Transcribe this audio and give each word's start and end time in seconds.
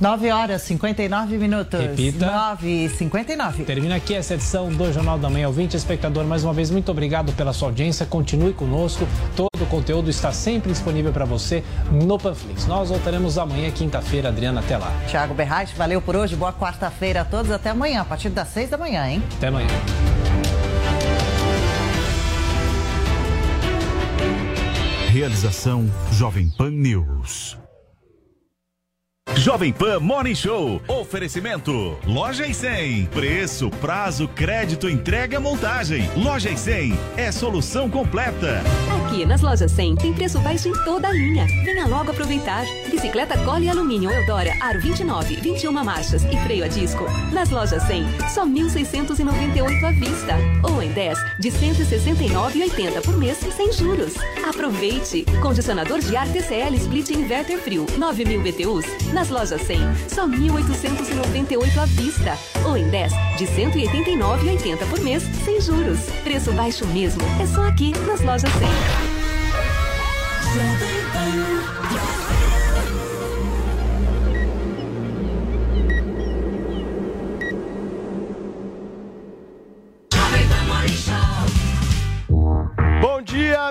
9 0.00 0.30
horas 0.30 0.62
59 0.62 1.38
minutos. 1.38 1.80
Repita. 1.80 2.26
9 2.26 2.68
e 2.68 2.88
59. 2.88 3.64
Termina 3.64 3.96
aqui 3.96 4.14
essa 4.14 4.34
edição 4.34 4.68
do 4.70 4.92
Jornal 4.92 5.18
da 5.18 5.28
Manhã. 5.28 5.48
Ouvinte, 5.48 5.76
espectador, 5.76 6.24
mais 6.24 6.44
uma 6.44 6.52
vez, 6.52 6.70
muito 6.70 6.90
obrigado 6.90 7.32
pela 7.32 7.52
sua 7.52 7.68
audiência. 7.68 8.06
Continue 8.06 8.52
conosco. 8.52 9.06
Todo 9.36 9.62
o 9.62 9.66
conteúdo 9.66 10.10
está 10.10 10.32
sempre 10.32 10.72
disponível 10.72 11.12
para 11.12 11.24
você 11.24 11.62
no 11.90 12.18
Panflix. 12.18 12.66
Nós 12.66 12.88
voltaremos 12.88 13.38
amanhã, 13.38 13.70
quinta-feira. 13.70 14.28
Adriana, 14.28 14.60
até 14.60 14.76
lá. 14.76 14.92
Tiago 15.06 15.34
Berraich, 15.34 15.74
valeu 15.76 16.00
por 16.00 16.16
hoje. 16.16 16.36
Boa 16.36 16.52
quarta-feira 16.52 17.22
a 17.22 17.24
todos. 17.24 17.50
Até 17.50 17.70
amanhã, 17.70 18.02
a 18.02 18.04
partir 18.04 18.28
das 18.30 18.48
6 18.48 18.70
da 18.70 18.78
manhã, 18.78 19.08
hein? 19.08 19.22
Até 19.36 19.48
amanhã. 19.48 19.68
Realização 25.10 25.90
Jovem 26.12 26.48
Pan 26.50 26.70
News. 26.70 27.67
Jovem 29.36 29.72
Pan 29.72 30.00
Morning 30.00 30.34
Show. 30.34 30.82
Oferecimento. 30.88 31.96
Loja 32.06 32.46
e 32.46 32.54
100. 32.54 33.06
Preço, 33.06 33.70
prazo, 33.70 34.26
crédito, 34.28 34.88
entrega, 34.88 35.38
montagem. 35.38 36.10
Loja 36.16 36.50
e 36.50 36.56
100 36.56 36.98
é 37.16 37.30
solução 37.30 37.88
completa. 37.88 38.62
Aqui 39.06 39.24
nas 39.24 39.40
lojas 39.40 39.70
100 39.70 39.96
tem 39.96 40.12
preço 40.12 40.38
baixo 40.40 40.68
em 40.68 40.84
toda 40.84 41.08
a 41.08 41.12
linha. 41.12 41.46
Venha 41.64 41.86
logo 41.86 42.10
aproveitar. 42.10 42.64
Bicicleta 42.90 43.38
Cole 43.44 43.68
Alumínio 43.68 44.10
Eudora 44.10 44.52
Aro 44.60 44.80
29, 44.80 45.36
21 45.36 45.72
marchas 45.72 46.24
e 46.24 46.36
freio 46.44 46.64
a 46.64 46.68
disco. 46.68 47.04
Nas 47.32 47.50
lojas 47.50 47.82
100, 47.84 48.04
só 48.34 48.44
1.698 48.44 49.84
à 49.84 49.90
vista. 49.92 50.36
Ou 50.64 50.82
em 50.82 50.90
10, 50.90 51.18
de 51.38 51.50
169,80 51.50 53.02
por 53.04 53.16
mês 53.16 53.38
sem 53.38 53.72
juros. 53.72 54.14
Aproveite. 54.48 55.24
Condicionador 55.40 56.00
de 56.00 56.16
ar 56.16 56.26
TCL 56.28 56.74
Split 56.74 57.10
Inverter 57.10 57.58
Frio 57.58 57.86
9.000 57.86 58.42
BTUs. 58.42 58.86
Nas 59.18 59.30
lojas 59.30 59.60
100, 59.62 59.80
só 60.06 60.28
1.898 60.28 61.76
à 61.76 61.86
vista. 61.86 62.38
Ou 62.64 62.76
em 62.76 62.88
10, 62.88 63.12
de 63.36 63.46
189,80 63.46 64.88
por 64.88 65.00
mês 65.00 65.24
sem 65.44 65.60
juros. 65.60 65.98
Preço 66.22 66.52
baixo 66.52 66.86
mesmo. 66.86 67.20
É 67.42 67.46
só 67.46 67.66
aqui 67.66 67.90
nas 68.06 68.20
lojas 68.20 68.52
100. 68.52 68.68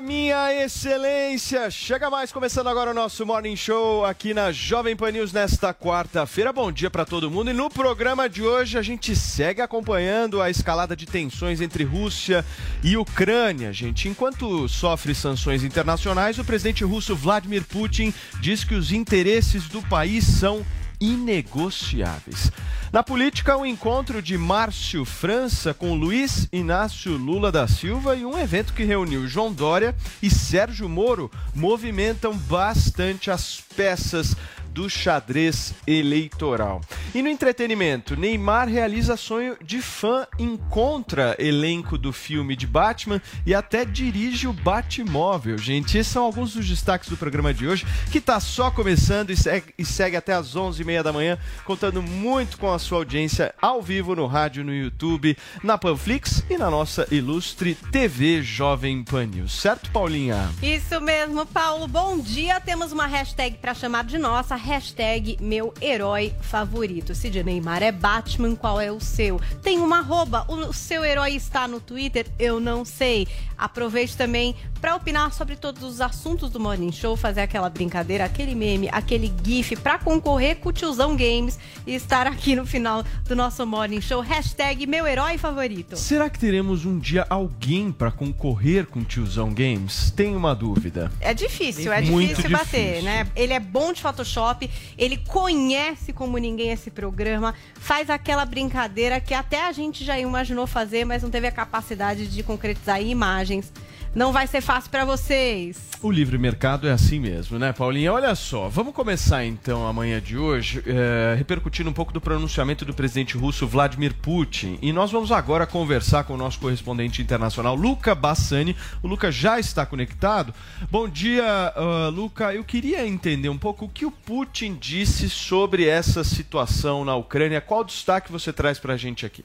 Minha 0.02 0.54
excelência! 0.64 1.72
Chega 1.72 2.10
mais, 2.10 2.32
começando 2.32 2.68
agora 2.68 2.92
o 2.92 2.94
nosso 2.94 3.26
Morning 3.26 3.56
Show 3.56 4.06
aqui 4.06 4.34
na 4.34 4.52
Jovem 4.52 4.96
Pan 4.96 5.12
News 5.12 5.32
nesta 5.32 5.74
quarta-feira. 5.74 6.52
Bom 6.52 6.72
dia 6.72 6.92
para 6.92 7.06
todo 7.06 7.32
mundo. 7.32 7.50
E 7.50 7.54
no 7.54 7.70
programa 7.70 8.30
de 8.30 8.44
hoje 8.44 8.78
a 8.78 8.82
gente 8.82 9.16
segue 9.16 9.62
acompanhando 9.62 10.42
a 10.42 10.50
escalada 10.50 10.96
de 10.96 11.06
tensões 11.06 11.62
entre 11.62 11.84
Rússia 11.84 12.46
e 12.84 12.98
Ucrânia, 12.98 13.72
gente. 13.72 14.08
Enquanto 14.08 14.68
sofre 14.68 15.16
sanções 15.16 15.64
internacionais, 15.64 16.38
o 16.38 16.46
presidente 16.46 16.84
russo 16.84 17.16
Vladimir 17.16 17.64
Putin 17.64 18.14
diz 18.42 18.64
que 18.64 18.76
os 18.76 18.92
interesses 18.92 19.68
do 19.68 19.82
país 19.84 20.26
são 20.26 20.66
inegociáveis. 21.00 22.52
Na 22.92 23.04
política, 23.04 23.58
o 23.58 23.66
encontro 23.66 24.22
de 24.22 24.38
Márcio 24.38 25.04
França 25.04 25.74
com 25.74 25.94
Luiz 25.94 26.48
Inácio 26.54 27.18
Lula 27.18 27.52
da 27.52 27.68
Silva 27.68 28.16
e 28.16 28.26
um 28.26 28.38
evento 28.38 28.74
que 28.74 28.84
reuniu 28.84 29.28
João 29.28 29.52
Dória 29.52 29.94
e 30.22 30.30
Sérgio 30.30 30.88
Moro 30.88 31.30
movimentam 31.54 32.36
bastante 32.38 33.30
as 33.30 33.62
peças 33.76 34.36
do 34.78 34.88
xadrez 34.88 35.74
eleitoral. 35.88 36.82
E 37.16 37.24
no 37.24 37.30
entretenimento, 37.30 38.16
Neymar 38.16 38.70
realiza 38.70 39.18
sonho 39.18 39.58
de 39.60 39.82
fã, 39.82 40.28
encontra 40.38 41.36
elenco 41.40 41.98
do 41.98 42.14
filme 42.14 42.56
de 42.56 42.68
Batman 42.68 43.20
e 43.44 43.56
até 43.56 43.84
dirige 43.84 44.48
o 44.48 44.54
Batmóvel. 44.54 45.58
Gente, 45.58 45.98
esses 45.98 46.14
são 46.14 46.24
alguns 46.24 46.54
dos 46.54 46.68
destaques 46.68 47.10
do 47.10 47.18
programa 47.18 47.52
de 47.52 47.68
hoje, 47.68 47.88
que 48.12 48.20
está 48.20 48.40
só 48.40 48.70
começando 48.70 49.32
e 49.32 49.36
segue, 49.36 49.74
e 49.80 49.84
segue 49.84 50.16
até 50.16 50.34
as 50.34 50.56
11h30 50.56 51.02
da 51.02 51.12
manhã, 51.12 51.40
contando 51.66 52.04
muito 52.04 52.60
com 52.60 52.72
a 52.72 52.78
sua 52.78 53.00
audiência 53.00 53.56
ao 53.60 53.82
vivo 53.82 54.16
no 54.16 54.28
rádio, 54.28 54.64
no 54.64 54.76
YouTube, 54.76 55.36
na 55.64 55.80
Panflix 55.80 56.46
e 56.52 56.56
na 56.56 56.70
nossa 56.70 57.08
ilustre 57.10 57.74
TV 57.92 58.44
Jovem 58.44 59.04
Pan. 59.04 59.28
Certo, 59.48 59.90
Paulinha? 59.90 60.52
Isso 60.62 61.02
mesmo, 61.02 61.48
Paulo. 61.48 61.88
Bom 61.88 62.20
dia. 62.20 62.62
Temos 62.62 62.92
uma 62.92 63.08
hashtag 63.08 63.58
para 63.58 63.74
chamar 63.74 64.04
de 64.04 64.20
nossa, 64.20 64.56
hashtag 64.68 65.38
meu 65.40 65.74
herói 65.82 66.34
favorito. 66.42 67.16
Se 67.16 67.30
de 67.30 67.42
Neymar 67.42 67.82
é 67.82 67.92
Batman, 67.92 68.54
qual 68.54 68.82
é 68.82 68.92
o 68.92 69.00
seu? 69.00 69.40
Tem 69.64 69.80
uma 69.80 70.00
arroba, 70.00 70.46
o 70.50 70.74
seu 70.74 71.06
herói 71.06 71.36
está 71.36 71.68
no 71.68 71.80
Twitter? 71.80 72.28
Eu 72.38 72.60
não 72.60 72.84
sei. 72.84 73.28
Aproveite 73.58 74.16
também 74.16 74.56
para 74.80 74.96
opinar 74.96 75.34
sobre 75.34 75.56
todos 75.56 75.82
os 75.82 76.00
assuntos 76.02 76.52
do 76.52 76.60
Morning 76.60 76.92
Show, 76.92 77.18
fazer 77.18 77.42
aquela 77.42 77.70
brincadeira, 77.70 78.26
aquele 78.26 78.54
meme, 78.54 78.88
aquele 78.92 79.34
gif 79.44 79.76
para 79.78 79.98
concorrer 79.98 80.58
com 80.58 80.70
o 80.70 80.74
Tiozão 80.74 81.16
Games 81.16 81.58
e 81.88 81.96
estar 81.96 82.28
aqui 82.28 82.56
no 82.56 82.66
final 82.66 83.04
do 83.26 83.36
nosso 83.36 83.66
Morning 83.66 84.02
Show. 84.02 84.22
Hashtag 84.22 84.86
meu 84.86 85.08
herói 85.08 85.38
favorito. 85.40 85.96
Será 85.98 86.30
que 86.30 86.38
teremos 86.38 86.86
um 86.86 87.00
dia 87.00 87.26
alguém 87.30 87.92
para 87.92 88.12
concorrer 88.12 88.86
com 88.86 89.00
o 89.00 89.04
Tiozão 89.04 89.52
Games? 89.54 90.12
Tenho 90.12 90.38
uma 90.38 90.54
dúvida. 90.54 91.12
É 91.20 91.34
difícil, 91.34 91.92
é 91.92 92.02
Muito 92.02 92.30
difícil 92.30 92.52
bater, 92.52 92.86
difícil. 92.88 93.04
né? 93.06 93.28
Ele 93.36 93.54
é 93.54 93.60
bom 93.60 93.92
de 93.92 94.02
Photoshop, 94.02 94.57
ele 94.98 95.18
conhece 95.18 96.14
como 96.14 96.38
ninguém 96.38 96.72
esse 96.72 96.90
programa, 96.90 97.54
faz 97.76 98.10
aquela 98.10 98.46
brincadeira 98.46 99.20
que 99.20 99.34
até 99.34 99.66
a 99.66 99.72
gente 99.72 100.04
já 100.04 100.20
imaginou 100.20 100.66
fazer, 100.66 101.06
mas 101.06 101.24
não 101.24 101.30
teve 101.30 101.48
a 101.48 101.52
capacidade 101.52 102.28
de 102.28 102.44
concretizar 102.44 103.02
imagens. 103.02 103.72
Não 104.18 104.34
vai 104.34 104.48
ser 104.48 104.62
fácil 104.62 104.90
para 104.90 105.06
vocês. 105.06 105.92
O 106.02 106.10
livre 106.10 106.40
mercado 106.40 106.88
é 106.88 106.92
assim 106.92 107.20
mesmo, 107.20 107.60
né, 107.60 107.72
Paulinha? 107.72 108.12
Olha 108.12 108.34
só, 108.34 108.68
vamos 108.68 108.92
começar 108.92 109.46
então 109.46 109.86
amanhã 109.86 110.20
de 110.20 110.36
hoje 110.36 110.84
é, 110.88 111.36
repercutindo 111.38 111.88
um 111.88 111.94
pouco 111.94 112.12
do 112.12 112.20
pronunciamento 112.20 112.84
do 112.84 112.96
presidente 112.96 113.38
russo 113.38 113.68
Vladimir 113.68 114.16
Putin. 114.16 114.80
E 114.82 114.92
nós 114.92 115.12
vamos 115.12 115.32
agora 115.32 115.68
conversar 115.68 116.24
com 116.24 116.34
o 116.34 116.38
nosso 116.38 116.60
correspondente 116.60 117.22
internacional, 117.22 117.76
Luca 117.76 118.16
Bassani. 118.16 118.76
O 119.04 119.08
Luca 119.08 119.32
já 119.32 119.60
está 119.60 119.86
conectado. 119.86 120.52
Bom 120.90 121.08
dia, 121.08 121.46
ah, 121.76 122.10
Luca. 122.12 122.52
Eu 122.52 122.64
queria 122.64 123.06
entender 123.06 123.50
um 123.50 123.58
pouco 123.58 123.86
o 123.86 123.90
que 123.90 124.04
o 124.04 124.10
Putin 124.10 124.80
disse 124.82 125.30
sobre 125.30 125.86
essa 125.86 126.24
situação 126.24 127.06
na 127.06 127.16
Ucrânia. 127.16 127.62
Qual 127.62 127.84
destaque 127.84 128.32
você 128.32 128.52
traz 128.52 128.80
para 128.80 128.96
a 128.96 128.98
gente 128.98 129.28
aqui? 129.28 129.44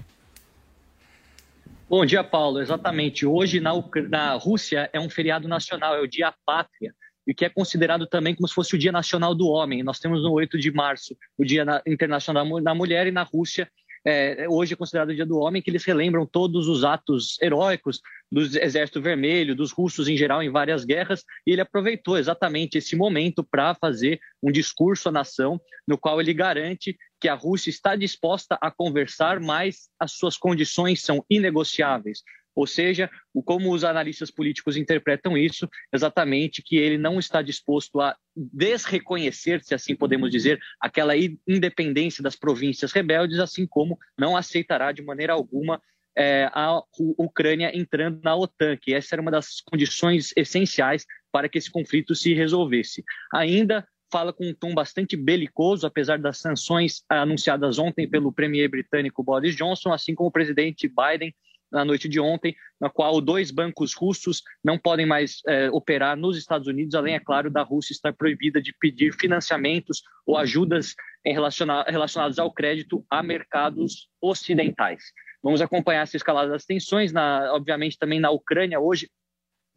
Bom 1.93 2.07
dia, 2.07 2.25
Paulo. 2.25 2.59
Exatamente. 2.59 3.27
Hoje 3.27 3.61
na, 3.61 3.73
na 4.09 4.33
Rússia 4.33 4.89
é 4.95 4.99
um 4.99 5.11
feriado 5.11 5.47
nacional, 5.47 5.95
é 5.95 6.01
o 6.01 6.09
Dia 6.09 6.33
Pátria, 6.47 6.95
e 7.27 7.35
que 7.35 7.45
é 7.45 7.51
considerado 7.51 8.07
também 8.07 8.35
como 8.35 8.49
se 8.49 8.55
fosse 8.55 8.75
o 8.75 8.79
Dia 8.79 8.91
Nacional 8.91 9.35
do 9.35 9.47
Homem. 9.47 9.83
Nós 9.83 9.99
temos 9.99 10.23
no 10.23 10.33
8 10.33 10.59
de 10.59 10.73
março 10.73 11.15
o 11.37 11.45
Dia 11.45 11.67
na- 11.67 11.83
Internacional 11.87 12.47
da 12.63 12.75
Mulher, 12.75 13.09
e 13.09 13.11
na 13.11 13.25
Rússia 13.25 13.71
é, 14.07 14.47
hoje 14.49 14.73
é 14.73 14.77
considerado 14.77 15.11
o 15.11 15.15
Dia 15.15 15.27
do 15.27 15.39
Homem, 15.39 15.61
que 15.61 15.69
eles 15.69 15.85
relembram 15.85 16.25
todos 16.25 16.67
os 16.67 16.83
atos 16.83 17.37
heróicos 17.43 18.01
do 18.31 18.41
Exército 18.41 19.03
Vermelho, 19.03 19.55
dos 19.55 19.71
russos 19.71 20.09
em 20.09 20.17
geral 20.17 20.43
em 20.43 20.51
várias 20.51 20.87
guerras, 20.87 21.23
e 21.47 21.53
ele 21.53 21.61
aproveitou 21.61 22.17
exatamente 22.17 22.79
esse 22.79 22.97
momento 22.97 23.45
para 23.45 23.75
fazer 23.75 24.19
um 24.43 24.51
discurso 24.51 25.11
à 25.11 25.13
nação, 25.13 25.61
no 25.87 25.99
qual 25.99 26.19
ele 26.23 26.33
garante 26.33 26.97
que 27.23 27.29
a 27.29 27.35
Rússia 27.35 27.71
está 27.71 27.95
disposta 27.95 28.59
a 28.61 28.69
conversar, 28.69 29.39
mas 29.39 29.89
as 29.97 30.11
suas 30.11 30.37
condições 30.37 31.03
são 31.03 31.25
inegociáveis. 31.31 32.25
Ou 32.53 32.67
seja, 32.67 33.09
como 33.45 33.73
os 33.73 33.85
analistas 33.85 34.29
políticos 34.29 34.77
interpretam 34.77 35.39
isso, 35.39 35.69
exatamente 35.93 36.65
que 36.65 36.77
ele 36.77 36.99
não 36.99 37.21
está 37.21 37.41
disposto 37.41 38.01
a 38.01 38.17
desreconhecer, 38.35 39.63
se 39.63 39.73
assim 39.73 39.95
podemos 39.95 40.33
dizer, 40.33 40.61
aquela 40.81 41.15
independência 41.17 42.25
das 42.25 42.35
províncias 42.35 42.91
rebeldes, 42.91 43.39
assim 43.39 43.69
como 43.69 43.97
não 44.19 44.37
aceitará 44.37 44.91
de 44.91 45.01
maneira 45.01 45.33
alguma 45.33 45.81
eh, 46.19 46.51
a 46.53 46.83
Ucrânia 47.17 47.71
entrando 47.73 48.21
na 48.21 48.35
OTAN, 48.35 48.77
que 48.77 48.93
essa 48.93 49.15
era 49.15 49.23
uma 49.23 49.31
das 49.31 49.61
condições 49.61 50.33
essenciais 50.37 51.07
para 51.31 51.49
que 51.49 51.57
esse 51.57 51.71
conflito 51.71 52.17
se 52.17 52.35
resolvesse. 52.35 53.05
Ainda 53.33 53.87
fala 54.13 54.33
com 54.33 54.47
um 54.47 54.55
tom 54.55 54.75
bastante 54.75 55.17
belicoso, 55.17 55.87
apesar 55.87 56.19
das 56.19 56.39
sanções 56.39 57.03
anunciadas 57.09 57.79
ontem 57.79 58.09
pelo 58.09 58.31
premier 58.31 58.69
britânico 58.69 59.25
Boris 59.25 59.57
Johnson, 59.57 59.91
assim 59.93 60.15
como 60.15 60.29
o 60.29 60.33
presidente 60.33 60.87
Biden 60.87 61.35
na 61.73 61.87
noite 61.87 62.07
de 62.07 62.21
ontem, 62.21 62.55
na 62.79 62.91
qual 62.91 63.19
dois 63.19 63.51
bancos 63.51 63.95
russos 63.95 64.43
não 64.63 64.79
podem 64.79 65.07
mais 65.07 65.41
é, 65.49 65.71
operar 65.71 66.15
nos 66.19 66.37
Estados 66.37 66.69
Unidos, 66.69 66.95
além, 66.95 67.15
é 67.15 67.19
claro, 67.19 67.51
da 67.51 67.63
Rússia 67.63 67.95
estar 67.95 68.13
proibida 68.13 68.61
de 68.61 68.75
pedir 68.79 69.15
financiamentos 69.15 70.03
ou 70.27 70.37
ajudas 70.37 70.95
relaciona 71.25 71.83
relacionadas 71.85 72.39
ao 72.39 72.53
crédito 72.53 73.03
a 73.09 73.23
mercados 73.23 74.09
ocidentais. 74.21 75.03
Vamos 75.43 75.63
acompanhar 75.63 76.03
essa 76.03 76.17
escalada 76.17 76.51
das 76.51 76.67
tensões, 76.67 77.11
na, 77.11 77.55
obviamente 77.55 77.99
também 77.99 78.21
na 78.21 78.31
Ucrânia 78.31 78.79
hoje 78.79 79.09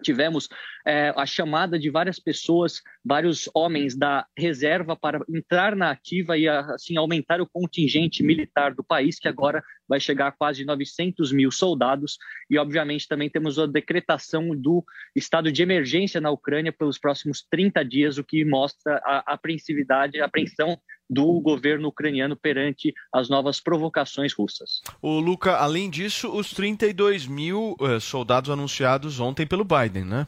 tivemos 0.03 0.50
é, 0.86 1.13
a 1.15 1.25
chamada 1.25 1.80
de 1.80 1.89
várias 1.89 2.19
pessoas, 2.19 2.81
vários 3.03 3.50
homens 3.53 3.95
da 3.95 4.25
reserva 4.38 4.95
para 4.95 5.19
entrar 5.30 5.75
na 5.75 5.92
ativa 5.92 6.38
e 6.38 6.47
assim 6.47 6.97
aumentar 6.97 7.42
o 7.42 7.47
contingente 7.47 8.24
militar 8.24 8.74
do 8.74 8.83
país, 8.83 9.18
que 9.18 9.27
agora 9.27 9.63
vai 9.88 10.00
chegar 10.00 10.27
a 10.27 10.31
quase 10.31 10.65
900 10.65 11.31
mil 11.31 11.51
soldados. 11.51 12.18
E, 12.50 12.57
obviamente, 12.57 13.07
também 13.07 13.30
temos 13.30 13.57
a 13.57 13.65
decretação 13.65 14.50
do 14.56 14.83
estado 15.15 15.51
de 15.51 15.62
emergência 15.62 16.19
na 16.19 16.31
Ucrânia 16.31 16.71
pelos 16.71 16.98
próximos 16.98 17.45
30 17.50 17.83
dias, 17.86 18.18
o 18.18 18.24
que 18.24 18.44
mostra 18.44 19.01
a 19.03 19.33
apreensividade, 19.33 20.19
a 20.19 20.25
apreensão 20.25 20.77
do 21.10 21.40
governo 21.40 21.90
ucraniano 21.90 22.36
perante 22.36 22.94
as 23.13 23.30
novas 23.30 23.60
provocações 23.60 24.34
russas. 24.34 24.81
O 25.02 25.19
Luca, 25.19 25.57
além 25.57 25.90
disso, 25.90 26.30
os 26.31 26.52
32 26.52 27.28
mil 27.28 27.75
uh, 27.80 28.00
soldados 28.00 28.50
anunciados 28.50 29.19
ontem 29.19 29.46
pelo 29.46 29.63
Biden, 29.63 30.06
né? 30.06 30.28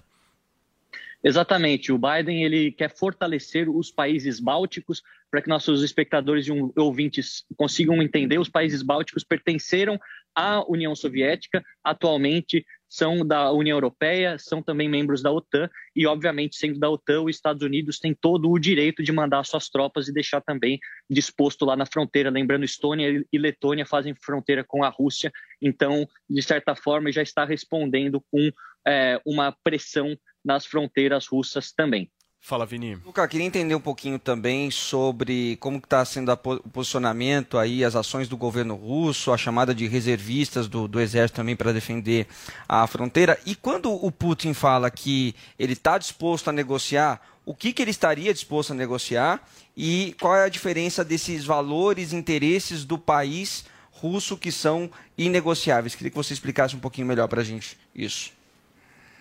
Exatamente. 1.24 1.92
O 1.92 1.98
Biden 1.98 2.44
ele 2.44 2.72
quer 2.72 2.96
fortalecer 2.96 3.70
os 3.70 3.92
países 3.92 4.40
bálticos 4.40 5.02
para 5.30 5.42
que 5.42 5.50
nossos 5.50 5.84
espectadores 5.84 6.48
e 6.48 6.52
ouvintes 6.80 7.44
consigam 7.56 8.02
entender. 8.02 8.40
Os 8.40 8.50
países 8.50 8.82
bálticos 8.82 9.24
pertenceram 9.24 10.00
à 10.36 10.64
União 10.70 10.96
Soviética, 10.96 11.64
atualmente 11.84 12.66
são 12.88 13.26
da 13.26 13.52
União 13.52 13.76
Europeia, 13.76 14.38
são 14.38 14.62
também 14.62 14.88
membros 14.88 15.22
da 15.22 15.32
OTAN 15.32 15.70
e, 15.96 16.08
obviamente, 16.08 16.56
sendo 16.56 16.80
da 16.80 16.90
OTAN, 16.90 17.24
os 17.24 17.36
Estados 17.36 17.62
Unidos 17.62 18.00
têm 18.00 18.14
todo 18.14 18.50
o 18.50 18.60
direito 18.60 19.04
de 19.04 19.12
mandar 19.12 19.44
suas 19.44 19.68
tropas 19.68 20.08
e 20.08 20.14
deixar 20.14 20.40
também 20.40 20.80
disposto 21.10 21.66
lá 21.66 21.76
na 21.76 21.86
fronteira. 21.86 22.30
Lembrando, 22.30 22.64
Estônia 22.64 23.26
e 23.34 23.38
Letônia 23.38 23.86
fazem 23.86 24.16
fronteira 24.16 24.64
com 24.64 24.84
a 24.84 24.90
Rússia, 24.90 25.32
então, 25.62 26.08
de 26.30 26.42
certa 26.42 26.76
forma, 26.76 27.12
já 27.12 27.22
está 27.22 27.44
respondendo 27.44 28.24
com 28.32 28.50
é, 28.88 29.20
uma 29.26 29.52
pressão 29.64 30.18
nas 30.44 30.66
fronteiras 30.66 31.28
russas 31.28 31.72
também. 31.72 32.10
Fala, 32.40 32.66
Vini. 32.66 32.96
Luca, 33.06 33.28
queria 33.28 33.46
entender 33.46 33.76
um 33.76 33.82
pouquinho 33.82 34.18
também 34.18 34.72
sobre 34.72 35.58
como 35.58 35.80
está 35.80 36.06
sendo 36.06 36.32
o 36.32 36.70
posicionamento 36.70 37.58
aí, 37.58 37.84
as 37.84 37.94
ações 37.94 38.30
do 38.30 38.38
governo 38.38 38.74
russo, 38.76 39.34
a 39.34 39.38
chamada 39.38 39.76
de 39.76 39.86
reservistas 39.86 40.70
do, 40.70 40.88
do 40.88 41.00
exército 41.02 41.36
também 41.36 41.58
para 41.58 41.74
defender 41.74 42.26
a 42.66 42.88
fronteira. 42.88 43.38
E 43.46 43.54
quando 43.54 43.92
o 43.92 44.10
Putin 44.12 44.54
fala 44.54 44.90
que 44.90 45.36
ele 45.60 45.74
está 45.74 45.98
disposto 45.98 46.48
a 46.48 46.54
negociar, 46.54 47.22
o 47.46 47.54
que, 47.54 47.74
que 47.74 47.82
ele 47.82 47.92
estaria 47.92 48.34
disposto 48.34 48.72
a 48.72 48.76
negociar 48.76 49.42
e 49.76 50.16
qual 50.20 50.36
é 50.36 50.46
a 50.46 50.50
diferença 50.50 51.04
desses 51.04 51.44
valores, 51.44 52.14
interesses 52.14 52.86
do 52.86 52.98
país 52.98 53.66
russo 53.92 54.38
que 54.38 54.54
são 54.54 54.90
inegociáveis? 55.18 55.96
Queria 55.96 56.12
que 56.12 56.16
você 56.16 56.34
explicasse 56.34 56.78
um 56.78 56.80
pouquinho 56.80 57.08
melhor 57.08 57.28
para 57.28 57.42
a 57.42 57.44
gente 57.44 57.78
isso. 57.94 58.37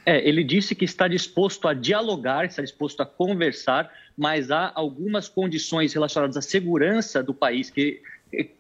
É, 0.09 0.27
ele 0.27 0.45
disse 0.45 0.73
que 0.73 0.85
está 0.85 1.09
disposto 1.09 1.67
a 1.67 1.75
dialogar, 1.75 2.45
está 2.45 2.63
disposto 2.63 3.01
a 3.01 3.07
conversar, 3.07 3.93
mas 4.17 4.53
há 4.53 4.71
algumas 4.73 5.29
condições 5.29 5.93
relacionadas 5.93 6.37
à 6.37 6.41
segurança 6.41 7.25
do 7.25 7.35
país 7.35 7.71
que 7.71 8.01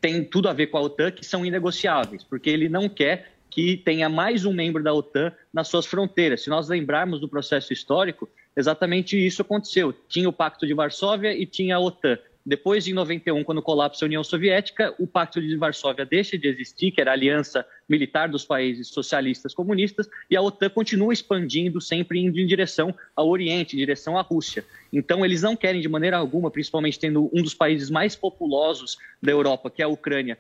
tem 0.00 0.24
tudo 0.24 0.48
a 0.48 0.52
ver 0.52 0.66
com 0.66 0.78
a 0.78 0.80
OTAN 0.80 1.12
que 1.12 1.24
são 1.24 1.46
inegociáveis, 1.46 2.24
porque 2.24 2.50
ele 2.50 2.68
não 2.68 2.88
quer 2.88 3.30
que 3.48 3.76
tenha 3.76 4.08
mais 4.08 4.44
um 4.44 4.52
membro 4.52 4.82
da 4.82 4.92
OTAN 4.92 5.32
nas 5.52 5.68
suas 5.68 5.86
fronteiras. 5.86 6.42
Se 6.42 6.50
nós 6.50 6.68
lembrarmos 6.68 7.20
do 7.20 7.28
processo 7.28 7.72
histórico, 7.72 8.28
exatamente 8.56 9.16
isso 9.16 9.40
aconteceu. 9.40 9.94
Tinha 10.08 10.28
o 10.28 10.32
Pacto 10.32 10.66
de 10.66 10.74
Varsóvia 10.74 11.32
e 11.32 11.46
tinha 11.46 11.76
a 11.76 11.80
OTAN. 11.80 12.18
Depois, 12.46 12.86
em 12.86 12.92
91, 12.92 13.42
quando 13.42 13.60
colapsa 13.60 14.04
a 14.04 14.06
União 14.06 14.22
Soviética, 14.22 14.94
o 15.00 15.06
Pacto 15.06 15.40
de 15.40 15.56
Varsóvia 15.56 16.06
deixa 16.06 16.38
de 16.38 16.46
existir, 16.46 16.92
que 16.92 17.00
era 17.00 17.10
a 17.10 17.14
aliança 17.14 17.66
militar 17.88 18.28
dos 18.28 18.44
países 18.44 18.86
socialistas 18.86 19.52
comunistas, 19.52 20.08
e 20.30 20.36
a 20.36 20.40
OTAN 20.40 20.70
continua 20.70 21.12
expandindo, 21.12 21.80
sempre 21.80 22.20
indo 22.20 22.38
em 22.38 22.46
direção 22.46 22.94
ao 23.16 23.28
Oriente, 23.28 23.74
em 23.74 23.78
direção 23.80 24.16
à 24.16 24.22
Rússia. 24.22 24.64
Então, 24.92 25.24
eles 25.24 25.42
não 25.42 25.56
querem, 25.56 25.80
de 25.80 25.88
maneira 25.88 26.18
alguma, 26.18 26.48
principalmente 26.48 27.00
tendo 27.00 27.28
um 27.34 27.42
dos 27.42 27.52
países 27.52 27.90
mais 27.90 28.14
populosos 28.14 28.96
da 29.20 29.32
Europa, 29.32 29.68
que 29.68 29.82
é 29.82 29.84
a 29.84 29.88
Ucrânia, 29.88 30.38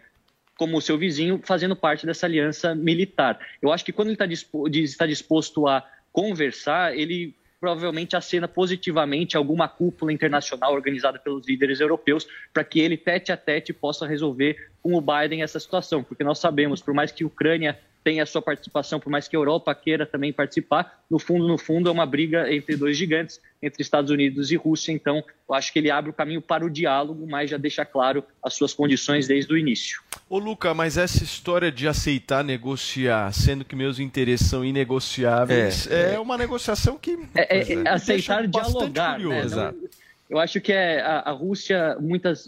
como 0.56 0.80
seu 0.80 0.96
vizinho, 0.96 1.40
fazendo 1.42 1.74
parte 1.74 2.06
dessa 2.06 2.24
aliança 2.24 2.72
militar. 2.72 3.36
Eu 3.60 3.72
acho 3.72 3.84
que 3.84 3.92
quando 3.92 4.10
ele 4.10 4.26
disposto, 4.28 4.76
está 4.76 5.06
disposto 5.06 5.66
a 5.66 5.84
conversar, 6.12 6.96
ele 6.96 7.34
provavelmente 7.60 8.16
acena 8.16 8.46
positivamente 8.46 9.36
alguma 9.36 9.68
cúpula 9.68 10.12
internacional 10.12 10.72
organizada 10.74 11.18
pelos 11.18 11.46
líderes 11.46 11.80
europeus 11.80 12.26
para 12.52 12.64
que 12.64 12.80
ele, 12.80 12.96
tete 12.96 13.32
a 13.32 13.36
tete, 13.36 13.72
possa 13.72 14.06
resolver 14.06 14.70
com 14.82 14.94
o 14.94 15.00
Biden 15.00 15.42
essa 15.42 15.58
situação. 15.58 16.02
Porque 16.02 16.22
nós 16.22 16.38
sabemos, 16.38 16.82
por 16.82 16.94
mais 16.94 17.10
que 17.10 17.24
a 17.24 17.26
Ucrânia 17.26 17.78
tenha 18.06 18.22
a 18.22 18.26
sua 18.26 18.40
participação, 18.40 19.00
por 19.00 19.10
mais 19.10 19.26
que 19.26 19.34
a 19.34 19.38
Europa 19.38 19.74
queira 19.74 20.06
também 20.06 20.32
participar, 20.32 21.02
no 21.10 21.18
fundo, 21.18 21.48
no 21.48 21.58
fundo, 21.58 21.88
é 21.88 21.92
uma 21.92 22.06
briga 22.06 22.54
entre 22.54 22.76
dois 22.76 22.96
gigantes, 22.96 23.40
entre 23.60 23.82
Estados 23.82 24.12
Unidos 24.12 24.52
e 24.52 24.56
Rússia. 24.56 24.92
Então, 24.92 25.24
eu 25.48 25.54
acho 25.56 25.72
que 25.72 25.80
ele 25.80 25.90
abre 25.90 26.10
o 26.10 26.12
caminho 26.12 26.40
para 26.40 26.64
o 26.64 26.70
diálogo, 26.70 27.26
mas 27.28 27.50
já 27.50 27.56
deixa 27.56 27.84
claro 27.84 28.22
as 28.40 28.54
suas 28.54 28.72
condições 28.72 29.26
desde 29.26 29.52
o 29.52 29.58
início. 29.58 30.00
Ô, 30.30 30.38
Luca, 30.38 30.72
mas 30.72 30.96
essa 30.96 31.24
história 31.24 31.72
de 31.72 31.88
aceitar 31.88 32.44
negociar, 32.44 33.32
sendo 33.32 33.64
que 33.64 33.74
meus 33.74 33.98
interesses 33.98 34.48
são 34.48 34.64
inegociáveis, 34.64 35.90
é, 35.90 36.14
é 36.14 36.20
uma 36.20 36.38
negociação 36.38 36.96
que. 36.96 37.18
É, 37.34 37.58
é, 37.58 37.72
é 37.72 37.88
aceitar 37.88 38.46
dialogar. 38.46 39.18
Né? 39.18 39.40
Exato. 39.40 39.90
Eu 40.30 40.38
acho 40.38 40.60
que 40.60 40.72
é 40.72 41.00
a, 41.00 41.20
a, 41.20 41.30
Rússia, 41.32 41.96
muitas, 42.00 42.46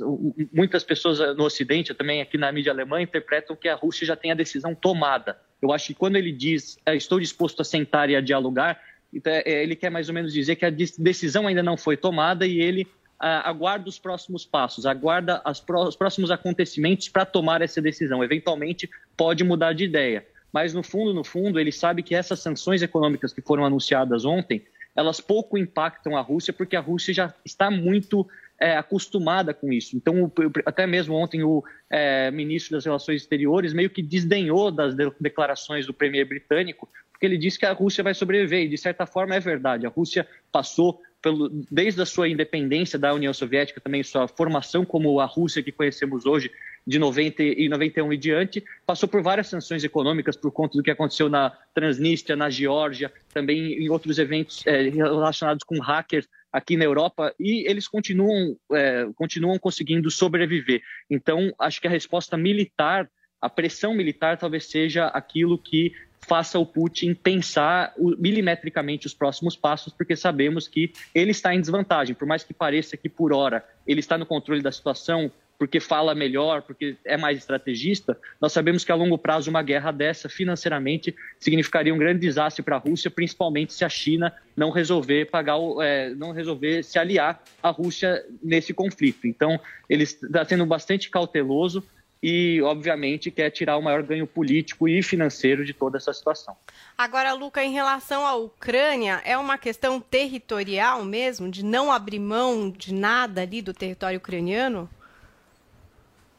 muitas 0.52 0.84
pessoas 0.84 1.18
no 1.36 1.44
Ocidente, 1.44 1.94
também 1.94 2.20
aqui 2.20 2.38
na 2.38 2.52
mídia 2.52 2.70
alemã, 2.70 3.02
interpretam 3.02 3.56
que 3.56 3.68
a 3.68 3.74
Rússia 3.74 4.06
já 4.06 4.14
tem 4.14 4.30
a 4.30 4.34
decisão 4.34 4.72
tomada. 4.72 5.36
Eu 5.60 5.72
acho 5.72 5.88
que 5.88 5.94
quando 5.94 6.16
ele 6.16 6.32
diz 6.32 6.78
é, 6.86 6.94
estou 6.96 7.18
disposto 7.18 7.60
a 7.60 7.64
sentar 7.64 8.08
e 8.10 8.16
a 8.16 8.20
dialogar, 8.20 8.80
então, 9.12 9.32
é, 9.32 9.62
ele 9.62 9.74
quer 9.74 9.90
mais 9.90 10.08
ou 10.08 10.14
menos 10.14 10.32
dizer 10.32 10.56
que 10.56 10.64
a 10.64 10.70
decisão 10.70 11.46
ainda 11.46 11.62
não 11.62 11.76
foi 11.76 11.96
tomada 11.96 12.46
e 12.46 12.60
ele 12.60 12.86
aguarda 13.20 13.88
os 13.88 13.98
próximos 13.98 14.46
passos, 14.46 14.86
aguarda 14.86 15.42
os 15.44 15.96
próximos 15.96 16.30
acontecimentos 16.30 17.08
para 17.08 17.26
tomar 17.26 17.60
essa 17.62 17.82
decisão. 17.82 18.22
Eventualmente 18.22 18.88
pode 19.16 19.42
mudar 19.42 19.72
de 19.72 19.84
ideia. 19.84 20.24
Mas 20.52 20.72
no 20.72 20.84
fundo, 20.84 21.12
no 21.12 21.24
fundo, 21.24 21.58
ele 21.58 21.72
sabe 21.72 22.02
que 22.02 22.14
essas 22.14 22.38
sanções 22.38 22.80
econômicas 22.80 23.32
que 23.32 23.42
foram 23.42 23.64
anunciadas 23.64 24.24
ontem, 24.24 24.64
elas 24.94 25.20
pouco 25.20 25.58
impactam 25.58 26.16
a 26.16 26.20
Rússia, 26.20 26.52
porque 26.52 26.76
a 26.76 26.80
Rússia 26.80 27.12
já 27.12 27.34
está 27.44 27.70
muito 27.70 28.26
é, 28.60 28.76
acostumada 28.76 29.54
com 29.54 29.72
isso. 29.72 29.96
Então, 29.96 30.30
até 30.66 30.86
mesmo 30.86 31.14
ontem, 31.14 31.42
o 31.42 31.62
é, 31.88 32.30
ministro 32.30 32.76
das 32.76 32.84
Relações 32.84 33.22
Exteriores 33.22 33.72
meio 33.72 33.90
que 33.90 34.02
desdenhou 34.02 34.70
das 34.70 34.94
declarações 35.20 35.86
do 35.86 35.94
premier 35.94 36.26
britânico, 36.26 36.88
porque 37.12 37.26
ele 37.26 37.38
disse 37.38 37.58
que 37.58 37.66
a 37.66 37.72
Rússia 37.72 38.04
vai 38.04 38.14
sobreviver, 38.14 38.64
e 38.64 38.68
de 38.68 38.78
certa 38.78 39.06
forma 39.06 39.34
é 39.34 39.40
verdade. 39.40 39.86
A 39.86 39.90
Rússia 39.90 40.26
passou 40.52 41.00
pelo, 41.20 41.48
desde 41.70 42.00
a 42.00 42.06
sua 42.06 42.28
independência 42.28 42.98
da 42.98 43.12
União 43.12 43.32
Soviética, 43.32 43.80
também 43.80 44.02
sua 44.02 44.28
formação 44.28 44.84
como 44.84 45.18
a 45.20 45.24
Rússia 45.24 45.62
que 45.62 45.72
conhecemos 45.72 46.26
hoje, 46.26 46.50
de 46.86 46.98
90 46.98 47.42
e 47.42 47.68
91 47.68 48.12
e 48.12 48.16
diante, 48.16 48.64
passou 48.86 49.08
por 49.08 49.20
várias 49.20 49.48
sanções 49.48 49.84
econômicas 49.84 50.36
por 50.36 50.50
conta 50.50 50.78
do 50.78 50.82
que 50.82 50.90
aconteceu 50.90 51.28
na 51.28 51.50
Transnistria, 51.74 52.34
na 52.34 52.48
Geórgia, 52.48 53.12
também 53.32 53.74
em 53.74 53.90
outros 53.90 54.18
eventos 54.18 54.66
é, 54.66 54.88
relacionados 54.88 55.64
com 55.64 55.78
hackers 55.80 56.26
aqui 56.52 56.76
na 56.76 56.84
Europa, 56.84 57.34
e 57.38 57.68
eles 57.68 57.86
continuam, 57.86 58.56
é, 58.72 59.06
continuam 59.14 59.58
conseguindo 59.58 60.10
sobreviver. 60.10 60.82
Então, 61.10 61.52
acho 61.58 61.80
que 61.80 61.86
a 61.86 61.90
resposta 61.90 62.36
militar, 62.36 63.08
a 63.40 63.48
pressão 63.48 63.94
militar, 63.94 64.38
talvez 64.38 64.64
seja 64.66 65.06
aquilo 65.06 65.58
que 65.58 65.92
faça 66.26 66.58
o 66.58 66.66
Putin 66.66 67.14
pensar 67.14 67.94
milimetricamente 68.18 69.06
os 69.06 69.14
próximos 69.14 69.56
passos, 69.56 69.92
porque 69.92 70.16
sabemos 70.16 70.66
que 70.66 70.92
ele 71.14 71.30
está 71.30 71.54
em 71.54 71.60
desvantagem. 71.60 72.14
Por 72.14 72.26
mais 72.26 72.42
que 72.42 72.52
pareça 72.52 72.96
que, 72.96 73.08
por 73.08 73.32
hora, 73.32 73.64
ele 73.86 74.00
está 74.00 74.18
no 74.18 74.26
controle 74.26 74.60
da 74.60 74.72
situação, 74.72 75.30
porque 75.58 75.80
fala 75.80 76.14
melhor, 76.14 76.62
porque 76.62 76.96
é 77.04 77.16
mais 77.16 77.38
estrategista, 77.38 78.18
nós 78.40 78.52
sabemos 78.52 78.84
que 78.84 78.92
a 78.92 78.94
longo 78.94 79.18
prazo 79.18 79.50
uma 79.50 79.62
guerra 79.62 79.90
dessa, 79.90 80.28
financeiramente, 80.28 81.14
significaria 81.38 81.92
um 81.92 81.98
grande 81.98 82.20
desastre 82.20 82.62
para 82.62 82.76
a 82.76 82.78
Rússia, 82.78 83.10
principalmente 83.10 83.72
se 83.72 83.84
a 83.84 83.88
China 83.88 84.32
não 84.56 84.70
resolver 84.70 85.26
pagar, 85.26 85.58
é, 85.82 86.10
não 86.14 86.30
resolver 86.30 86.84
se 86.84 86.98
aliar 86.98 87.42
à 87.60 87.70
Rússia 87.70 88.24
nesse 88.40 88.72
conflito. 88.72 89.26
Então, 89.26 89.58
ele 89.90 90.04
está 90.04 90.44
sendo 90.44 90.64
bastante 90.64 91.10
cauteloso 91.10 91.82
e, 92.22 92.60
obviamente, 92.62 93.30
quer 93.30 93.50
tirar 93.50 93.76
o 93.76 93.82
maior 93.82 94.02
ganho 94.02 94.26
político 94.26 94.88
e 94.88 95.02
financeiro 95.02 95.64
de 95.64 95.72
toda 95.72 95.98
essa 95.98 96.12
situação. 96.12 96.56
Agora, 96.96 97.32
Luca, 97.32 97.64
em 97.64 97.72
relação 97.72 98.26
à 98.26 98.34
Ucrânia, 98.34 99.20
é 99.24 99.36
uma 99.36 99.58
questão 99.58 100.00
territorial 100.00 101.04
mesmo, 101.04 101.48
de 101.48 101.64
não 101.64 101.92
abrir 101.92 102.18
mão 102.18 102.70
de 102.70 102.92
nada 102.92 103.42
ali 103.42 103.62
do 103.62 103.72
território 103.72 104.18
ucraniano? 104.18 104.88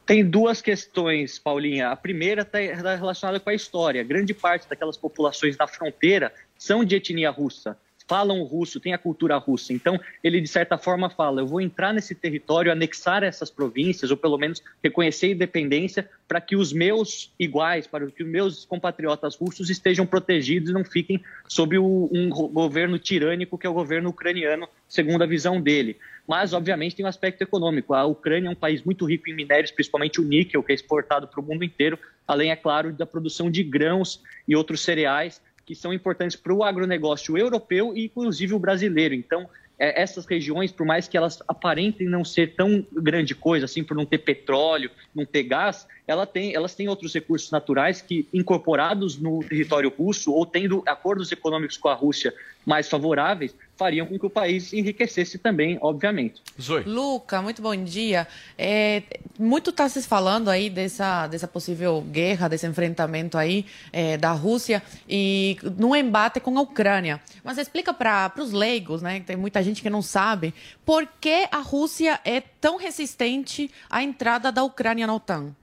Tem 0.09 0.27
duas 0.27 0.59
questões, 0.59 1.37
Paulinha. 1.37 1.91
A 1.91 1.95
primeira 1.95 2.41
está 2.41 2.57
relacionada 2.57 3.39
com 3.39 3.51
a 3.51 3.53
história. 3.53 4.03
Grande 4.03 4.33
parte 4.33 4.67
daquelas 4.67 4.97
populações 4.97 5.55
da 5.55 5.67
fronteira 5.67 6.33
são 6.57 6.83
de 6.83 6.95
etnia 6.95 7.29
russa 7.29 7.77
falam 8.09 8.41
russo, 8.41 8.79
têm 8.79 8.91
a 8.91 8.97
cultura 8.97 9.37
russa. 9.37 9.71
Então, 9.71 9.99
ele, 10.23 10.41
de 10.41 10.47
certa 10.47 10.79
forma, 10.79 11.11
fala: 11.11 11.41
eu 11.41 11.47
vou 11.47 11.61
entrar 11.61 11.93
nesse 11.93 12.15
território, 12.15 12.71
anexar 12.71 13.23
essas 13.23 13.51
províncias, 13.51 14.09
ou 14.09 14.17
pelo 14.17 14.37
menos 14.37 14.63
reconhecer 14.83 15.27
a 15.27 15.29
independência, 15.29 16.09
para 16.27 16.41
que 16.41 16.55
os 16.55 16.73
meus 16.73 17.31
iguais, 17.39 17.85
para 17.85 18.07
que 18.07 18.23
os 18.23 18.29
meus 18.29 18.65
compatriotas 18.65 19.35
russos 19.35 19.69
estejam 19.69 20.07
protegidos 20.07 20.71
e 20.71 20.73
não 20.73 20.83
fiquem 20.83 21.21
sob 21.47 21.77
o, 21.77 22.09
um 22.11 22.29
governo 22.29 22.97
tirânico, 22.97 23.57
que 23.57 23.67
é 23.67 23.69
o 23.69 23.73
governo 23.73 24.09
ucraniano, 24.09 24.67
segundo 24.87 25.23
a 25.23 25.27
visão 25.27 25.61
dele. 25.61 25.95
Mas, 26.27 26.51
obviamente, 26.51 26.95
tem 26.95 27.05
um 27.05 27.09
aspecto 27.09 27.43
econômico. 27.43 27.93
A 27.93 28.05
Ucrânia 28.05 28.47
é 28.47 28.51
um 28.51 28.55
país 28.55 28.83
muito 28.83 29.05
rico 29.05 29.29
em 29.29 29.35
minérios, 29.35 29.71
principalmente 29.71 30.19
o 30.19 30.23
níquel, 30.23 30.63
que 30.63 30.71
é 30.71 30.75
exportado 30.75 31.27
para 31.27 31.39
o 31.39 31.43
mundo 31.43 31.63
inteiro, 31.63 31.97
além, 32.27 32.51
é 32.51 32.55
claro, 32.55 32.91
da 32.91 33.05
produção 33.05 33.49
de 33.49 33.63
grãos 33.63 34.21
e 34.47 34.55
outros 34.55 34.81
cereais 34.81 35.41
que 35.69 35.75
são 35.75 35.93
importantes 35.93 36.35
para 36.35 36.51
o 36.51 36.63
agronegócio 36.63 37.37
europeu 37.37 37.95
e, 37.95 38.05
inclusive, 38.05 38.55
o 38.55 38.59
brasileiro. 38.59 39.13
Então, 39.13 39.47
é, 39.77 40.01
essas 40.01 40.25
regiões, 40.25 40.71
por 40.71 40.83
mais 40.83 41.07
que 41.07 41.15
elas 41.15 41.43
aparentem 41.47 42.09
não 42.09 42.25
ser 42.25 42.55
tão 42.55 42.83
grande 42.91 43.35
coisa, 43.35 43.65
assim, 43.65 43.83
por 43.83 43.95
não 43.95 44.03
ter 44.03 44.17
petróleo, 44.17 44.89
não 45.13 45.23
ter 45.27 45.43
gás, 45.43 45.87
ela 46.07 46.25
tem, 46.25 46.55
elas 46.55 46.73
têm 46.73 46.89
outros 46.89 47.13
recursos 47.13 47.51
naturais 47.51 48.01
que, 48.01 48.27
incorporados 48.33 49.19
no 49.19 49.43
território 49.43 49.93
russo 49.95 50.33
ou 50.33 50.43
tendo 50.43 50.81
acordos 50.87 51.31
econômicos 51.31 51.77
com 51.77 51.87
a 51.87 51.93
Rússia 51.93 52.33
mais 52.65 52.89
favoráveis, 52.89 53.55
fariam 53.79 54.05
com 54.05 54.19
que 54.19 54.25
o 54.25 54.29
país 54.29 54.73
enriquecesse 54.73 55.37
também, 55.37 55.77
obviamente. 55.81 56.41
Zoe. 56.61 56.83
Luca, 56.83 57.41
muito 57.41 57.61
bom 57.61 57.73
dia. 57.73 58.27
É, 58.57 59.01
muito 59.39 59.69
está 59.69 59.87
se 59.87 60.03
falando 60.03 60.49
aí 60.49 60.69
dessa, 60.69 61.27
dessa 61.27 61.47
possível 61.47 62.01
guerra, 62.01 62.49
desse 62.49 62.67
enfrentamento 62.67 63.37
aí 63.37 63.65
é, 63.93 64.17
da 64.17 64.33
Rússia 64.33 64.83
e 65.07 65.57
no 65.77 65.95
embate 65.95 66.41
com 66.41 66.57
a 66.59 66.61
Ucrânia. 66.61 67.21
Mas 67.41 67.57
explica 67.57 67.93
para 67.93 68.33
os 68.37 68.51
leigos, 68.51 69.01
né? 69.01 69.21
Tem 69.21 69.37
muita 69.37 69.63
gente 69.63 69.81
que 69.81 69.89
não 69.89 70.01
sabe, 70.01 70.53
por 70.85 71.07
que 71.21 71.47
a 71.49 71.59
Rússia 71.59 72.19
é 72.25 72.41
tão 72.41 72.75
resistente 72.75 73.71
à 73.89 74.03
entrada 74.03 74.51
da 74.51 74.61
Ucrânia 74.61 75.07
na 75.07 75.15
OTAN? 75.15 75.55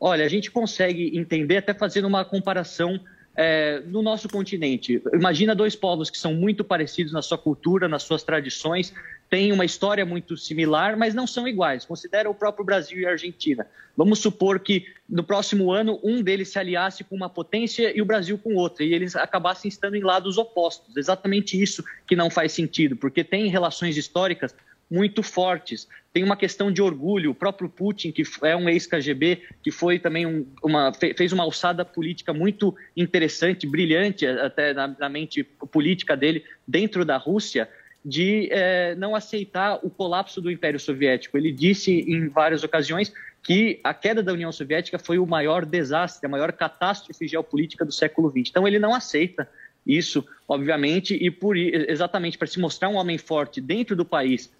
Olha, 0.00 0.24
a 0.24 0.28
gente 0.28 0.50
consegue 0.50 1.16
entender 1.16 1.58
até 1.58 1.72
fazendo 1.72 2.08
uma 2.08 2.24
comparação 2.24 2.98
é, 3.36 3.82
no 3.86 4.02
nosso 4.02 4.28
continente. 4.28 5.02
Imagina 5.12 5.54
dois 5.54 5.74
povos 5.74 6.10
que 6.10 6.18
são 6.18 6.34
muito 6.34 6.62
parecidos 6.62 7.12
na 7.12 7.22
sua 7.22 7.38
cultura, 7.38 7.88
nas 7.88 8.02
suas 8.02 8.22
tradições, 8.22 8.92
têm 9.30 9.50
uma 9.50 9.64
história 9.64 10.04
muito 10.04 10.36
similar, 10.36 10.96
mas 10.96 11.14
não 11.14 11.26
são 11.26 11.48
iguais. 11.48 11.86
Considera 11.86 12.28
o 12.28 12.34
próprio 12.34 12.64
Brasil 12.64 13.00
e 13.00 13.06
a 13.06 13.10
Argentina. 13.10 13.66
Vamos 13.96 14.18
supor 14.18 14.60
que 14.60 14.86
no 15.08 15.24
próximo 15.24 15.72
ano 15.72 15.98
um 16.02 16.22
deles 16.22 16.50
se 16.50 16.58
aliasse 16.58 17.02
com 17.02 17.16
uma 17.16 17.30
potência 17.30 17.96
e 17.96 18.02
o 18.02 18.04
Brasil 18.04 18.36
com 18.36 18.54
outra, 18.54 18.84
e 18.84 18.92
eles 18.92 19.16
acabassem 19.16 19.68
estando 19.68 19.96
em 19.96 20.02
lados 20.02 20.36
opostos. 20.36 20.96
Exatamente 20.96 21.60
isso 21.60 21.82
que 22.06 22.14
não 22.14 22.28
faz 22.28 22.52
sentido, 22.52 22.96
porque 22.96 23.24
tem 23.24 23.48
relações 23.48 23.96
históricas 23.96 24.54
muito 24.92 25.22
fortes. 25.22 25.88
Tem 26.12 26.22
uma 26.22 26.36
questão 26.36 26.70
de 26.70 26.82
orgulho. 26.82 27.30
O 27.30 27.34
próprio 27.34 27.66
Putin, 27.66 28.12
que 28.12 28.22
é 28.42 28.54
um 28.54 28.68
ex-KGB, 28.68 29.42
que 29.62 29.70
foi 29.70 29.98
também 29.98 30.26
um, 30.26 30.46
uma, 30.62 30.92
fez 30.92 31.32
uma 31.32 31.42
alçada 31.42 31.82
política 31.82 32.34
muito 32.34 32.76
interessante, 32.94 33.66
brilhante 33.66 34.26
até 34.26 34.74
na, 34.74 34.88
na 34.88 35.08
mente 35.08 35.42
política 35.42 36.14
dele 36.14 36.44
dentro 36.68 37.06
da 37.06 37.16
Rússia, 37.16 37.70
de 38.04 38.48
é, 38.50 38.94
não 38.96 39.14
aceitar 39.14 39.78
o 39.82 39.88
colapso 39.88 40.42
do 40.42 40.50
Império 40.50 40.78
Soviético. 40.78 41.38
Ele 41.38 41.50
disse 41.50 41.90
em 41.90 42.28
várias 42.28 42.62
ocasiões 42.62 43.14
que 43.42 43.80
a 43.82 43.94
queda 43.94 44.22
da 44.22 44.32
União 44.32 44.52
Soviética 44.52 44.98
foi 44.98 45.18
o 45.18 45.26
maior 45.26 45.64
desastre, 45.64 46.26
a 46.26 46.28
maior 46.28 46.52
catástrofe 46.52 47.26
geopolítica 47.26 47.84
do 47.84 47.92
século 47.92 48.30
XX. 48.30 48.50
Então 48.50 48.68
ele 48.68 48.78
não 48.78 48.94
aceita 48.94 49.48
isso, 49.86 50.24
obviamente, 50.46 51.14
e 51.14 51.30
por 51.30 51.56
exatamente 51.56 52.36
para 52.36 52.46
se 52.46 52.60
mostrar 52.60 52.88
um 52.88 52.96
homem 52.96 53.18
forte 53.18 53.60
dentro 53.60 53.96
do 53.96 54.04
país, 54.04 54.52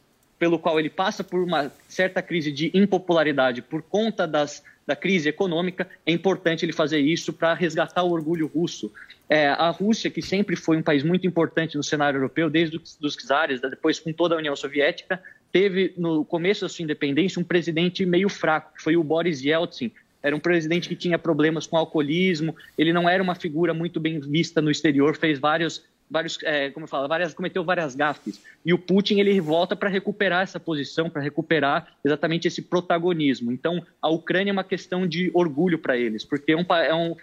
pelo 0.43 0.59
qual 0.59 0.81
ele 0.81 0.91
passa 0.91 1.23
por 1.23 1.41
uma 1.41 1.71
certa 1.87 2.21
crise 2.21 2.51
de 2.51 2.69
impopularidade 2.75 3.63
por 3.63 3.81
conta 3.81 4.27
das, 4.27 4.61
da 4.85 4.97
crise 4.97 5.29
econômica, 5.29 5.89
é 6.05 6.11
importante 6.11 6.65
ele 6.65 6.73
fazer 6.73 6.99
isso 6.99 7.33
para 7.33 7.55
resgatar 7.55 8.03
o 8.03 8.11
orgulho 8.11 8.49
russo. 8.53 8.93
É, 9.31 9.47
a 9.47 9.71
Rússia, 9.71 10.11
que 10.11 10.21
sempre 10.21 10.57
foi 10.57 10.77
um 10.77 10.83
país 10.83 11.05
muito 11.05 11.29
importante 11.29 11.77
no 11.77 11.85
cenário 11.85 12.19
europeu, 12.19 12.51
desde 12.51 12.77
os 12.77 13.15
czares, 13.15 13.61
depois 13.61 14.01
com 14.01 14.13
toda 14.13 14.35
a 14.35 14.39
União 14.39 14.57
Soviética, 14.57 15.23
teve 15.53 15.95
no 15.97 16.25
começo 16.25 16.63
da 16.63 16.69
sua 16.69 16.83
independência 16.83 17.39
um 17.39 17.45
presidente 17.45 18.05
meio 18.05 18.29
fraco, 18.29 18.75
que 18.75 18.83
foi 18.83 18.97
o 18.97 19.05
Boris 19.05 19.45
Yeltsin. 19.45 19.93
Era 20.21 20.35
um 20.35 20.41
presidente 20.41 20.89
que 20.89 20.97
tinha 20.97 21.21
problemas 21.21 21.69
com 21.69 21.77
alcoolismo, 21.77 22.57
ele 22.77 22.93
não 22.93 23.09
era 23.09 23.23
uma 23.23 23.37
figura 23.37 23.73
muito 23.73 24.01
bem 24.01 24.19
vista 24.19 24.61
no 24.61 24.73
exterior, 24.73 25.17
fez 25.17 25.39
vários 25.39 25.85
vários, 26.13 26.39
é, 26.43 26.71
como 26.71 26.87
falo, 26.87 27.09
várias, 27.09 27.33
cometeu 27.33 27.65
várias 27.65 27.95
gafes. 27.95 28.41
E 28.65 28.75
o 28.75 28.79
Putin 28.79 29.19
ele 29.19 29.41
volta 29.41 29.75
para 29.75 29.89
recuperar 29.89 30.43
essa 30.43 30.61
posição, 30.61 31.09
para 31.09 31.23
recuperar 31.23 31.89
exatamente 32.05 32.47
esse 32.47 32.61
protagonismo. 32.61 33.51
Então, 33.51 33.85
a 34.01 34.11
Ucrânia 34.11 34.51
é 34.51 34.53
uma 34.53 34.63
questão 34.63 35.07
de 35.07 35.31
orgulho 35.33 35.79
para 35.79 35.97
eles, 35.97 36.25
porque 36.25 36.53
é 36.53 36.57
um, 36.57 36.65
é 36.75 36.95
um, 36.95 37.17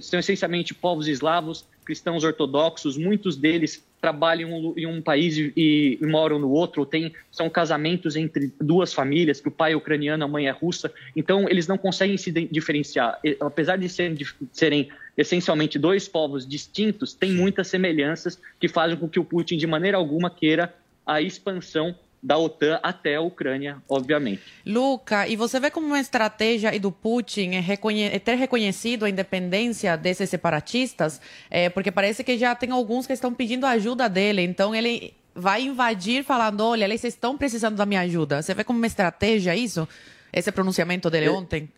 são 0.00 0.20
essencialmente 0.20 0.72
povos 0.72 1.08
eslavos, 1.08 1.66
cristãos 1.84 2.22
ortodoxos, 2.22 2.96
muitos 2.96 3.36
deles 3.36 3.84
trabalham 4.00 4.74
em 4.76 4.86
um 4.86 5.02
país 5.02 5.36
e, 5.36 5.52
e, 5.56 6.06
moram 6.06 6.38
no 6.38 6.50
outro, 6.50 6.86
tem, 6.86 7.12
são 7.32 7.50
casamentos 7.50 8.14
entre 8.14 8.52
duas 8.60 8.92
famílias, 8.92 9.40
que 9.40 9.48
o 9.48 9.50
pai 9.50 9.72
é 9.72 9.76
ucraniano, 9.76 10.24
a 10.24 10.28
mãe 10.28 10.46
é 10.46 10.50
russa, 10.50 10.92
então 11.16 11.48
eles 11.48 11.66
não 11.66 11.76
conseguem 11.76 12.16
se 12.16 12.30
diferenciar. 12.30 13.18
Apesar 13.40 13.76
de 13.76 13.88
serem, 13.88 14.14
de 14.14 14.26
serem 14.52 14.88
essencialmente 15.18 15.78
dois 15.80 16.06
povos 16.06 16.46
distintos, 16.46 17.12
tem 17.12 17.32
muitas 17.32 17.66
semelhanças 17.66 18.40
que 18.60 18.68
fazem 18.68 18.96
com 18.96 19.08
que 19.08 19.18
o 19.18 19.24
Putin, 19.24 19.56
de 19.56 19.66
maneira 19.66 19.96
alguma, 19.96 20.30
queira 20.30 20.72
a 21.04 21.20
expansão 21.20 21.94
da 22.22 22.36
OTAN 22.36 22.80
até 22.82 23.16
a 23.16 23.20
Ucrânia, 23.20 23.78
obviamente. 23.88 24.42
Luca, 24.66 25.26
e 25.28 25.36
você 25.36 25.58
vê 25.60 25.70
como 25.70 25.86
uma 25.86 26.00
estratégia 26.00 26.78
do 26.78 26.90
Putin 26.90 27.54
é, 27.54 27.60
reconhe 27.60 28.04
é 28.04 28.18
ter 28.18 28.34
reconhecido 28.34 29.04
a 29.04 29.10
independência 29.10 29.96
desses 29.96 30.28
separatistas? 30.30 31.20
É, 31.50 31.68
porque 31.68 31.92
parece 31.92 32.24
que 32.24 32.36
já 32.36 32.54
tem 32.54 32.70
alguns 32.70 33.06
que 33.06 33.12
estão 33.12 33.32
pedindo 33.32 33.66
ajuda 33.66 34.08
dele, 34.08 34.42
então 34.42 34.74
ele 34.74 35.14
vai 35.34 35.62
invadir 35.62 36.24
falando, 36.24 36.60
olha, 36.60 36.84
eles 36.84 37.04
estão 37.04 37.36
precisando 37.38 37.76
da 37.76 37.86
minha 37.86 38.00
ajuda. 38.00 38.42
Você 38.42 38.52
vê 38.54 38.64
como 38.64 38.78
uma 38.78 38.86
estratégia 38.86 39.54
isso? 39.54 39.88
Esse 40.32 40.50
pronunciamento 40.52 41.08
dele 41.08 41.26
é, 41.26 41.30
ontem? 41.30 41.68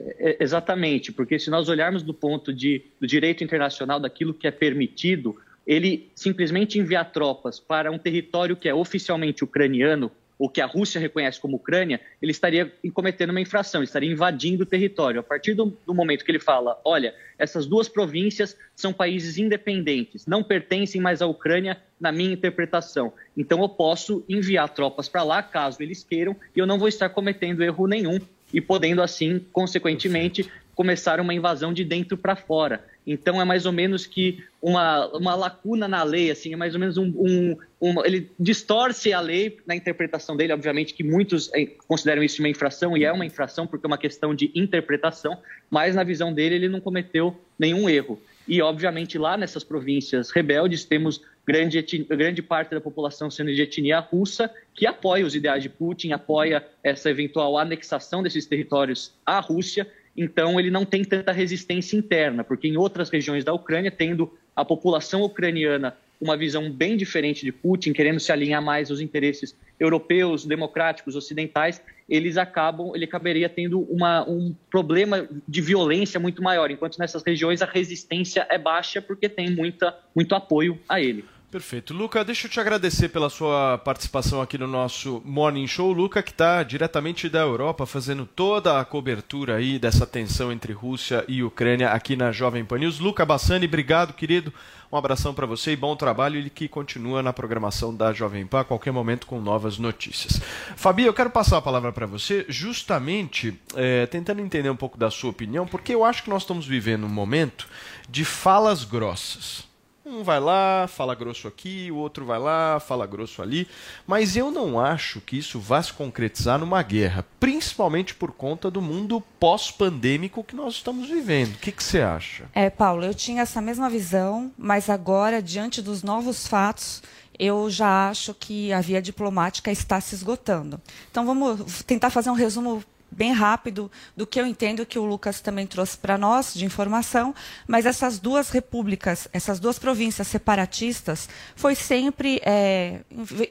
É, 0.00 0.36
exatamente, 0.40 1.12
porque 1.12 1.38
se 1.38 1.50
nós 1.50 1.68
olharmos 1.68 2.02
do 2.02 2.12
ponto 2.12 2.52
de, 2.52 2.82
do 3.00 3.06
direito 3.06 3.42
internacional, 3.42 3.98
daquilo 3.98 4.34
que 4.34 4.46
é 4.46 4.50
permitido, 4.50 5.36
ele 5.66 6.10
simplesmente 6.14 6.78
enviar 6.78 7.10
tropas 7.12 7.58
para 7.58 7.90
um 7.90 7.98
território 7.98 8.56
que 8.56 8.68
é 8.68 8.74
oficialmente 8.74 9.42
ucraniano, 9.42 10.10
ou 10.38 10.50
que 10.50 10.60
a 10.60 10.66
Rússia 10.66 11.00
reconhece 11.00 11.40
como 11.40 11.56
Ucrânia, 11.56 12.00
ele 12.20 12.30
estaria 12.30 12.70
cometendo 12.92 13.30
uma 13.30 13.40
infração, 13.40 13.82
estaria 13.82 14.10
invadindo 14.10 14.64
o 14.64 14.66
território. 14.66 15.20
A 15.20 15.22
partir 15.22 15.54
do, 15.54 15.76
do, 15.86 15.94
momento 15.94 16.24
que 16.24 16.30
ele 16.30 16.38
fala, 16.38 16.78
olha, 16.84 17.14
essas 17.38 17.66
duas 17.66 17.88
províncias 17.88 18.56
são 18.74 18.92
países 18.92 19.38
independentes, 19.38 20.26
não 20.26 20.42
pertencem 20.42 21.00
mais 21.00 21.22
à 21.22 21.26
Ucrânia, 21.26 21.80
na 21.98 22.12
minha 22.12 22.32
interpretação. 22.32 23.12
Então 23.34 23.62
eu 23.62 23.68
posso 23.68 24.24
enviar 24.28 24.68
tropas 24.68 25.08
para 25.08 25.22
lá, 25.22 25.42
caso 25.42 25.82
eles 25.82 26.04
queiram, 26.04 26.36
e 26.54 26.58
eu 26.58 26.66
não 26.66 26.78
vou 26.78 26.88
estar 26.88 27.08
cometendo 27.08 27.64
erro 27.64 27.86
nenhum 27.86 28.20
e 28.52 28.60
podendo 28.60 29.02
assim, 29.02 29.44
consequentemente, 29.52 30.50
começar 30.74 31.20
uma 31.20 31.32
invasão 31.32 31.72
de 31.72 31.82
dentro 31.82 32.16
para 32.16 32.36
fora. 32.36 32.84
Então 33.06 33.40
é 33.40 33.44
mais 33.44 33.64
ou 33.64 33.72
menos 33.72 34.04
que 34.04 34.44
uma, 34.60 35.06
uma 35.16 35.34
lacuna 35.34 35.86
na 35.88 36.02
lei, 36.02 36.30
assim, 36.30 36.52
é 36.52 36.56
mais 36.56 36.74
ou 36.74 36.80
menos 36.80 36.98
um, 36.98 37.06
um, 37.16 37.56
um, 37.80 38.04
ele 38.04 38.30
distorce 38.38 39.12
a 39.12 39.20
lei 39.20 39.58
na 39.66 39.74
interpretação 39.76 40.36
dele, 40.36 40.52
obviamente 40.52 40.92
que 40.92 41.04
muitos 41.04 41.50
eh, 41.54 41.70
consideram 41.86 42.22
isso 42.22 42.42
uma 42.42 42.48
infração 42.48 42.96
e 42.96 43.04
é 43.04 43.12
uma 43.12 43.24
infração 43.24 43.66
porque 43.66 43.86
é 43.86 43.88
uma 43.88 43.96
questão 43.96 44.34
de 44.34 44.50
interpretação, 44.54 45.38
mas 45.70 45.94
na 45.94 46.02
visão 46.02 46.32
dele 46.32 46.56
ele 46.56 46.68
não 46.68 46.80
cometeu 46.80 47.34
nenhum 47.58 47.88
erro. 47.88 48.20
E 48.48 48.62
obviamente 48.62 49.18
lá 49.18 49.36
nessas 49.36 49.64
províncias 49.64 50.30
rebeldes 50.30 50.84
temos 50.84 51.20
grande, 51.46 51.80
grande 52.08 52.42
parte 52.42 52.70
da 52.70 52.80
população 52.80 53.30
sendo 53.30 53.52
de 53.52 53.62
etnia 53.62 53.98
russa, 53.98 54.50
que 54.74 54.86
apoia 54.86 55.24
os 55.24 55.34
ideais 55.34 55.62
de 55.62 55.68
Putin, 55.68 56.12
apoia 56.12 56.64
essa 56.82 57.10
eventual 57.10 57.58
anexação 57.58 58.22
desses 58.22 58.46
territórios 58.46 59.12
à 59.24 59.40
Rússia. 59.40 59.86
Então 60.16 60.58
ele 60.58 60.70
não 60.70 60.84
tem 60.84 61.04
tanta 61.04 61.32
resistência 61.32 61.96
interna, 61.96 62.42
porque 62.42 62.68
em 62.68 62.76
outras 62.76 63.10
regiões 63.10 63.44
da 63.44 63.52
Ucrânia, 63.52 63.90
tendo 63.90 64.32
a 64.54 64.64
população 64.64 65.22
ucraniana 65.22 65.96
uma 66.20 66.36
visão 66.36 66.70
bem 66.70 66.96
diferente 66.96 67.44
de 67.44 67.52
Putin, 67.52 67.92
querendo 67.92 68.20
se 68.20 68.32
alinhar 68.32 68.62
mais 68.62 68.90
aos 68.90 69.00
interesses 69.00 69.54
europeus, 69.78 70.44
democráticos, 70.44 71.14
ocidentais, 71.16 71.82
eles 72.08 72.36
acabam, 72.36 72.92
ele 72.94 73.04
acabaria 73.04 73.48
tendo 73.48 73.80
uma, 73.80 74.28
um 74.28 74.54
problema 74.70 75.28
de 75.46 75.60
violência 75.60 76.18
muito 76.18 76.42
maior, 76.42 76.70
enquanto 76.70 76.98
nessas 76.98 77.22
regiões 77.22 77.62
a 77.62 77.66
resistência 77.66 78.46
é 78.48 78.56
baixa 78.56 79.02
porque 79.02 79.28
tem 79.28 79.50
muita, 79.50 79.94
muito 80.14 80.34
apoio 80.34 80.78
a 80.88 81.00
ele. 81.00 81.24
Perfeito. 81.56 81.94
Luca, 81.94 82.22
deixa 82.22 82.46
eu 82.46 82.50
te 82.50 82.60
agradecer 82.60 83.08
pela 83.08 83.30
sua 83.30 83.78
participação 83.78 84.42
aqui 84.42 84.58
no 84.58 84.66
nosso 84.66 85.22
Morning 85.24 85.66
Show. 85.66 85.90
Luca, 85.90 86.22
que 86.22 86.30
está 86.30 86.62
diretamente 86.62 87.30
da 87.30 87.38
Europa, 87.38 87.86
fazendo 87.86 88.26
toda 88.26 88.78
a 88.78 88.84
cobertura 88.84 89.56
aí 89.56 89.78
dessa 89.78 90.06
tensão 90.06 90.52
entre 90.52 90.74
Rússia 90.74 91.24
e 91.26 91.42
Ucrânia 91.42 91.92
aqui 91.92 92.14
na 92.14 92.30
Jovem 92.30 92.62
Pan 92.62 92.80
News. 92.80 92.98
Luca 92.98 93.24
Bassani, 93.24 93.64
obrigado, 93.64 94.12
querido. 94.12 94.52
Um 94.92 94.98
abração 94.98 95.32
para 95.32 95.46
você 95.46 95.72
e 95.72 95.76
bom 95.76 95.96
trabalho. 95.96 96.36
Ele 96.36 96.50
que 96.50 96.68
continua 96.68 97.22
na 97.22 97.32
programação 97.32 97.94
da 97.94 98.12
Jovem 98.12 98.46
Pan 98.46 98.60
a 98.60 98.64
qualquer 98.64 98.92
momento 98.92 99.26
com 99.26 99.40
novas 99.40 99.78
notícias. 99.78 100.38
Fabi, 100.76 101.04
eu 101.04 101.14
quero 101.14 101.30
passar 101.30 101.56
a 101.56 101.62
palavra 101.62 101.90
para 101.90 102.04
você, 102.04 102.44
justamente 102.50 103.58
é, 103.74 104.04
tentando 104.04 104.42
entender 104.42 104.68
um 104.68 104.76
pouco 104.76 104.98
da 104.98 105.10
sua 105.10 105.30
opinião, 105.30 105.66
porque 105.66 105.94
eu 105.94 106.04
acho 106.04 106.22
que 106.22 106.28
nós 106.28 106.42
estamos 106.42 106.66
vivendo 106.66 107.04
um 107.04 107.08
momento 107.08 107.66
de 108.10 108.26
falas 108.26 108.84
grossas. 108.84 109.65
Um 110.08 110.22
vai 110.22 110.38
lá, 110.38 110.86
fala 110.86 111.16
grosso 111.16 111.48
aqui, 111.48 111.90
o 111.90 111.96
outro 111.96 112.24
vai 112.24 112.38
lá, 112.38 112.78
fala 112.78 113.04
grosso 113.08 113.42
ali. 113.42 113.66
Mas 114.06 114.36
eu 114.36 114.52
não 114.52 114.78
acho 114.78 115.20
que 115.20 115.36
isso 115.36 115.58
vá 115.58 115.82
se 115.82 115.92
concretizar 115.92 116.60
numa 116.60 116.80
guerra, 116.80 117.26
principalmente 117.40 118.14
por 118.14 118.30
conta 118.30 118.70
do 118.70 118.80
mundo 118.80 119.20
pós-pandêmico 119.40 120.44
que 120.44 120.54
nós 120.54 120.74
estamos 120.74 121.08
vivendo. 121.08 121.56
O 121.56 121.58
que, 121.58 121.74
você 121.76 122.00
acha? 122.00 122.44
É, 122.54 122.70
Paulo, 122.70 123.04
eu 123.04 123.12
tinha 123.12 123.42
essa 123.42 123.60
mesma 123.60 123.90
visão, 123.90 124.52
mas 124.56 124.88
agora, 124.88 125.42
diante 125.42 125.82
dos 125.82 126.04
novos 126.04 126.46
fatos, 126.46 127.02
eu 127.36 127.68
já 127.68 128.08
acho 128.08 128.32
que 128.32 128.72
a 128.72 128.80
via 128.80 129.02
diplomática 129.02 129.72
está 129.72 130.00
se 130.00 130.14
esgotando. 130.14 130.80
Então 131.10 131.26
vamos 131.26 131.82
tentar 131.82 132.10
fazer 132.10 132.30
um 132.30 132.34
resumo 132.34 132.80
bem 133.10 133.32
rápido 133.32 133.90
do 134.16 134.26
que 134.26 134.40
eu 134.40 134.46
entendo 134.46 134.84
que 134.84 134.98
o 134.98 135.04
Lucas 135.04 135.40
também 135.40 135.66
trouxe 135.66 135.96
para 135.96 136.18
nós 136.18 136.52
de 136.54 136.64
informação, 136.64 137.34
mas 137.66 137.86
essas 137.86 138.18
duas 138.18 138.50
repúblicas, 138.50 139.28
essas 139.32 139.58
duas 139.58 139.78
províncias 139.78 140.26
separatistas, 140.26 141.28
foi 141.54 141.74
sempre 141.74 142.40
é, 142.44 143.00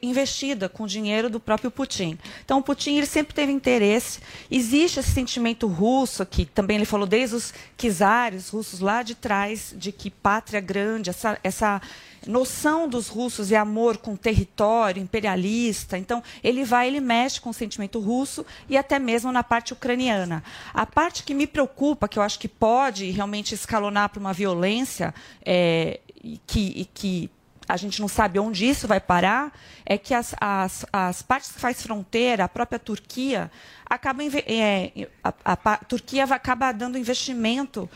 investida 0.01 0.69
com 0.69 0.85
dinheiro 0.85 1.29
do 1.29 1.39
próprio 1.39 1.71
Putin. 1.71 2.17
Então, 2.43 2.59
o 2.59 2.63
Putin 2.63 2.97
ele 2.97 3.05
sempre 3.05 3.33
teve 3.33 3.51
interesse. 3.51 4.19
Existe 4.49 4.99
esse 4.99 5.11
sentimento 5.11 5.67
russo, 5.67 6.25
que 6.25 6.45
também 6.45 6.77
ele 6.77 6.85
falou 6.85 7.07
desde 7.07 7.35
os 7.35 7.53
czares 7.77 8.49
russos 8.49 8.79
lá 8.79 9.03
de 9.03 9.15
trás, 9.15 9.73
de 9.77 9.91
que 9.91 10.09
pátria 10.09 10.59
grande, 10.59 11.09
essa, 11.09 11.39
essa 11.43 11.81
noção 12.25 12.87
dos 12.87 13.07
russos 13.07 13.51
e 13.51 13.55
amor 13.55 13.97
com 13.97 14.15
território 14.15 15.01
imperialista. 15.01 15.97
Então, 15.97 16.23
ele 16.43 16.63
vai, 16.63 16.87
ele 16.87 16.99
mexe 16.99 17.39
com 17.39 17.49
o 17.49 17.53
sentimento 17.53 17.99
russo 17.99 18.45
e 18.69 18.77
até 18.77 18.99
mesmo 18.99 19.31
na 19.31 19.43
parte 19.43 19.73
ucraniana. 19.73 20.43
A 20.73 20.85
parte 20.85 21.23
que 21.23 21.33
me 21.33 21.47
preocupa, 21.47 22.07
que 22.07 22.19
eu 22.19 22.23
acho 22.23 22.39
que 22.39 22.47
pode 22.47 23.09
realmente 23.11 23.53
escalonar 23.53 24.09
para 24.09 24.19
uma 24.19 24.33
violência 24.33 25.13
é, 25.45 25.99
que, 26.47 26.89
que 26.93 27.29
a 27.67 27.77
gente 27.77 27.99
não 27.99 28.07
sabe 28.07 28.39
onde 28.39 28.65
isso 28.65 28.87
vai 28.87 28.99
parar, 28.99 29.51
é 29.85 29.97
que 29.97 30.13
as, 30.13 30.35
as, 30.39 30.85
as 30.93 31.21
partes 31.21 31.51
que 31.51 31.59
faz 31.59 31.81
fronteira, 31.81 32.43
a 32.43 32.49
própria 32.49 32.77
Turquia, 32.77 33.51
acaba, 33.85 34.21
é, 34.23 35.07
a, 35.23 35.33
a, 35.43 35.73
a 35.73 35.77
Turquia 35.77 36.23
acaba 36.25 36.71
dando 36.71 36.97
investimento 36.97 37.89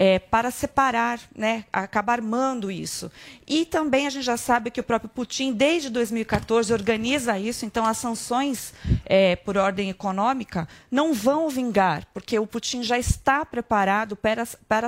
é, 0.00 0.20
para 0.20 0.52
separar, 0.52 1.18
né, 1.34 1.64
acabar 1.72 2.20
armando 2.20 2.70
isso. 2.70 3.10
E 3.44 3.66
também 3.66 4.06
a 4.06 4.10
gente 4.10 4.24
já 4.24 4.36
sabe 4.36 4.70
que 4.70 4.78
o 4.78 4.84
próprio 4.84 5.10
Putin, 5.10 5.52
desde 5.52 5.90
2014, 5.90 6.72
organiza 6.72 7.36
isso, 7.36 7.66
então 7.66 7.84
as 7.84 7.98
sanções 7.98 8.72
é, 9.04 9.34
por 9.34 9.56
ordem 9.56 9.90
econômica 9.90 10.68
não 10.88 11.12
vão 11.12 11.48
vingar, 11.48 12.06
porque 12.14 12.38
o 12.38 12.46
Putin 12.46 12.84
já 12.84 12.96
está 12.96 13.44
preparado 13.44 14.14
para, 14.14 14.46
para 14.68 14.86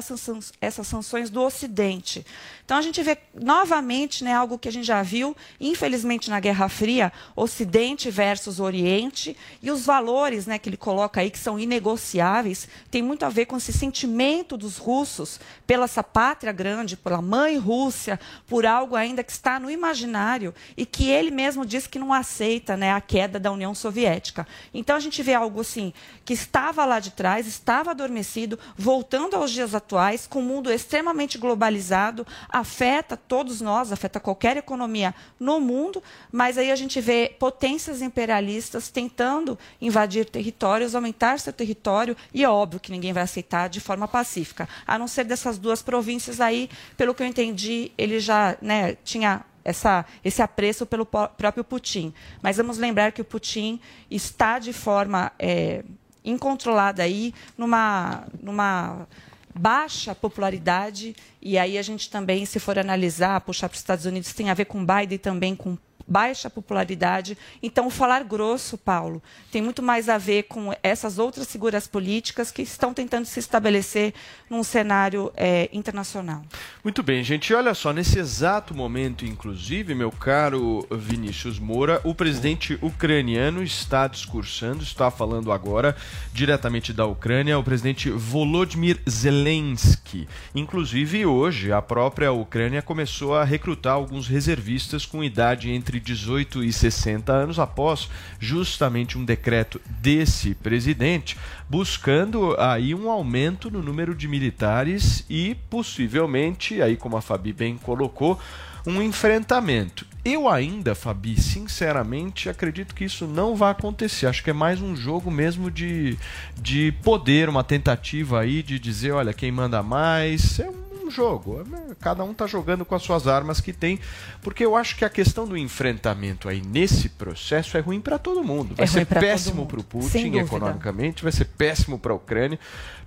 essas 0.61 0.87
sanções 0.87 1.29
do 1.29 1.43
Ocidente. 1.43 2.25
Então 2.71 2.79
a 2.79 2.83
gente 2.83 3.03
vê 3.03 3.19
novamente 3.35 4.23
né, 4.23 4.33
algo 4.33 4.57
que 4.57 4.69
a 4.69 4.71
gente 4.71 4.87
já 4.87 5.03
viu, 5.03 5.37
infelizmente, 5.61 6.31
na 6.31 6.39
Guerra 6.39 6.69
Fria, 6.69 7.13
Ocidente 7.35 8.09
versus 8.13 8.61
Oriente, 8.61 9.37
e 9.61 9.73
os 9.73 9.85
valores 9.85 10.47
né, 10.47 10.57
que 10.57 10.69
ele 10.69 10.77
coloca 10.77 11.21
aí, 11.21 11.33
que 11.33 11.39
são 11.41 11.59
inegociáveis, 11.59 12.69
tem 12.89 13.03
muito 13.03 13.25
a 13.25 13.29
ver 13.29 13.47
com 13.47 13.57
esse 13.57 13.73
sentimento 13.73 14.57
dos 14.57 14.77
russos 14.77 15.41
pela 15.67 15.87
essa 15.87 16.05
pátria 16.05 16.53
grande, 16.53 16.97
pela 16.97 17.21
mãe 17.21 17.59
Rússia, 17.59 18.21
por 18.47 18.65
algo 18.65 18.95
ainda 18.95 19.25
que 19.25 19.33
está 19.33 19.59
no 19.59 19.69
imaginário 19.69 20.55
e 20.77 20.87
que 20.87 21.11
ele 21.11 21.33
mesmo 21.33 21.67
diz 21.67 21.89
que 21.89 21.99
não 21.99 22.13
aceita 22.13 22.77
né, 22.77 22.93
a 22.93 23.01
queda 23.01 23.41
da 23.41 23.51
União 23.51 23.75
Soviética. 23.75 24.47
Então 24.73 24.95
a 24.95 25.01
gente 25.01 25.25
vê 25.25 25.35
algo 25.35 25.61
assim 25.61 25.93
que 26.25 26.35
estava 26.35 26.85
lá 26.85 27.01
de 27.01 27.11
trás, 27.11 27.49
estava 27.49 27.91
adormecido, 27.91 28.57
voltando 28.77 29.35
aos 29.35 29.51
dias 29.51 29.75
atuais, 29.75 30.29
com 30.29 30.39
um 30.39 30.45
mundo 30.45 30.71
extremamente 30.71 31.37
globalizado, 31.37 32.25
afeta 32.61 33.17
todos 33.17 33.61
nós, 33.61 33.93
afeta 33.93 34.21
qualquer 34.21 34.57
economia 34.57 35.15
no 35.39 35.61
mundo, 35.61 36.03
mas 36.31 36.57
aí 36.57 36.71
a 36.71 36.77
gente 36.77 37.01
vê 37.01 37.35
potências 37.39 38.03
imperialistas 38.03 38.89
tentando 38.89 39.59
invadir 39.81 40.25
territórios, 40.25 40.95
aumentar 40.95 41.39
seu 41.39 41.53
território, 41.53 42.17
e 42.33 42.45
é 42.45 42.49
óbvio 42.49 42.81
que 42.81 42.93
ninguém 42.93 43.13
vai 43.13 43.23
aceitar 43.23 43.69
de 43.69 43.81
forma 43.81 44.07
pacífica, 44.07 44.69
a 44.87 44.99
não 44.99 45.09
ser 45.09 45.25
dessas 45.25 45.59
duas 45.59 45.83
províncias 45.83 46.41
aí, 46.41 46.71
pelo 46.97 47.15
que 47.15 47.23
eu 47.23 47.27
entendi, 47.27 47.91
ele 47.99 48.21
já 48.21 48.57
né, 48.61 48.97
tinha 49.05 49.45
essa, 49.65 50.05
esse 50.25 50.43
apreço 50.43 50.87
pelo 50.87 51.07
próprio 51.07 51.65
Putin. 51.65 52.13
Mas 52.43 52.57
vamos 52.57 52.79
lembrar 52.79 53.13
que 53.13 53.21
o 53.21 53.25
Putin 53.25 53.81
está 54.11 54.59
de 54.59 54.73
forma 54.73 55.33
é, 55.39 55.85
incontrolada 56.25 57.03
aí 57.03 57.35
numa, 57.57 58.25
numa 58.41 59.07
baixa 59.55 60.15
popularidade, 60.15 61.15
e 61.41 61.59
aí 61.59 61.77
a 61.79 61.83
gente 61.83 62.09
também, 62.11 62.45
se 62.47 62.59
for 62.59 62.79
analisar, 62.79 63.41
puxar 63.41 63.69
para 63.69 63.75
os 63.75 63.81
Estados 63.81 64.05
Unidos, 64.07 64.33
tem 64.33 64.51
a 64.51 64.55
ver 64.55 64.67
com 64.67 64.85
Biden 64.85 65.19
também 65.19 65.57
com 65.57 65.77
baixa 66.11 66.51
popularidade. 66.51 67.39
Então, 67.63 67.89
falar 67.89 68.25
grosso, 68.25 68.77
Paulo, 68.77 69.23
tem 69.53 69.63
muito 69.63 69.81
mais 69.81 70.09
a 70.09 70.19
ver 70.19 70.43
com 70.45 70.75
essas 70.83 71.21
outras 71.21 71.47
figuras 71.47 71.87
políticas 71.87 72.51
que 72.51 72.63
estão 72.63 72.93
tentando 72.93 73.27
se 73.27 73.39
estabelecer 73.39 74.13
num 74.51 74.65
cenário 74.65 75.33
é, 75.37 75.71
internacional. 75.73 76.43
Muito 76.83 77.01
bem, 77.01 77.23
gente. 77.23 77.55
Olha 77.55 77.73
só, 77.75 77.93
nesse 77.93 78.19
exato 78.19 78.75
momento, 78.75 79.25
inclusive, 79.25 79.95
meu 79.95 80.11
caro 80.11 80.85
Vinícius 80.91 81.61
Moura, 81.61 82.01
o 82.03 82.13
presidente 82.13 82.77
ucraniano 82.83 83.63
está 83.63 84.09
discursando, 84.09 84.83
está 84.83 85.11
falando 85.11 85.53
agora 85.53 85.97
diretamente 86.33 86.93
da 86.93 87.07
Ucrânia, 87.07 87.59
o 87.59 87.63
presidente 87.63 88.11
Volodymyr 88.11 88.99
Zelensky. 89.09 90.27
Inclusive, 90.55 91.25
hoje, 91.25 91.71
a 91.71 91.81
própria 91.81 92.33
Ucrânia 92.33 92.83
começou 92.83 93.37
a 93.37 93.45
recrutar 93.45 93.95
alguns 93.95 94.27
reservistas 94.27 95.07
com 95.07 95.23
idade 95.23 95.71
entre 95.71 96.00
18 96.01 96.65
e 96.65 96.73
60 96.73 97.33
anos, 97.33 97.59
após 97.59 98.09
justamente 98.39 99.17
um 99.17 99.25
decreto 99.25 99.81
desse 100.01 100.55
presidente, 100.55 101.37
buscando 101.69 102.57
aí 102.59 102.95
um 102.95 103.11
aumento 103.11 103.71
no 103.71 103.83
número 103.83 104.15
de 104.15 104.27
militares 104.27 105.25
e 105.29 105.55
possivelmente, 105.69 106.83
aí 106.83 106.97
como 106.97 107.17
a 107.17 107.21
Fabi 107.21 107.53
bem 107.53 107.77
colocou, 107.77 108.41
um 108.87 109.03
enfrentamento. 109.03 110.07
Eu 110.25 110.49
ainda, 110.49 110.95
Fabi, 110.95 111.41
sinceramente, 111.41 112.49
acredito 112.49 112.95
que 112.95 113.05
isso 113.05 113.27
não 113.27 113.57
vai 113.57 113.73
acontecer. 113.73 114.27
Acho 114.27 114.43
que 114.43 114.51
é 114.51 114.55
mais 114.55 114.81
um 114.81 114.95
jogo 114.95 115.31
mesmo 115.31 115.71
de, 115.71 116.19
de 116.57 116.93
poder, 117.03 117.49
uma 117.49 117.65
tentativa 117.65 118.41
aí 118.41 118.63
de 118.63 118.79
dizer, 118.79 119.13
olha, 119.13 119.33
quem 119.33 119.51
manda 119.51 119.83
mais. 119.83 120.61
É 120.61 120.69
um 120.69 120.80
jogo. 121.11 121.65
Cada 122.01 122.25
um 122.25 122.33
está 122.33 122.47
jogando 122.47 122.85
com 122.85 122.95
as 122.95 123.03
suas 123.03 123.27
armas 123.27 123.61
que 123.61 123.73
tem, 123.73 123.99
porque 124.43 124.65
eu 124.65 124.77
acho 124.77 124.97
que 124.97 125.05
a 125.05 125.11
questão 125.11 125.47
do 125.47 125.57
enfrentamento 125.57 126.49
aí 126.49 126.63
nesse 126.63 127.09
processo 127.09 127.77
é 127.77 127.81
ruim 127.81 128.01
para 128.01 128.19
todo 128.19 128.43
mundo. 128.43 128.75
Vai 128.75 128.85
é 128.85 128.87
ser 128.87 129.07
péssimo 129.07 129.67
para 129.67 129.81
o 129.81 129.85
Putin 129.85 130.37
economicamente, 130.37 131.23
vai 131.23 131.33
ser 131.33 131.47
péssimo 131.47 131.99
para 131.99 132.13
a 132.13 132.17
Ucrânia. 132.17 132.59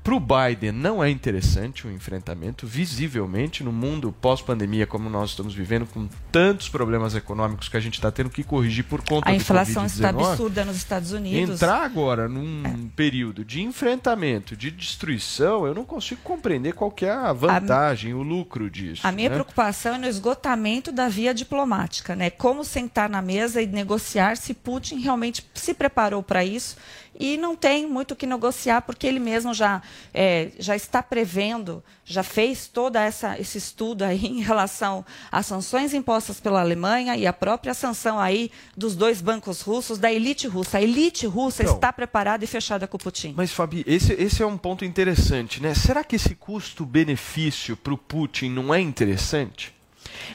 Para 0.03 0.15
o 0.15 0.19
Biden 0.19 0.71
não 0.71 1.03
é 1.03 1.09
interessante 1.09 1.87
o 1.87 1.91
enfrentamento, 1.91 2.67
visivelmente, 2.67 3.63
no 3.63 3.71
mundo 3.71 4.13
pós-pandemia, 4.21 4.85
como 4.85 5.09
nós 5.09 5.31
estamos 5.31 5.53
vivendo, 5.53 5.85
com 5.85 6.07
tantos 6.31 6.69
problemas 6.69 7.15
econômicos 7.15 7.69
que 7.69 7.77
a 7.77 7.79
gente 7.79 7.95
está 7.95 8.11
tendo 8.11 8.29
que 8.29 8.43
corrigir 8.43 8.83
por 8.83 9.01
conta 9.03 9.29
a 9.29 9.33
inflação 9.33 9.85
está 9.85 10.09
absurda 10.09 10.65
nos 10.65 10.75
Estados 10.75 11.11
Unidos. 11.11 11.55
Entrar 11.55 11.83
agora 11.83 12.27
num 12.27 12.63
é. 12.65 12.75
período 12.95 13.45
de 13.45 13.61
enfrentamento, 13.61 14.57
de 14.57 14.69
destruição, 14.69 15.65
eu 15.65 15.73
não 15.73 15.85
consigo 15.85 16.21
compreender 16.21 16.73
qual 16.73 16.93
é 17.01 17.09
a 17.09 17.31
vantagem 17.33 17.63
vantagem, 17.63 18.13
o 18.13 18.21
lucro 18.21 18.69
disso. 18.69 19.05
A 19.05 19.11
minha 19.11 19.29
né? 19.29 19.35
preocupação 19.35 19.95
é 19.95 19.97
no 19.97 20.07
esgotamento 20.07 20.91
da 20.91 21.07
via 21.07 21.33
diplomática, 21.33 22.15
né? 22.15 22.29
Como 22.29 22.63
sentar 22.63 23.09
na 23.09 23.21
mesa 23.21 23.61
e 23.61 23.67
negociar 23.67 24.37
se 24.37 24.53
Putin 24.53 24.99
realmente 24.99 25.45
se 25.53 25.73
preparou 25.73 26.21
para 26.21 26.43
isso 26.43 26.77
e 27.19 27.37
não 27.37 27.55
tem 27.55 27.87
muito 27.87 28.11
o 28.11 28.15
que 28.15 28.25
negociar 28.25 28.81
porque 28.81 29.05
ele 29.05 29.19
mesmo 29.19 29.53
já, 29.53 29.81
é, 30.13 30.51
já 30.57 30.75
está 30.75 31.01
prevendo, 31.01 31.83
já 32.05 32.23
fez 32.23 32.67
todo 32.67 32.95
essa, 32.95 33.39
esse 33.39 33.57
estudo 33.57 34.03
aí 34.03 34.25
em 34.25 34.41
relação 34.41 35.05
às 35.31 35.45
sanções 35.45 35.93
impostas 35.93 36.39
pela 36.39 36.61
Alemanha 36.61 37.15
e 37.15 37.27
a 37.27 37.33
própria 37.33 37.73
sanção 37.73 38.19
aí 38.19 38.51
dos 38.75 38.95
dois 38.95 39.21
bancos 39.21 39.61
russos, 39.61 39.97
da 39.97 40.11
elite 40.11 40.47
russa. 40.47 40.77
A 40.77 40.81
elite 40.81 41.25
russa 41.25 41.63
Então, 41.63 41.75
está 41.75 41.93
preparada 41.93 42.43
e 42.43 42.47
fechada 42.47 42.87
com 42.87 42.97
o 42.97 42.99
Putin. 42.99 43.33
Mas, 43.35 43.51
Fabi, 43.51 43.83
esse, 43.87 44.13
esse 44.13 44.41
é 44.41 44.45
um 44.45 44.57
ponto 44.57 44.83
interessante, 44.83 45.61
né? 45.61 45.73
Será 45.73 46.03
que 46.03 46.15
esse 46.15 46.35
custo-benefício 46.35 47.77
para 47.77 47.93
o 47.93 47.97
Putin 47.97 48.49
não 48.49 48.73
é 48.73 48.79
interessante? 48.79 49.73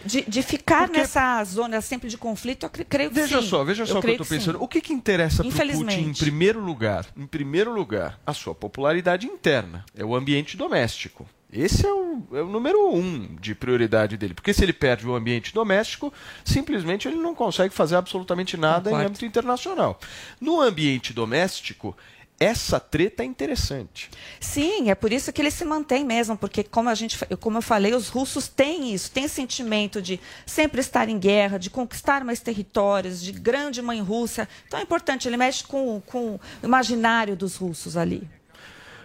De, 0.05 0.23
de 0.23 0.43
ficar 0.43 0.89
nessa 0.89 1.43
zona 1.45 1.81
sempre 1.81 2.09
de 2.09 2.17
conflito, 2.19 2.65
eu 2.67 2.71
cre- 2.71 2.85
creio 2.85 3.11
que 3.11 3.17
Veja 3.17 3.41
sim. 3.43 3.49
só, 3.49 3.65
veja 3.65 3.85
só 3.87 3.99
o 3.99 4.01
que 4.03 4.09
eu 4.09 4.13
estou 4.13 4.27
sim. 4.27 4.37
pensando. 4.37 4.63
O 4.63 4.69
que, 4.69 4.81
que 4.81 4.93
interessa 4.93 5.43
para 5.45 5.49
o 5.65 5.71
Putin 5.73 6.01
em 6.01 6.13
primeiro 6.13 6.61
lugar? 6.61 7.07
Em 7.17 7.27
primeiro 7.27 7.73
lugar, 7.73 8.19
a 8.27 8.33
sua 8.35 8.55
popularidade 8.55 9.27
interna. 9.27 9.85
É 9.97 10.05
o 10.05 10.15
ambiente 10.15 10.57
doméstico. 10.57 11.27
Esse 11.51 11.87
é 11.87 11.91
o, 11.91 12.23
é 12.35 12.43
o 12.43 12.47
número 12.47 12.91
um 12.95 13.35
de 13.41 13.55
prioridade 13.55 14.19
dele. 14.19 14.35
Porque 14.35 14.53
se 14.53 14.63
ele 14.63 14.73
perde 14.73 15.07
o 15.09 15.15
ambiente 15.15 15.55
doméstico, 15.55 16.13
simplesmente 16.45 17.09
ele 17.09 17.17
não 17.17 17.35
consegue 17.35 17.73
fazer 17.75 17.97
absolutamente 17.97 18.57
nada 18.57 18.91
em 18.91 18.95
âmbito 19.07 19.25
internacional. 19.25 19.99
No 20.39 20.61
ambiente 20.61 21.13
doméstico, 21.15 21.97
essa 22.41 22.79
treta 22.79 23.23
é 23.23 23.27
interessante. 23.27 24.11
Sim, 24.41 24.91
é 24.91 24.95
por 24.95 25.13
isso 25.13 25.33
que 25.33 25.43
ele 25.43 25.51
se 25.51 25.65
mantém 25.65 26.05
mesmo, 26.05 26.37
porque 26.37 26.63
como 26.63 26.89
a 26.89 26.95
gente, 26.95 27.19
como 27.41 27.59
eu 27.59 27.63
falei, 27.63 27.95
os 27.95 28.09
russos 28.09 28.47
têm 28.47 28.95
isso, 28.95 29.11
têm 29.11 29.27
sentimento 29.27 30.01
de 30.01 30.21
sempre 30.47 30.81
estar 30.81 31.09
em 31.09 31.19
guerra, 31.19 31.59
de 31.59 31.69
conquistar 31.69 32.25
mais 32.25 32.41
territórios, 32.41 33.21
de 33.21 33.33
grande 33.33 33.83
mãe 33.83 34.01
Rússia. 34.01 34.49
Então 34.67 34.79
é 34.79 34.83
importante, 34.83 35.27
ele 35.27 35.37
mexe 35.37 35.65
com, 35.65 36.01
com 36.07 36.35
o 36.35 36.41
imaginário 36.63 37.37
dos 37.37 37.57
russos 37.57 37.97
ali. 37.97 38.38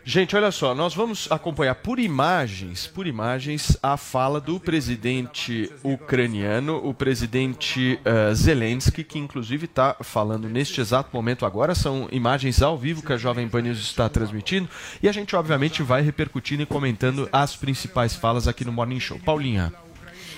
Gente, 0.06 0.36
olha 0.36 0.52
só, 0.52 0.76
nós 0.76 0.94
vamos 0.94 1.32
acompanhar 1.32 1.76
por 1.76 1.98
imagens, 1.98 2.88
por 2.88 3.08
imagens, 3.08 3.78
a 3.82 3.96
fala 3.96 4.42
do 4.42 4.60
presidente 4.60 5.72
ucraniano, 5.82 6.76
o 6.84 6.94
presidente 6.94 7.98
eh, 8.04 8.34
Zelensky, 8.34 9.04
que 9.04 9.18
inclusive 9.18 9.63
está 9.63 9.96
falando 10.02 10.50
neste 10.50 10.82
exato 10.82 11.10
momento 11.13 11.46
agora. 11.46 11.74
São 11.74 12.10
imagens 12.12 12.62
ao 12.62 12.78
vivo 12.78 13.02
que 13.02 13.13
a 13.13 13.18
Jovem 13.18 13.48
Pan 13.48 13.62
News 13.62 13.80
está 13.80 14.10
transmitindo 14.10 14.68
e 15.02 15.08
a 15.08 15.12
gente 15.13 15.38
obviamente 15.38 15.82
vai 15.82 16.02
repercutindo 16.02 16.63
e 16.63 16.66
comentando 16.66 17.30
as 17.32 17.56
principais 17.56 18.13
falas 18.13 18.46
aqui 18.46 18.66
no 18.66 18.74
Morning 18.74 19.00
Show. 19.00 19.20
Paulinha. 19.20 19.83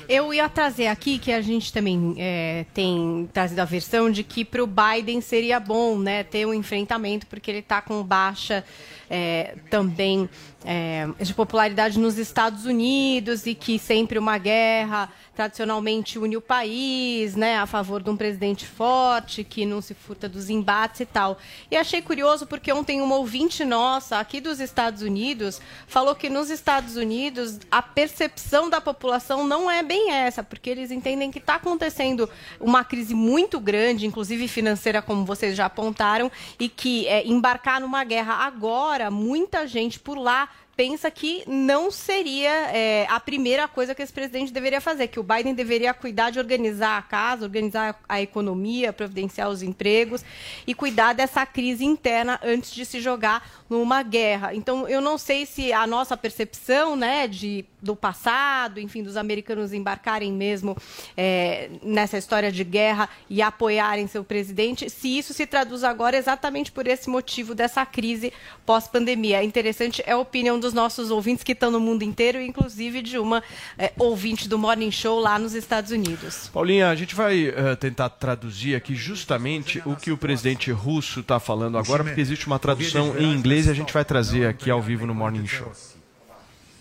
Eu 0.07 0.33
ia 0.33 0.47
trazer 0.47 0.87
aqui 0.87 1.17
que 1.17 1.31
a 1.31 1.41
gente 1.41 1.73
também 1.73 2.15
é, 2.17 2.65
tem 2.73 3.29
trazido 3.33 3.59
a 3.59 3.65
versão 3.65 4.11
de 4.11 4.23
que 4.23 4.45
para 4.45 4.63
o 4.63 4.67
Biden 4.67 5.21
seria 5.21 5.59
bom 5.59 5.97
né, 5.97 6.23
ter 6.23 6.45
um 6.45 6.53
enfrentamento, 6.53 7.25
porque 7.27 7.49
ele 7.49 7.59
está 7.59 7.81
com 7.81 8.03
baixa 8.03 8.63
é, 9.09 9.55
também 9.69 10.29
é, 10.65 11.07
de 11.19 11.33
popularidade 11.33 11.99
nos 11.99 12.17
Estados 12.17 12.65
Unidos 12.65 13.45
e 13.45 13.53
que 13.53 13.77
sempre 13.77 14.17
uma 14.17 14.37
guerra 14.39 15.09
tradicionalmente 15.35 16.17
une 16.17 16.37
o 16.37 16.41
país, 16.41 17.35
né, 17.35 17.57
a 17.57 17.65
favor 17.65 18.01
de 18.01 18.09
um 18.09 18.15
presidente 18.15 18.65
forte 18.65 19.43
que 19.43 19.65
não 19.65 19.81
se 19.81 19.93
furta 19.93 20.29
dos 20.29 20.49
embates 20.49 21.01
e 21.01 21.05
tal. 21.05 21.37
E 21.69 21.75
achei 21.75 22.01
curioso 22.01 22.47
porque 22.47 22.71
ontem 22.71 23.01
uma 23.01 23.15
ouvinte 23.15 23.65
nossa 23.65 24.17
aqui 24.17 24.39
dos 24.39 24.59
Estados 24.59 25.01
Unidos 25.01 25.61
falou 25.87 26.15
que 26.15 26.29
nos 26.29 26.49
Estados 26.49 26.95
Unidos 26.95 27.59
a 27.69 27.81
percepção 27.81 28.69
da 28.69 28.79
população 28.79 29.45
não 29.45 29.69
é 29.69 29.83
bem 29.83 30.11
essa, 30.11 30.41
porque 30.41 30.69
eles 30.69 30.89
entendem 30.89 31.29
que 31.29 31.39
está 31.39 31.55
acontecendo 31.55 32.29
uma 32.59 32.83
crise 32.83 33.13
muito 33.13 33.59
grande, 33.59 34.05
inclusive 34.07 34.47
financeira, 34.47 35.01
como 35.01 35.25
vocês 35.25 35.55
já 35.55 35.65
apontaram, 35.65 36.31
e 36.57 36.69
que 36.69 37.07
é, 37.07 37.27
embarcar 37.27 37.81
numa 37.81 38.03
guerra 38.05 38.35
agora, 38.35 39.11
muita 39.11 39.67
gente 39.67 39.99
por 39.99 40.17
lá 40.17 40.49
pensa 40.75 41.09
que 41.09 41.43
não 41.47 41.89
seria 41.89 42.51
é, 42.71 43.07
a 43.09 43.19
primeira 43.19 43.67
coisa 43.67 43.95
que 43.95 44.01
esse 44.01 44.11
presidente 44.11 44.51
deveria 44.51 44.81
fazer, 44.81 45.07
que 45.07 45.19
o 45.19 45.23
Biden 45.23 45.53
deveria 45.53 45.93
cuidar 45.93 46.31
de 46.31 46.39
organizar 46.39 46.97
a 46.97 47.01
casa, 47.01 47.45
organizar 47.45 47.99
a 48.07 48.21
economia, 48.21 48.91
providenciar 48.91 49.49
os 49.49 49.61
empregos 49.61 50.23
e 50.67 50.73
cuidar 50.73 51.13
dessa 51.13 51.45
crise 51.45 51.85
interna 51.85 52.39
antes 52.43 52.71
de 52.71 52.85
se 52.85 52.99
jogar 52.99 53.65
numa 53.69 54.03
guerra. 54.03 54.53
Então, 54.53 54.87
eu 54.87 54.99
não 54.99 55.17
sei 55.17 55.45
se 55.45 55.71
a 55.71 55.87
nossa 55.87 56.17
percepção, 56.17 56.95
né, 56.95 57.27
de 57.27 57.65
do 57.85 57.95
passado, 57.95 58.79
enfim, 58.79 59.03
dos 59.03 59.15
americanos 59.15 59.71
embarcarem 59.71 60.33
mesmo 60.33 60.75
é, 61.15 61.69
nessa 61.83 62.17
história 62.17 62.51
de 62.51 62.63
guerra 62.63 63.07
e 63.29 63.43
apoiarem 63.43 64.07
seu 64.07 64.23
presidente, 64.23 64.89
se 64.89 65.19
isso 65.19 65.33
se 65.33 65.45
traduz 65.45 65.83
agora 65.83 66.17
exatamente 66.17 66.71
por 66.71 66.87
esse 66.87 67.07
motivo 67.07 67.53
dessa 67.53 67.85
crise 67.85 68.33
pós-pandemia. 68.65 69.43
Interessante 69.43 70.01
é 70.05 70.13
a 70.13 70.17
opinião 70.17 70.59
dos 70.65 70.73
nossos 70.73 71.11
ouvintes 71.11 71.43
que 71.43 71.51
estão 71.51 71.69
no 71.69 71.79
mundo 71.79 72.03
inteiro, 72.03 72.41
inclusive 72.41 73.01
de 73.03 73.19
uma 73.19 73.43
é, 73.77 73.93
ouvinte 73.97 74.49
do 74.49 74.57
Morning 74.57 74.91
Show 74.91 75.19
lá 75.19 75.37
nos 75.37 75.53
Estados 75.53 75.91
Unidos. 75.91 76.49
Paulinha, 76.51 76.89
a 76.89 76.95
gente 76.95 77.13
vai 77.13 77.47
eh, 77.49 77.75
tentar 77.75 78.09
traduzir 78.09 78.75
aqui 78.75 78.95
justamente 78.95 79.81
o 79.85 79.95
que 79.95 80.11
o 80.11 80.17
presidente 80.17 80.71
russo 80.71 81.19
está 81.19 81.39
falando 81.39 81.77
agora, 81.77 82.03
porque 82.03 82.19
existe 82.19 82.47
uma 82.47 82.57
tradução 82.57 83.15
em 83.17 83.31
inglês 83.31 83.67
e 83.67 83.69
a 83.69 83.73
gente 83.73 83.93
vai 83.93 84.03
trazer 84.03 84.47
aqui 84.47 84.71
ao 84.71 84.81
vivo 84.81 85.05
no 85.05 85.13
Morning 85.13 85.47
Show. 85.47 85.71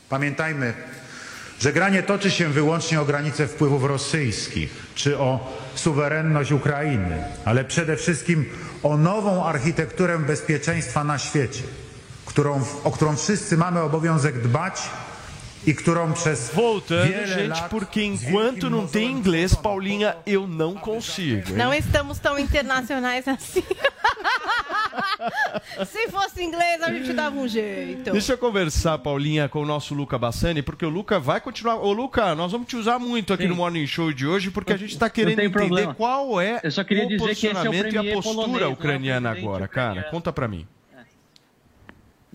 Pamiętajmy, 0.08 0.74
że 1.60 1.72
gra 1.72 1.88
nie 1.88 2.02
toczy 2.02 2.30
się 2.30 2.48
wyłącznie 2.48 3.00
o 3.00 3.04
granice 3.04 3.48
wpływów 3.48 3.84
rosyjskich 3.84 4.70
czy 4.94 5.18
o 5.18 5.52
suwerenność 5.74 6.52
Ukrainy, 6.52 7.24
ale 7.44 7.64
przede 7.64 7.96
wszystkim 7.96 8.44
o 8.82 8.96
nową 8.96 9.44
architekturę 9.44 10.18
bezpieczeństwa 10.18 11.04
na 11.04 11.18
świecie, 11.18 11.62
którą, 12.34 12.60
o 12.84 12.90
którą 12.90 13.16
wszyscy 13.16 13.56
mamy 13.56 13.80
obowiązek 13.80 14.42
dbać 14.42 14.82
e 15.66 15.72
Voltando, 16.52 17.26
gente, 17.26 17.68
porque 17.70 18.02
enquanto 18.02 18.68
não 18.68 18.86
tem 18.86 19.10
inglês, 19.10 19.54
Paulinha, 19.54 20.16
eu 20.26 20.46
não 20.46 20.74
consigo. 20.74 21.50
hein? 21.50 21.56
Não 21.56 21.72
estamos 21.72 22.18
tão 22.18 22.38
internacionais 22.38 23.26
assim. 23.26 23.62
Se 25.86 26.08
fosse 26.08 26.42
inglês, 26.42 26.82
a 26.82 26.92
gente 26.92 27.12
dava 27.14 27.36
um 27.36 27.48
jeito. 27.48 28.12
Deixa 28.12 28.34
eu 28.34 28.38
conversar, 28.38 28.98
Paulinha, 28.98 29.48
com 29.48 29.62
o 29.62 29.66
nosso 29.66 29.94
Luca 29.94 30.18
Bassani, 30.18 30.60
porque 30.60 30.84
o 30.84 30.90
Luca 30.90 31.18
vai 31.18 31.40
continuar. 31.40 31.76
Ô, 31.76 31.92
Luca, 31.92 32.34
nós 32.34 32.52
vamos 32.52 32.68
te 32.68 32.76
usar 32.76 32.98
muito 32.98 33.32
aqui 33.32 33.44
Sim. 33.44 33.48
no 33.48 33.56
Morning 33.56 33.86
Show 33.86 34.12
de 34.12 34.26
hoje, 34.26 34.50
porque 34.50 34.72
a 34.72 34.76
gente 34.76 34.92
está 34.92 35.08
querendo 35.08 35.40
entender 35.40 35.50
problema. 35.50 35.94
qual 35.94 36.38
é 36.40 36.60
Eu 36.62 36.70
só 36.70 36.84
queria 36.84 37.06
o 37.06 37.08
dizer 37.08 37.24
que 37.24 37.30
esse 37.32 37.46
é 37.46 37.50
o 37.50 37.54
posicionamento 37.54 37.94
e 37.94 37.98
a 37.98 38.14
postura 38.14 38.34
polonês, 38.34 38.62
é 38.62 38.66
o 38.66 38.72
ucraniana 38.72 39.30
presidente 39.30 39.48
agora, 39.48 39.68
cara. 39.68 40.02
Conta 40.10 40.30
pra 40.32 40.46
mim. 40.46 40.66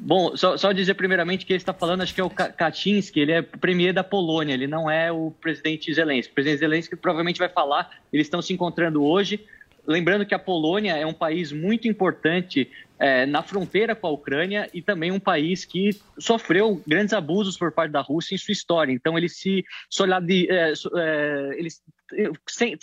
Bom, 0.01 0.35
só, 0.35 0.55
só 0.57 0.71
dizer 0.71 0.93
primeiramente 0.93 1.45
que 1.45 1.51
ele 1.53 1.57
está 1.57 1.73
falando, 1.73 2.01
acho 2.01 2.15
que 2.15 2.21
é 2.21 2.23
o 2.23 2.29
Ka- 2.29 2.49
Kaczynski, 2.51 3.19
ele 3.19 3.31
é 3.33 3.41
premier 3.41 3.93
da 3.93 4.03
Polônia, 4.03 4.53
ele 4.53 4.65
não 4.67 4.89
é 4.89 5.11
o 5.11 5.31
presidente 5.31 5.93
Zelensky. 5.93 6.31
O 6.31 6.35
presidente 6.35 6.59
Zelensky 6.59 6.95
provavelmente 6.95 7.37
vai 7.37 7.49
falar, 7.49 7.89
eles 8.11 8.25
estão 8.25 8.41
se 8.41 8.53
encontrando 8.53 9.03
hoje. 9.03 9.45
Lembrando 9.85 10.25
que 10.25 10.33
a 10.35 10.39
Polônia 10.39 10.95
é 10.95 11.05
um 11.05 11.13
país 11.13 11.51
muito 11.51 11.87
importante 11.87 12.69
eh, 12.99 13.25
na 13.25 13.41
fronteira 13.41 13.95
com 13.95 14.07
a 14.07 14.11
Ucrânia 14.11 14.69
e 14.73 14.81
também 14.81 15.11
um 15.11 15.19
país 15.19 15.65
que 15.65 15.89
sofreu 16.17 16.81
grandes 16.87 17.13
abusos 17.13 17.57
por 17.57 17.71
parte 17.71 17.91
da 17.91 18.01
Rússia 18.01 18.35
em 18.35 18.37
sua 18.37 18.51
história. 18.51 18.91
Então, 18.91 19.17
eles 19.17 19.37
se 19.37 19.63
solidari- 19.89 20.47
eh, 20.49 20.75
so- 20.75 20.91
eh, 20.95 21.55
eles 21.57 21.81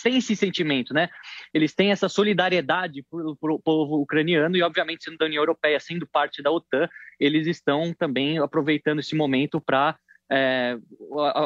têm 0.03 0.17
esse 0.17 0.37
sentimento, 0.37 0.95
né? 0.95 1.09
Eles 1.53 1.75
têm 1.75 1.91
essa 1.91 2.09
solidariedade 2.09 3.03
por, 3.11 3.37
por 3.37 3.51
o 3.51 3.59
povo 3.59 4.01
ucraniano 4.01 4.57
e, 4.57 4.63
obviamente, 4.63 5.05
sendo 5.05 5.19
da 5.19 5.27
União 5.27 5.43
Europeia, 5.43 5.81
sendo 5.81 6.07
parte 6.07 6.43
da 6.43 6.51
OTAN, 6.51 6.89
eles 7.19 7.47
estão 7.47 7.93
também 7.93 8.39
aproveitando 8.39 9.01
esse 9.01 9.15
momento 9.15 9.61
para 9.61 9.99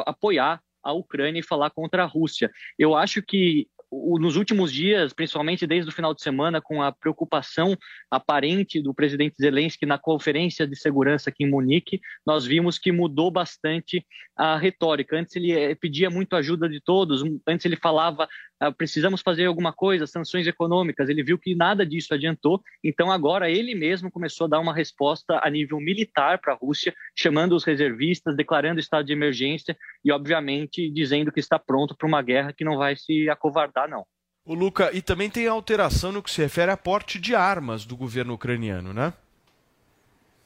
apoiar 0.05 0.61
a 0.83 0.93
Ucrânia 0.93 1.39
e 1.39 1.43
falar 1.43 1.69
contra 1.69 2.03
a 2.03 2.07
Rússia. 2.07 2.49
Eu 2.77 2.95
acho 2.95 3.21
que 3.21 3.67
nos 3.91 4.37
últimos 4.37 4.71
dias, 4.71 5.11
principalmente 5.11 5.67
desde 5.67 5.89
o 5.89 5.93
final 5.93 6.13
de 6.13 6.21
semana, 6.21 6.61
com 6.61 6.81
a 6.81 6.91
preocupação 6.91 7.77
aparente 8.09 8.81
do 8.81 8.93
presidente 8.93 9.35
Zelensky 9.37 9.85
na 9.85 9.97
conferência 9.97 10.65
de 10.65 10.75
segurança 10.77 11.29
aqui 11.29 11.43
em 11.43 11.49
Munique, 11.49 11.99
nós 12.25 12.45
vimos 12.45 12.79
que 12.79 12.91
mudou 12.91 13.29
bastante 13.29 14.05
a 14.35 14.57
retórica. 14.57 15.17
Antes 15.17 15.35
ele 15.35 15.51
eh, 15.51 15.75
pedia 15.75 16.09
muito 16.09 16.35
ajuda 16.35 16.69
de 16.69 16.79
todos, 16.79 17.21
antes 17.45 17.65
ele 17.65 17.75
falava 17.75 18.27
precisamos 18.69 19.21
fazer 19.21 19.45
alguma 19.45 19.73
coisa, 19.73 20.05
sanções 20.05 20.45
econômicas. 20.45 21.09
Ele 21.09 21.23
viu 21.23 21.39
que 21.39 21.55
nada 21.55 21.85
disso 21.85 22.13
adiantou, 22.13 22.61
então 22.83 23.11
agora 23.11 23.49
ele 23.49 23.73
mesmo 23.73 24.11
começou 24.11 24.45
a 24.45 24.49
dar 24.49 24.59
uma 24.59 24.73
resposta 24.73 25.39
a 25.41 25.49
nível 25.49 25.79
militar 25.79 26.37
para 26.39 26.53
a 26.53 26.57
Rússia, 26.57 26.93
chamando 27.15 27.55
os 27.55 27.63
reservistas, 27.63 28.35
declarando 28.35 28.79
estado 28.79 29.05
de 29.05 29.13
emergência 29.13 29.75
e, 30.03 30.11
obviamente, 30.11 30.89
dizendo 30.89 31.31
que 31.31 31.39
está 31.39 31.57
pronto 31.57 31.95
para 31.95 32.07
uma 32.07 32.21
guerra 32.21 32.53
que 32.53 32.65
não 32.65 32.77
vai 32.77 32.95
se 32.95 33.29
acovardar, 33.29 33.89
não. 33.89 34.05
O 34.45 34.53
Luca, 34.53 34.89
e 34.93 35.01
também 35.01 35.29
tem 35.29 35.47
alteração 35.47 36.11
no 36.11 36.21
que 36.21 36.31
se 36.31 36.41
refere 36.41 36.71
a 36.71 36.77
porte 36.77 37.19
de 37.19 37.35
armas 37.35 37.85
do 37.85 37.95
governo 37.95 38.33
ucraniano, 38.33 38.91
né? 38.91 39.13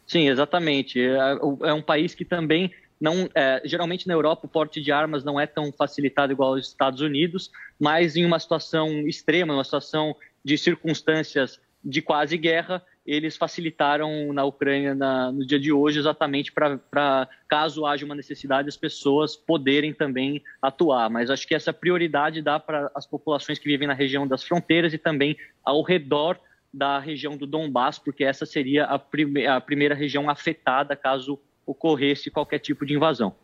Sim, 0.06 0.30
exatamente. 0.30 0.99
É 1.01 1.38
é 1.63 1.73
um 1.73 1.82
país 1.82 2.13
que 2.13 2.23
também 2.23 2.71
não, 2.99 3.29
é, 3.36 3.62
geralmente 3.65 4.08
na 4.08 4.13
Europa 4.13 4.45
o 4.45 4.49
porte 4.49 4.81
de 4.81 4.91
armas 4.91 5.23
não 5.23 5.39
é 5.39 5.45
tão 5.45 5.71
facilitado 5.71 6.31
igual 6.31 6.53
aos 6.53 6.67
Estados 6.67 7.01
Unidos, 7.01 7.51
mas 7.79 8.15
em 8.15 8.25
uma 8.25 8.39
situação 8.39 8.89
extrema, 9.08 9.53
uma 9.53 9.63
situação 9.63 10.15
de 10.43 10.58
circunstâncias 10.58 11.60
de 11.84 12.01
quase 12.01 12.38
guerra, 12.38 12.81
eles 13.05 13.38
facilitaram 13.38 14.34
na 14.34 14.43
Ucrânia 14.43 14.95
na, 14.95 15.31
no 15.31 15.45
dia 15.45 15.60
de 15.60 15.71
hoje 15.71 15.99
exatamente 15.99 16.51
para, 16.51 17.29
caso 17.47 17.86
haja 17.86 18.03
uma 18.03 18.15
necessidade, 18.15 18.67
as 18.67 18.75
pessoas 18.75 19.36
poderem 19.36 19.93
também 19.93 20.41
atuar. 20.60 21.10
Mas 21.10 21.29
acho 21.29 21.47
que 21.47 21.53
essa 21.53 21.71
prioridade 21.71 22.41
dá 22.41 22.60
para 22.60 22.89
as 22.95 23.05
populações 23.05 23.60
que 23.60 23.67
vivem 23.69 23.88
na 23.88 23.93
região 23.93 24.27
das 24.27 24.43
fronteiras 24.43 24.93
e 24.93 24.97
também 24.97 25.38
ao 25.63 25.84
redor 25.84 26.39
da 26.73 26.97
região 26.97 27.38
do 27.38 27.45
Donbass, 27.45 27.99
porque 27.99 28.23
essa 28.23 28.45
seria 28.45 28.86
a, 28.86 28.97
prime 28.97 29.45
a 29.45 29.62
primeira 29.62 29.93
região 29.93 30.27
afetada 30.27 30.95
caso 30.95 31.39
ocorresse 31.65 32.30
qualquer 32.30 32.60
tipo 32.60 32.86
de 32.86 32.93
invasão. 32.93 33.36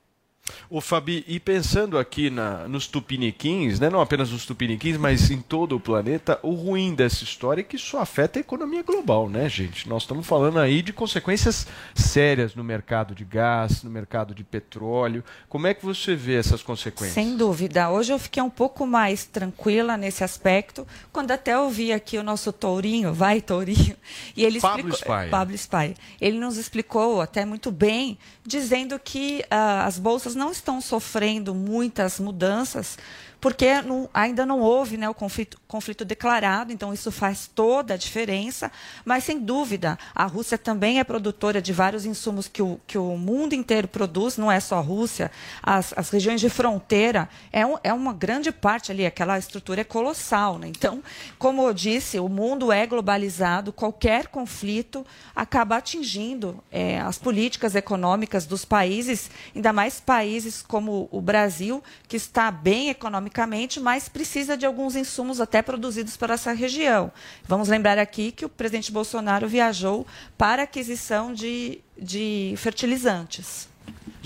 O 0.70 0.82
Fabi, 0.82 1.24
e 1.28 1.40
pensando 1.40 1.98
aqui 1.98 2.30
na, 2.30 2.68
nos 2.68 2.88
tupiniquins, 2.88 3.80
né, 3.80 3.90
não 3.90 4.02
apenas 4.02 4.32
nos 4.32 4.46
tupiniquins, 4.46 4.98
mas 4.98 5.30
em 5.32 5.42
todo 5.42 5.76
o 5.76 5.80
planeta, 5.80 6.40
o 6.44 6.54
ruim 6.54 6.94
dessa 6.94 7.24
história 7.24 7.62
é 7.62 7.64
que 7.64 7.76
isso 7.76 7.98
afeta 7.98 8.40
a 8.40 8.42
economia 8.42 8.84
global, 8.84 9.30
né, 9.30 9.48
gente? 9.50 9.88
Nós 9.88 10.04
estamos 10.04 10.26
falando 10.26 10.60
aí 10.60 10.82
de 10.82 10.94
consequências 10.94 11.68
sérias 11.96 12.56
no 12.56 12.64
mercado 12.64 13.14
de 13.14 13.24
gás, 13.24 13.84
no 13.84 13.90
mercado 13.90 14.34
de 14.34 14.44
petróleo. 14.44 15.24
Como 15.50 15.68
é 15.68 15.74
que 15.74 15.86
você 15.86 16.16
vê 16.16 16.36
essas 16.36 16.62
consequências? 16.62 17.14
Sem 17.14 17.36
dúvida. 17.36 17.90
Hoje 17.90 18.14
eu 18.14 18.20
fiquei 18.20 18.42
um 18.42 18.50
pouco 18.50 18.86
mais 18.86 19.26
tranquila 19.26 19.98
nesse 19.98 20.24
aspecto, 20.24 20.88
quando 21.12 21.32
até 21.32 21.58
ouvi 21.58 21.92
aqui 21.92 22.18
o 22.18 22.24
nosso 22.24 22.52
Tourinho, 22.52 23.14
vai 23.14 23.42
Tourinho, 23.42 23.96
e 24.36 24.44
ele 24.44 24.60
Pablo 24.60 24.90
explicou, 24.90 25.16
Spy. 25.16 25.30
Pablo 25.30 25.56
Spy. 25.56 25.96
Ele 26.20 26.38
nos 26.38 26.58
explicou 26.58 27.22
até 27.22 27.46
muito 27.46 27.72
bem, 27.72 28.18
dizendo 28.46 29.00
que 29.00 29.44
uh, 29.46 29.86
as 29.86 29.98
bolsas 29.98 30.36
não 30.42 30.52
estão 30.52 30.82
sofrendo 30.82 31.54
muitas 31.54 32.20
mudanças, 32.20 32.98
porque 33.42 33.82
não, 33.82 34.08
ainda 34.14 34.46
não 34.46 34.60
houve 34.60 34.98
né, 34.98 35.10
o 35.10 35.16
conflito, 35.16 35.60
conflito, 35.68 36.06
declarado, 36.06 36.72
então 36.72 36.94
isso 36.94 37.12
faz 37.12 37.50
toda 37.54 37.96
a 37.96 37.98
diferença. 37.98 38.72
Mas, 39.04 39.24
sem 39.24 39.40
dúvida, 39.40 39.98
a 40.14 40.26
Rússia 40.26 40.60
também 40.60 41.00
é 41.00 41.04
produtora 41.04 41.60
de 41.60 41.74
vários 41.74 42.06
insumos 42.06 42.48
que 42.48 42.62
o, 42.62 42.80
que 42.86 43.00
o 43.00 43.18
mundo 43.18 43.54
inteiro 43.54 43.88
produz, 43.88 44.38
não 44.38 44.52
é 44.52 44.60
só 44.60 44.78
a 44.78 44.82
Rússia. 44.82 45.32
As, 45.64 45.92
as 45.98 46.12
regiões 46.12 46.40
de 46.40 46.50
fronteira 46.50 47.28
é, 47.52 47.66
um, 47.66 47.78
é, 47.84 47.92
uma 47.92 48.14
grande 48.14 48.52
parte 48.52 48.92
ali, 48.92 49.08
aquela 49.08 49.40
estrutura 49.40 49.82
é 49.82 49.86
colossal. 49.86 50.60
Né? 50.60 50.68
Então, 50.68 51.02
como 51.40 51.68
eu 51.68 51.74
disse, 51.74 52.20
o 52.20 52.30
mundo 52.30 52.72
é 52.72 52.86
globalizado, 52.86 53.74
qualquer 53.74 54.28
conflito 54.28 55.04
acaba 55.36 55.78
atingindo 55.78 56.64
é, 56.72 57.00
as 57.00 57.18
políticas 57.18 57.74
econômicas 57.74 58.46
dos 58.46 58.64
países, 58.64 59.32
ainda 59.56 59.74
mais 59.74 60.00
países 60.00 60.62
como 60.62 61.10
o 61.12 61.20
Brasil, 61.20 61.84
que 62.08 62.16
está 62.16 62.52
bem 62.52 62.90
economicamente 62.90 63.31
economicamente, 63.32 63.80
mas 63.80 64.10
precisa 64.10 64.58
de 64.58 64.66
alguns 64.66 64.96
insumos 64.96 65.40
até 65.40 65.62
produzidos 65.62 66.18
para 66.18 66.34
essa 66.34 66.52
região. 66.52 67.12
Vamos 67.48 67.70
lembrar 67.70 67.98
aqui 67.98 68.32
que 68.32 68.46
o 68.46 68.50
presidente 68.50 68.92
Bolsonaro 68.92 69.48
viajou 69.48 70.06
para 70.38 70.64
aquisição 70.64 71.34
de, 71.34 71.80
de 71.98 72.54
fertilizantes. 72.58 73.70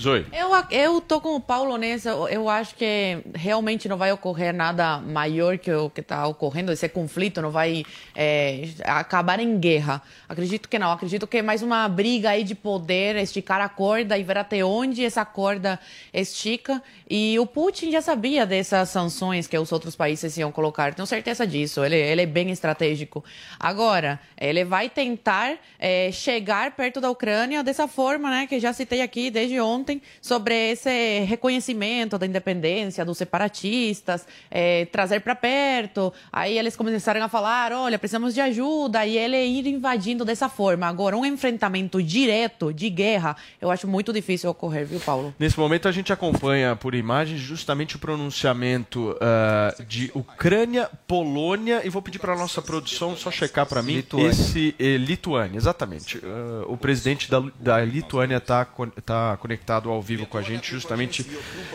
Zoe. 0.00 0.26
Eu, 0.30 0.50
eu 0.70 1.00
tô 1.00 1.22
com 1.22 1.36
o 1.36 1.40
Paulo 1.40 1.78
nessa. 1.78 2.10
Eu 2.10 2.50
acho 2.50 2.74
que 2.74 3.18
realmente 3.34 3.88
não 3.88 3.96
vai 3.96 4.12
ocorrer 4.12 4.52
nada 4.52 4.98
maior 4.98 5.56
que 5.56 5.72
o 5.72 5.88
que 5.88 6.02
está 6.02 6.26
ocorrendo. 6.26 6.70
Esse 6.70 6.86
conflito 6.86 7.40
não 7.40 7.50
vai 7.50 7.82
é, 8.14 8.68
acabar 8.84 9.40
em 9.40 9.58
guerra. 9.58 10.02
Acredito 10.28 10.68
que 10.68 10.78
não. 10.78 10.92
Acredito 10.92 11.26
que 11.26 11.38
é 11.38 11.42
mais 11.42 11.62
uma 11.62 11.88
briga 11.88 12.30
aí 12.30 12.44
de 12.44 12.54
poder, 12.54 13.16
esticar 13.16 13.60
a 13.62 13.70
corda 13.70 14.18
e 14.18 14.22
ver 14.22 14.36
até 14.36 14.62
onde 14.62 15.02
essa 15.02 15.24
corda 15.24 15.80
estica. 16.12 16.82
E 17.08 17.38
o 17.38 17.46
Putin 17.46 17.90
já 17.90 18.02
sabia 18.02 18.44
dessas 18.44 18.90
sanções 18.90 19.46
que 19.46 19.58
os 19.58 19.72
outros 19.72 19.96
países 19.96 20.36
iam 20.36 20.52
colocar. 20.52 20.94
Tenho 20.94 21.06
certeza 21.06 21.46
disso. 21.46 21.82
Ele, 21.82 21.96
ele 21.96 22.20
é 22.20 22.26
bem 22.26 22.50
estratégico. 22.50 23.24
Agora, 23.58 24.20
ele 24.38 24.62
vai 24.62 24.90
tentar 24.90 25.56
é, 25.78 26.12
chegar 26.12 26.72
perto 26.72 27.00
da 27.00 27.10
Ucrânia 27.10 27.62
dessa 27.62 27.88
forma, 27.88 28.28
né? 28.28 28.46
Que 28.46 28.60
já 28.60 28.74
citei 28.74 29.00
aqui 29.00 29.30
desde 29.30 29.58
ontem 29.58 29.85
sobre 30.20 30.72
esse 30.72 31.20
reconhecimento 31.20 32.18
da 32.18 32.26
independência 32.26 33.04
dos 33.04 33.18
separatistas, 33.18 34.26
é, 34.50 34.86
trazer 34.86 35.20
para 35.20 35.34
perto. 35.34 36.12
Aí 36.32 36.58
eles 36.58 36.76
começaram 36.76 37.22
a 37.22 37.28
falar: 37.28 37.72
olha, 37.72 37.98
precisamos 37.98 38.34
de 38.34 38.40
ajuda, 38.40 39.04
e 39.06 39.16
ele 39.16 39.36
ir 39.36 39.66
invadindo 39.66 40.24
dessa 40.24 40.48
forma. 40.48 40.86
Agora, 40.86 41.16
um 41.16 41.24
enfrentamento 41.24 42.02
direto 42.02 42.72
de 42.72 42.88
guerra, 42.88 43.36
eu 43.60 43.70
acho 43.70 43.86
muito 43.86 44.12
difícil 44.12 44.50
ocorrer, 44.50 44.86
viu, 44.86 45.00
Paulo? 45.00 45.34
Nesse 45.38 45.58
momento, 45.58 45.88
a 45.88 45.92
gente 45.92 46.12
acompanha 46.12 46.74
por 46.74 46.94
imagens 46.94 47.40
justamente 47.40 47.96
o 47.96 47.98
pronunciamento 47.98 49.10
uh, 49.12 49.84
de 49.84 50.10
Ucrânia, 50.14 50.88
Polônia, 51.06 51.82
e 51.84 51.90
vou 51.90 52.02
pedir 52.02 52.18
para 52.18 52.32
a 52.32 52.36
nossa 52.36 52.62
produção 52.62 53.16
só 53.16 53.30
checar 53.30 53.66
para 53.66 53.82
mim 53.82 53.96
Lituânia. 53.96 54.30
esse. 54.30 54.74
Eh, 54.78 54.96
Lituânia, 54.96 55.56
exatamente. 55.56 56.18
Uh, 56.18 56.64
o 56.68 56.76
presidente 56.76 57.30
da, 57.30 57.42
da 57.58 57.84
Lituânia 57.84 58.36
está 58.36 58.66
tá 59.04 59.36
conectado 59.36 59.75
ao 59.76 60.02
vivo 60.02 60.26
com 60.26 60.38
a 60.38 60.42
gente, 60.42 60.70
justamente 60.70 61.24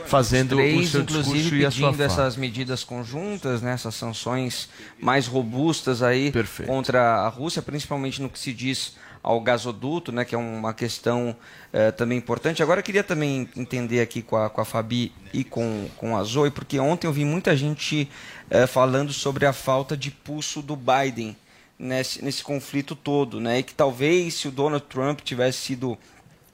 fazendo 0.06 0.56
Três, 0.56 0.88
o 0.88 0.92
seu 0.92 1.04
discurso 1.04 1.56
e 1.56 1.66
a 1.66 1.72
sua 1.72 1.92
fala. 1.92 2.06
essas 2.06 2.36
medidas 2.36 2.84
conjuntas, 2.84 3.62
né, 3.62 3.74
essas 3.74 3.96
sanções 3.96 4.70
mais 5.00 5.28
robustas 5.28 6.02
aí 6.02 6.32
Perfeito. 6.32 6.68
contra 6.68 7.02
a 7.22 7.28
Rússia, 7.28 7.62
principalmente 7.62 8.22
no 8.22 8.30
que 8.30 8.40
se 8.40 8.54
diz 8.54 8.96
ao 9.24 9.40
gasoduto, 9.40 10.12
né, 10.12 10.26
que 10.26 10.34
é 10.34 10.38
uma 10.38 10.74
questão 10.74 11.36
eh, 11.72 11.92
também 11.92 12.18
importante. 12.18 12.64
Agora 12.64 12.80
eu 12.80 12.84
queria 12.84 13.04
também 13.04 13.48
entender 13.56 14.02
aqui 14.02 14.22
com 14.22 14.36
a, 14.36 14.50
com 14.50 14.62
a 14.62 14.66
Fabi 14.66 15.12
e 15.32 15.44
com, 15.44 15.88
com 15.96 16.18
a 16.18 16.24
Zoe, 16.24 16.50
porque 16.50 16.80
ontem 16.80 17.06
eu 17.06 17.14
vi 17.14 17.24
muita 17.24 17.56
gente 17.56 18.10
eh, 18.50 18.66
falando 18.66 19.14
sobre 19.14 19.46
a 19.46 19.54
falta 19.54 19.96
de 19.96 20.10
pulso 20.10 20.62
do 20.62 20.76
Biden 20.76 21.36
nesse, 21.78 22.24
nesse 22.24 22.44
conflito 22.44 22.96
todo, 22.96 23.40
né, 23.40 23.60
e 23.60 23.64
que 23.64 23.74
talvez 23.74 24.34
se 24.36 24.48
o 24.48 24.52
Donald 24.52 24.86
Trump 24.90 25.22
tivesse 25.22 25.60
sido 25.60 25.98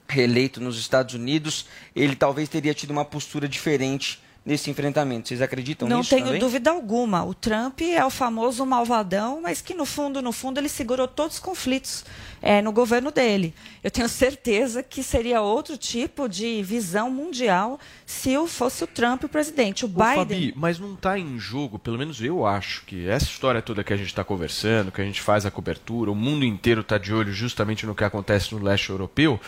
reeleito 0.08 0.60
nos 0.60 0.78
Estados 0.78 1.14
Unidos, 1.14 1.66
ele 1.94 2.16
talvez 2.16 2.48
teria 2.48 2.74
tido 2.74 2.90
uma 2.90 3.04
postura 3.04 3.48
diferente 3.48 4.20
nesse 4.48 4.70
enfrentamento. 4.70 5.28
Vocês 5.28 5.42
acreditam 5.42 5.86
Não 5.86 5.98
nisso 5.98 6.08
tenho 6.08 6.24
também? 6.24 6.40
dúvida 6.40 6.70
alguma. 6.70 7.22
O 7.22 7.34
Trump 7.34 7.82
é 7.82 8.02
o 8.02 8.08
famoso 8.08 8.64
malvadão, 8.64 9.42
mas 9.42 9.60
que 9.60 9.74
no 9.74 9.84
fundo, 9.84 10.22
no 10.22 10.32
fundo, 10.32 10.58
ele 10.58 10.70
segurou 10.70 11.06
todos 11.06 11.36
os 11.36 11.42
conflitos 11.42 12.02
é, 12.40 12.62
no 12.62 12.72
governo 12.72 13.10
dele. 13.10 13.54
Eu 13.84 13.90
tenho 13.90 14.08
certeza 14.08 14.82
que 14.82 15.02
seria 15.02 15.42
outro 15.42 15.76
tipo 15.76 16.26
de 16.26 16.62
visão 16.62 17.10
mundial 17.10 17.78
se 18.06 18.30
eu 18.30 18.46
fosse 18.46 18.82
o 18.82 18.86
Trump 18.86 19.24
o 19.24 19.28
presidente. 19.28 19.84
O 19.84 19.88
Ô, 19.88 19.90
Biden. 19.90 20.14
Fabi, 20.16 20.54
mas 20.56 20.78
não 20.78 20.94
está 20.94 21.18
em 21.18 21.38
jogo, 21.38 21.78
pelo 21.78 21.98
menos 21.98 22.22
eu 22.22 22.46
acho 22.46 22.86
que 22.86 23.06
essa 23.06 23.26
história 23.26 23.60
toda 23.60 23.84
que 23.84 23.92
a 23.92 23.96
gente 23.98 24.06
está 24.06 24.24
conversando, 24.24 24.90
que 24.90 25.02
a 25.02 25.04
gente 25.04 25.20
faz 25.20 25.44
a 25.44 25.50
cobertura, 25.50 26.10
o 26.10 26.14
mundo 26.14 26.46
inteiro 26.46 26.80
está 26.80 26.96
de 26.96 27.12
olho 27.12 27.34
justamente 27.34 27.84
no 27.84 27.94
que 27.94 28.02
acontece 28.02 28.54
no 28.54 28.62
leste 28.62 28.88
europeu, 28.88 29.38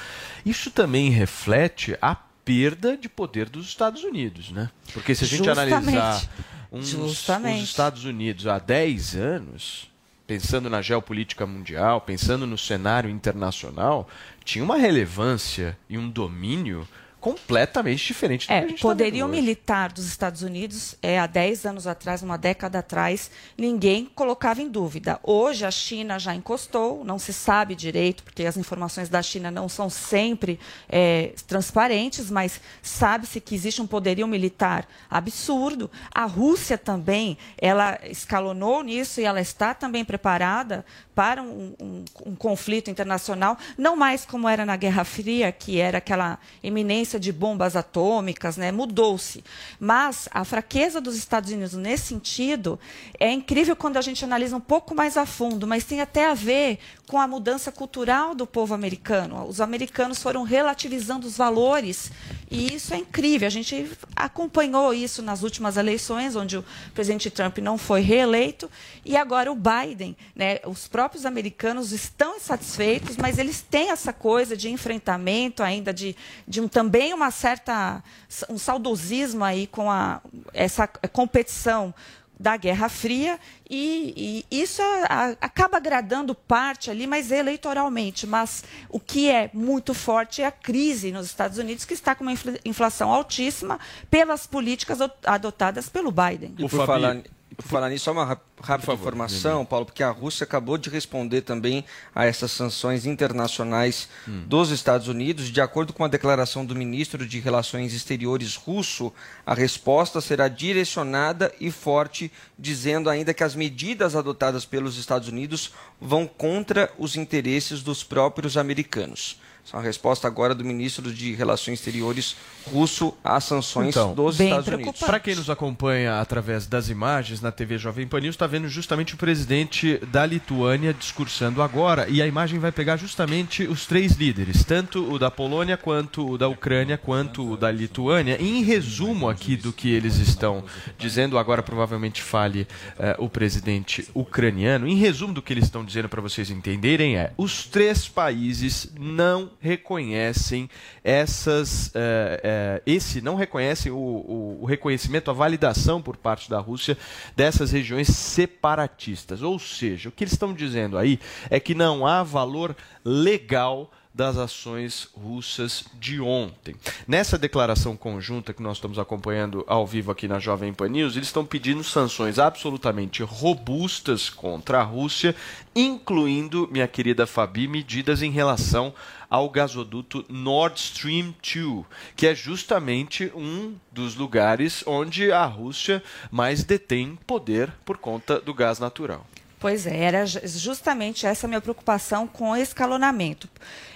isso 0.45 0.71
também 0.71 1.09
reflete 1.09 1.97
a 2.03 2.15
perda 2.45 2.97
de 2.97 3.09
poder 3.09 3.49
dos 3.49 3.67
Estados 3.67 4.03
Unidos, 4.05 4.51
né? 4.51 4.71
Porque 4.93 5.15
se 5.15 5.25
a 5.25 5.27
gente 5.27 5.45
Justamente. 5.45 5.75
analisar 5.75 6.29
uns, 6.73 6.95
os 6.95 7.29
Estados 7.63 8.05
Unidos 8.05 8.47
há 8.47 8.59
10 8.59 9.17
anos, 9.17 9.91
pensando 10.27 10.71
na 10.71 10.81
geopolítica 10.81 11.47
mundial, 11.47 12.01
pensando 12.01 12.47
no 12.47 12.57
cenário 12.57 13.11
internacional, 13.11 14.09
tinha 14.45 14.65
uma 14.65 14.77
relevância 14.77 15.77
e 15.89 15.99
um 15.99 16.09
domínio 16.09 16.87
completamente 17.21 18.05
diferente 18.07 18.49
do 18.49 18.55
que 18.55 18.65
a 18.65 18.65
É, 18.65 18.69
gente 18.69 18.87
tá 18.87 18.89
poderio 18.89 19.27
vendo 19.27 19.31
hoje. 19.31 19.41
militar 19.41 19.93
dos 19.93 20.07
Estados 20.07 20.43
Unidos, 20.43 20.97
é, 21.03 21.19
há 21.21 21.27
10 21.27 21.67
anos 21.67 21.87
atrás, 21.87 22.23
uma 22.23 22.39
década 22.39 22.79
atrás, 22.81 23.31
ninguém 23.57 24.07
colocava 24.15 24.63
em 24.63 24.69
dúvida. 24.69 25.21
Hoje 25.23 25.65
a 25.65 25.71
China 25.71 26.19
já 26.19 26.35
encostou, 26.35 27.05
não 27.05 27.19
se 27.19 27.33
sabe 27.33 27.75
direito, 27.75 28.23
porque 28.25 28.45
as 28.47 28.57
informações 28.57 29.09
da 29.09 29.23
China 29.23 29.51
não 29.51 29.69
são 29.69 29.91
sempre 29.91 30.59
é, 30.89 31.33
transparentes, 31.47 32.31
mas 32.31 32.61
sabe-se 32.83 33.41
que 33.41 33.55
existe 33.55 33.83
um 33.83 33.87
poderio 33.87 34.27
militar 34.27 34.89
absurdo. 35.09 35.91
A 36.13 36.25
Rússia 36.25 36.79
também, 36.79 37.37
ela 37.59 37.99
escalonou 38.05 38.83
nisso 38.83 39.21
e 39.21 39.25
ela 39.25 39.41
está 39.41 39.75
também 39.75 40.05
preparada 40.05 40.85
para 41.21 41.43
um, 41.43 41.75
um- 41.79 42.05
um 42.25 42.35
conflito 42.35 42.91
internacional, 42.91 43.59
não 43.77 43.95
mais 43.95 44.25
como 44.25 44.49
era 44.49 44.65
na 44.65 44.75
Guerra 44.75 45.05
Fria, 45.05 45.53
que 45.53 45.79
era 45.79 45.99
aquela 45.99 46.39
iminência 46.63 47.21
de 47.21 47.31
bombas 47.31 47.77
atômicas, 47.77 48.57
né? 48.57 48.73
mudou-se. 48.73 49.45
Mas 49.79 50.31
a 50.31 50.47
fraqueza 50.47 50.99
dos 50.99 51.17
Estados 51.17 51.51
Unidos 51.53 51.75
nesse 51.75 52.07
sentido 52.07 52.81
é 53.19 53.31
incrível 53.31 53.77
quando 53.77 53.99
a 53.99 54.01
gente 54.01 54.25
analisa 54.25 54.57
um 54.57 54.61
pouco 54.61 54.95
mais 54.95 55.19
a 55.19 55.27
fundo, 55.27 55.67
mas 55.67 55.85
tem 55.85 56.01
até 56.01 56.27
a 56.31 56.33
ver 56.33 56.79
com 57.07 57.21
a 57.21 57.27
mudança 57.27 57.71
cultural 57.71 58.35
do 58.35 58.47
povo 58.47 58.73
americano. 58.73 59.45
Os 59.47 59.61
americanos 59.61 60.23
foram 60.23 60.43
relativizando 60.45 61.27
os 61.27 61.37
valores 61.37 62.11
e 62.51 62.73
isso 62.77 62.95
é 62.95 62.97
incrível. 62.99 63.47
A 63.47 63.51
gente 63.51 63.91
acompanhou 64.17 64.95
isso 64.95 65.21
nas 65.21 65.43
últimas 65.43 65.77
eleições, 65.77 66.35
onde 66.37 66.57
o 66.57 66.65
presidente 66.95 67.29
Trump 67.29 67.59
não 67.59 67.77
foi 67.77 68.01
reeleito, 68.01 68.71
e 69.05 69.17
agora 69.17 69.51
o 69.51 69.57
Biden, 69.57 70.17
né, 70.37 70.61
os 70.65 70.87
próprios 70.87 71.10
próprios 71.11 71.27
americanos 71.27 71.91
estão 71.91 72.37
insatisfeitos, 72.37 73.17
mas 73.17 73.37
eles 73.37 73.61
têm 73.61 73.91
essa 73.91 74.13
coisa 74.13 74.57
de 74.57 74.71
enfrentamento 74.71 75.61
ainda, 75.61 75.93
de, 75.93 76.15
de 76.47 76.61
um, 76.61 76.69
também 76.69 77.13
uma 77.13 77.33
certa 77.33 78.03
um 78.49 78.57
saudosismo 78.57 79.43
aí 79.43 79.67
com 79.67 79.91
a, 79.91 80.21
essa 80.55 80.87
competição 80.87 81.93
da 82.39 82.57
Guerra 82.57 82.89
Fria 82.89 83.41
e, 83.69 84.45
e 84.51 84.63
isso 84.63 84.81
a, 84.81 85.05
a, 85.09 85.29
acaba 85.41 85.79
agradando 85.79 86.33
parte 86.33 86.91
ali, 86.91 87.09
mas 87.09 87.33
eleitoralmente. 87.33 88.25
Mas 88.25 88.63
o 88.89 89.01
que 89.01 89.29
é 89.29 89.51
muito 89.53 89.93
forte 89.93 90.43
é 90.43 90.47
a 90.47 90.53
crise 90.53 91.11
nos 91.11 91.27
Estados 91.27 91.59
Unidos, 91.59 91.85
que 91.85 91.93
está 91.93 92.15
com 92.15 92.23
uma 92.23 92.33
inflação 92.65 93.11
altíssima 93.11 93.81
pelas 94.09 94.47
políticas 94.47 95.01
adotadas 95.27 95.89
pelo 95.89 96.13
Biden. 96.13 96.55
E 96.57 96.69
por 96.69 96.87
falar, 96.87 97.19
falar 97.63 97.89
nisso, 97.89 98.05
só 98.07 98.13
uma 98.13 98.25
rápida 98.25 98.87
favor, 98.87 99.01
informação, 99.01 99.65
Paulo, 99.65 99.87
porque 99.87 100.03
a 100.03 100.11
Rússia 100.11 100.45
acabou 100.45 100.79
de 100.79 100.91
responder 100.91 101.43
também 101.43 101.85
a 102.15 102.25
essas 102.25 102.51
sanções 102.51 103.07
internacionais 103.07 104.09
hum. 104.29 104.45
dos 104.47 104.71
Estados 104.71 105.09
Unidos. 105.09 105.49
De 105.49 105.61
acordo 105.61 105.93
com 105.93 106.05
a 106.05 106.09
declaração 106.09 106.65
do 106.65 106.75
ministro 106.75 107.27
de 107.27 107.41
Relações 107.41 107.93
Exteriores 107.93 108.57
russo, 108.57 109.13
a 109.45 109.55
resposta 109.55 110.21
será 110.21 110.49
direcionada 110.49 111.53
e 111.61 111.71
forte, 111.71 112.31
dizendo 112.59 113.11
ainda 113.11 113.35
que 113.35 113.45
as 113.45 113.55
medidas 113.55 114.15
adotadas 114.15 114.65
pelos 114.65 114.97
Estados 114.97 115.29
Unidos 115.29 115.73
vão 116.01 116.27
contra 116.27 116.93
os 116.99 117.17
interesses 117.17 117.83
dos 117.83 118.03
próprios 118.03 118.57
americanos. 118.57 119.39
Essa 119.71 119.77
é 119.77 119.79
uma 119.79 119.87
resposta 119.87 120.27
agora 120.27 120.53
do 120.53 120.65
ministro 120.65 121.15
de 121.15 121.33
Relações 121.33 121.79
Exteriores 121.79 122.35
russo 122.73 123.15
às 123.23 123.45
sanções 123.45 123.91
então, 123.91 124.13
dos 124.15 124.39
Estados 124.39 124.67
Unidos. 124.67 124.99
Para 124.99 125.21
quem 125.21 125.37
nos 125.37 125.49
acompanha 125.49 126.21
através 126.21 126.67
das 126.67 126.89
imagens 126.89 127.41
na 127.41 127.53
TV 127.53 127.79
Jovem 127.79 128.07
Pan 128.07 128.21
News, 128.21 128.35
está 128.35 128.49
vendo 128.49 128.69
justamente 128.69 129.15
o 129.15 129.17
presidente 129.17 129.99
da 130.09 130.27
Lituânia 130.27 130.93
discursando 130.93 131.63
agora. 131.63 132.09
E 132.09 132.21
a 132.21 132.27
imagem 132.27 132.59
vai 132.59 132.73
pegar 132.73 132.97
justamente 132.97 133.63
os 133.63 133.87
três 133.87 134.15
líderes, 134.15 134.65
tanto 134.65 135.09
o 135.09 135.21
da 135.21 135.31
Polônia, 135.31 135.77
quanto 135.77 136.33
o 136.33 136.37
da 136.37 136.49
Ucrânia, 136.49 136.99
quanto 136.99 137.53
o 137.53 137.57
da 137.57 137.71
Lituânia. 137.71 138.39
E 138.41 138.59
em 138.59 138.65
resumo 138.65 139.29
aqui 139.29 139.57
do 139.57 139.73
que 139.73 139.89
eles 139.89 140.17
estão 140.17 140.65
dizendo, 140.99 141.39
agora 141.39 141.63
provavelmente 141.63 142.21
fale 142.21 142.63
uh, 142.99 143.25
o 143.25 143.29
presidente 143.29 144.09
ucraniano. 144.15 144.89
Em 144.89 144.97
resumo 144.97 145.33
do 145.33 145.41
que 145.41 145.53
eles 145.53 145.65
estão 145.65 145.85
dizendo 145.85 146.09
para 146.09 146.21
vocês 146.21 146.51
entenderem 146.51 147.17
é: 147.17 147.33
os 147.37 147.65
três 147.67 148.09
países 148.09 148.91
não 148.99 149.49
reconhecem 149.61 150.69
essas, 151.05 151.91
é, 151.95 152.41
é, 152.43 152.83
esse 152.87 153.21
não 153.21 153.35
reconhecem 153.35 153.93
o, 153.93 153.97
o, 153.97 154.59
o, 154.63 154.65
reconhecimento, 154.65 155.31
a 155.31 155.35
validação 155.35 156.01
por 156.01 156.17
parte 156.17 156.49
da 156.49 156.59
Rússia 156.59 156.97
dessas 157.37 157.71
regiões 157.71 158.09
separatistas. 158.09 159.43
Ou 159.43 159.59
seja, 159.59 160.09
o 160.09 160.13
que 160.13 160.25
eles 160.25 160.33
estão 160.33 160.55
dizendo 160.55 160.97
aí 160.97 161.21
é 161.51 161.61
que 161.61 161.75
não 161.75 162.07
há 162.07 162.23
valor 162.23 162.75
legal 163.05 163.91
das 164.13 164.37
ações 164.37 165.09
russas 165.15 165.85
de 165.95 166.21
ontem. 166.21 166.75
Nessa 167.07 167.39
declaração 167.39 167.97
conjunta 167.97 168.53
que 168.53 168.63
nós 168.63 168.77
estamos 168.77 168.99
acompanhando 168.99 169.65
ao 169.69 169.87
vivo 169.87 170.11
aqui 170.11 170.27
na 170.27 170.41
Jovem 170.41 170.75
Pan 170.75 170.89
News, 170.89 171.15
eles 171.15 171.29
estão 171.29 171.45
pedindo 171.45 171.85
sanções 171.85 172.39
absolutamente 172.39 173.23
robustas 173.23 174.29
contra 174.29 174.81
a 174.81 174.83
Rússia, 174.83 175.35
incluindo, 175.75 176.69
minha 176.73 176.89
querida 176.89 177.27
Fabi, 177.27 177.69
medidas 177.69 178.21
em 178.21 178.33
relação 178.33 178.93
ao 179.31 179.49
gasoduto 179.49 180.25
Nord 180.29 180.79
Stream 180.81 181.33
2, 181.41 181.87
que 182.17 182.27
é 182.27 182.35
justamente 182.35 183.31
um 183.35 183.77
dos 183.93 184.17
lugares 184.17 184.83
onde 184.85 185.31
a 185.31 185.45
Rússia 185.45 186.03
mais 186.31 186.65
detém 186.65 187.17
poder 187.27 187.73
por 187.85 187.97
conta 187.97 188.41
do 188.41 188.53
gás 188.53 188.81
natural. 188.81 189.25
Pois 189.61 189.87
é, 189.87 189.95
era 189.95 190.25
justamente 190.27 191.27
essa 191.27 191.47
minha 191.47 191.61
preocupação 191.61 192.27
com 192.27 192.51
o 192.51 192.57
escalonamento. 192.57 193.47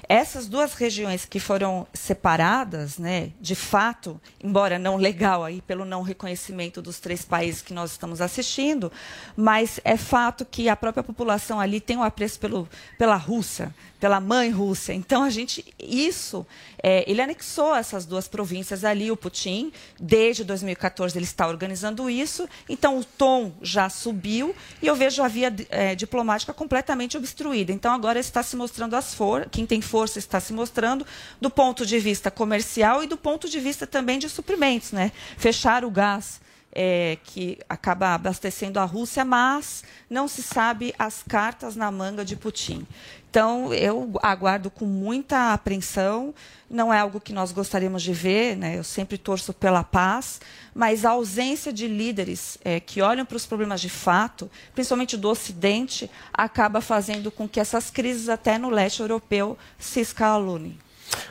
Essas 0.08 0.46
duas 0.46 0.74
regiões 0.74 1.24
que 1.24 1.40
foram 1.40 1.86
separadas, 1.92 2.98
né, 2.98 3.30
de 3.40 3.54
fato, 3.54 4.20
embora 4.42 4.78
não 4.78 4.96
legal 4.96 5.44
aí 5.44 5.62
pelo 5.62 5.84
não 5.84 6.02
reconhecimento 6.02 6.82
dos 6.82 7.00
três 7.00 7.24
países 7.24 7.62
que 7.62 7.72
nós 7.72 7.92
estamos 7.92 8.20
assistindo, 8.20 8.92
mas 9.36 9.80
é 9.84 9.96
fato 9.96 10.44
que 10.44 10.68
a 10.68 10.76
própria 10.76 11.02
população 11.02 11.58
ali 11.58 11.80
tem 11.80 11.96
um 11.96 12.02
apreço 12.02 12.38
pelo, 12.38 12.68
pela 12.98 13.16
Rússia, 13.16 13.74
pela 13.98 14.20
mãe 14.20 14.50
Rússia. 14.50 14.92
Então 14.92 15.22
a 15.22 15.30
gente 15.30 15.64
isso 15.78 16.46
é, 16.82 17.10
ele 17.10 17.22
anexou 17.22 17.74
essas 17.74 18.04
duas 18.04 18.28
províncias 18.28 18.84
ali, 18.84 19.10
o 19.10 19.16
Putin, 19.16 19.72
desde 19.98 20.44
2014 20.44 21.16
ele 21.16 21.24
está 21.24 21.48
organizando 21.48 22.10
isso. 22.10 22.46
Então 22.68 22.98
o 22.98 23.04
tom 23.04 23.52
já 23.62 23.88
subiu 23.88 24.54
e 24.82 24.86
eu 24.86 24.94
vejo 24.94 25.22
a 25.22 25.28
via 25.28 25.54
é, 25.70 25.94
diplomática 25.94 26.52
completamente 26.52 27.16
obstruída. 27.16 27.72
Então 27.72 27.92
agora 27.92 28.18
está 28.18 28.42
se 28.42 28.56
mostrando 28.56 28.94
as 28.94 29.14
forças, 29.14 29.48
quem 29.50 29.64
tem 29.64 29.80
força 29.80 29.93
está 30.18 30.40
se 30.40 30.52
mostrando 30.52 31.06
do 31.40 31.48
ponto 31.48 31.86
de 31.86 31.98
vista 31.98 32.30
comercial 32.30 33.02
e 33.02 33.06
do 33.06 33.16
ponto 33.16 33.48
de 33.48 33.60
vista 33.60 33.86
também 33.86 34.18
de 34.18 34.28
suprimentos, 34.28 34.92
né? 34.92 35.12
Fechar 35.36 35.84
o 35.84 35.90
gás 35.90 36.43
é, 36.74 37.18
que 37.22 37.58
acaba 37.68 38.14
abastecendo 38.14 38.80
a 38.80 38.84
Rússia, 38.84 39.24
mas 39.24 39.84
não 40.10 40.26
se 40.26 40.42
sabe 40.42 40.94
as 40.98 41.22
cartas 41.22 41.76
na 41.76 41.90
manga 41.90 42.24
de 42.24 42.36
Putin. 42.36 42.86
Então, 43.34 43.74
eu 43.74 44.12
aguardo 44.22 44.70
com 44.70 44.84
muita 44.84 45.52
apreensão. 45.52 46.32
Não 46.70 46.94
é 46.94 47.00
algo 47.00 47.20
que 47.20 47.32
nós 47.32 47.50
gostaríamos 47.50 48.00
de 48.02 48.12
ver, 48.12 48.56
né? 48.56 48.78
eu 48.78 48.84
sempre 48.84 49.18
torço 49.18 49.52
pela 49.52 49.82
paz, 49.82 50.40
mas 50.72 51.04
a 51.04 51.10
ausência 51.10 51.72
de 51.72 51.88
líderes 51.88 52.58
é, 52.64 52.78
que 52.78 53.02
olham 53.02 53.26
para 53.26 53.36
os 53.36 53.44
problemas 53.44 53.80
de 53.80 53.88
fato, 53.88 54.48
principalmente 54.72 55.16
do 55.16 55.28
Ocidente, 55.28 56.08
acaba 56.32 56.80
fazendo 56.80 57.28
com 57.30 57.48
que 57.48 57.58
essas 57.58 57.90
crises 57.90 58.28
até 58.28 58.56
no 58.56 58.70
leste 58.70 59.00
europeu 59.00 59.58
se 59.80 59.98
escalonem. 59.98 60.78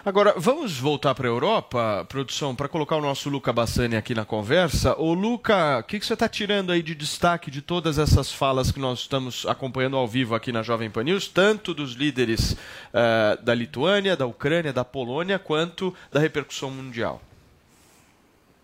Agora, 0.05 0.33
vamos 0.37 0.77
voltar 0.77 1.15
para 1.15 1.27
a 1.27 1.31
Europa, 1.31 2.05
produção, 2.09 2.55
para 2.55 2.67
colocar 2.67 2.97
o 2.97 3.01
nosso 3.01 3.29
Luca 3.29 3.53
Bassani 3.53 3.95
aqui 3.95 4.13
na 4.13 4.25
conversa. 4.25 4.99
Ô, 4.99 5.13
Luca, 5.13 5.79
o 5.79 5.83
que, 5.83 5.99
que, 5.99 6.05
você 6.05 6.13
está 6.13 6.27
tirando 6.27 6.71
aí 6.71 6.83
de 6.83 6.93
destaque 6.93 7.49
de 7.49 7.61
todas 7.61 7.97
essas 7.97 8.31
falas 8.31 8.71
que 8.71 8.79
nós 8.79 8.99
estamos 8.99 9.45
acompanhando 9.45 9.95
ao 9.95 10.07
vivo 10.07 10.35
aqui 10.35 10.51
na 10.51 10.61
Jovem 10.61 10.89
Pan 10.89 11.03
News, 11.03 11.27
tanto 11.27 11.73
dos 11.73 11.93
líderes 11.93 12.51
uh, 12.51 13.41
da 13.41 13.53
Lituânia, 13.53 14.17
da 14.17 14.25
Ucrânia, 14.25 14.73
da 14.73 14.83
Polônia, 14.83 15.39
quanto 15.39 15.93
da 16.11 16.19
repercussão 16.19 16.69
mundial? 16.69 17.21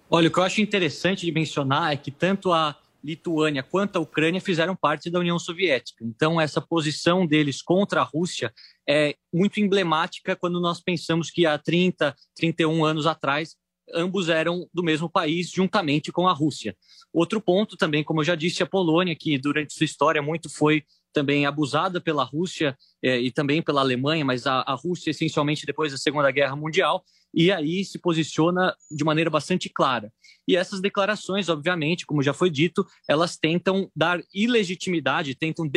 Olha, 0.09 0.27
o 0.27 0.31
que 0.31 0.39
eu 0.39 0.43
acho 0.43 0.59
interessante 0.59 1.25
de 1.25 1.31
mencionar 1.31 1.93
é 1.93 1.95
que 1.95 2.11
tanto 2.11 2.51
a 2.51 2.75
Lituânia 3.03 3.63
quanto 3.63 3.97
a 3.97 3.99
Ucrânia 3.99 4.41
fizeram 4.41 4.75
parte 4.75 5.09
da 5.09 5.19
União 5.19 5.39
Soviética. 5.39 6.03
Então, 6.03 6.39
essa 6.39 6.61
posição 6.61 7.25
deles 7.25 7.61
contra 7.61 8.01
a 8.01 8.03
Rússia 8.03 8.53
é 8.87 9.15
muito 9.33 9.59
emblemática 9.59 10.35
quando 10.35 10.59
nós 10.59 10.81
pensamos 10.81 11.29
que 11.29 11.45
há 11.45 11.57
30, 11.57 12.15
31 12.35 12.83
anos 12.83 13.05
atrás, 13.05 13.55
ambos 13.93 14.29
eram 14.29 14.67
do 14.73 14.83
mesmo 14.83 15.09
país, 15.09 15.49
juntamente 15.49 16.11
com 16.11 16.27
a 16.27 16.33
Rússia. 16.33 16.75
Outro 17.13 17.41
ponto 17.41 17.75
também, 17.75 18.03
como 18.03 18.21
eu 18.21 18.25
já 18.25 18.35
disse, 18.35 18.61
a 18.61 18.67
Polônia, 18.67 19.15
que 19.15 19.37
durante 19.37 19.73
sua 19.73 19.85
história 19.85 20.21
muito 20.21 20.49
foi 20.49 20.83
também 21.11 21.45
abusada 21.45 21.99
pela 21.99 22.23
Rússia 22.23 22.77
eh, 23.01 23.19
e 23.19 23.31
também 23.31 23.61
pela 23.61 23.81
Alemanha, 23.81 24.23
mas 24.23 24.45
a, 24.45 24.61
a 24.61 24.73
Rússia 24.75 25.09
essencialmente 25.09 25.65
depois 25.65 25.91
da 25.91 25.97
Segunda 25.97 26.29
Guerra 26.29 26.55
Mundial, 26.55 27.03
e 27.33 27.51
aí 27.51 27.85
se 27.85 27.99
posiciona 27.99 28.75
de 28.89 29.03
maneira 29.03 29.29
bastante 29.29 29.69
clara. 29.69 30.11
E 30.47 30.55
essas 30.55 30.81
declarações, 30.81 31.47
obviamente, 31.47 32.05
como 32.05 32.23
já 32.23 32.33
foi 32.33 32.49
dito, 32.49 32.85
elas 33.07 33.37
tentam 33.37 33.89
dar 33.95 34.19
ilegitimidade, 34.33 35.35
tentam 35.35 35.69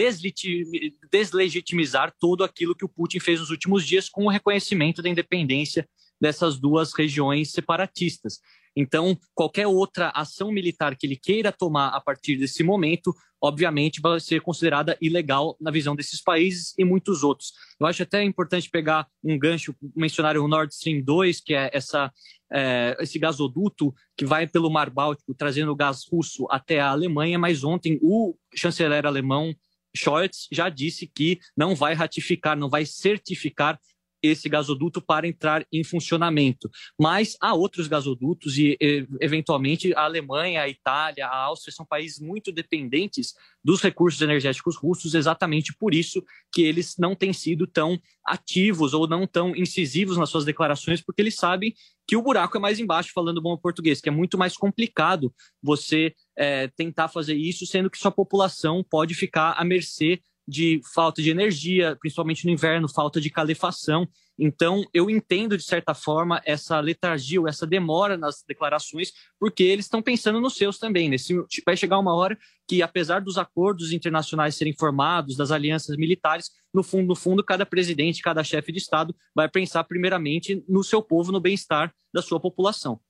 deslegitimizar 1.11 2.15
tudo 2.19 2.43
aquilo 2.43 2.75
que 2.75 2.85
o 2.85 2.88
Putin 2.88 3.21
fez 3.21 3.41
nos 3.41 3.51
últimos 3.51 3.87
dias 3.87 4.09
com 4.09 4.25
o 4.25 4.31
reconhecimento 4.31 5.03
da 5.03 5.09
independência 5.09 5.88
dessas 6.21 6.59
duas 6.59 6.95
regiões 6.95 7.51
separatistas. 7.51 8.41
Então, 8.76 9.18
qualquer 9.35 9.66
outra 9.66 10.11
ação 10.14 10.50
militar 10.50 10.96
que 10.96 11.06
ele 11.06 11.16
queira 11.16 11.52
tomar 11.52 11.88
a 11.88 12.00
partir 12.00 12.37
desse 12.37 12.62
momento, 12.62 13.14
obviamente, 13.40 14.00
vai 14.00 14.18
ser 14.18 14.40
considerada 14.40 14.96
ilegal 15.00 15.56
na 15.61 15.70
visão 15.70 15.94
desses 15.94 16.22
países 16.22 16.74
e 16.78 16.85
muitos 16.85 17.22
outros. 17.22 17.52
Eu 17.78 17.87
acho 17.87 18.02
até 18.02 18.22
importante 18.22 18.70
pegar 18.70 19.06
um 19.22 19.38
gancho, 19.38 19.74
mencionar 19.94 20.37
o 20.37 20.48
Nord 20.48 20.72
Stream 20.72 21.02
2, 21.02 21.40
que 21.40 21.54
é, 21.54 21.70
essa, 21.72 22.11
é, 22.52 22.96
esse 23.00 23.18
gasoduto 23.18 23.94
que 24.16 24.24
vai 24.24 24.46
pelo 24.46 24.70
Mar 24.70 24.88
Báltico, 24.88 25.35
trazendo 25.35 25.76
gás 25.76 26.04
russo 26.11 26.46
até 26.50 26.80
a 26.80 26.90
Alemanha, 26.90 27.38
mas 27.38 27.64
ontem 27.64 27.98
o 28.02 28.35
chanceler 28.54 29.04
alemão 29.06 29.54
Scholz 29.94 30.48
já 30.50 30.68
disse 30.68 31.06
que 31.06 31.38
não 31.56 31.74
vai 31.74 31.94
ratificar, 31.94 32.56
não 32.56 32.68
vai 32.68 32.87
certificar 32.87 33.78
esse 34.22 34.48
gasoduto 34.48 35.02
para 35.02 35.26
entrar 35.26 35.66
em 35.72 35.82
funcionamento. 35.82 36.70
Mas 36.98 37.37
há 37.40 37.54
outros 37.54 37.88
gasodutos 37.88 38.56
e, 38.56 38.78
eventualmente, 39.20 39.92
a 39.94 40.04
Alemanha, 40.04 40.62
a 40.62 40.68
Itália, 40.68 41.26
a 41.26 41.37
Áustria 41.44 41.74
são 41.74 41.85
países 41.85 42.20
muito 42.20 42.52
dependentes 42.52 43.35
dos 43.64 43.80
recursos 43.80 44.20
energéticos 44.20 44.76
russos, 44.76 45.14
exatamente 45.14 45.74
por 45.74 45.94
isso 45.94 46.22
que 46.52 46.62
eles 46.62 46.96
não 46.98 47.14
têm 47.14 47.32
sido 47.32 47.66
tão 47.66 48.00
ativos 48.24 48.94
ou 48.94 49.06
não 49.06 49.26
tão 49.26 49.54
incisivos 49.56 50.16
nas 50.16 50.30
suas 50.30 50.44
declarações, 50.44 51.00
porque 51.00 51.22
eles 51.22 51.35
sabem 51.35 51.74
que 52.06 52.16
o 52.16 52.22
buraco 52.22 52.56
é 52.56 52.61
mais 52.61 52.78
embaixo, 52.78 53.12
falando 53.14 53.40
bom 53.40 53.56
português, 53.56 54.00
que 54.00 54.08
é 54.08 54.12
muito 54.12 54.37
mais 54.37 54.56
complicado 54.56 55.32
você 55.62 56.14
é, 56.37 56.68
tentar 56.68 57.08
fazer 57.08 57.35
isso, 57.35 57.66
sendo 57.66 57.90
que 57.90 57.98
sua 57.98 58.10
população 58.10 58.85
pode 58.88 59.14
ficar 59.14 59.52
à 59.52 59.64
mercê 59.64 60.20
de 60.53 60.83
falta 60.94 61.23
de 61.23 61.31
energia, 61.31 61.96
principalmente 61.98 62.44
no 62.44 62.53
inverno, 62.53 62.87
falta 62.87 63.19
de 63.19 63.31
calefação. 63.31 64.07
Então, 64.38 64.85
eu 64.92 65.09
entendo, 65.09 65.57
de 65.57 65.65
certa 65.65 65.94
forma, 65.94 66.42
essa 66.44 66.79
letargia 66.79 67.40
ou 67.40 67.48
essa 67.48 67.67
demora 67.67 68.17
nas 68.17 68.44
declarações, 68.46 69.13
porque 69.40 69.63
eles 69.63 69.87
estão 69.87 70.03
pensando 70.03 70.40
nos 70.40 70.55
seus 70.55 70.79
também. 70.79 71.09
Nesse, 71.09 71.35
vai 71.65 71.77
chegar 71.77 71.98
uma 71.98 72.15
hora 72.15 72.38
que, 72.69 72.83
apesar 72.83 73.21
dos 73.21 73.38
acordos 73.38 73.92
internacionais 73.92 74.55
serem 74.55 74.75
formados, 74.79 75.37
das 75.37 75.50
alianças 75.50 75.96
militares, 75.96 76.50
no 76.73 76.83
fundo, 76.83 77.09
no 77.09 77.17
fundo, 77.17 77.42
cada 77.42 77.65
presidente, 77.65 78.23
cada 78.23 78.44
chefe 78.44 78.73
de 78.73 78.79
Estado 78.79 79.15
vai 79.35 79.48
pensar 79.48 79.85
primeiramente 79.85 80.63
no 80.69 80.85
seu 80.85 81.03
povo, 81.03 81.33
no 81.33 81.40
bem-estar 81.40 81.94
da 82.13 82.21
sua 82.21 82.38
população 82.38 83.00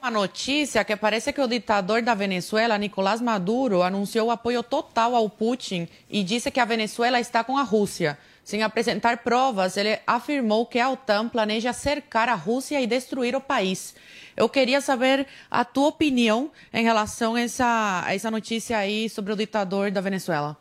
uma 0.00 0.10
notícia 0.10 0.84
que 0.84 0.96
parece 0.96 1.32
que 1.32 1.40
o 1.40 1.48
ditador 1.48 2.02
da 2.02 2.14
Venezuela, 2.14 2.78
Nicolás 2.78 3.20
Maduro, 3.20 3.82
anunciou 3.82 4.30
apoio 4.30 4.62
total 4.62 5.14
ao 5.14 5.28
Putin 5.28 5.88
e 6.08 6.22
disse 6.22 6.50
que 6.50 6.60
a 6.60 6.64
Venezuela 6.64 7.18
está 7.20 7.42
com 7.42 7.58
a 7.58 7.62
Rússia. 7.62 8.16
Sem 8.44 8.62
apresentar 8.62 9.18
provas, 9.18 9.76
ele 9.76 9.98
afirmou 10.06 10.64
que 10.64 10.78
a 10.78 10.88
OTAN 10.88 11.28
planeja 11.28 11.72
cercar 11.72 12.28
a 12.28 12.34
Rússia 12.34 12.80
e 12.80 12.86
destruir 12.86 13.34
o 13.36 13.40
país. 13.40 13.94
Eu 14.36 14.48
queria 14.48 14.80
saber 14.80 15.26
a 15.50 15.64
tua 15.64 15.88
opinião 15.88 16.50
em 16.72 16.82
relação 16.82 17.34
a 17.34 17.40
essa, 17.40 18.02
a 18.06 18.14
essa 18.14 18.30
notícia 18.30 18.78
aí 18.78 19.08
sobre 19.08 19.32
o 19.32 19.36
ditador 19.36 19.90
da 19.90 20.00
Venezuela. 20.00 20.56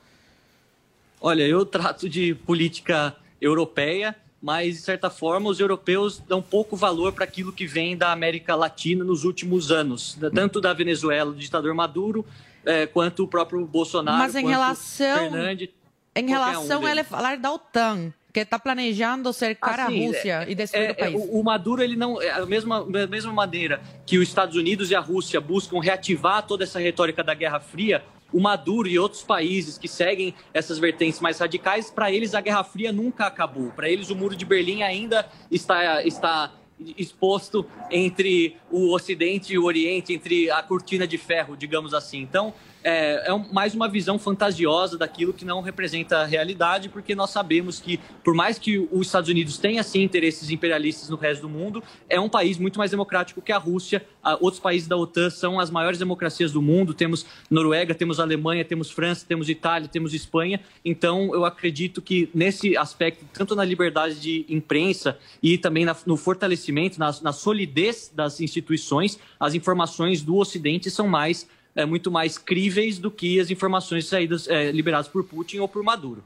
Olha, 1.21 1.43
eu 1.43 1.65
trato 1.65 2.09
de 2.09 2.33
política 2.33 3.15
europeia 3.39 4.15
mas, 4.41 4.75
de 4.75 4.81
certa 4.81 5.09
forma, 5.09 5.49
os 5.49 5.59
europeus 5.59 6.19
dão 6.19 6.41
pouco 6.41 6.75
valor 6.75 7.11
para 7.11 7.23
aquilo 7.23 7.51
que 7.51 7.65
vem 7.65 7.97
da 7.97 8.11
América 8.11 8.55
Latina 8.55 9.03
nos 9.03 9.23
últimos 9.23 9.71
anos, 9.71 10.17
tanto 10.33 10.61
da 10.61 10.73
Venezuela, 10.73 11.31
do 11.31 11.37
ditador 11.37 11.73
Maduro, 11.73 12.25
é, 12.65 12.85
quanto 12.85 13.23
o 13.23 13.27
próprio 13.27 13.65
Bolsonaro, 13.65 14.17
mas 14.17 14.35
em 14.35 14.45
relação, 14.45 15.31
Fernandes. 15.31 15.69
Em 16.15 16.27
relação 16.27 16.81
um 16.81 16.85
a 16.85 16.91
ele 16.91 17.03
falar 17.03 17.37
da 17.37 17.51
OTAN, 17.51 18.11
que 18.33 18.41
está 18.41 18.59
planejando 18.59 19.31
cercar 19.33 19.79
assim, 19.79 20.03
a 20.03 20.07
Rússia 20.07 20.43
é, 20.43 20.51
e 20.51 20.55
destruir 20.55 20.89
é, 20.89 20.91
o 20.91 20.95
país. 20.95 21.15
O, 21.15 21.39
o, 21.39 21.43
Maduro, 21.43 21.81
ele 21.81 21.95
não. 21.95 22.21
É 22.21 22.31
a 22.31 22.45
mesma, 22.45 22.79
a 22.79 23.07
mesma 23.07 23.31
maneira 23.31 23.81
que 24.05 24.17
os 24.17 24.27
Estados 24.27 24.55
Unidos 24.55 24.91
e 24.91 24.95
a 24.95 24.99
Rússia 24.99 25.39
buscam 25.39 25.79
reativar 25.79 26.45
toda 26.45 26.63
essa 26.63 26.79
retórica 26.79 27.23
da 27.23 27.33
Guerra 27.33 27.59
Fria, 27.59 28.03
o 28.31 28.39
Maduro 28.39 28.87
e 28.87 28.99
outros 28.99 29.23
países 29.23 29.77
que 29.77 29.87
seguem 29.87 30.33
essas 30.53 30.79
vertentes 30.79 31.19
mais 31.19 31.39
radicais, 31.39 31.89
para 31.89 32.11
eles 32.11 32.35
a 32.35 32.41
Guerra 32.41 32.63
Fria 32.63 32.91
nunca 32.91 33.25
acabou. 33.25 33.71
Para 33.71 33.89
eles 33.89 34.09
o 34.09 34.15
Muro 34.15 34.35
de 34.35 34.45
Berlim 34.45 34.83
ainda 34.83 35.27
está, 35.51 36.03
está 36.03 36.53
exposto 36.97 37.65
entre 37.89 38.55
o 38.71 38.93
Ocidente 38.93 39.53
e 39.53 39.57
o 39.57 39.63
Oriente, 39.63 40.13
entre 40.13 40.49
a 40.51 40.61
cortina 40.61 41.07
de 41.07 41.17
ferro, 41.17 41.55
digamos 41.55 41.93
assim. 41.93 42.19
Então, 42.19 42.53
é, 42.87 43.29
é 43.29 43.37
mais 43.51 43.75
uma 43.75 43.89
visão 43.89 44.17
fantasiosa 44.17 44.97
daquilo 44.97 45.33
que 45.33 45.43
não 45.43 45.59
representa 45.59 46.19
a 46.19 46.25
realidade, 46.25 46.87
porque 46.87 47.13
nós 47.13 47.31
sabemos 47.31 47.81
que, 47.81 47.99
por 48.23 48.33
mais 48.33 48.57
que 48.57 48.77
os 48.89 49.07
Estados 49.07 49.29
Unidos 49.29 49.57
tenha 49.57 49.83
sim 49.83 50.01
interesses 50.03 50.49
imperialistas 50.49 51.09
no 51.09 51.17
resto 51.17 51.41
do 51.41 51.49
mundo, 51.49 51.83
é 52.07 52.17
um 52.17 52.29
país 52.29 52.57
muito 52.57 52.79
mais 52.79 52.91
democrático 52.91 53.41
que 53.41 53.51
a 53.51 53.57
Rússia. 53.57 54.05
outros 54.39 54.61
países 54.61 54.87
da 54.87 54.95
OTAN 54.95 55.29
são 55.29 55.59
as 55.59 55.69
maiores 55.69 55.99
democracias 55.99 56.53
do 56.53 56.61
mundo. 56.61 56.93
Temos 56.93 57.25
Noruega, 57.51 57.93
temos 57.93 58.21
Alemanha, 58.21 58.63
temos 58.63 58.89
França, 58.89 59.25
temos 59.27 59.49
Itália, 59.49 59.89
temos 59.89 60.13
Espanha. 60.13 60.61
Então, 60.85 61.33
eu 61.33 61.43
acredito 61.43 62.01
que 62.01 62.29
nesse 62.33 62.77
aspecto, 62.77 63.25
tanto 63.33 63.53
na 63.53 63.65
liberdade 63.65 64.15
de 64.21 64.45
imprensa 64.47 65.17
e 65.43 65.57
também 65.57 65.85
no 66.05 66.15
fortalecimento, 66.15 66.97
na 66.97 67.33
solidez 67.33 68.09
das 68.15 68.39
instituições, 68.39 69.19
as 69.37 69.53
informações 69.53 70.21
do 70.21 70.37
Ocidente 70.37 70.89
são 70.89 71.05
mais 71.05 71.47
é, 71.77 71.85
muito 71.85 72.11
mais 72.11 72.37
críveis 72.37 72.97
do 72.97 73.11
que 73.11 73.39
as 73.39 73.51
informações 73.51 74.07
saídas 74.07 74.47
é, 74.47 74.71
liberadas 74.71 75.07
por 75.07 75.23
Putin 75.23 75.59
ou 75.59 75.67
por 75.67 75.83
Maduro. 75.83 76.23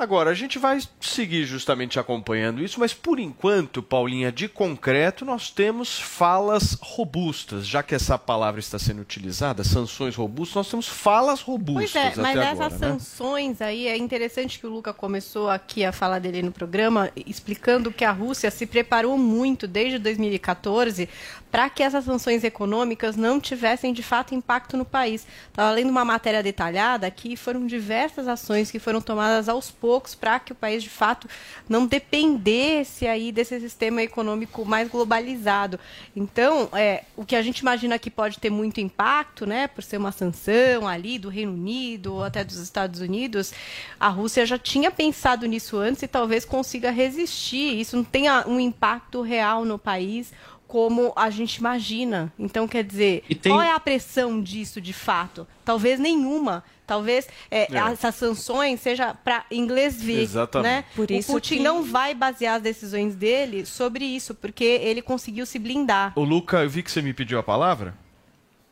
Agora, 0.00 0.30
a 0.30 0.34
gente 0.34 0.58
vai 0.58 0.78
seguir 0.98 1.44
justamente 1.44 2.00
acompanhando 2.00 2.64
isso, 2.64 2.80
mas 2.80 2.94
por 2.94 3.18
enquanto, 3.18 3.82
Paulinha, 3.82 4.32
de 4.32 4.48
concreto, 4.48 5.26
nós 5.26 5.50
temos 5.50 6.00
falas 6.00 6.72
robustas. 6.80 7.66
Já 7.66 7.82
que 7.82 7.94
essa 7.94 8.16
palavra 8.16 8.60
está 8.60 8.78
sendo 8.78 9.02
utilizada, 9.02 9.62
sanções 9.62 10.16
robustas, 10.16 10.56
nós 10.56 10.70
temos 10.70 10.88
falas 10.88 11.42
robustas. 11.42 11.92
Pois 11.92 12.16
é, 12.16 12.22
mas 12.22 12.30
agora, 12.30 12.48
essas 12.48 12.80
né? 12.80 12.88
sanções 12.88 13.60
aí, 13.60 13.88
é 13.88 13.96
interessante 13.98 14.58
que 14.58 14.66
o 14.66 14.70
Luca 14.70 14.94
começou 14.94 15.50
aqui 15.50 15.84
a 15.84 15.92
falar 15.92 16.18
dele 16.18 16.40
no 16.40 16.50
programa, 16.50 17.10
explicando 17.26 17.92
que 17.92 18.02
a 18.02 18.10
Rússia 18.10 18.50
se 18.50 18.64
preparou 18.64 19.18
muito 19.18 19.66
desde 19.66 19.98
2014 19.98 21.10
para 21.50 21.68
que 21.68 21.82
essas 21.82 22.04
sanções 22.04 22.44
econômicas 22.44 23.16
não 23.16 23.40
tivessem 23.40 23.92
de 23.92 24.02
fato 24.02 24.34
impacto 24.34 24.76
no 24.76 24.84
país. 24.84 25.26
Estava 25.48 25.70
lendo 25.72 25.90
uma 25.90 26.04
matéria 26.04 26.42
detalhada 26.42 27.10
que 27.10 27.36
foram 27.36 27.66
diversas 27.66 28.28
ações 28.28 28.70
que 28.70 28.78
foram 28.78 29.00
tomadas 29.00 29.48
aos 29.48 29.70
poucos 29.70 30.14
para 30.14 30.38
que 30.38 30.52
o 30.52 30.54
país 30.54 30.82
de 30.82 30.90
fato 30.90 31.28
não 31.68 31.86
dependesse 31.86 33.06
aí 33.06 33.32
desse 33.32 33.58
sistema 33.60 34.02
econômico 34.02 34.64
mais 34.64 34.88
globalizado. 34.88 35.78
Então, 36.14 36.68
é, 36.72 37.04
o 37.16 37.24
que 37.24 37.34
a 37.34 37.42
gente 37.42 37.58
imagina 37.58 37.98
que 37.98 38.10
pode 38.10 38.38
ter 38.38 38.50
muito 38.50 38.80
impacto, 38.80 39.44
né, 39.44 39.66
por 39.66 39.82
ser 39.82 39.96
uma 39.96 40.12
sanção 40.12 40.86
ali 40.86 41.18
do 41.18 41.28
Reino 41.28 41.52
Unido 41.52 42.14
ou 42.14 42.24
até 42.24 42.44
dos 42.44 42.56
Estados 42.56 43.00
Unidos, 43.00 43.52
a 43.98 44.08
Rússia 44.08 44.46
já 44.46 44.58
tinha 44.58 44.90
pensado 44.90 45.46
nisso 45.46 45.76
antes 45.76 46.02
e 46.02 46.08
talvez 46.08 46.44
consiga 46.44 46.90
resistir. 46.90 47.80
Isso 47.80 47.96
não 47.96 48.04
tenha 48.04 48.44
um 48.46 48.60
impacto 48.60 49.22
real 49.22 49.64
no 49.64 49.78
país 49.78 50.32
como 50.70 51.12
a 51.16 51.30
gente 51.30 51.56
imagina. 51.56 52.32
Então, 52.38 52.68
quer 52.68 52.84
dizer, 52.84 53.24
tem... 53.42 53.50
qual 53.50 53.60
é 53.60 53.72
a 53.72 53.80
pressão 53.80 54.40
disso 54.40 54.80
de 54.80 54.92
fato? 54.92 55.44
Talvez 55.64 55.98
nenhuma. 55.98 56.62
Talvez 56.86 57.26
é, 57.50 57.62
é. 57.74 57.76
essas 57.90 58.14
sanções 58.14 58.80
seja 58.80 59.12
para 59.12 59.44
inglês 59.50 60.00
ver, 60.00 60.20
Exatamente. 60.20 60.70
né? 60.70 60.84
Por 60.94 61.10
isso 61.10 61.32
o 61.32 61.34
Putin 61.34 61.56
que... 61.56 61.62
não 61.64 61.82
vai 61.82 62.14
basear 62.14 62.54
as 62.54 62.62
decisões 62.62 63.16
dele 63.16 63.66
sobre 63.66 64.04
isso, 64.04 64.32
porque 64.32 64.62
ele 64.62 65.02
conseguiu 65.02 65.44
se 65.44 65.58
blindar. 65.58 66.12
O 66.14 66.22
Luca, 66.22 66.62
eu 66.62 66.70
vi 66.70 66.84
que 66.84 66.90
você 66.92 67.02
me 67.02 67.12
pediu 67.12 67.40
a 67.40 67.42
palavra. 67.42 67.92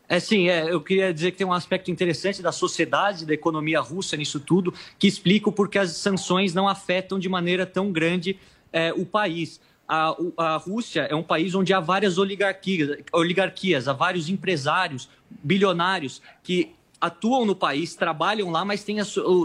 É 0.09 0.21
sim, 0.21 0.49
é, 0.49 0.73
eu 0.73 0.81
queria 0.81 1.13
dizer 1.13 1.33
que 1.33 1.39
tem 1.39 1.47
um 1.47 1.53
aspecto 1.53 1.91
interessante 1.91 2.41
da 2.41 2.53
sociedade, 2.53 3.27
da 3.27 3.35
economia 3.35 3.81
russa 3.81 4.17
nisso 4.17 4.39
tudo, 4.39 4.73
que 5.01 5.09
explica 5.09 5.49
o 5.49 5.53
porquê 5.53 5.81
as 5.81 5.97
sanções 5.97 6.55
não 6.55 6.69
afetam 6.69 7.19
de 7.19 7.29
maneira 7.29 7.67
tão 7.67 7.91
grande 7.91 8.39
é, 8.73 8.93
o 8.93 9.05
país 9.05 9.61
a, 9.89 10.15
a 10.37 10.57
Rússia 10.57 11.03
é 11.03 11.15
um 11.15 11.23
país 11.23 11.55
onde 11.55 11.73
há 11.73 11.81
várias 11.81 12.19
oligarquias, 12.19 12.99
oligarquias, 13.13 13.89
há 13.89 13.93
vários 13.93 14.29
empresários, 14.29 15.09
bilionários 15.43 16.21
que 16.43 16.73
atuam 17.01 17.45
no 17.45 17.55
país, 17.55 17.95
trabalham 17.95 18.51
lá, 18.51 18.65
mas 18.65 18.83
têm 18.83 18.97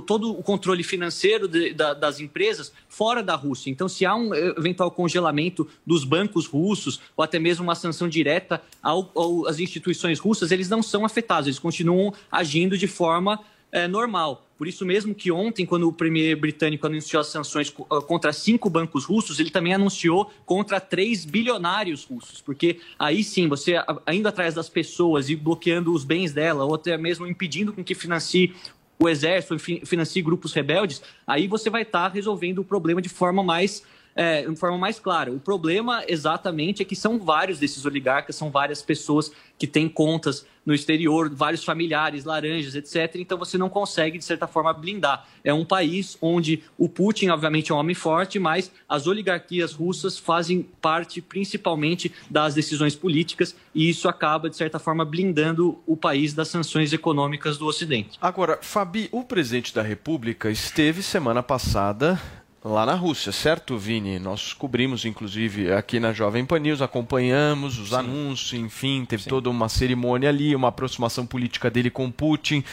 todo 0.07 0.31
o 0.31 0.41
controle 0.41 0.83
financeiro 0.83 1.47
de, 1.47 1.73
da, 1.73 1.93
das 1.93 2.19
empresas 2.19 2.73
fora 2.89 3.21
da 3.21 3.35
Rússia. 3.35 3.69
Então, 3.69 3.87
se 3.87 4.05
há 4.05 4.15
um 4.15 4.33
eventual 4.33 4.89
congelamento 4.89 5.67
dos 5.85 6.03
bancos 6.03 6.47
russos 6.47 6.99
ou 7.15 7.23
até 7.23 7.39
mesmo 7.39 7.63
uma 7.63 7.75
sanção 7.75 8.09
direta 8.09 8.61
ao, 8.81 9.11
ao, 9.15 9.47
às 9.47 9.59
instituições 9.59 10.19
russas, 10.19 10.51
eles 10.51 10.67
não 10.67 10.81
são 10.81 11.05
afetados, 11.05 11.47
eles 11.47 11.59
continuam 11.59 12.13
agindo 12.31 12.77
de 12.77 12.87
forma 12.87 13.39
é, 13.73 13.87
normal. 13.87 14.47
Por 14.55 14.67
isso 14.67 14.85
mesmo 14.85 15.15
que 15.15 15.31
ontem, 15.31 15.65
quando 15.65 15.87
o 15.87 15.91
premier 15.91 16.35
britânico 16.35 16.85
anunciou 16.85 17.19
as 17.19 17.27
sanções 17.27 17.73
ah, 17.89 18.01
contra 18.01 18.31
cinco 18.31 18.69
bancos 18.69 19.03
russos, 19.03 19.39
ele 19.39 19.49
também 19.49 19.73
anunciou 19.73 20.31
contra 20.45 20.79
três 20.79 21.25
bilionários 21.25 22.05
russos, 22.05 22.39
porque 22.39 22.79
aí 22.97 23.23
sim, 23.23 23.47
você 23.49 23.73
indo 24.11 24.27
atrás 24.27 24.53
das 24.53 24.69
pessoas 24.69 25.27
e 25.27 25.35
bloqueando 25.35 25.91
os 25.91 26.05
bens 26.05 26.31
dela, 26.31 26.63
ou 26.63 26.75
até 26.75 26.95
mesmo 26.97 27.25
impedindo 27.25 27.73
com 27.73 27.83
que 27.83 27.95
financie 27.95 28.55
o 28.99 29.09
exército, 29.09 29.57
financie 29.59 30.21
grupos 30.21 30.53
rebeldes, 30.53 31.01
aí 31.25 31.47
você 31.47 31.69
vai 31.69 31.81
estar 31.81 32.07
resolvendo 32.09 32.59
o 32.59 32.63
problema 32.63 33.01
de 33.01 33.09
forma 33.09 33.43
mais 33.43 33.83
é, 34.15 34.43
de 34.43 34.55
forma 34.55 34.77
mais 34.77 34.99
clara. 34.99 35.31
O 35.31 35.39
problema 35.39 36.03
exatamente 36.07 36.81
é 36.81 36.85
que 36.85 36.95
são 36.95 37.19
vários 37.19 37.59
desses 37.59 37.85
oligarcas, 37.85 38.35
são 38.35 38.51
várias 38.51 38.81
pessoas 38.81 39.31
que 39.57 39.67
têm 39.67 39.87
contas 39.87 40.45
no 40.65 40.73
exterior, 40.73 41.29
vários 41.29 41.63
familiares, 41.63 42.23
laranjas, 42.23 42.75
etc. 42.75 43.15
Então 43.15 43.37
você 43.37 43.57
não 43.57 43.69
consegue, 43.69 44.17
de 44.17 44.23
certa 44.23 44.47
forma, 44.47 44.73
blindar. 44.73 45.27
É 45.43 45.53
um 45.53 45.65
país 45.65 46.17
onde 46.21 46.63
o 46.77 46.87
Putin, 46.87 47.29
obviamente, 47.29 47.71
é 47.71 47.75
um 47.75 47.77
homem 47.77 47.95
forte, 47.95 48.39
mas 48.39 48.71
as 48.87 49.07
oligarquias 49.07 49.73
russas 49.73 50.17
fazem 50.17 50.67
parte 50.81 51.21
principalmente 51.21 52.11
das 52.29 52.53
decisões 52.53 52.95
políticas 52.95 53.55
e 53.75 53.89
isso 53.89 54.07
acaba, 54.07 54.49
de 54.49 54.55
certa 54.55 54.79
forma, 54.79 55.03
blindando 55.03 55.79
o 55.85 55.97
país 55.97 56.33
das 56.33 56.47
sanções 56.47 56.93
econômicas 56.93 57.57
do 57.57 57.65
Ocidente. 57.65 58.17
Agora, 58.21 58.59
Fabi, 58.61 59.09
o 59.11 59.23
presidente 59.23 59.73
da 59.73 59.81
República 59.81 60.49
esteve 60.49 61.03
semana 61.03 61.43
passada 61.43 62.19
lá 62.63 62.85
na 62.85 62.93
Rússia, 62.93 63.31
certo, 63.31 63.77
Vini? 63.77 64.17
Nós 64.17 64.53
cobrimos, 64.53 65.03
inclusive, 65.03 65.71
aqui 65.73 65.99
na 65.99 66.13
Jovem 66.13 66.45
Pan 66.45 66.59
News, 66.59 66.81
acompanhamos 66.81 67.77
os 67.77 67.89
Sim. 67.89 67.95
anúncios, 67.95 68.53
enfim, 68.53 69.05
teve 69.05 69.23
Sim. 69.23 69.29
toda 69.29 69.49
uma 69.49 69.67
cerimônia 69.67 70.29
ali, 70.29 70.55
uma 70.55 70.69
aproximação 70.69 71.25
política 71.25 71.69
dele 71.69 71.89
com 71.89 72.09
Putin. 72.09 72.63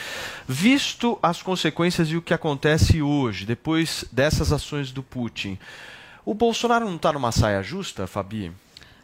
Visto 0.47 1.19
as 1.23 1.43
consequências 1.43 2.09
e 2.09 2.17
o 2.17 2.23
que 2.23 2.33
acontece 2.33 3.03
hoje, 3.03 3.45
depois 3.45 4.05
dessas 4.13 4.53
ações 4.53 4.93
do 4.93 5.03
Putin, 5.03 5.59
o 6.25 6.35
Bolsonaro 6.35 6.85
não 6.85 6.97
está 6.97 7.13
numa 7.13 7.33
saia 7.33 7.63
justa, 7.63 8.07
Fabi? 8.07 8.53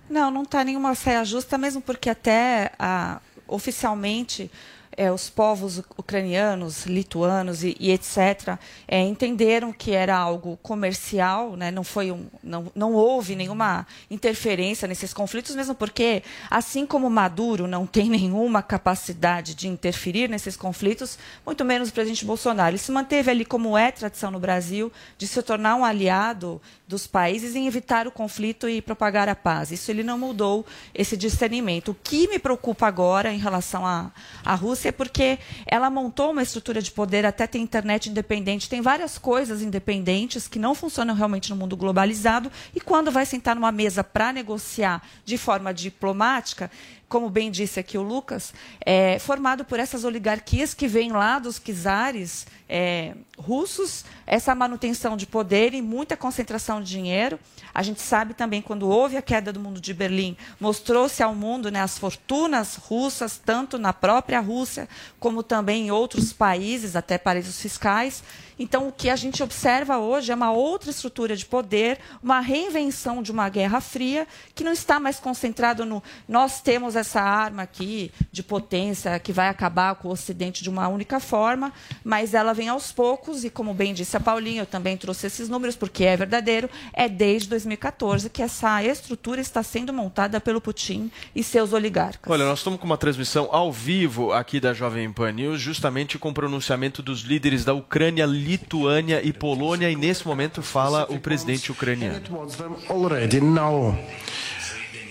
Não, 0.08 0.30
não 0.30 0.42
está 0.42 0.62
nenhuma 0.62 0.94
saia 0.94 1.24
justa, 1.24 1.58
mesmo 1.58 1.82
porque 1.82 2.08
até 2.08 2.70
ah, 2.78 3.20
oficialmente 3.48 4.50
é, 4.96 5.12
os 5.12 5.28
povos 5.28 5.82
ucranianos, 5.96 6.86
lituanos 6.86 7.62
e, 7.62 7.76
e 7.78 7.90
etc., 7.90 8.58
é, 8.88 9.00
entenderam 9.00 9.72
que 9.72 9.92
era 9.92 10.16
algo 10.16 10.58
comercial, 10.62 11.56
né? 11.56 11.70
não, 11.70 11.84
foi 11.84 12.10
um, 12.10 12.26
não, 12.42 12.70
não 12.74 12.94
houve 12.94 13.36
nenhuma 13.36 13.86
interferência 14.10 14.88
nesses 14.88 15.12
conflitos, 15.12 15.54
mesmo 15.54 15.74
porque, 15.74 16.22
assim 16.50 16.86
como 16.86 17.10
Maduro 17.10 17.66
não 17.66 17.86
tem 17.86 18.08
nenhuma 18.08 18.62
capacidade 18.62 19.54
de 19.54 19.68
interferir 19.68 20.28
nesses 20.28 20.56
conflitos, 20.56 21.18
muito 21.44 21.64
menos 21.64 21.90
o 21.90 21.92
presidente 21.92 22.24
Bolsonaro. 22.24 22.70
Ele 22.70 22.78
se 22.78 22.90
manteve 22.92 23.30
ali, 23.30 23.44
como 23.44 23.76
é 23.76 23.92
tradição 23.92 24.30
no 24.30 24.40
Brasil, 24.40 24.92
de 25.18 25.26
se 25.26 25.42
tornar 25.42 25.76
um 25.76 25.84
aliado 25.84 26.60
dos 26.86 27.06
países 27.06 27.56
em 27.56 27.66
evitar 27.66 28.06
o 28.06 28.12
conflito 28.12 28.68
e 28.68 28.80
propagar 28.80 29.28
a 29.28 29.34
paz. 29.34 29.72
Isso 29.72 29.90
ele 29.90 30.04
não 30.04 30.18
mudou 30.18 30.64
esse 30.94 31.16
discernimento. 31.16 31.90
O 31.90 31.94
que 31.94 32.28
me 32.28 32.38
preocupa 32.38 32.86
agora 32.86 33.32
em 33.32 33.38
relação 33.38 33.84
à, 33.84 34.54
Rússia 34.54 34.85
porque 34.92 35.38
ela 35.66 35.90
montou 35.90 36.30
uma 36.30 36.42
estrutura 36.42 36.80
de 36.80 36.90
poder, 36.90 37.24
até 37.26 37.46
tem 37.46 37.62
internet 37.62 38.10
independente, 38.10 38.68
tem 38.68 38.80
várias 38.80 39.18
coisas 39.18 39.62
independentes 39.62 40.48
que 40.48 40.58
não 40.58 40.74
funcionam 40.74 41.14
realmente 41.14 41.50
no 41.50 41.56
mundo 41.56 41.76
globalizado, 41.76 42.50
e 42.74 42.80
quando 42.80 43.10
vai 43.10 43.26
sentar 43.26 43.54
numa 43.54 43.72
mesa 43.72 44.02
para 44.02 44.32
negociar 44.32 45.02
de 45.24 45.36
forma 45.36 45.72
diplomática, 45.72 46.70
como 47.08 47.30
bem 47.30 47.50
disse 47.50 47.78
aqui 47.78 47.96
o 47.96 48.02
Lucas, 48.02 48.52
é 48.84 49.18
formado 49.18 49.64
por 49.64 49.78
essas 49.78 50.04
oligarquias 50.04 50.74
que 50.74 50.88
vêm 50.88 51.12
lá 51.12 51.38
dos 51.38 51.60
czares 51.60 52.46
é, 52.68 53.14
russos, 53.38 54.04
essa 54.26 54.54
manutenção 54.54 55.16
de 55.16 55.26
poder 55.26 55.74
e 55.74 55.82
muita 55.82 56.16
concentração 56.16 56.80
de 56.80 56.88
dinheiro. 56.88 57.38
A 57.72 57.82
gente 57.82 58.00
sabe 58.00 58.34
também, 58.34 58.62
quando 58.62 58.88
houve 58.88 59.16
a 59.16 59.22
queda 59.22 59.52
do 59.52 59.60
mundo 59.60 59.80
de 59.80 59.92
Berlim, 59.92 60.36
mostrou-se 60.58 61.22
ao 61.22 61.34
mundo 61.34 61.70
né, 61.70 61.80
as 61.80 61.98
fortunas 61.98 62.76
russas, 62.76 63.36
tanto 63.36 63.78
na 63.78 63.92
própria 63.92 64.40
Rússia, 64.40 64.88
como 65.20 65.42
também 65.42 65.86
em 65.86 65.90
outros 65.90 66.32
países, 66.32 66.96
até 66.96 67.18
paraísos 67.18 67.60
fiscais. 67.60 68.22
Então, 68.58 68.88
o 68.88 68.92
que 68.92 69.10
a 69.10 69.16
gente 69.16 69.42
observa 69.42 69.98
hoje 69.98 70.32
é 70.32 70.34
uma 70.34 70.50
outra 70.50 70.90
estrutura 70.90 71.36
de 71.36 71.44
poder, 71.44 71.98
uma 72.22 72.40
reinvenção 72.40 73.22
de 73.22 73.30
uma 73.30 73.50
guerra 73.50 73.82
fria, 73.82 74.26
que 74.54 74.64
não 74.64 74.72
está 74.72 74.98
mais 74.98 75.20
concentrado 75.20 75.84
no 75.84 76.02
nós 76.26 76.60
temos 76.60 76.96
essa 76.96 77.20
arma 77.20 77.62
aqui 77.62 78.10
de 78.32 78.42
potência 78.42 79.18
que 79.18 79.32
vai 79.32 79.48
acabar 79.48 79.94
com 79.96 80.08
o 80.08 80.12
Ocidente 80.12 80.62
de 80.62 80.70
uma 80.70 80.88
única 80.88 81.20
forma, 81.20 81.72
mas 82.02 82.32
ela 82.32 82.54
vem 82.56 82.68
aos 82.68 82.90
poucos, 82.90 83.44
e 83.44 83.50
como 83.50 83.74
bem 83.74 83.92
disse 83.92 84.16
a 84.16 84.20
Paulinha, 84.20 84.62
eu 84.62 84.66
também 84.66 84.96
trouxe 84.96 85.26
esses 85.26 85.48
números, 85.48 85.76
porque 85.76 86.04
é 86.04 86.16
verdadeiro, 86.16 86.68
é 86.92 87.08
desde 87.08 87.50
2014 87.50 88.30
que 88.30 88.42
essa 88.42 88.82
estrutura 88.82 89.40
está 89.40 89.62
sendo 89.62 89.92
montada 89.92 90.40
pelo 90.40 90.60
Putin 90.60 91.10
e 91.34 91.42
seus 91.44 91.72
oligarcas. 91.72 92.32
Olha, 92.32 92.46
nós 92.46 92.60
estamos 92.60 92.80
com 92.80 92.86
uma 92.86 92.96
transmissão 92.96 93.48
ao 93.52 93.70
vivo 93.70 94.32
aqui 94.32 94.58
da 94.58 94.72
Jovem 94.72 95.12
Pan 95.12 95.32
News, 95.32 95.60
justamente 95.60 96.18
com 96.18 96.30
o 96.30 96.34
pronunciamento 96.34 97.02
dos 97.02 97.20
líderes 97.20 97.64
da 97.64 97.74
Ucrânia, 97.74 98.24
Lituânia 98.24 99.20
e 99.22 99.32
Polônia, 99.32 99.90
e 99.90 99.96
nesse 99.96 100.26
momento 100.26 100.62
fala 100.62 101.06
o 101.10 101.20
presidente 101.20 101.70
ucraniano. 101.70 102.22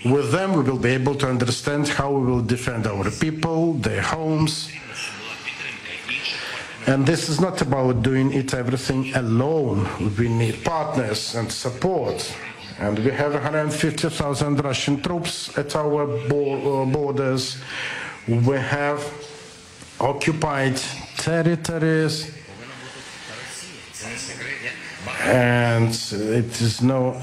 With 0.04 0.30
them, 0.30 0.54
we 0.54 0.62
will 0.62 0.78
be 0.78 0.94
able 0.94 1.16
to 1.16 1.26
understand 1.26 1.88
how 1.88 2.12
we 2.12 2.30
will 2.30 2.42
defend 2.42 2.86
our 2.86 3.10
people, 3.10 3.74
their 3.80 4.04
homes. 4.04 4.68
And 6.86 7.04
this 7.04 7.28
is 7.28 7.40
not 7.40 7.60
about 7.62 8.02
doing 8.02 8.32
it 8.32 8.54
everything 8.54 9.12
alone. 9.16 9.88
We 10.16 10.28
need 10.28 10.64
partners 10.64 11.34
and 11.34 11.50
support. 11.50 12.32
And 12.78 12.96
we 13.00 13.10
have 13.10 13.32
150,000 13.32 14.62
Russian 14.62 15.02
troops 15.02 15.56
at 15.58 15.74
our 15.74 16.02
uh, 16.04 16.84
borders. 16.86 17.56
We 18.28 18.56
have 18.56 19.02
occupied 19.98 20.76
territories. 21.16 22.32
And 25.24 25.88
it 25.88 26.60
is 26.60 26.82
no 26.82 27.20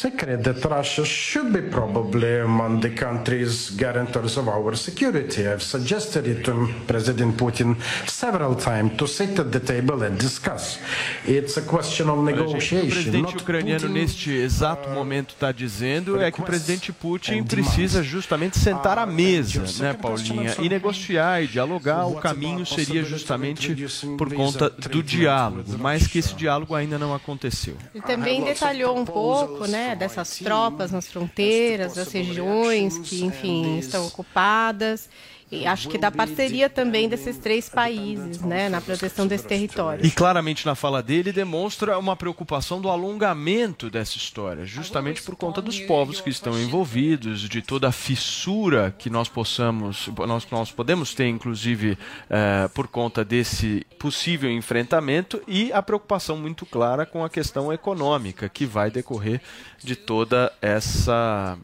secret 0.00 0.42
that 0.42 0.64
Russia 0.64 1.04
should 1.04 1.52
be 1.52 1.60
probably 1.60 2.40
among 2.40 2.80
the 2.80 2.88
countries 2.88 3.70
guarantors 3.76 4.38
of 4.38 4.48
our 4.48 4.74
security. 4.74 5.46
I've 5.46 5.62
suggested 5.62 6.26
it 6.26 6.42
to 6.44 6.54
President 6.86 7.36
Putin 7.36 7.76
several 8.06 8.54
times 8.54 8.96
to 8.96 9.06
sit 9.06 9.38
at 9.38 9.52
the 9.52 9.60
table 9.60 10.02
and 10.02 10.18
discuss. 10.18 10.78
It's 11.26 11.58
a 11.58 11.62
question 11.62 12.08
of 12.08 12.16
gente, 12.16 12.32
o 12.32 12.44
negotiation. 12.44 12.90
presidente 12.90 13.36
ucraniano 13.36 13.80
Putin, 13.80 13.92
neste 13.92 14.30
exato 14.30 14.88
momento 14.88 15.34
está 15.34 15.52
dizendo 15.52 16.18
é 16.18 16.30
que 16.30 16.40
o 16.40 16.44
presidente 16.44 16.92
Putin 16.92 17.44
precisa 17.44 18.02
justamente 18.02 18.58
sentar 18.58 18.96
à 18.96 19.04
mesa, 19.04 19.64
né, 19.82 19.92
Paulinha, 19.92 20.56
e 20.60 20.68
negociar 20.68 21.42
e 21.42 21.46
dialogar. 21.46 22.06
O 22.06 22.14
caminho 22.14 22.64
seria 22.64 23.04
justamente 23.04 23.76
por 24.16 24.32
conta 24.32 24.70
do 24.70 25.02
diálogo, 25.02 25.76
mas 25.78 26.06
que 26.06 26.18
esse 26.18 26.34
diálogo 26.34 26.74
ainda 26.74 26.98
não 26.98 27.14
aconteceu. 27.14 27.76
Ele 27.94 28.02
também 28.02 28.42
detalhou 28.42 28.98
um 28.98 29.04
pouco, 29.04 29.66
né, 29.66 29.89
dessas 29.94 30.38
tropas 30.38 30.90
nas 30.90 31.08
fronteiras, 31.08 31.94
das 31.94 32.12
regiões 32.12 32.98
que, 32.98 33.24
enfim, 33.24 33.78
estão 33.78 34.06
ocupadas. 34.06 35.08
E 35.50 35.66
acho 35.66 35.88
que 35.88 35.98
da 35.98 36.10
parceria 36.10 36.70
também 36.70 37.08
desses 37.08 37.36
três 37.36 37.68
países, 37.68 38.40
né, 38.40 38.68
na 38.68 38.80
proteção 38.80 39.26
desse 39.26 39.46
território. 39.46 40.06
E 40.06 40.10
claramente 40.10 40.64
na 40.64 40.76
fala 40.76 41.02
dele 41.02 41.32
demonstra 41.32 41.98
uma 41.98 42.14
preocupação 42.14 42.80
do 42.80 42.88
alongamento 42.88 43.90
dessa 43.90 44.16
história, 44.16 44.64
justamente 44.64 45.22
por 45.22 45.34
conta 45.34 45.60
dos 45.60 45.80
povos 45.80 46.20
que 46.20 46.30
estão 46.30 46.58
envolvidos, 46.58 47.48
de 47.48 47.62
toda 47.62 47.88
a 47.88 47.92
fissura 47.92 48.94
que 48.96 49.10
nós 49.10 49.28
possamos, 49.28 50.08
nós, 50.26 50.46
nós 50.50 50.70
podemos 50.70 51.14
ter, 51.14 51.26
inclusive, 51.26 51.98
eh, 52.28 52.68
por 52.72 52.86
conta 52.86 53.24
desse 53.24 53.84
possível 53.98 54.50
enfrentamento 54.50 55.42
e 55.48 55.72
a 55.72 55.82
preocupação 55.82 56.36
muito 56.36 56.64
clara 56.64 57.04
com 57.04 57.24
a 57.24 57.30
questão 57.30 57.72
econômica 57.72 58.48
que 58.48 58.64
vai 58.64 58.90
decorrer 58.90 59.40
de 59.82 59.96
toda 59.96 60.52
essa 60.62 61.58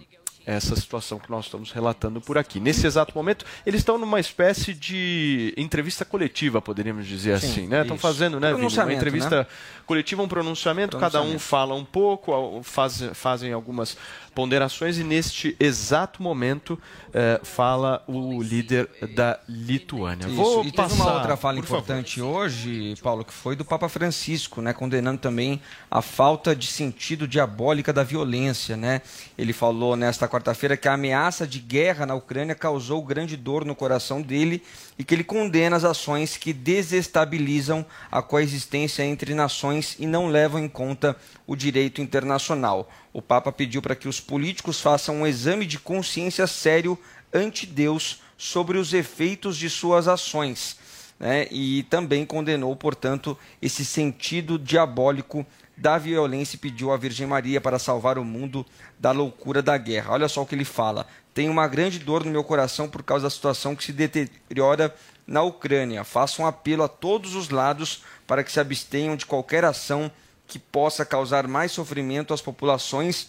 essa 0.46 0.76
situação 0.76 1.18
que 1.18 1.28
nós 1.28 1.46
estamos 1.46 1.72
relatando 1.72 2.20
por 2.20 2.38
aqui. 2.38 2.60
Nesse 2.60 2.86
exato 2.86 3.12
momento, 3.14 3.44
eles 3.66 3.80
estão 3.80 3.98
numa 3.98 4.20
espécie 4.20 4.72
de 4.72 5.52
entrevista 5.56 6.04
coletiva, 6.04 6.62
poderíamos 6.62 7.06
dizer 7.06 7.38
Sim, 7.40 7.46
assim, 7.46 7.66
né? 7.66 7.82
Estão 7.82 7.98
fazendo, 7.98 8.38
né, 8.38 8.48
Vini, 8.48 8.52
uma 8.52 8.58
Pronunciamento, 8.58 8.96
entrevista 8.96 9.40
né? 9.40 9.46
coletiva, 9.84 10.22
um 10.22 10.28
pronunciamento, 10.28 10.96
cada 10.98 11.20
um 11.20 11.36
fala 11.36 11.74
um 11.74 11.84
pouco, 11.84 12.60
faz, 12.62 13.02
fazem 13.12 13.52
algumas 13.52 13.96
ponderações 14.36 14.98
e 14.98 15.02
neste 15.02 15.56
exato 15.58 16.22
momento 16.22 16.78
eh, 17.14 17.40
fala 17.42 18.04
o 18.06 18.42
líder 18.42 18.86
da 19.14 19.40
Lituânia. 19.48 20.26
Isso. 20.26 20.36
Vou 20.36 20.60
e 20.60 20.64
teve 20.64 20.76
passar, 20.76 20.94
uma 20.94 21.14
outra 21.14 21.38
fala 21.38 21.56
por 21.56 21.64
favor. 21.64 21.78
importante 21.78 22.20
hoje, 22.20 22.94
Paulo, 23.02 23.24
que 23.24 23.32
foi 23.32 23.56
do 23.56 23.64
Papa 23.64 23.88
Francisco, 23.88 24.60
né, 24.60 24.74
condenando 24.74 25.18
também 25.18 25.58
a 25.90 26.02
falta 26.02 26.54
de 26.54 26.66
sentido 26.66 27.26
diabólica 27.26 27.94
da 27.94 28.04
violência, 28.04 28.76
né? 28.76 29.00
Ele 29.38 29.54
falou 29.54 29.96
nesta 29.96 30.28
quarta-feira 30.28 30.76
que 30.76 30.86
a 30.86 30.92
ameaça 30.92 31.46
de 31.46 31.58
guerra 31.58 32.04
na 32.04 32.14
Ucrânia 32.14 32.54
causou 32.54 33.02
grande 33.02 33.38
dor 33.38 33.64
no 33.64 33.74
coração 33.74 34.20
dele 34.20 34.62
e 34.98 35.04
que 35.04 35.14
ele 35.14 35.24
condena 35.24 35.76
as 35.76 35.84
ações 35.84 36.36
que 36.36 36.52
desestabilizam 36.52 37.86
a 38.12 38.20
coexistência 38.20 39.02
entre 39.02 39.32
nações 39.32 39.96
e 39.98 40.06
não 40.06 40.28
levam 40.28 40.60
em 40.60 40.68
conta 40.68 41.16
o 41.46 41.56
direito 41.56 42.02
internacional. 42.02 42.90
O 43.12 43.22
Papa 43.22 43.50
pediu 43.50 43.80
para 43.80 43.96
que 43.96 44.08
os 44.08 44.20
políticos 44.26 44.80
façam 44.80 45.16
um 45.16 45.26
exame 45.26 45.64
de 45.64 45.78
consciência 45.78 46.46
sério 46.46 46.98
ante 47.32 47.66
Deus 47.66 48.20
sobre 48.36 48.78
os 48.78 48.92
efeitos 48.92 49.56
de 49.56 49.70
suas 49.70 50.08
ações. 50.08 50.76
né? 51.18 51.46
E 51.50 51.84
também 51.84 52.26
condenou, 52.26 52.74
portanto, 52.76 53.38
esse 53.62 53.84
sentido 53.84 54.58
diabólico 54.58 55.46
da 55.76 55.98
violência 55.98 56.56
e 56.56 56.58
pediu 56.58 56.90
à 56.90 56.96
Virgem 56.96 57.26
Maria 57.26 57.60
para 57.60 57.78
salvar 57.78 58.18
o 58.18 58.24
mundo 58.24 58.64
da 58.98 59.12
loucura 59.12 59.62
da 59.62 59.76
guerra. 59.76 60.12
Olha 60.12 60.28
só 60.28 60.42
o 60.42 60.46
que 60.46 60.54
ele 60.54 60.64
fala. 60.64 61.06
Tenho 61.34 61.52
uma 61.52 61.68
grande 61.68 61.98
dor 61.98 62.24
no 62.24 62.30
meu 62.30 62.42
coração 62.42 62.88
por 62.88 63.02
causa 63.02 63.24
da 63.24 63.30
situação 63.30 63.76
que 63.76 63.84
se 63.84 63.92
deteriora 63.92 64.94
na 65.26 65.42
Ucrânia. 65.42 66.02
Faço 66.02 66.42
um 66.42 66.46
apelo 66.46 66.82
a 66.82 66.88
todos 66.88 67.34
os 67.34 67.50
lados 67.50 68.02
para 68.26 68.42
que 68.42 68.50
se 68.50 68.58
abstenham 68.58 69.16
de 69.16 69.26
qualquer 69.26 69.64
ação 69.64 70.10
que 70.46 70.58
possa 70.58 71.04
causar 71.04 71.46
mais 71.46 71.72
sofrimento 71.72 72.32
às 72.32 72.40
populações 72.40 73.28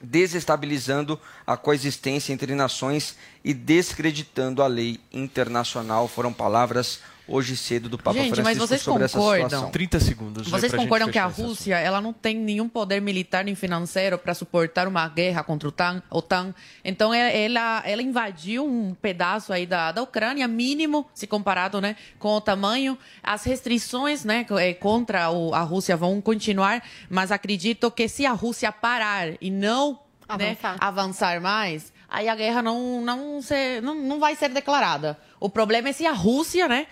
desestabilizando 0.00 1.20
a 1.46 1.56
coexistência 1.56 2.32
entre 2.32 2.54
nações 2.54 3.16
e 3.44 3.52
descreditando 3.52 4.62
a 4.62 4.66
lei 4.66 4.98
internacional. 5.12 6.08
Foram 6.08 6.32
palavras 6.32 7.00
hoje 7.30 7.56
cedo 7.56 7.88
do 7.88 7.96
Papa 7.96 8.12
Gente, 8.18 8.34
Francisco 8.34 8.44
mas 8.44 8.58
vocês 8.58 8.80
sobre 8.82 9.04
essa 9.04 9.16
concordam? 9.18 9.44
situação. 9.48 9.70
30 9.70 10.00
segundos. 10.00 10.46
né, 10.50 10.58
Vocês 10.58 10.74
concordam 10.74 11.08
que 11.10 11.18
a. 11.18 11.26
Rússia 11.26 11.76
ela 11.78 12.00
não 12.00 12.12
tem 12.12 12.36
nenhum 12.36 12.68
poder 12.68 13.00
militar 13.00 13.44
nem 13.44 13.54
financeiro 13.54 14.18
para 14.18 14.34
suportar 14.34 14.86
uma 14.88 15.08
guerra 15.08 15.42
contra 15.42 15.68
o 15.68 15.72
TAN, 15.72 16.02
OTAN? 16.10 16.54
Então 16.84 17.14
é- 17.14 17.44
ela, 17.44 17.82
ela 17.86 18.02
invadiu 18.02 18.66
um 18.66 18.94
pedaço 18.94 19.52
aí 19.52 19.66
da, 19.66 19.92
da 19.92 20.02
Ucrânia, 20.02 20.46
mínimo 20.48 21.06
se 21.14 21.26
comparado 21.26 21.80
né, 21.80 21.96
com 22.18 22.34
o 22.34 22.40
tamanho. 22.40 22.98
As 23.22 23.44
restrições 23.44 24.24
né, 24.24 24.44
eh, 24.58 24.74
contra 24.74 25.30
o- 25.30 25.54
a 25.54 25.60
Rússia 25.62 25.96
vão 25.96 26.20
continuar, 26.20 26.82
mas 27.08 27.30
acredito 27.30 27.90
que 27.90 28.08
se 28.08 28.26
a 28.26 28.32
Rússia 28.32 28.72
parar 28.72 29.28
e 29.40 29.50
não 29.50 29.98
né, 30.38 30.56
Avançar. 30.60 30.76
avançar 30.80 31.40
mais, 31.40 31.92
aí 32.08 32.28
a 32.28 32.34
guerra 32.36 32.62
não, 32.62 33.00
não, 33.02 33.42
se- 33.42 33.80
não, 33.80 33.94
não 33.96 34.20
vai 34.20 34.36
ser 34.36 34.48
declarada. 34.50 35.18
O 35.40 35.48
problema 35.50 35.88
é 35.88 35.92
se 35.92 36.06
a 36.06 36.12
Rússia, 36.12 36.68
né, 36.68 36.86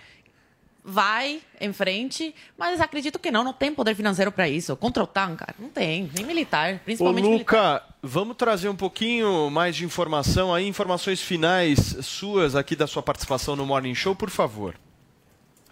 vai 0.83 1.41
em 1.59 1.71
frente, 1.73 2.33
mas 2.57 2.79
acredito 2.79 3.19
que 3.19 3.31
não, 3.31 3.43
não 3.43 3.53
tem 3.53 3.73
poder 3.73 3.95
financeiro 3.95 4.31
para 4.31 4.47
isso. 4.47 4.75
Contra 4.75 5.03
o 5.03 5.05
OTAN, 5.05 5.35
cara, 5.35 5.55
não 5.59 5.69
tem, 5.69 6.09
nem 6.15 6.25
militar, 6.25 6.79
principalmente 6.79 7.25
Ô, 7.25 7.31
Luca, 7.31 7.57
militar. 7.57 7.97
vamos 8.01 8.37
trazer 8.37 8.69
um 8.69 8.75
pouquinho 8.75 9.49
mais 9.49 9.75
de 9.75 9.85
informação 9.85 10.53
aí, 10.53 10.67
informações 10.67 11.21
finais 11.21 11.97
suas 12.01 12.55
aqui 12.55 12.75
da 12.75 12.87
sua 12.87 13.03
participação 13.03 13.55
no 13.55 13.65
Morning 13.65 13.95
Show, 13.95 14.15
por 14.15 14.29
favor. 14.29 14.75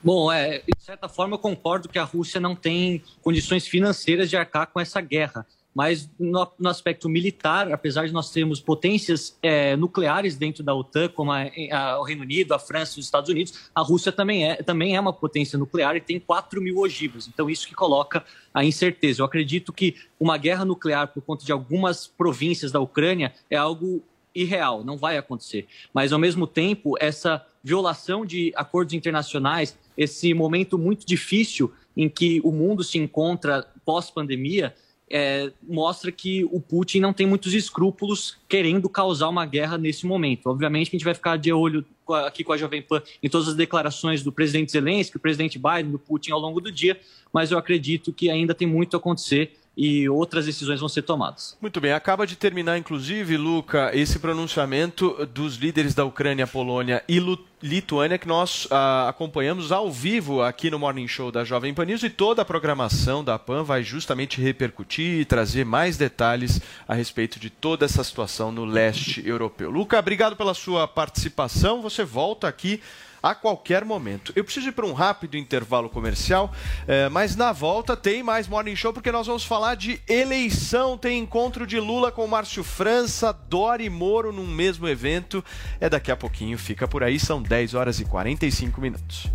Bom, 0.03 0.31
é, 0.31 0.59
de 0.59 0.83
certa 0.83 1.09
forma 1.09 1.35
eu 1.35 1.39
concordo 1.39 1.89
que 1.89 1.97
a 1.97 2.03
Rússia 2.03 2.39
não 2.39 2.55
tem 2.55 3.03
condições 3.21 3.67
financeiras 3.67 4.29
de 4.29 4.37
arcar 4.37 4.67
com 4.67 4.79
essa 4.79 5.01
guerra. 5.01 5.45
Mas 5.77 6.09
no, 6.19 6.47
no 6.57 6.69
aspecto 6.69 7.07
militar, 7.07 7.71
apesar 7.71 8.07
de 8.07 8.11
nós 8.11 8.31
termos 8.31 8.59
potências 8.59 9.37
é, 9.43 9.75
nucleares 9.75 10.35
dentro 10.35 10.63
da 10.63 10.73
OTAN, 10.73 11.07
como 11.09 11.31
a, 11.31 11.43
a, 11.71 11.99
o 11.99 12.03
Reino 12.03 12.23
Unido, 12.23 12.55
a 12.55 12.57
França 12.57 12.97
e 12.97 12.99
os 12.99 13.05
Estados 13.05 13.29
Unidos, 13.29 13.69
a 13.75 13.81
Rússia 13.83 14.11
também 14.11 14.49
é, 14.49 14.55
também 14.55 14.95
é 14.95 14.99
uma 14.99 15.13
potência 15.13 15.55
nuclear 15.55 15.95
e 15.95 16.01
tem 16.01 16.19
4 16.19 16.59
mil 16.59 16.79
ogivas. 16.79 17.27
Então, 17.27 17.47
isso 17.47 17.67
que 17.67 17.75
coloca 17.75 18.25
a 18.51 18.65
incerteza. 18.65 19.21
Eu 19.21 19.25
acredito 19.27 19.71
que 19.71 19.95
uma 20.19 20.35
guerra 20.35 20.65
nuclear 20.65 21.09
por 21.09 21.21
conta 21.21 21.45
de 21.45 21.51
algumas 21.51 22.07
províncias 22.07 22.71
da 22.71 22.79
Ucrânia 22.79 23.31
é 23.47 23.55
algo 23.55 24.01
irreal, 24.33 24.83
não 24.83 24.97
vai 24.97 25.15
acontecer. 25.15 25.67
Mas, 25.93 26.11
ao 26.11 26.17
mesmo 26.17 26.47
tempo, 26.47 26.95
essa 26.99 27.45
violação 27.63 28.25
de 28.25 28.51
acordos 28.55 28.95
internacionais, 28.95 29.77
esse 29.95 30.33
momento 30.33 30.75
muito 30.75 31.05
difícil 31.05 31.71
em 31.95 32.09
que 32.09 32.41
o 32.43 32.51
mundo 32.51 32.83
se 32.83 32.97
encontra 32.97 33.67
pós-pandemia, 33.85 34.73
é, 35.09 35.51
mostra 35.63 36.11
que 36.11 36.43
o 36.45 36.59
Putin 36.59 36.99
não 36.99 37.13
tem 37.13 37.25
muitos 37.25 37.53
escrúpulos 37.53 38.37
querendo 38.47 38.89
causar 38.89 39.29
uma 39.29 39.45
guerra 39.45 39.77
nesse 39.77 40.05
momento. 40.05 40.47
Obviamente 40.47 40.89
que 40.89 40.95
a 40.95 40.99
gente 40.99 41.05
vai 41.05 41.13
ficar 41.13 41.37
de 41.37 41.51
olho 41.51 41.85
aqui 42.25 42.43
com 42.43 42.53
a 42.53 42.57
Jovem 42.57 42.81
Pan 42.81 43.01
em 43.21 43.29
todas 43.29 43.47
as 43.47 43.55
declarações 43.55 44.23
do 44.23 44.31
presidente 44.31 44.71
Zelensky, 44.71 45.13
do 45.13 45.19
presidente 45.19 45.57
Biden, 45.57 45.91
do 45.91 45.99
Putin 45.99 46.31
ao 46.31 46.39
longo 46.39 46.59
do 46.59 46.71
dia, 46.71 46.99
mas 47.33 47.51
eu 47.51 47.57
acredito 47.57 48.13
que 48.13 48.29
ainda 48.29 48.53
tem 48.53 48.67
muito 48.67 48.95
a 48.95 48.99
acontecer 48.99 49.57
e 49.77 50.09
outras 50.09 50.47
decisões 50.47 50.79
vão 50.79 50.89
ser 50.89 51.03
tomadas. 51.03 51.55
Muito 51.61 51.79
bem, 51.79 51.93
acaba 51.93 52.25
de 52.25 52.35
terminar, 52.35 52.79
inclusive, 52.79 53.37
Luca, 53.37 53.91
esse 53.93 54.17
pronunciamento 54.17 55.27
dos 55.27 55.55
líderes 55.55 55.93
da 55.93 56.03
Ucrânia, 56.03 56.47
Polônia 56.47 57.03
e 57.07 57.19
Lituânia 57.61 58.17
que 58.17 58.27
nós 58.27 58.67
ah, 58.69 59.09
acompanhamos 59.09 59.71
ao 59.71 59.91
vivo 59.91 60.43
aqui 60.43 60.69
no 60.69 60.77
Morning 60.77 61.07
Show 61.07 61.31
da 61.31 61.43
Jovem 61.43 61.73
Pan 61.73 61.85
News 61.85 62.03
e 62.03 62.09
toda 62.09 62.41
a 62.41 62.45
programação 62.45 63.23
da 63.23 63.37
PAN 63.39 63.63
vai 63.63 63.83
justamente 63.83 64.39
repercutir 64.41 65.21
e 65.21 65.25
trazer 65.25 65.65
mais 65.65 65.97
detalhes 65.97 66.61
a 66.87 66.93
respeito 66.93 67.39
de 67.39 67.49
toda 67.49 67.85
essa 67.85 68.03
situação 68.03 68.51
no 68.51 68.65
leste 68.65 69.27
europeu. 69.27 69.71
Luca, 69.71 69.97
obrigado 69.97 70.35
pela 70.35 70.53
sua 70.53 70.87
participação. 70.87 71.81
Você 71.81 72.03
volta 72.03 72.47
aqui 72.47 72.79
a 73.21 73.33
qualquer 73.35 73.83
momento. 73.83 74.31
Eu 74.35 74.43
preciso 74.43 74.69
ir 74.69 74.71
para 74.71 74.85
um 74.85 74.93
rápido 74.93 75.37
intervalo 75.37 75.89
comercial, 75.89 76.51
eh, 76.87 77.09
mas 77.09 77.35
na 77.35 77.51
volta 77.51 77.95
tem 77.95 78.23
mais 78.23 78.47
Morning 78.47 78.75
Show 78.75 78.93
porque 78.93 79.11
nós 79.11 79.27
vamos 79.27 79.43
falar 79.43 79.75
de 79.75 80.01
eleição. 80.07 80.97
Tem 80.97 81.19
encontro 81.19 81.65
de 81.65 81.79
Lula 81.79 82.11
com 82.11 82.25
Márcio 82.27 82.63
França, 82.63 83.31
Dori 83.33 83.85
e 83.85 83.89
Moro 83.89 84.31
num 84.31 84.47
mesmo 84.47 84.87
evento. 84.87 85.43
É 85.79 85.89
daqui 85.89 86.11
a 86.11 86.15
pouquinho, 86.15 86.57
fica 86.57 86.87
por 86.87 87.03
aí, 87.03 87.19
são 87.19 87.41
10 87.41 87.73
horas 87.73 87.99
e 87.99 88.05
45 88.05 88.81
minutos. 88.81 89.27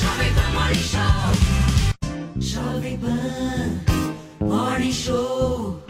Jovem 0.00 0.32
Pan 0.34 0.50
Morning 0.52 0.82
Show. 0.82 1.52
Jovem 2.40 2.98
Pan 2.98 4.46
Morning 4.46 4.92
Show. 4.92 5.81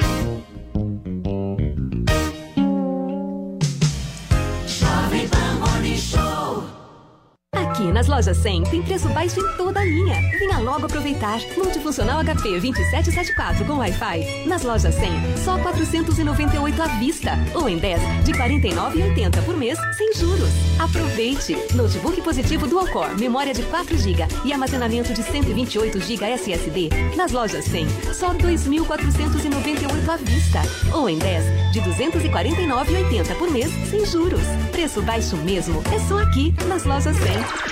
Aqui 7.83 7.91
nas 7.91 8.07
lojas 8.07 8.37
100 8.37 8.63
tem 8.63 8.81
preço 8.81 9.09
baixo 9.09 9.41
em 9.41 9.57
toda 9.57 9.81
a 9.81 9.85
linha. 9.85 10.15
Venha 10.39 10.61
logo 10.61 10.87
aproveitar. 10.87 11.41
Multifuncional 11.57 12.23
HP 12.23 12.61
2774 12.61 13.65
com 13.65 13.79
Wi-Fi. 13.79 14.47
Nas 14.47 14.63
lojas 14.63 14.95
100, 14.95 15.11
só 15.45 15.59
498 15.59 16.81
à 16.81 16.87
vista. 17.01 17.33
Ou 17.57 17.69
em 17.69 17.79
10, 17.79 18.01
de 18.25 18.33
49,80 18.35 19.45
por 19.45 19.57
mês, 19.57 19.77
sem 19.97 20.15
juros. 20.15 20.49
Aproveite! 20.79 21.57
Notebook 21.75 22.23
positivo 22.23 22.69
Dual 22.69 22.87
Core, 22.87 23.19
memória 23.19 23.53
de 23.53 23.65
4 23.65 23.99
GB 23.99 24.29
e 24.45 24.53
armazenamento 24.53 25.13
de 25.13 25.23
128 25.25 26.01
GB 26.01 26.25
SSD. 26.25 26.89
Nas 27.17 27.33
lojas 27.33 27.65
100, 27.65 27.89
só 28.15 28.33
2.498 28.33 30.09
à 30.09 30.17
vista. 30.19 30.61
Ou 30.95 31.09
em 31.09 31.19
10, 31.19 31.73
de 31.73 31.81
249,80 31.81 33.35
por 33.37 33.51
mês, 33.51 33.73
sem 33.91 34.07
juros. 34.07 34.45
Preço 34.71 35.03
baixo 35.03 35.37
mesmo. 35.39 35.83
É 35.93 35.99
só 35.99 36.19
aqui, 36.19 36.55
nas 36.69 36.85
lojas 36.85 37.17
100. 37.17 37.72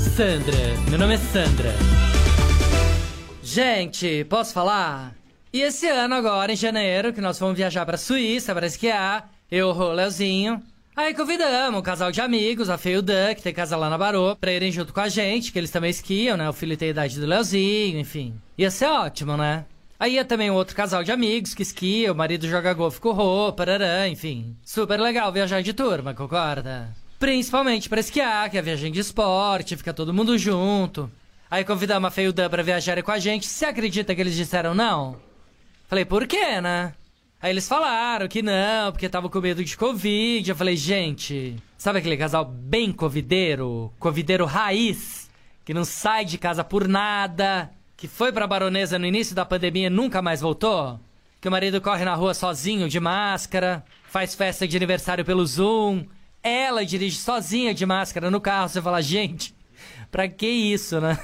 Sandra, 0.00 0.56
meu 0.88 0.98
nome 0.98 1.14
é 1.14 1.18
Sandra. 1.18 1.74
Gente, 3.42 4.24
posso 4.24 4.52
falar? 4.52 5.14
E 5.52 5.60
esse 5.60 5.86
ano 5.88 6.14
agora, 6.14 6.52
em 6.52 6.56
janeiro, 6.56 7.12
que 7.12 7.20
nós 7.20 7.38
vamos 7.38 7.56
viajar 7.56 7.84
pra 7.84 7.96
Suíça 7.96 8.54
para 8.54 8.66
esquiar, 8.66 9.30
eu, 9.50 9.68
o 9.68 9.92
Leozinho, 9.92 10.62
Aí 10.96 11.14
convidamos 11.14 11.80
um 11.80 11.82
casal 11.82 12.12
de 12.12 12.20
amigos, 12.20 12.68
a 12.68 12.76
Fê 12.76 12.90
e 12.90 12.96
o 12.96 13.02
Dan, 13.02 13.34
que 13.34 13.42
tem 13.42 13.54
casa 13.54 13.76
lá 13.76 13.88
na 13.88 13.96
Barô, 13.96 14.36
pra 14.36 14.52
irem 14.52 14.70
junto 14.70 14.92
com 14.92 15.00
a 15.00 15.08
gente, 15.08 15.50
que 15.50 15.58
eles 15.58 15.70
também 15.70 15.90
esquiam, 15.90 16.36
né? 16.36 16.46
O 16.46 16.52
filho 16.52 16.76
tem 16.76 16.88
a 16.88 16.90
idade 16.90 17.18
do 17.18 17.26
Leozinho, 17.26 17.98
enfim. 17.98 18.34
Ia 18.58 18.70
ser 18.70 18.86
ótimo, 18.86 19.36
né? 19.36 19.64
Aí 19.98 20.14
ia 20.14 20.24
também 20.24 20.50
um 20.50 20.54
outro 20.54 20.76
casal 20.76 21.02
de 21.02 21.10
amigos 21.10 21.54
que 21.54 21.62
esquia, 21.62 22.12
o 22.12 22.14
marido 22.14 22.46
joga 22.46 22.74
golfe 22.74 23.00
com 23.00 23.12
roupa, 23.12 23.64
parará, 23.64 24.08
enfim. 24.08 24.56
Super 24.62 25.00
legal 25.00 25.32
viajar 25.32 25.62
de 25.62 25.72
turma, 25.72 26.12
concorda? 26.12 26.90
Principalmente 27.20 27.86
pra 27.86 28.00
esquiar, 28.00 28.48
que 28.48 28.56
é 28.56 28.62
viagem 28.62 28.90
de 28.90 28.98
esporte, 28.98 29.76
fica 29.76 29.92
todo 29.92 30.14
mundo 30.14 30.38
junto. 30.38 31.10
Aí 31.50 31.62
convidamos 31.66 32.08
a 32.08 32.10
Fê 32.10 32.22
e 32.22 32.28
o 32.28 32.32
Dan 32.32 32.48
pra 32.48 32.62
viajarem 32.62 33.04
com 33.04 33.10
a 33.10 33.18
gente. 33.18 33.46
Você 33.46 33.66
acredita 33.66 34.14
que 34.14 34.22
eles 34.22 34.34
disseram 34.34 34.74
não? 34.74 35.16
Falei, 35.86 36.06
por 36.06 36.26
quê, 36.26 36.62
né? 36.62 36.94
Aí 37.38 37.50
eles 37.50 37.68
falaram 37.68 38.26
que 38.26 38.40
não, 38.40 38.90
porque 38.90 39.06
tava 39.06 39.28
com 39.28 39.38
medo 39.38 39.62
de 39.62 39.76
Covid. 39.76 40.48
Eu 40.48 40.56
falei, 40.56 40.76
gente, 40.76 41.56
sabe 41.76 41.98
aquele 41.98 42.16
casal 42.16 42.42
bem 42.42 42.90
covideiro? 42.90 43.92
Covideiro 43.98 44.46
raiz, 44.46 45.28
que 45.62 45.74
não 45.74 45.84
sai 45.84 46.24
de 46.24 46.38
casa 46.38 46.64
por 46.64 46.88
nada, 46.88 47.70
que 47.98 48.08
foi 48.08 48.32
pra 48.32 48.46
baronesa 48.46 48.98
no 48.98 49.04
início 49.04 49.34
da 49.34 49.44
pandemia 49.44 49.88
e 49.88 49.90
nunca 49.90 50.22
mais 50.22 50.40
voltou? 50.40 50.98
Que 51.38 51.48
o 51.48 51.52
marido 51.52 51.82
corre 51.82 52.02
na 52.02 52.14
rua 52.14 52.32
sozinho, 52.32 52.88
de 52.88 52.98
máscara, 52.98 53.84
faz 54.08 54.34
festa 54.34 54.66
de 54.66 54.74
aniversário 54.74 55.22
pelo 55.22 55.44
Zoom, 55.44 56.06
ela 56.42 56.84
dirige 56.84 57.16
sozinha 57.16 57.74
de 57.74 57.84
máscara 57.84 58.30
no 58.30 58.40
carro. 58.40 58.68
Você 58.68 58.80
fala, 58.80 59.02
gente, 59.02 59.54
pra 60.10 60.28
que 60.28 60.46
isso, 60.46 61.00
né? 61.00 61.18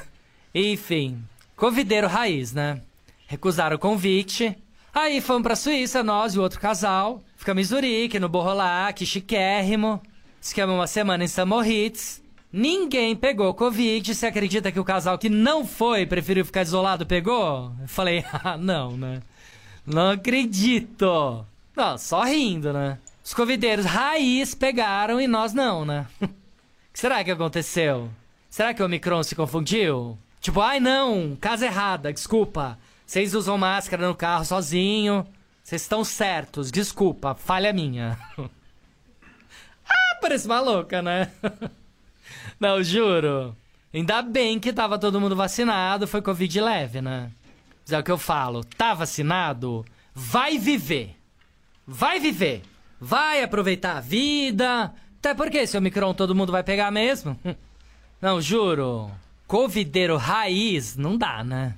Enfim, 0.55 1.23
covideiro 1.57 2.07
raiz, 2.07 2.53
né? 2.53 2.81
Recusaram 3.27 3.77
o 3.77 3.79
convite. 3.79 4.57
Aí 4.95 5.21
fomos 5.21 5.43
pra 5.43 5.57
Suíça, 5.57 6.03
nós 6.03 6.35
e 6.35 6.39
o 6.39 6.43
outro 6.43 6.61
casal. 6.61 7.23
Ficamos 7.37 7.61
em 7.63 7.65
Zurique, 7.67 8.19
no 8.19 8.29
Borrolac, 8.29 9.05
chiquérrimo. 9.05 10.01
Ficamos 10.41 10.75
uma 10.75 10.87
semana 10.87 11.25
em 11.25 11.29
St. 11.29 11.45
Moritz. 11.45 12.23
Ninguém 12.53 13.15
pegou 13.15 13.53
Covid. 13.53 14.15
Você 14.15 14.27
acredita 14.27 14.73
que 14.73 14.81
o 14.81 14.85
casal 14.85 15.19
que 15.19 15.29
não 15.29 15.67
foi, 15.67 16.07
preferiu 16.07 16.45
ficar 16.45 16.63
isolado, 16.63 17.05
pegou? 17.05 17.73
Eu 17.83 17.89
falei, 17.89 18.25
ah, 18.33 18.57
não, 18.57 18.97
né? 18.97 19.21
Não 19.85 20.13
acredito. 20.13 21.45
Não, 21.77 21.99
só 21.99 22.25
rindo, 22.25 22.73
né? 22.73 22.99
Os 23.27 23.35
covideiros 23.35 23.85
raiz 23.85 24.55
pegaram 24.55 25.21
e 25.21 25.27
nós 25.27 25.53
não, 25.53 25.85
né? 25.85 26.07
O 26.23 26.29
que 26.95 27.01
será 27.01 27.25
que 27.25 27.31
aconteceu? 27.33 28.09
Será 28.49 28.73
que 28.73 28.81
o 28.81 28.87
Omicron 28.87 29.21
se 29.25 29.35
confundiu? 29.35 30.17
Tipo, 30.41 30.61
ai 30.61 30.79
não, 30.79 31.37
casa 31.41 31.67
errada, 31.67 32.13
desculpa. 32.13 32.79
Vocês 33.05 33.35
usam 33.35 33.59
máscara 33.59 34.07
no 34.07 34.15
carro 34.15 34.45
sozinho. 34.45 35.27
Vocês 35.61 35.83
estão 35.83 36.05
certos, 36.05 36.71
desculpa, 36.71 37.35
falha 37.35 37.73
minha. 37.73 38.17
ah, 39.91 40.19
parece 40.21 40.47
maluca, 40.47 41.03
né? 41.03 41.33
não, 42.61 42.81
juro. 42.81 43.57
Ainda 43.93 44.23
bem 44.23 44.61
que 44.61 44.73
tava 44.73 45.01
todo 45.01 45.21
mundo 45.21 45.35
vacinado, 45.35 46.07
foi 46.07 46.23
Covid 46.23 46.61
leve, 46.61 47.03
né? 47.03 47.33
Mas 47.83 47.93
é 47.93 47.99
o 47.99 48.05
que 48.05 48.13
eu 48.13 48.19
falo, 48.19 48.63
tá 48.63 48.95
vacinado? 48.95 49.85
Vai 50.15 50.59
viver. 50.59 51.17
Vai 51.85 52.21
viver. 52.21 52.63
Vai 53.01 53.43
aproveitar 53.43 53.97
a 53.97 54.01
vida. 54.01 54.93
Até 55.19 55.35
porque 55.35 55.59
esse 55.59 55.77
Omicron 55.77 56.15
todo 56.15 56.35
mundo 56.35 56.53
vai 56.53 56.63
pegar 56.63 56.91
mesmo. 56.91 57.39
Não, 58.21 58.41
juro. 58.41 59.11
Covideiro 59.47 60.17
raiz 60.17 60.97
não 60.97 61.17
dá, 61.17 61.45
né? 61.45 61.75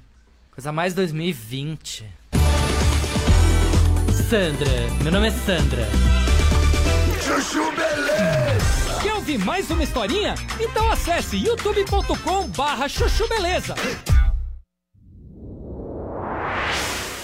Coisa 0.52 0.72
mais 0.72 0.94
2020. 0.94 2.06
Sandra, 4.28 4.70
meu 5.02 5.12
nome 5.12 5.28
é 5.28 5.30
Sandra. 5.30 5.86
Chuchu 7.20 7.70
Beleza! 7.72 9.00
Quer 9.02 9.14
ouvir 9.14 9.38
mais 9.38 9.70
uma 9.70 9.82
historinha? 9.82 10.34
Então 10.58 10.90
acesse 10.90 11.36
youtube.com 11.36 12.48
barra 12.48 12.88
chuchu 12.88 13.28
beleza. 13.28 13.74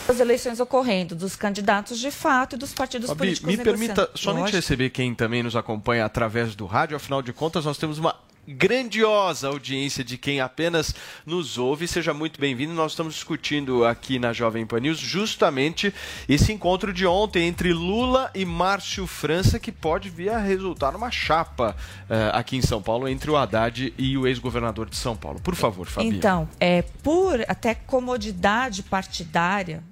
As 0.07 0.21
eleições 0.21 0.61
ocorrendo 0.61 1.15
dos 1.15 1.35
candidatos 1.35 1.99
de 1.99 2.11
fato 2.11 2.57
e 2.57 2.59
dos 2.59 2.75
partidos 2.75 3.09
Fabi, 3.09 3.19
políticos 3.21 3.57
me 3.57 3.65
permita 3.65 4.11
somente 4.15 4.41
Lógico. 4.41 4.57
receber 4.57 4.91
quem 4.91 5.15
também 5.15 5.43
nos 5.43 5.57
acompanha 5.57 6.05
através 6.05 6.55
do 6.55 6.67
rádio. 6.67 6.95
Afinal 6.95 7.23
de 7.23 7.33
contas, 7.33 7.65
nós 7.65 7.79
temos 7.79 7.99
uma 7.99 8.15
grandiosa 8.47 9.49
audiência 9.49 10.05
de 10.05 10.19
quem 10.19 10.43
apenas 10.43 10.95
nos 11.25 11.57
ouve. 11.57 11.89
Seja 11.89 12.13
muito 12.13 12.39
bem-vindo. 12.39 12.75
Nós 12.75 12.93
estamos 12.93 13.15
discutindo 13.15 13.87
aqui 13.87 14.19
na 14.19 14.35
Jovem 14.35 14.67
Pan 14.67 14.81
News 14.81 14.99
justamente 14.99 15.93
esse 16.29 16.53
encontro 16.53 16.93
de 16.93 17.07
ontem 17.07 17.49
entre 17.49 17.73
Lula 17.73 18.31
e 18.35 18.45
Márcio 18.45 19.07
França, 19.07 19.59
que 19.59 19.73
pode 19.73 20.11
vir 20.11 20.29
a 20.29 20.39
resultar 20.39 20.93
numa 20.93 21.11
chapa 21.11 21.75
eh, 22.11 22.31
aqui 22.35 22.59
em 22.59 22.63
São 22.63 22.83
Paulo 22.83 23.09
entre 23.09 23.31
o 23.31 23.37
Haddad 23.39 23.95
e 23.97 24.19
o 24.19 24.27
ex-governador 24.27 24.91
de 24.91 24.97
São 24.97 25.17
Paulo. 25.17 25.41
Por 25.41 25.55
favor, 25.55 25.87
Fabi. 25.87 26.09
Então, 26.09 26.47
é, 26.61 26.83
por 26.83 27.43
até 27.49 27.75
comodidade 27.75 28.83
partidária, 28.83 29.83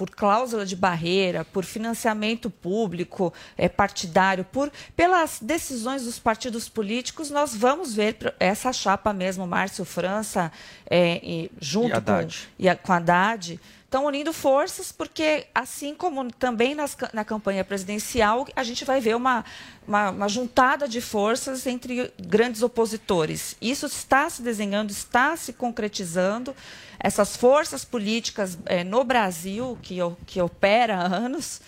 por 0.00 0.08
cláusula 0.08 0.64
de 0.64 0.74
barreira, 0.74 1.44
por 1.44 1.62
financiamento 1.62 2.48
público 2.48 3.34
é, 3.54 3.68
partidário, 3.68 4.46
por 4.46 4.72
pelas 4.96 5.38
decisões 5.42 6.04
dos 6.04 6.18
partidos 6.18 6.70
políticos, 6.70 7.28
nós 7.28 7.54
vamos 7.54 7.92
ver 7.94 8.16
essa 8.40 8.72
chapa 8.72 9.12
mesmo, 9.12 9.46
Márcio 9.46 9.84
França, 9.84 10.50
é, 10.88 11.20
e 11.22 11.50
junto 11.60 11.88
E 11.88 11.90
com, 11.90 11.96
Haddad. 11.98 12.48
e 12.58 12.66
a- 12.66 12.74
com 12.76 12.92
Haddad, 12.94 13.60
estão 13.84 14.06
unindo 14.06 14.32
forças, 14.32 14.90
porque 14.90 15.46
assim 15.54 15.94
como 15.94 16.32
também 16.32 16.74
nas 16.74 16.96
na 17.12 17.22
campanha 17.24 17.62
presidencial, 17.62 18.46
a 18.56 18.62
gente 18.64 18.86
vai 18.86 19.02
ver 19.02 19.16
uma, 19.16 19.44
uma, 19.86 20.10
uma 20.12 20.28
juntada 20.30 20.88
de 20.88 21.02
forças 21.02 21.66
entre 21.66 22.10
grandes 22.18 22.62
opositores. 22.62 23.54
Isso 23.60 23.84
está 23.84 24.30
se 24.30 24.40
desenhando, 24.40 24.90
está 24.92 25.36
se 25.36 25.52
concretizando. 25.52 26.54
Essas 27.02 27.36
forças 27.36 27.84
políticas 27.84 28.58
eh, 28.66 28.84
no 28.84 29.02
Brasil, 29.02 29.78
que, 29.82 29.96
que 30.26 30.40
opera 30.40 30.98
há 30.98 31.06
anos, 31.06 31.62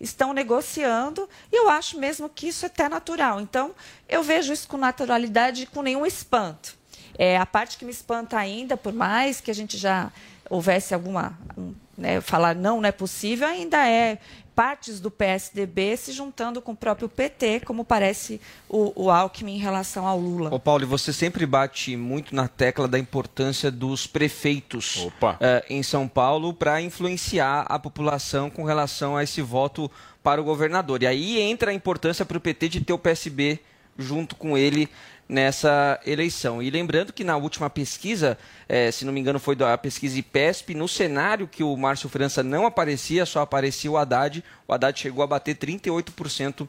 estão 0.00 0.32
negociando 0.32 1.28
e 1.52 1.56
eu 1.56 1.68
acho 1.68 1.98
mesmo 1.98 2.28
que 2.28 2.48
isso 2.48 2.64
é 2.64 2.68
até 2.68 2.88
natural. 2.88 3.40
Então, 3.40 3.74
eu 4.08 4.22
vejo 4.22 4.52
isso 4.52 4.66
com 4.66 4.76
naturalidade 4.76 5.64
e 5.64 5.66
com 5.66 5.82
nenhum 5.82 6.06
espanto. 6.06 6.76
É, 7.18 7.36
a 7.36 7.44
parte 7.44 7.76
que 7.76 7.84
me 7.84 7.90
espanta 7.90 8.38
ainda, 8.38 8.76
por 8.76 8.92
mais 8.92 9.40
que 9.40 9.50
a 9.50 9.54
gente 9.54 9.76
já 9.76 10.10
houvesse 10.48 10.94
alguma. 10.94 11.36
um, 11.56 11.74
né, 11.96 12.20
falar 12.20 12.54
não, 12.54 12.80
não 12.80 12.88
é 12.88 12.92
possível, 12.92 13.48
ainda 13.48 13.84
é 13.86 14.18
partes 14.58 14.98
do 14.98 15.08
PSDB 15.08 15.96
se 15.96 16.10
juntando 16.10 16.60
com 16.60 16.72
o 16.72 16.76
próprio 16.76 17.08
PT, 17.08 17.60
como 17.60 17.84
parece 17.84 18.40
o, 18.68 19.04
o 19.04 19.08
Alckmin 19.08 19.54
em 19.54 19.58
relação 19.58 20.04
ao 20.04 20.18
Lula. 20.18 20.52
Ô 20.52 20.58
Paulo, 20.58 20.82
e 20.82 20.84
você 20.84 21.12
sempre 21.12 21.46
bate 21.46 21.96
muito 21.96 22.34
na 22.34 22.48
tecla 22.48 22.88
da 22.88 22.98
importância 22.98 23.70
dos 23.70 24.04
prefeitos 24.04 25.06
eh, 25.38 25.64
em 25.70 25.80
São 25.84 26.08
Paulo 26.08 26.52
para 26.52 26.82
influenciar 26.82 27.66
a 27.68 27.78
população 27.78 28.50
com 28.50 28.64
relação 28.64 29.16
a 29.16 29.22
esse 29.22 29.40
voto 29.40 29.88
para 30.24 30.40
o 30.40 30.44
governador. 30.44 31.04
E 31.04 31.06
aí 31.06 31.40
entra 31.40 31.70
a 31.70 31.74
importância 31.74 32.24
para 32.24 32.36
o 32.36 32.40
PT 32.40 32.68
de 32.68 32.80
ter 32.80 32.92
o 32.92 32.98
PSB 32.98 33.60
junto 33.96 34.34
com 34.34 34.58
ele 34.58 34.88
nessa 35.28 36.00
eleição. 36.06 36.62
E 36.62 36.70
lembrando 36.70 37.12
que 37.12 37.22
na 37.22 37.36
última 37.36 37.68
pesquisa, 37.68 38.38
eh, 38.68 38.90
se 38.90 39.04
não 39.04 39.12
me 39.12 39.20
engano 39.20 39.38
foi 39.38 39.54
da 39.54 39.76
pesquisa 39.76 40.18
IPESP, 40.18 40.74
no 40.74 40.88
cenário 40.88 41.46
que 41.46 41.62
o 41.62 41.76
Márcio 41.76 42.08
França 42.08 42.42
não 42.42 42.64
aparecia, 42.64 43.26
só 43.26 43.42
aparecia 43.42 43.90
o 43.90 43.96
Haddad, 43.96 44.42
o 44.66 44.72
Haddad 44.72 44.98
chegou 44.98 45.22
a 45.22 45.26
bater 45.26 45.56
38% 45.56 46.66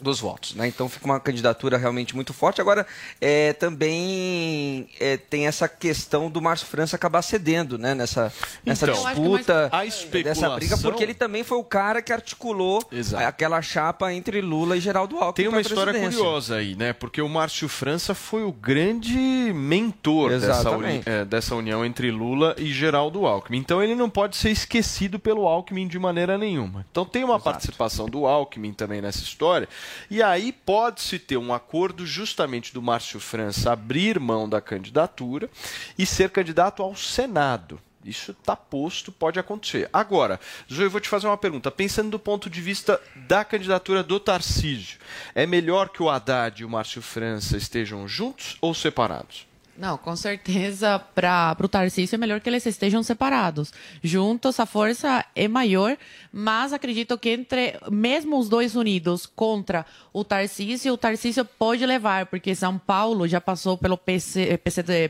dos 0.00 0.20
votos, 0.20 0.54
né? 0.54 0.68
Então 0.68 0.88
fica 0.88 1.04
uma 1.04 1.18
candidatura 1.18 1.76
realmente 1.76 2.14
muito 2.14 2.32
forte. 2.32 2.60
Agora, 2.60 2.86
é, 3.20 3.52
também 3.52 4.88
é, 5.00 5.16
tem 5.16 5.46
essa 5.46 5.68
questão 5.68 6.30
do 6.30 6.40
Márcio 6.40 6.66
França 6.66 6.96
acabar 6.96 7.22
cedendo, 7.22 7.76
né? 7.78 7.94
Nessa, 7.94 8.32
nessa 8.64 8.86
Então, 8.90 9.04
disputa, 9.04 9.68
a 9.72 9.84
dessa 10.22 10.50
briga, 10.50 10.76
porque 10.78 11.02
ele 11.02 11.14
também 11.14 11.42
foi 11.42 11.58
o 11.58 11.64
cara 11.64 12.00
que 12.00 12.12
articulou 12.12 12.82
aquela 13.26 13.60
chapa 13.60 14.12
entre 14.12 14.40
Lula 14.40 14.76
e 14.76 14.80
Geraldo 14.80 15.16
Alckmin 15.16 15.34
Tem 15.34 15.48
uma 15.48 15.60
história 15.60 15.92
curiosa 16.16 16.56
aí, 16.56 16.74
né? 16.76 16.92
Porque 16.92 17.20
o 17.20 17.28
Márcio 17.28 17.68
França 17.68 18.14
foi 18.14 18.44
o 18.44 18.52
grande 18.52 19.18
mentor 19.54 20.30
dessa, 20.30 20.70
uni- 20.70 21.02
eh, 21.04 21.24
dessa 21.24 21.54
união 21.54 21.84
entre 21.84 22.10
Lula 22.10 22.54
e 22.58 22.72
Geraldo 22.72 23.26
Alckmin. 23.26 23.58
Então 23.58 23.82
ele 23.82 23.94
não 23.94 24.08
pode 24.08 24.36
ser 24.36 24.50
esquecido 24.50 25.18
pelo 25.18 25.46
Alckmin 25.46 25.88
de 25.88 25.98
maneira 25.98 26.38
nenhuma. 26.38 26.84
Então 26.90 27.04
tem 27.04 27.24
uma 27.24 27.40
participação 27.40 28.06
do 28.06 28.26
Alckmin 28.26 28.72
também 28.72 29.00
nessa 29.00 29.20
história. 29.22 29.68
E 30.10 30.22
aí 30.22 30.52
pode-se 30.52 31.18
ter 31.18 31.36
um 31.36 31.52
acordo 31.52 32.06
justamente 32.06 32.72
do 32.72 32.82
Márcio 32.82 33.20
França 33.20 33.72
abrir 33.72 34.18
mão 34.18 34.48
da 34.48 34.60
candidatura 34.60 35.50
e 35.98 36.06
ser 36.06 36.30
candidato 36.30 36.82
ao 36.82 36.94
Senado. 36.94 37.80
Isso 38.04 38.30
está 38.30 38.54
posto, 38.54 39.10
pode 39.10 39.38
acontecer. 39.38 39.88
Agora, 39.92 40.38
Zoe, 40.72 40.84
eu 40.84 40.90
vou 40.90 41.00
te 41.00 41.08
fazer 41.08 41.26
uma 41.26 41.36
pergunta. 41.36 41.70
Pensando 41.70 42.10
do 42.10 42.18
ponto 42.18 42.48
de 42.48 42.60
vista 42.60 43.00
da 43.14 43.44
candidatura 43.44 44.02
do 44.02 44.20
Tarcísio, 44.20 44.98
é 45.34 45.46
melhor 45.46 45.88
que 45.88 46.02
o 46.02 46.08
Haddad 46.08 46.62
e 46.62 46.64
o 46.64 46.70
Márcio 46.70 47.02
França 47.02 47.56
estejam 47.56 48.06
juntos 48.06 48.56
ou 48.60 48.72
separados? 48.72 49.47
Não, 49.78 49.96
com 49.96 50.16
certeza, 50.16 50.98
para 50.98 51.56
o 51.62 51.68
Tarcísio 51.68 52.16
é 52.16 52.18
melhor 52.18 52.40
que 52.40 52.50
eles 52.50 52.66
estejam 52.66 53.00
separados. 53.00 53.72
Juntos, 54.02 54.58
a 54.58 54.66
força 54.66 55.24
é 55.36 55.46
maior, 55.46 55.96
mas 56.32 56.72
acredito 56.72 57.16
que 57.16 57.30
entre, 57.30 57.78
mesmo 57.88 58.40
os 58.40 58.48
dois 58.48 58.74
unidos 58.74 59.24
contra 59.24 59.86
o 60.12 60.24
Tarcísio, 60.24 60.94
o 60.94 60.98
Tarcísio 60.98 61.44
pode 61.44 61.86
levar, 61.86 62.26
porque 62.26 62.56
São 62.56 62.76
Paulo 62.76 63.28
já 63.28 63.40
passou 63.40 63.78
pelo 63.78 63.96
PC, 63.96 64.58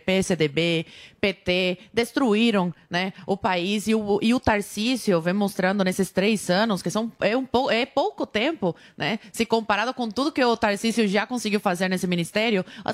PSDB, 0.05 0.85
PT, 1.19 1.79
destruíram 1.91 2.75
né, 2.91 3.15
o 3.27 3.39
país, 3.39 3.89
e 3.89 3.95
o, 3.95 4.19
e 4.21 4.35
o 4.35 4.41
Tarcísio 4.41 5.19
vem 5.23 5.33
mostrando 5.33 5.83
nesses 5.83 6.11
três 6.11 6.51
anos, 6.51 6.83
que 6.83 6.91
são, 6.91 7.11
é, 7.21 7.35
um, 7.35 7.47
é 7.71 7.87
pouco 7.87 8.27
tempo, 8.27 8.77
né, 8.99 9.19
se 9.33 9.47
comparado 9.47 9.95
com 9.95 10.11
tudo 10.11 10.31
que 10.31 10.45
o 10.45 10.57
Tarcísio 10.59 11.09
já 11.09 11.27
conseguiu 11.27 11.59
fazer 11.59 11.89
nesse 11.89 12.07
ministério, 12.07 12.67
a, 12.85 12.93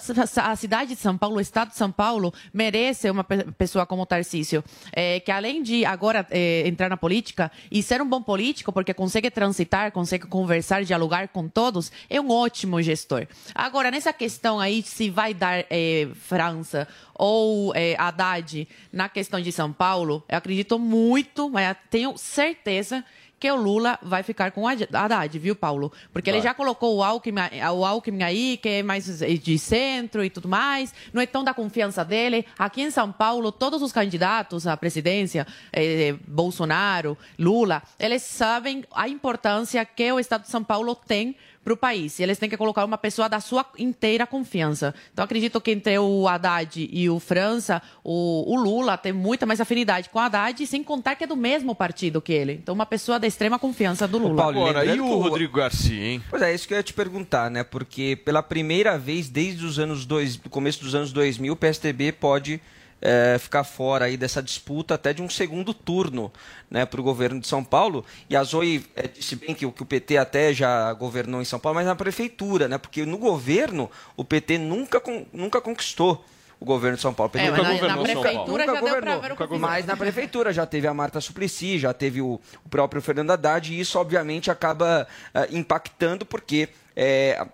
a 0.53 0.57
cidade 0.57 0.95
de 0.95 1.01
São 1.01 1.19
Paulo, 1.19 1.37
o 1.37 1.41
estado 1.65 1.71
de 1.71 1.77
São 1.77 1.91
Paulo, 1.91 2.33
merece 2.53 3.11
uma 3.11 3.25
pe- 3.25 3.45
pessoa 3.53 3.87
como 3.87 4.03
o 4.03 4.07
Tarcísio, 4.07 4.63
é, 4.93 5.21
que 5.21 5.31
além 5.31 5.63
de 5.63 5.85
agora 5.85 6.27
é, 6.31 6.67
entrar 6.67 6.89
na 6.89 6.97
política 6.97 7.51
e 7.71 7.83
ser 7.83 8.01
um 8.03 8.09
bom 8.09 8.23
político, 8.23 8.73
porque 8.73 8.93
consegue 8.93 9.31
transitar, 9.31 9.91
consegue 9.93 10.27
conversar, 10.27 10.85
dialogar 10.85 11.29
com 11.29 11.49
todos, 11.49 11.91
é 12.09 12.21
um 12.21 12.31
ótimo 12.31 12.81
gestor. 12.83 13.27
Agora, 13.55 13.91
nessa 13.91 14.13
questão 14.13 14.61
aí, 14.61 14.83
se 14.83 15.11
vai 15.11 15.33
dar 15.35 15.65
é, 15.71 16.09
França 16.15 16.87
ou 17.15 17.75
é, 17.75 17.95
Haddad 17.99 18.69
na 18.93 19.09
questão 19.09 19.41
de 19.41 19.51
São 19.53 19.73
Paulo, 19.73 20.23
eu 20.29 20.37
acredito 20.37 20.79
muito, 20.79 21.49
mas 21.49 21.77
tenho 21.91 22.17
certeza 22.19 23.05
que 23.45 23.53
o 23.53 23.57
Lula 23.57 23.99
vai 24.01 24.23
ficar 24.23 24.53
com 24.53 24.63
o 24.63 24.67
Haddad, 24.67 25.39
viu, 25.39 25.55
Paulo? 25.55 25.93
Porque 26.11 26.31
ele 26.31 26.39
Vai. 26.39 26.49
já 26.49 26.55
colocou 26.55 26.97
o 26.97 27.03
Alckmin, 27.03 27.43
o 27.77 27.85
Alckmin 27.85 28.23
aí, 28.23 28.57
que 28.57 28.69
é 28.71 28.83
mais 28.83 29.19
de 29.19 29.59
centro 29.59 30.25
e 30.25 30.31
tudo 30.31 30.49
mais, 30.49 30.95
não 31.13 31.21
é 31.21 31.27
tão 31.27 31.45
da 31.45 31.53
confiança 31.53 32.03
dele. 32.03 32.47
Aqui 32.59 32.81
em 32.81 32.91
São 32.91 33.13
Paulo, 33.13 33.53
todos 33.53 33.83
os 33.83 33.93
candidatos 33.93 34.67
à 34.67 34.75
presidência, 34.79 35.47
eh, 35.75 36.15
Bolsonaro, 36.27 37.19
Lula, 37.39 37.83
eles 38.01 38.23
sabem 38.23 38.83
a 38.95 39.11
importância 39.11 39.85
que 39.85 40.11
o 40.11 40.19
Estado 40.19 40.45
de 40.45 40.49
São 40.49 40.65
Paulo 40.65 40.95
tem 40.95 41.37
para 41.65 41.73
o 41.73 41.77
país. 41.77 42.19
E 42.19 42.23
eles 42.23 42.39
têm 42.39 42.49
que 42.51 42.57
colocar 42.57 42.85
uma 42.85 42.99
pessoa 42.99 43.29
da 43.29 43.41
sua 43.41 43.65
inteira 43.79 44.27
confiança. 44.27 44.95
Então, 45.13 45.25
acredito 45.25 45.61
que 45.61 45.71
entre 45.71 45.99
o 45.99 46.29
Haddad 46.29 46.89
e 46.93 47.09
o 47.09 47.19
França, 47.19 47.81
o, 48.05 48.55
o 48.55 48.61
Lula 48.61 48.99
tem 48.99 49.13
muita 49.13 49.47
mais 49.47 49.61
afinidade 49.61 50.11
com 50.11 50.19
o 50.19 50.23
Haddad, 50.23 50.67
sem 50.67 50.85
contar 50.85 51.17
que 51.17 51.25
é 51.25 51.27
do 51.27 51.37
mesmo 51.37 51.75
partido 51.75 52.21
que 52.21 52.33
ele. 52.33 52.53
Então, 52.53 52.75
uma 52.75 52.85
pessoa 52.87 53.19
da 53.19 53.27
extrema 53.27 53.59
confiança 53.59 54.07
do 54.07 54.19
Lula. 54.19 54.37
Paulo, 54.37 54.67
Agora, 54.67 54.85
e 54.85 55.01
o- 55.01 55.19
Rodrigo 55.19 55.57
Garcia, 55.57 56.05
hein? 56.05 56.23
Pois 56.29 56.43
é, 56.43 56.55
isso 56.55 56.69
que 56.69 56.75
eu 56.75 56.79
ia 56.79 56.83
te 56.83 56.93
perguntar, 56.93 57.51
né? 57.51 57.65
Porque 57.65 58.17
pela 58.25 58.43
primeira 58.43 58.99
vez 58.99 59.29
desde 59.31 59.65
os 59.65 59.79
anos 59.79 60.05
dois, 60.05 60.37
do 60.37 60.51
começo 60.51 60.83
dos 60.85 60.95
anos 60.95 61.13
2000, 61.13 61.53
o 61.53 61.57
PSDB 61.57 62.13
pode 62.13 62.61
eh, 63.03 63.37
ficar 63.39 63.65
fora 63.65 64.07
aí 64.07 64.17
dessa 64.17 64.43
disputa 64.43 64.95
até 64.95 65.13
de 65.13 65.23
um 65.23 65.29
segundo 65.29 65.73
turno, 65.75 66.33
né, 66.71 66.85
para 66.87 67.01
o 67.01 67.05
governo 67.05 67.41
de 67.41 67.47
São 67.47 67.63
Paulo. 67.65 68.05
E 68.29 68.37
a 68.37 68.43
Zoe 68.43 68.85
eh, 68.97 69.09
disse 69.09 69.37
bem 69.37 69.55
que, 69.55 69.67
o- 69.67 69.73
que 69.73 69.83
o 69.83 69.87
PT 69.87 70.17
até 70.17 70.53
já 70.55 70.93
governou 70.95 71.41
em 71.43 71.45
São 71.45 71.59
Paulo, 71.59 71.77
mas 71.77 71.87
na 71.87 71.95
prefeitura, 71.95 72.69
né? 72.69 72.79
Porque 72.79 73.05
no 73.05 73.19
governo 73.19 73.91
o 74.17 74.25
PT 74.25 74.59
nunca, 74.59 75.01
con- 75.01 75.27
nunca 75.33 75.61
conquistou. 75.61 76.25
O 76.61 76.65
governo 76.65 76.97
de 76.97 77.03
São 77.03 77.13
Paulo. 77.13 77.29
O 77.29 77.33
PT 77.33 77.45
É, 77.47 77.51
nunca 77.51 77.63
na- 77.63 77.69
na 77.69 77.75
governou 77.75 78.07
São 78.07 78.23
Paulo. 78.23 78.53
Nunca 78.59 78.81
governou. 78.81 79.15
Nunca 79.17 79.29
governou. 79.47 79.59
Mas 79.59 79.85
na 79.85 79.97
prefeitura 79.97 80.53
já 80.53 80.65
teve 80.65 80.87
a 80.87 80.95
Marta 80.95 81.21
Suplicy, 81.21 81.79
já 81.79 81.93
teve 81.93 82.23
o, 82.23 82.41
o 82.65 82.69
próprio 82.71 83.03
Fernando 83.03 83.33
Haddad, 83.33 83.75
e 83.75 83.79
isso 83.81 83.99
obviamente 83.99 84.51
acaba 84.51 85.07
ah, 85.35 85.47
impactando, 85.51 86.25
porque 86.25 86.69
é, 86.97 87.45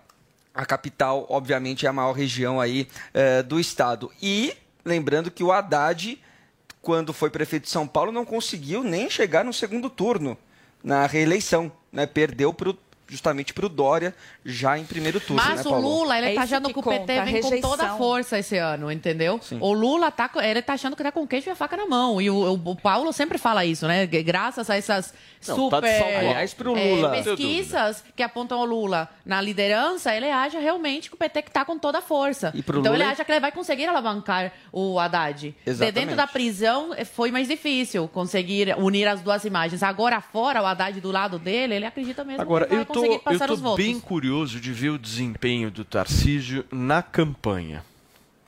a 0.53 0.65
capital, 0.65 1.25
obviamente, 1.29 1.85
é 1.85 1.89
a 1.89 1.93
maior 1.93 2.13
região 2.13 2.61
aí 2.61 2.87
eh, 3.13 3.41
do 3.43 3.59
estado. 3.59 4.11
E 4.21 4.53
lembrando 4.83 5.31
que 5.31 5.43
o 5.43 5.51
Haddad, 5.51 6.21
quando 6.81 7.13
foi 7.13 7.29
prefeito 7.29 7.63
de 7.63 7.69
São 7.69 7.87
Paulo, 7.87 8.11
não 8.11 8.25
conseguiu 8.25 8.83
nem 8.83 9.09
chegar 9.09 9.43
no 9.43 9.53
segundo 9.53 9.89
turno 9.89 10.37
na 10.83 11.05
reeleição, 11.05 11.71
né? 11.91 12.05
Perdeu 12.05 12.53
pro, 12.53 12.77
justamente 13.11 13.53
para 13.53 13.65
o 13.65 13.69
Dória 13.69 14.15
já 14.45 14.77
em 14.79 14.85
primeiro 14.85 15.19
turno. 15.19 15.35
Mas 15.45 15.63
né, 15.65 15.71
o? 15.71 15.79
Lula, 15.79 16.17
ele 16.17 16.27
É 16.31 16.33
tá 16.33 16.41
achando 16.43 16.67
que 16.69 16.73
que 16.73 16.79
o 16.79 16.83
PT 16.83 16.99
conta, 16.99 17.25
vem 17.25 17.41
com 17.41 17.49
toda 17.61 17.83
a 17.83 17.85
rejeição. 17.87 17.97
força 17.97 18.39
esse 18.39 18.57
ano, 18.57 18.91
entendeu? 18.91 19.39
O 19.59 19.73
Lula 19.73 20.09
tá, 20.09 20.29
ele 20.41 20.61
tá 20.61 20.73
achando 20.73 20.95
que 20.95 21.03
tá 21.03 21.11
com 21.11 21.27
queijo 21.27 21.49
e 21.49 21.51
a 21.51 21.55
faca 21.55 21.75
na 21.77 21.85
mão. 21.85 22.21
E 22.21 22.29
o, 22.29 22.35
o- 22.35 22.71
o 22.71 22.75
Paulo 22.75 23.11
sempre 23.11 23.37
fala 23.37 23.65
isso, 23.65 23.85
né? 23.87 24.05
Graças 24.07 24.69
a 24.69 24.75
essas 24.77 25.13
Não, 25.47 25.55
tá 25.69 25.77
super 25.77 25.81
de 25.91 25.97
salvo. 25.99 26.17
Aliás, 26.17 26.53
pro 26.53 26.77
eh, 26.77 26.95
Lula. 26.95 27.09
pesquisas 27.11 28.03
que 28.15 28.23
apontam 28.23 28.59
o 28.59 28.65
Lula 28.65 29.09
na 29.25 29.41
liderança, 29.41 30.15
ele 30.15 30.29
acha 30.29 30.59
realmente 30.59 31.09
que 31.09 31.15
o 31.15 31.17
PT 31.17 31.41
que 31.43 31.51
tá 31.51 31.65
com 31.65 31.77
toda 31.77 31.97
a 31.97 32.01
força. 32.01 32.51
E 32.55 32.63
pro 32.63 32.79
então 32.79 32.91
Lula- 32.93 33.03
ele 33.03 33.11
acha 33.11 33.25
que 33.25 33.31
ele 33.31 33.39
vai 33.39 33.51
conseguir 33.51 33.85
alavancar 33.87 34.51
o 34.71 34.99
Haddad. 34.99 35.49
De 35.49 35.55
Exatamente. 35.65 35.93
dentro 35.93 36.15
da 36.15 36.27
prisão 36.27 36.93
eh, 36.95 37.03
foi 37.05 37.31
mais 37.31 37.47
difícil 37.47 38.07
conseguir 38.07 38.73
unir 38.77 39.07
as 39.07 39.21
duas 39.21 39.43
imagens. 39.43 39.83
Agora 39.83 40.21
fora, 40.21 40.61
o 40.61 40.65
Haddad 40.65 40.99
do 41.01 41.11
lado 41.11 41.37
dele, 41.39 41.75
ele 41.75 41.85
acredita 41.85 42.23
mesmo 42.23 42.41
Agora, 42.41 42.65
que 42.65 42.71
vai 42.73 42.81
eu 42.81 42.85
tô, 42.85 43.00
conseguir 43.01 43.15
eu 43.15 43.19
passar 43.19 43.47
tô 43.47 43.53
os 43.53 43.61
votos. 43.61 43.85
bem 43.85 43.99
curioso 43.99 44.59
de 44.59 44.71
ver 44.71 44.89
o 44.89 44.97
desempenho 44.97 45.69
do 45.71 45.83
Tarcísio 45.83 46.65
na 46.71 47.01
campanha. 47.01 47.83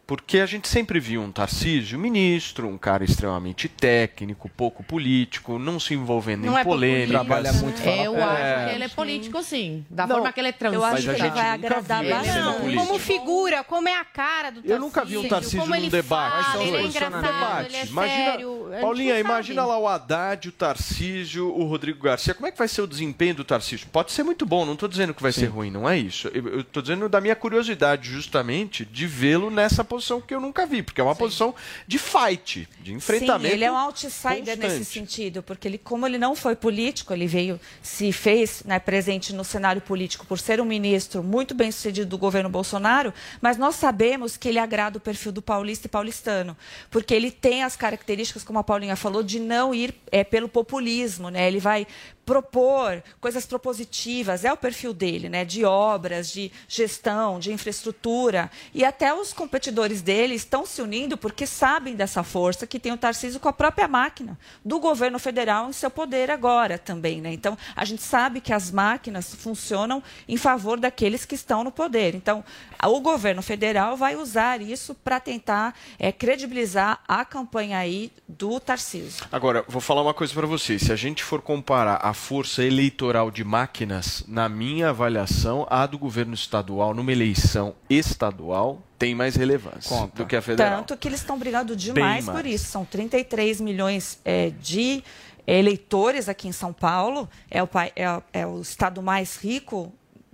Porque 0.05 0.39
a 0.39 0.45
gente 0.45 0.67
sempre 0.67 0.99
viu 0.99 1.21
um 1.21 1.31
Tarcísio 1.31 1.97
ministro, 1.97 2.67
um 2.67 2.77
cara 2.77 3.05
extremamente 3.05 3.69
técnico, 3.69 4.49
pouco 4.49 4.83
político, 4.83 5.57
não 5.57 5.79
se 5.79 5.93
envolvendo 5.93 6.45
Não 6.45 6.57
em 6.57 6.61
é 6.61 6.63
polêmicas. 6.63 7.09
Trabalha 7.09 7.53
muito 7.53 7.81
Eu 7.81 8.17
É. 8.17 8.21
acho 8.23 8.69
que 8.69 8.75
ele 8.75 8.83
é 8.83 8.89
político, 8.89 9.41
sim. 9.41 9.85
Da 9.89 10.05
forma 10.05 10.31
que 10.33 10.41
ele 10.41 10.49
é 10.49 10.51
transita. 10.51 10.81
Mas 10.91 11.07
a 11.07 11.13
gente 11.13 11.29
nunca 11.31 12.01
viu 12.01 12.09
ele 12.17 12.25
sendo 12.25 12.43
Não, 12.45 12.53
político. 12.59 12.85
como 12.85 12.99
figura, 12.99 13.63
como 13.63 13.87
é 13.87 13.95
a 13.97 14.03
cara 14.03 14.49
do 14.49 14.55
Tarcísio. 14.55 14.75
Eu 14.75 14.79
nunca 14.79 15.05
vi 15.05 15.17
um 15.17 15.27
Tarcísio 15.27 15.59
como 15.61 15.71
num 15.71 15.75
ele 15.77 15.89
debate. 15.89 16.43
Fala, 16.51 16.63
ele 16.63 16.75
é 16.77 16.81
engraçado, 16.83 17.21
Debate. 17.21 17.67
ele 17.69 17.77
é 17.77 17.85
Imagina- 17.85 18.25
sério. 18.31 18.63
Paulinha, 18.81 19.13
não 19.13 19.19
imagina 19.21 19.65
lá 19.65 19.77
o 19.79 19.87
Haddad, 19.87 20.49
o 20.49 20.51
Tarcísio, 20.51 21.47
o 21.47 21.63
Rodrigo 21.65 22.03
Garcia. 22.03 22.33
Como 22.33 22.45
é 22.47 22.51
que 22.51 22.57
vai 22.57 22.67
ser 22.67 22.81
o 22.81 22.87
desempenho 22.87 23.35
do 23.35 23.43
Tarcísio? 23.45 23.87
Pode 23.91 24.11
ser 24.11 24.23
muito 24.23 24.45
bom, 24.45 24.65
não 24.65 24.73
estou 24.73 24.89
dizendo 24.89 25.13
que 25.13 25.21
vai 25.23 25.31
ser 25.31 25.45
ruim, 25.45 25.71
não 25.71 25.89
é 25.89 25.97
isso. 25.97 26.27
Eu 26.33 26.59
estou 26.59 26.81
dizendo 26.81 27.07
da 27.07 27.21
minha 27.21 27.35
curiosidade, 27.37 28.09
justamente, 28.09 28.83
de 28.83 29.07
vê-lo 29.07 29.49
nessa 29.49 29.83
posição 29.93 30.19
que 30.19 30.33
eu 30.33 30.41
nunca 30.41 30.65
vi, 30.65 30.81
porque 30.81 30.99
é 30.99 31.03
uma 31.03 31.15
posição 31.15 31.53
de 31.87 31.99
fight, 31.99 32.67
de 32.81 32.93
enfrentamento. 32.93 33.47
Sim, 33.47 33.53
ele 33.53 33.63
é 33.63 33.71
um 33.71 33.77
outsider 33.77 34.37
constante. 34.37 34.57
nesse 34.57 34.85
sentido, 34.85 35.43
porque 35.43 35.67
ele, 35.67 35.77
como 35.77 36.07
ele 36.07 36.17
não 36.17 36.35
foi 36.35 36.55
político, 36.55 37.13
ele 37.13 37.27
veio, 37.27 37.59
se 37.81 38.11
fez 38.11 38.63
né, 38.65 38.79
presente 38.79 39.33
no 39.33 39.43
cenário 39.43 39.81
político 39.81 40.25
por 40.25 40.39
ser 40.39 40.59
um 40.59 40.65
ministro 40.65 41.23
muito 41.23 41.53
bem 41.53 41.71
sucedido 41.71 42.09
do 42.09 42.17
governo 42.17 42.49
Bolsonaro, 42.49 43.13
mas 43.39 43.57
nós 43.57 43.75
sabemos 43.75 44.35
que 44.35 44.49
ele 44.49 44.59
agrada 44.59 44.97
o 44.97 45.01
perfil 45.01 45.31
do 45.31 45.41
paulista 45.41 45.87
e 45.87 45.89
paulistano, 45.89 46.57
porque 46.89 47.13
ele 47.13 47.29
tem 47.29 47.63
as 47.63 47.75
características, 47.75 48.43
como 48.43 48.59
a 48.59 48.63
Paulinha 48.63 48.95
falou, 48.95 49.21
de 49.21 49.39
não 49.39 49.75
ir 49.75 49.93
é, 50.11 50.23
pelo 50.23 50.49
populismo, 50.49 51.29
né? 51.29 51.47
Ele 51.47 51.59
vai 51.59 51.85
propor 52.25 53.03
coisas 53.19 53.45
propositivas, 53.45 54.45
é 54.45 54.51
o 54.51 54.57
perfil 54.57 54.93
dele, 54.93 55.29
né? 55.29 55.43
De 55.43 55.65
obras, 55.65 56.31
de 56.31 56.51
gestão, 56.67 57.39
de 57.39 57.51
infraestrutura. 57.51 58.49
E 58.73 58.83
até 58.85 59.13
os 59.13 59.33
competidores 59.33 60.01
dele 60.01 60.35
estão 60.35 60.65
se 60.65 60.81
unindo 60.81 61.17
porque 61.17 61.45
sabem 61.45 61.95
dessa 61.95 62.23
força 62.23 62.65
que 62.65 62.79
tem 62.79 62.91
o 62.91 62.97
Tarcísio 62.97 63.39
com 63.39 63.49
a 63.49 63.53
própria 63.53 63.87
máquina 63.87 64.37
do 64.63 64.79
governo 64.79 65.19
federal 65.19 65.69
em 65.69 65.73
seu 65.73 65.89
poder 65.89 66.31
agora 66.31 66.77
também, 66.77 67.21
né? 67.21 67.33
Então, 67.33 67.57
a 67.75 67.85
gente 67.85 68.01
sabe 68.01 68.41
que 68.41 68.53
as 68.53 68.71
máquinas 68.71 69.35
funcionam 69.35 70.01
em 70.27 70.37
favor 70.37 70.79
daqueles 70.79 71.25
que 71.25 71.35
estão 71.35 71.63
no 71.63 71.71
poder. 71.71 72.15
Então, 72.15 72.43
o 72.83 72.99
governo 72.99 73.41
federal 73.41 73.95
vai 73.97 74.15
usar 74.15 74.61
isso 74.61 74.95
para 74.95 75.19
tentar 75.19 75.75
é, 75.99 76.11
credibilizar 76.11 76.99
a 77.07 77.25
campanha 77.25 77.77
aí 77.77 78.11
do 78.27 78.59
Tarcísio. 78.59 79.25
Agora, 79.31 79.63
vou 79.67 79.81
falar 79.81 80.01
uma 80.01 80.13
coisa 80.13 80.33
para 80.33 80.47
vocês. 80.47 80.81
Se 80.83 80.91
a 80.91 80.95
gente 80.95 81.23
for 81.23 81.41
comparar 81.41 81.95
a 81.95 82.12
força 82.13 82.63
eleitoral 82.63 83.29
de 83.31 83.43
máquinas, 83.43 84.23
na 84.27 84.47
minha 84.47 84.89
avaliação, 84.89 85.67
a 85.69 85.85
do 85.85 85.97
governo 85.97 86.33
estadual 86.33 86.93
numa 86.93 87.11
eleição 87.11 87.75
estadual 87.89 88.81
tem 88.97 89.13
mais 89.13 89.35
relevância 89.35 90.09
do 90.15 90.25
que 90.25 90.35
a 90.35 90.41
federal. 90.41 90.77
Tanto 90.77 90.97
que 90.97 91.07
eles 91.07 91.19
estão 91.19 91.37
brigando 91.37 91.75
demais 91.75 92.25
mais. 92.25 92.37
por 92.39 92.45
isso. 92.45 92.65
São 92.65 92.85
33 92.85 93.59
milhões 93.59 94.19
é, 94.23 94.51
de 94.61 95.03
eleitores 95.45 96.29
aqui 96.29 96.47
em 96.47 96.53
São 96.53 96.71
Paulo. 96.71 97.29
É 97.51 97.61
o, 97.61 97.69
é, 97.95 98.21
é 98.31 98.47
o 98.47 98.61
estado 98.61 99.01
mais 99.01 99.35
rico 99.35 99.91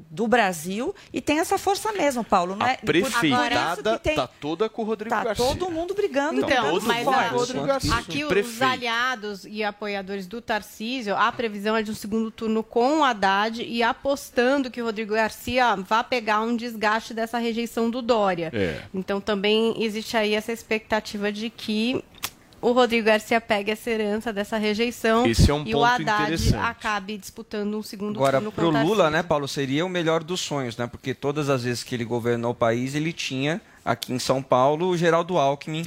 do 0.10 0.28
Brasil 0.28 0.95
e 1.12 1.20
tem 1.22 1.39
essa 1.39 1.58
força 1.58 1.91
mesmo, 1.91 2.24
Paulo. 2.24 2.56
Não 2.56 2.66
A 2.66 2.72
é? 2.72 2.78
Prefeitada 2.78 3.97
que 3.97 4.04
tem- 4.04 4.16
tá 4.16 4.28
toda 4.28 4.70
com 4.70 4.82
o 4.82 4.86
Rodrigo 4.86 5.10
tá 5.16 5.24
Garcia. 5.24 5.45
todo 5.45 5.70
mundo 5.72 5.93
brigando. 5.93 6.39
Então, 6.41 6.72
todo 6.72 6.86
mas 6.86 7.06
mundo 7.06 7.16
a- 7.16 7.24
com 7.30 7.36
o 7.36 7.39
Rodrigo 7.39 7.66
Garcia. 7.66 7.95
aqui 7.95 8.24
os 8.24 8.30
Prefeito. 8.30 8.64
aliados 8.72 9.45
e 9.45 9.64
apoiadores 9.64 10.28
do 10.28 10.41
Tarcísio, 10.41 11.16
a 11.16 11.32
previsão 11.32 11.76
é 11.76 11.82
de 11.84 11.91
um 11.91 11.95
segundo 11.95 12.32
turno 12.32 12.64
com 12.64 13.00
o 13.00 13.04
Haddad 13.04 13.64
e 13.64 13.84
apostando 13.84 14.70
que 14.72 14.82
o 14.82 14.86
Rodrigo 14.86 15.14
Garcia 15.14 15.76
vá 15.76 16.04
pegar 16.04 16.41
um 16.41 16.56
desgaste 16.56 17.14
dessa 17.14 17.38
rejeição 17.38 17.89
do 17.89 18.02
Dória. 18.02 18.50
É. 18.54 18.82
Então 18.93 19.20
também 19.22 19.82
existe 19.84 20.16
aí 20.18 20.34
essa 20.34 20.52
expectativa 20.52 21.32
de 21.32 21.50
que 21.50 22.04
o 22.62 22.72
Rodrigo 22.72 23.05
Garcia 23.05 23.39
pegue 23.39 23.72
essa 23.72 23.89
herança 23.89 24.34
dessa 24.34 24.57
rejeição 24.57 25.26
Esse 25.26 25.49
é 25.49 25.53
um 25.53 25.66
e 25.66 25.74
o 25.74 25.80
ponto 25.80 25.86
Haddad 25.86 26.34
interessante. 26.34 26.55
acabe 26.55 27.18
disputando 27.18 27.78
um 27.78 27.84
segundo 27.84 28.18
Agora, 28.18 28.38
turno 28.38 28.51
com 28.51 28.55
pro 28.55 28.68
o. 28.70 28.84
Lula, 28.84 29.10
né, 29.10 29.24
Paulo, 29.24 29.47
seria 29.47 29.86
o 29.86 29.89
melhor 29.89 30.24
dos 30.24 30.39
sonhos, 30.41 30.78
né? 30.78 30.88
Porque 30.88 31.14
todas 31.14 31.49
as 31.49 31.64
vezes 31.64 31.84
que 31.84 31.95
ele 31.95 32.05
governou 32.05 32.51
o 32.51 32.55
país, 32.55 32.95
ele 32.95 33.14
tinha 33.14 33.62
aqui 33.84 34.14
em 34.14 34.20
São 34.20 34.41
Paulo 34.41 34.88
o 34.88 34.97
Geraldo 34.97 35.38
Alckmin 35.38 35.86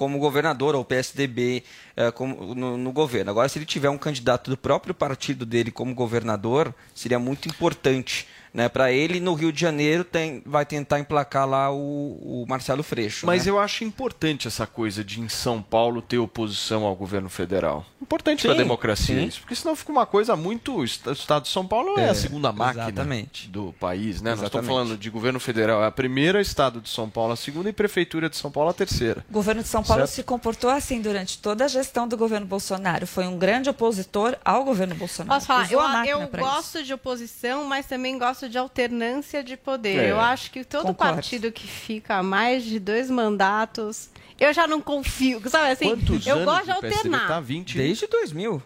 como 0.00 0.18
governador, 0.18 0.74
ou 0.74 0.82
PSDB 0.82 1.62
eh, 1.94 2.10
como, 2.10 2.54
no, 2.54 2.78
no 2.78 2.90
governo. 2.90 3.30
Agora, 3.30 3.46
se 3.50 3.58
ele 3.58 3.66
tiver 3.66 3.90
um 3.90 3.98
candidato 3.98 4.48
do 4.48 4.56
próprio 4.56 4.94
partido 4.94 5.44
dele 5.44 5.70
como 5.70 5.94
governador, 5.94 6.74
seria 6.94 7.18
muito 7.18 7.48
importante. 7.50 8.26
Né, 8.52 8.68
para 8.68 8.90
ele, 8.90 9.20
no 9.20 9.34
Rio 9.34 9.52
de 9.52 9.60
Janeiro, 9.60 10.02
tem, 10.02 10.42
vai 10.44 10.66
tentar 10.66 10.98
emplacar 10.98 11.48
lá 11.48 11.70
o, 11.72 12.42
o 12.42 12.44
Marcelo 12.48 12.82
Freixo. 12.82 13.24
Mas 13.26 13.46
né? 13.46 13.50
eu 13.52 13.58
acho 13.60 13.84
importante 13.84 14.48
essa 14.48 14.66
coisa 14.66 15.04
de 15.04 15.20
em 15.20 15.28
São 15.28 15.62
Paulo 15.62 16.02
ter 16.02 16.18
oposição 16.18 16.84
ao 16.84 16.96
governo 16.96 17.28
federal. 17.28 17.86
Importante 18.02 18.42
para 18.42 18.54
a 18.54 18.56
democracia 18.56 19.20
sim. 19.20 19.26
isso, 19.26 19.40
porque 19.40 19.54
senão 19.54 19.76
fica 19.76 19.92
uma 19.92 20.04
coisa 20.06 20.34
muito. 20.34 20.74
O 20.76 20.84
estado 20.84 21.42
de 21.42 21.48
São 21.48 21.64
Paulo 21.66 21.98
é, 21.98 22.04
É, 22.06 22.08
a 22.10 22.14
segunda 22.14 22.50
máquina 22.52 22.84
exatamente. 22.86 23.48
do 23.48 23.72
país, 23.78 24.20
né? 24.20 24.30
Nós 24.30 24.40
estamos 24.42 24.64
Exatamente. 24.64 24.68
falando 24.88 24.98
de 24.98 25.10
governo 25.10 25.38
federal, 25.38 25.82
é 25.82 25.86
a 25.86 25.90
primeira 25.92 26.40
estado 26.40 26.80
de 26.80 26.88
São 26.88 27.08
Paulo, 27.08 27.32
a 27.32 27.36
segunda 27.36 27.68
e 27.68 27.72
prefeitura 27.72 28.28
de 28.28 28.36
São 28.36 28.50
Paulo 28.50 28.70
a 28.70 28.74
terceira. 28.74 29.24
O 29.30 29.32
governo 29.32 29.62
de 29.62 29.68
São 29.68 29.82
Paulo 29.82 30.02
Certo? 30.02 30.14
se 30.16 30.22
comportou 30.24 30.70
assim 30.70 31.00
durante 31.00 31.38
toda 31.38 31.64
a 31.64 31.68
gestão 31.68 32.08
do 32.08 32.16
governo 32.16 32.46
Bolsonaro. 32.46 33.06
Foi 33.06 33.26
um 33.26 33.38
grande 33.38 33.70
opositor 33.70 34.36
ao 34.44 34.64
governo 34.64 34.94
Bolsonaro. 34.96 35.34
Posso 35.34 35.46
falar? 35.46 35.64
Usou 35.66 35.80
Eu, 36.04 36.22
eu 36.22 36.28
pra 36.28 36.42
isso. 36.42 36.50
gosto 36.50 36.82
de 36.82 36.92
oposição, 36.92 37.64
mas 37.64 37.86
também 37.86 38.18
gosto 38.18 38.39
de 38.48 38.58
alternância 38.58 39.42
de 39.42 39.56
poder. 39.56 39.98
É, 39.98 40.10
eu 40.10 40.20
acho 40.20 40.50
que 40.50 40.64
todo 40.64 40.86
concordo. 40.86 41.14
partido 41.14 41.52
que 41.52 41.66
fica 41.66 42.16
há 42.16 42.22
mais 42.22 42.64
de 42.64 42.78
dois 42.78 43.10
mandatos, 43.10 44.10
eu 44.38 44.52
já 44.52 44.66
não 44.66 44.80
confio. 44.80 45.40
Sabe 45.48 45.70
assim? 45.72 45.88
Quantos 45.88 46.26
eu 46.26 46.36
anos 46.36 46.44
gosto 46.46 46.64
de 46.64 46.70
alternar. 46.72 47.28
tá? 47.28 47.40
20? 47.40 47.76
Desde 47.76 48.06
2000. 48.06 48.62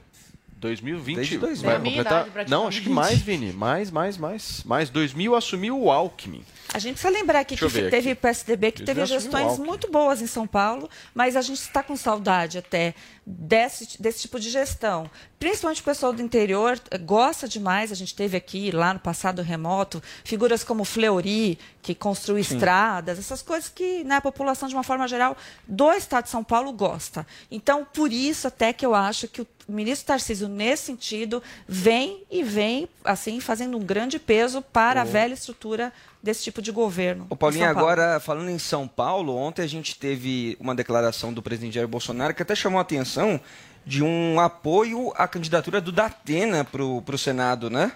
2020 0.64 1.16
Desde 1.16 1.39
2000. 1.39 1.70
vai 1.70 1.79
completar. 1.79 2.27
idade, 2.29 2.51
Não, 2.51 2.66
acho 2.66 2.81
que 2.81 2.89
mais, 2.89 3.18
Vini. 3.20 3.53
Mais, 3.53 3.91
mais, 3.91 4.16
mais. 4.16 4.62
Mais 4.64 4.89
2000 4.89 5.35
assumiu 5.35 5.79
o 5.79 5.91
Alckmin. 5.91 6.43
A 6.72 6.79
gente 6.79 6.95
precisa 6.95 7.12
lembrar 7.12 7.41
aqui 7.41 7.55
Deixa 7.55 7.68
que 7.68 7.91
teve 7.91 8.12
aqui. 8.12 8.20
PSDB 8.20 8.72
que 8.72 8.79
Eles 8.83 8.87
teve 8.87 9.07
gestões 9.07 9.59
muito 9.59 9.91
boas 9.91 10.22
em 10.22 10.27
São 10.27 10.47
Paulo, 10.47 10.89
mas 11.14 11.37
a 11.37 11.43
gente 11.43 11.61
está 11.61 11.83
com 11.83 11.95
saudade 11.97 12.57
até 12.59 12.95
desse, 13.27 14.01
desse 14.01 14.22
tipo 14.22 14.39
de 14.39 14.51
gestão. 14.51 15.11
Principalmente 15.39 15.81
o 15.81 15.85
pessoal 15.85 16.12
do 16.12 16.20
interior 16.20 16.79
eh, 16.91 16.99
gosta 16.99 17.49
demais. 17.49 17.91
A 17.91 17.95
gente 17.95 18.14
teve 18.14 18.37
aqui, 18.37 18.70
lá 18.70 18.93
no 18.93 19.01
passado 19.01 19.43
remoto, 19.43 20.03
figuras 20.25 20.62
como 20.62 20.85
Fleury, 20.85 21.59
que 21.83 21.95
construiu 21.95 22.45
Sim. 22.45 22.55
estradas, 22.55 23.18
essas 23.18 23.43
coisas 23.43 23.68
que 23.68 24.05
né, 24.05 24.16
a 24.16 24.20
população, 24.20 24.68
de 24.68 24.75
uma 24.75 24.83
forma 24.83 25.09
geral, 25.09 25.37
do 25.66 25.93
estado 25.93 26.25
de 26.25 26.31
São 26.31 26.45
Paulo 26.45 26.72
gosta. 26.72 27.27
Então, 27.51 27.85
por 27.85 28.12
isso 28.12 28.49
até 28.49 28.72
que 28.72 28.85
eu 28.85 28.95
acho 28.95 29.29
que 29.29 29.43
o 29.43 29.47
ministro 29.68 30.07
Tarcísio, 30.09 30.49
nesse 30.49 30.85
sentido, 30.85 31.43
vem 31.66 32.25
e 32.31 32.43
vem, 32.43 32.89
assim, 33.03 33.41
fazendo 33.41 33.77
um 33.79 33.83
grande 33.83 34.18
peso 34.18 34.61
para 34.61 35.01
a 35.01 35.05
velha 35.05 35.35
estrutura 35.35 35.93
desse 36.25 36.43
tipo 36.43 36.62
de 36.62 36.72
governo. 36.72 37.27
Ô 37.29 37.37
Paulinho, 37.37 37.68
agora 37.68 38.18
falando 38.18 38.49
em 38.49 38.59
São 38.59 38.89
Paulo, 38.89 39.37
ontem 39.37 39.62
a 39.62 39.66
gente 39.66 39.97
teve 39.97 40.57
uma 40.59 40.75
declaração 40.75 41.33
do 41.33 41.43
presidente 41.43 41.75
Jair 41.75 41.87
Bolsonaro 41.87 42.35
que 42.35 42.43
até 42.43 42.55
chamou 42.55 42.79
a 42.79 42.83
atenção 42.83 43.39
de 43.85 44.03
um 44.03 44.41
apoio 44.41 45.12
à 45.16 45.29
candidatura 45.29 45.83
do 45.83 45.93
Datena 45.93 46.64
para 46.64 46.83
o 46.83 47.18
Senado, 47.18 47.68
né? 47.68 47.93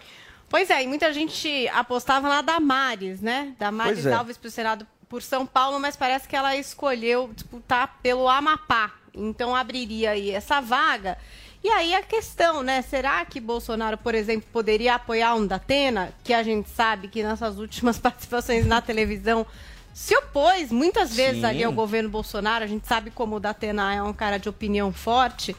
Pois 0.50 0.68
é, 0.68 0.82
e 0.82 0.86
muita 0.86 1.12
gente 1.12 1.66
apostava 1.68 2.28
na 2.28 2.42
Damares, 2.42 3.22
né? 3.22 3.54
Damares 3.58 4.04
é. 4.04 4.12
Alves 4.12 4.36
pro 4.36 4.50
Senado 4.50 4.86
por 5.08 5.22
São 5.22 5.46
Paulo, 5.46 5.80
mas 5.80 5.96
parece 5.96 6.28
que 6.28 6.36
ela 6.36 6.54
escolheu 6.54 7.30
disputar 7.34 7.98
pelo 8.02 8.28
Amapá. 8.28 8.92
Então 9.14 9.56
abriria 9.56 10.10
aí 10.10 10.30
essa 10.30 10.60
vaga. 10.60 11.16
E 11.62 11.68
aí 11.68 11.94
a 11.94 12.02
questão, 12.02 12.62
né? 12.62 12.82
Será 12.82 13.24
que 13.24 13.40
Bolsonaro, 13.40 13.98
por 13.98 14.14
exemplo, 14.14 14.48
poderia 14.52 14.94
apoiar 14.94 15.34
um 15.34 15.46
Datena, 15.46 16.12
que 16.22 16.32
a 16.32 16.42
gente 16.42 16.68
sabe 16.70 17.08
que 17.08 17.22
nessas 17.22 17.58
últimas 17.58 17.98
participações 18.00 18.64
na 18.66 18.80
televisão 18.80 19.46
se 19.92 20.16
opôs 20.16 20.70
muitas 20.70 21.16
vezes 21.16 21.40
Sim. 21.40 21.46
ali 21.46 21.64
ao 21.64 21.72
governo 21.72 22.08
Bolsonaro. 22.08 22.64
A 22.64 22.68
gente 22.68 22.86
sabe 22.86 23.10
como 23.10 23.36
o 23.36 23.40
Datena 23.40 23.92
é 23.92 24.02
um 24.02 24.12
cara 24.12 24.38
de 24.38 24.48
opinião 24.48 24.92
forte. 24.92 25.56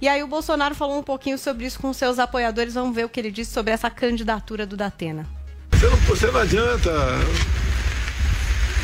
E 0.00 0.08
aí 0.08 0.22
o 0.22 0.26
Bolsonaro 0.26 0.74
falou 0.74 0.98
um 0.98 1.02
pouquinho 1.02 1.38
sobre 1.38 1.66
isso 1.66 1.78
com 1.78 1.92
seus 1.92 2.18
apoiadores. 2.18 2.74
Vamos 2.74 2.94
ver 2.94 3.04
o 3.04 3.08
que 3.08 3.20
ele 3.20 3.30
disse 3.30 3.52
sobre 3.52 3.72
essa 3.72 3.90
candidatura 3.90 4.64
do 4.64 4.76
Datena. 4.76 5.26
Você 5.72 5.86
não, 5.86 5.96
você 5.98 6.26
não 6.28 6.40
adianta. 6.40 6.90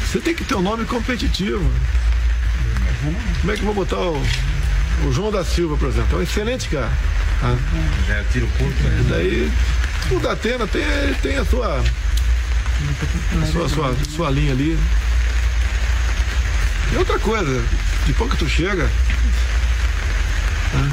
Você 0.04 0.20
tem 0.20 0.34
que 0.34 0.44
ter 0.44 0.54
um 0.54 0.62
nome 0.62 0.84
competitivo. 0.84 1.64
Como 3.40 3.52
é 3.52 3.56
que 3.56 3.62
eu 3.62 3.66
vou 3.66 3.74
botar 3.74 3.98
o, 3.98 4.14
o 5.04 5.12
João 5.12 5.30
da 5.30 5.44
Silva, 5.44 5.76
por 5.76 5.88
exemplo? 5.88 6.16
É 6.16 6.20
um 6.20 6.22
excelente 6.22 6.68
cara. 6.68 6.90
tá? 7.40 7.56
Já 8.06 8.14
é 8.14 8.24
tiro 8.32 8.46
curto, 8.58 8.82
né? 8.82 9.04
Daí 9.08 9.52
o 10.10 10.20
Datena 10.20 10.66
tem, 10.66 10.82
tem 11.22 11.36
a 11.36 11.44
sua, 11.44 11.80
a 13.42 13.46
sua, 13.52 13.68
sua, 13.68 13.96
sua 14.14 14.30
linha 14.30 14.52
ali. 14.52 14.78
E 16.92 16.96
outra 16.96 17.18
coisa, 17.18 17.62
depois 18.06 18.30
que 18.32 18.38
tu 18.38 18.48
chega, 18.48 18.84
né, 20.72 20.92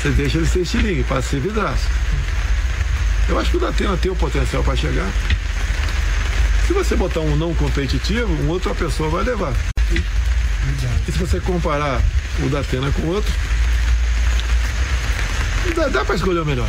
você 0.00 0.10
deixa 0.10 0.38
ele 0.38 0.46
ser 0.46 0.60
estilingue, 0.60 1.04
para 1.04 1.20
ser 1.20 1.40
vidraço. 1.40 1.88
Eu 3.28 3.38
acho 3.38 3.50
que 3.50 3.56
o 3.56 3.60
Datena 3.60 3.96
tem 3.96 4.10
o 4.10 4.16
potencial 4.16 4.62
para 4.62 4.76
chegar. 4.76 5.10
Se 6.66 6.72
você 6.72 6.94
botar 6.94 7.20
um 7.20 7.36
não 7.36 7.54
competitivo, 7.54 8.32
uma 8.42 8.52
outra 8.52 8.74
pessoa 8.74 9.10
vai 9.10 9.24
levar. 9.24 9.52
E 11.06 11.12
se 11.12 11.18
você 11.18 11.40
comparar 11.40 12.00
o 12.44 12.48
Datena 12.48 12.90
com 12.92 13.02
o 13.02 13.14
outro, 13.14 13.32
dá, 15.74 15.88
dá 15.88 16.04
para 16.04 16.14
escolher 16.14 16.40
o 16.40 16.44
melhor. 16.46 16.68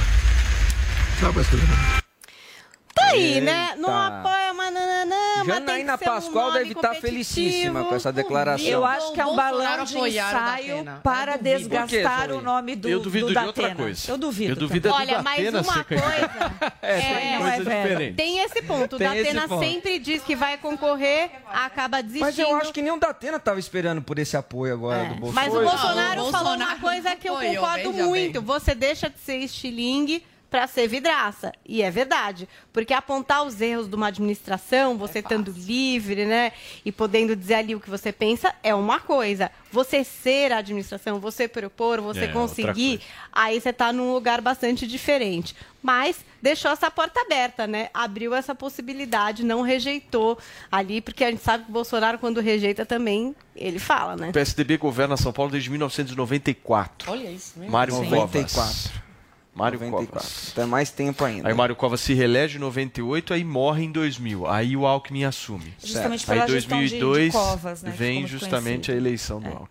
Dá 1.22 1.32
para 1.32 1.42
escolher 1.42 1.64
o 1.64 1.68
melhor. 1.68 2.02
Tá 2.96 3.06
aí, 3.06 3.42
né? 3.42 3.76
Não 3.78 3.90
Eita. 3.90 4.08
apoia, 4.08 4.54
mas 4.54 4.74
nananã, 4.74 5.06
mas 5.06 5.10
tem 5.10 5.19
Janaína 5.54 5.96
um 5.96 5.98
Pascoal 5.98 6.48
nome 6.48 6.60
deve 6.60 6.72
estar 6.72 6.96
competitivo. 6.96 7.08
felicíssima 7.08 7.84
com 7.84 7.96
essa 7.96 8.12
declaração. 8.12 8.68
Eu 8.68 8.86
acho 8.86 9.14
que 9.14 9.22
é 9.22 9.26
um 9.26 9.36
balão 9.36 9.84
de 9.84 9.98
ensaio 9.98 10.86
para 11.04 11.38
desgastar 11.38 12.32
o 12.32 12.42
nome 12.42 12.76
do, 12.76 12.88
Eu 12.88 13.00
duvido 13.00 13.28
do 13.28 13.34
de 13.34 13.38
outra 13.40 13.64
Datena. 13.64 13.84
coisa. 13.84 14.12
Eu 14.12 14.18
duvido. 14.18 14.52
Eu 14.54 14.56
duvido 14.56 14.88
é 14.88 14.92
Olha, 14.92 15.22
mas 15.22 15.54
uma 15.54 15.84
coisa. 15.84 16.00
É, 16.82 17.00
tem 17.00 17.34
é, 17.34 17.38
coisa 17.38 17.64
velho. 17.64 17.82
diferente. 17.82 18.16
Tem 18.16 18.40
esse 18.40 18.62
ponto. 18.64 18.96
O 18.96 19.00
Datena 19.00 19.48
ponto. 19.48 19.64
sempre 19.64 20.00
diz 20.00 20.24
que 20.24 20.36
vai 20.36 20.58
concorrer, 20.58 21.30
acaba 21.52 22.02
desistindo. 22.02 22.26
Mas 22.26 22.40
eu 22.40 22.56
acho 22.56 22.74
que 22.74 22.82
nem 22.82 22.92
o 22.92 23.00
Datena 23.00 23.38
estava 23.38 23.60
esperando 23.60 24.02
por 24.02 24.18
esse 24.18 24.36
apoio 24.36 24.74
agora 24.74 25.06
do 25.06 25.16
Bolsonaro. 25.16 25.54
Mas 25.54 25.62
o. 25.62 25.70
Bolsonaro 25.70 26.32
falou 26.32 26.58
Bolsonaro 26.58 26.72
uma 26.72 26.80
coisa 26.80 27.16
que 27.16 27.30
eu 27.30 27.36
concordo 27.36 27.94
muito. 27.94 28.42
Você 28.42 28.74
deixa 28.74 29.10
de 29.10 29.20
ser 29.20 29.38
estilingue 29.38 30.24
para 30.50 30.66
ser 30.68 30.88
vidraça. 30.88 31.52
E 31.66 31.82
é 31.82 31.92
verdade. 31.92 32.50
Porque 32.74 32.94
apontar 32.94 33.44
os 33.46 33.62
erros 33.62 33.88
de 33.88 33.96
uma 33.96 34.08
administração, 34.08 34.98
você 34.98 35.20
estando 35.20 35.52
livre, 35.52 36.26
né? 36.26 36.52
E 36.84 36.92
podendo 36.92 37.36
dizer 37.36 37.56
ali 37.56 37.76
o 37.76 37.80
que 37.80 37.90
você 37.90 38.12
pensa, 38.12 38.54
é 38.64 38.74
uma 38.74 39.00
coisa. 39.00 39.52
Você 39.72 40.04
ser 40.04 40.52
a 40.52 40.58
administração, 40.58 41.20
você 41.20 41.48
propor, 41.48 42.02
você 42.02 42.26
É, 42.26 42.28
conseguir, 42.28 43.02
aí 43.32 43.62
você 43.62 43.70
está 43.70 43.94
num 43.94 44.14
lugar 44.14 44.42
bastante 44.42 44.88
diferente. 44.88 45.56
Mas 45.82 46.26
deixou 46.42 46.72
essa 46.72 46.90
porta 46.92 47.22
aberta, 47.22 47.66
né? 47.68 47.90
Abriu 47.94 48.34
essa 48.34 48.54
possibilidade, 48.54 49.46
não 49.46 49.62
rejeitou 49.62 50.38
ali, 50.72 51.00
porque 51.00 51.24
a 51.24 51.32
gente 51.32 51.44
sabe 51.44 51.66
que 51.66 51.70
o 51.70 51.74
Bolsonaro, 51.74 52.18
quando 52.18 52.42
rejeita 52.42 52.86
também, 52.86 53.36
ele 53.56 53.80
fala, 53.80 54.16
né? 54.16 54.30
O 54.30 54.34
PSDB 54.34 54.78
governa 54.78 55.16
São 55.16 55.32
Paulo 55.32 55.52
desde 55.52 55.70
1994. 55.70 57.12
Olha 57.12 57.30
isso, 57.30 57.54
meu. 57.58 57.70
Mário 57.70 57.94
Sim. 57.94 58.10
Covas. 58.10 58.20
94. 58.34 59.09
Mário 59.60 59.80
94. 59.80 60.08
Covas. 60.08 60.50
Então 60.52 60.64
é 60.64 60.68
mais 60.68 60.90
tempo 60.90 61.24
ainda. 61.24 61.48
Aí 61.48 61.54
Mário 61.54 61.76
Covas 61.76 62.02
se 62.02 62.14
reelege 62.14 62.58
em 62.58 62.62
98, 62.62 63.34
aí 63.34 63.44
morre 63.44 63.84
em 63.84 63.92
2000. 63.92 64.48
Aí 64.48 64.76
o 64.76 64.86
Alckmin 64.88 65.24
assume. 65.26 65.74
Justamente 65.84 66.30
Aí 66.32 66.38
pela 66.40 66.48
gestão 66.50 66.80
de- 66.80 66.90
de 66.90 67.00
2002 67.00 67.34
Covas, 67.34 67.84
né, 67.84 67.92
que 67.92 67.98
vem 67.98 68.26
justamente 68.28 68.88
conhecido. 68.88 68.94
a 68.94 68.98
eleição 68.98 69.40
do 69.40 69.48
Alckmin. 69.50 69.68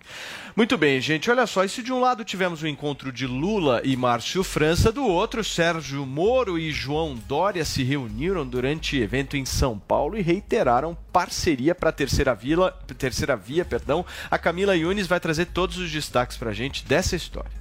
Muito 0.57 0.77
bem, 0.77 1.01
gente. 1.01 1.31
Olha 1.31 1.47
só, 1.47 1.63
e 1.63 1.69
se 1.69 1.83
de 1.85 1.93
um 1.93 2.01
lado 2.01 2.25
tivemos 2.25 2.63
o 2.63 2.67
encontro 2.67 3.13
de 3.13 3.27
Lula 3.29 3.81
e 3.85 3.97
Márcio 3.97 4.43
França, 4.43 4.91
do 4.91 5.05
outro, 5.05 5.45
Sérgio 5.45 6.05
Moro 6.05 6.59
e 6.59 6.73
João 6.73 7.15
Dória 7.29 7.65
se 7.65 7.85
reuniram 7.85 8.45
durante 8.45 8.97
evento 8.99 9.37
em 9.37 9.45
São 9.45 9.79
Paulo 9.79 10.19
e 10.19 10.21
reiteraram 10.21 10.99
parceria 11.13 11.77
para 11.77 11.91
a 11.91 11.93
terceira 11.93 12.35
vila, 12.35 12.73
terceira 12.99 13.37
via, 13.37 13.65
perdão. 13.65 14.05
A 14.29 14.37
Camila 14.37 14.75
Yunes 14.77 15.07
vai 15.07 15.21
trazer 15.21 15.47
todos 15.47 15.79
os 15.79 15.93
destaques 15.93 16.37
para 16.37 16.51
a 16.51 16.55
gente 16.55 16.85
dessa 16.85 17.15
história. 17.15 17.58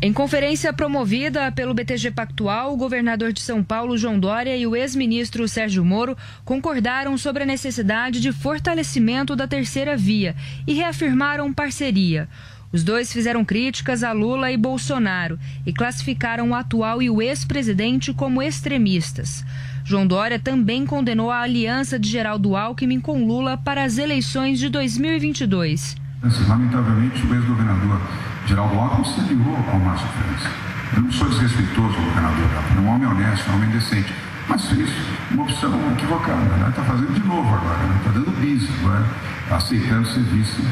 Em 0.00 0.12
conferência 0.12 0.72
promovida 0.72 1.50
pelo 1.50 1.74
BTG 1.74 2.12
Pactual, 2.12 2.72
o 2.72 2.76
governador 2.76 3.32
de 3.32 3.40
São 3.40 3.64
Paulo, 3.64 3.98
João 3.98 4.16
Dória, 4.16 4.56
e 4.56 4.64
o 4.64 4.76
ex-ministro 4.76 5.48
Sérgio 5.48 5.84
Moro 5.84 6.16
concordaram 6.44 7.18
sobre 7.18 7.42
a 7.42 7.46
necessidade 7.46 8.20
de 8.20 8.30
fortalecimento 8.30 9.34
da 9.34 9.48
terceira 9.48 9.96
via 9.96 10.36
e 10.68 10.72
reafirmaram 10.72 11.52
parceria. 11.52 12.28
Os 12.72 12.84
dois 12.84 13.12
fizeram 13.12 13.44
críticas 13.44 14.04
a 14.04 14.12
Lula 14.12 14.52
e 14.52 14.56
Bolsonaro 14.56 15.36
e 15.66 15.72
classificaram 15.72 16.50
o 16.50 16.54
atual 16.54 17.02
e 17.02 17.10
o 17.10 17.20
ex-presidente 17.20 18.14
como 18.14 18.40
extremistas. 18.40 19.44
João 19.84 20.06
Dória 20.06 20.38
também 20.38 20.86
condenou 20.86 21.28
a 21.28 21.40
aliança 21.40 21.98
de 21.98 22.08
Geraldo 22.08 22.54
Alckmin 22.54 23.00
com 23.00 23.24
Lula 23.24 23.56
para 23.56 23.82
as 23.82 23.98
eleições 23.98 24.60
de 24.60 24.68
2022. 24.68 25.96
Assim, 26.20 26.44
lamentavelmente, 26.48 27.24
o 27.26 27.34
ex-governador 27.34 28.00
Geraldo 28.46 28.76
Alckmin 28.76 29.04
se 29.04 29.20
aliou 29.20 29.56
ao 29.72 29.78
Márcio 29.78 30.08
França. 30.08 30.50
Eu 30.96 31.02
não 31.02 31.12
sou 31.12 31.28
desrespeitoso 31.28 31.94
ao 31.94 32.02
governador, 32.02 32.48
é 32.76 32.80
um 32.80 32.88
homem 32.88 33.08
honesto, 33.08 33.50
um 33.50 33.54
homem 33.54 33.70
decente, 33.70 34.12
mas 34.48 34.64
fez 34.66 34.90
uma 35.30 35.44
opção 35.44 35.92
equivocada. 35.92 36.56
Né? 36.56 36.68
Está 36.70 36.82
fazendo 36.82 37.14
de 37.14 37.20
novo 37.20 37.54
agora, 37.54 37.78
está 37.98 38.10
dando 38.10 38.40
bis 38.40 38.68
agora, 38.80 39.06
aceitando 39.50 40.08
ser 40.08 40.22
vice 40.24 40.62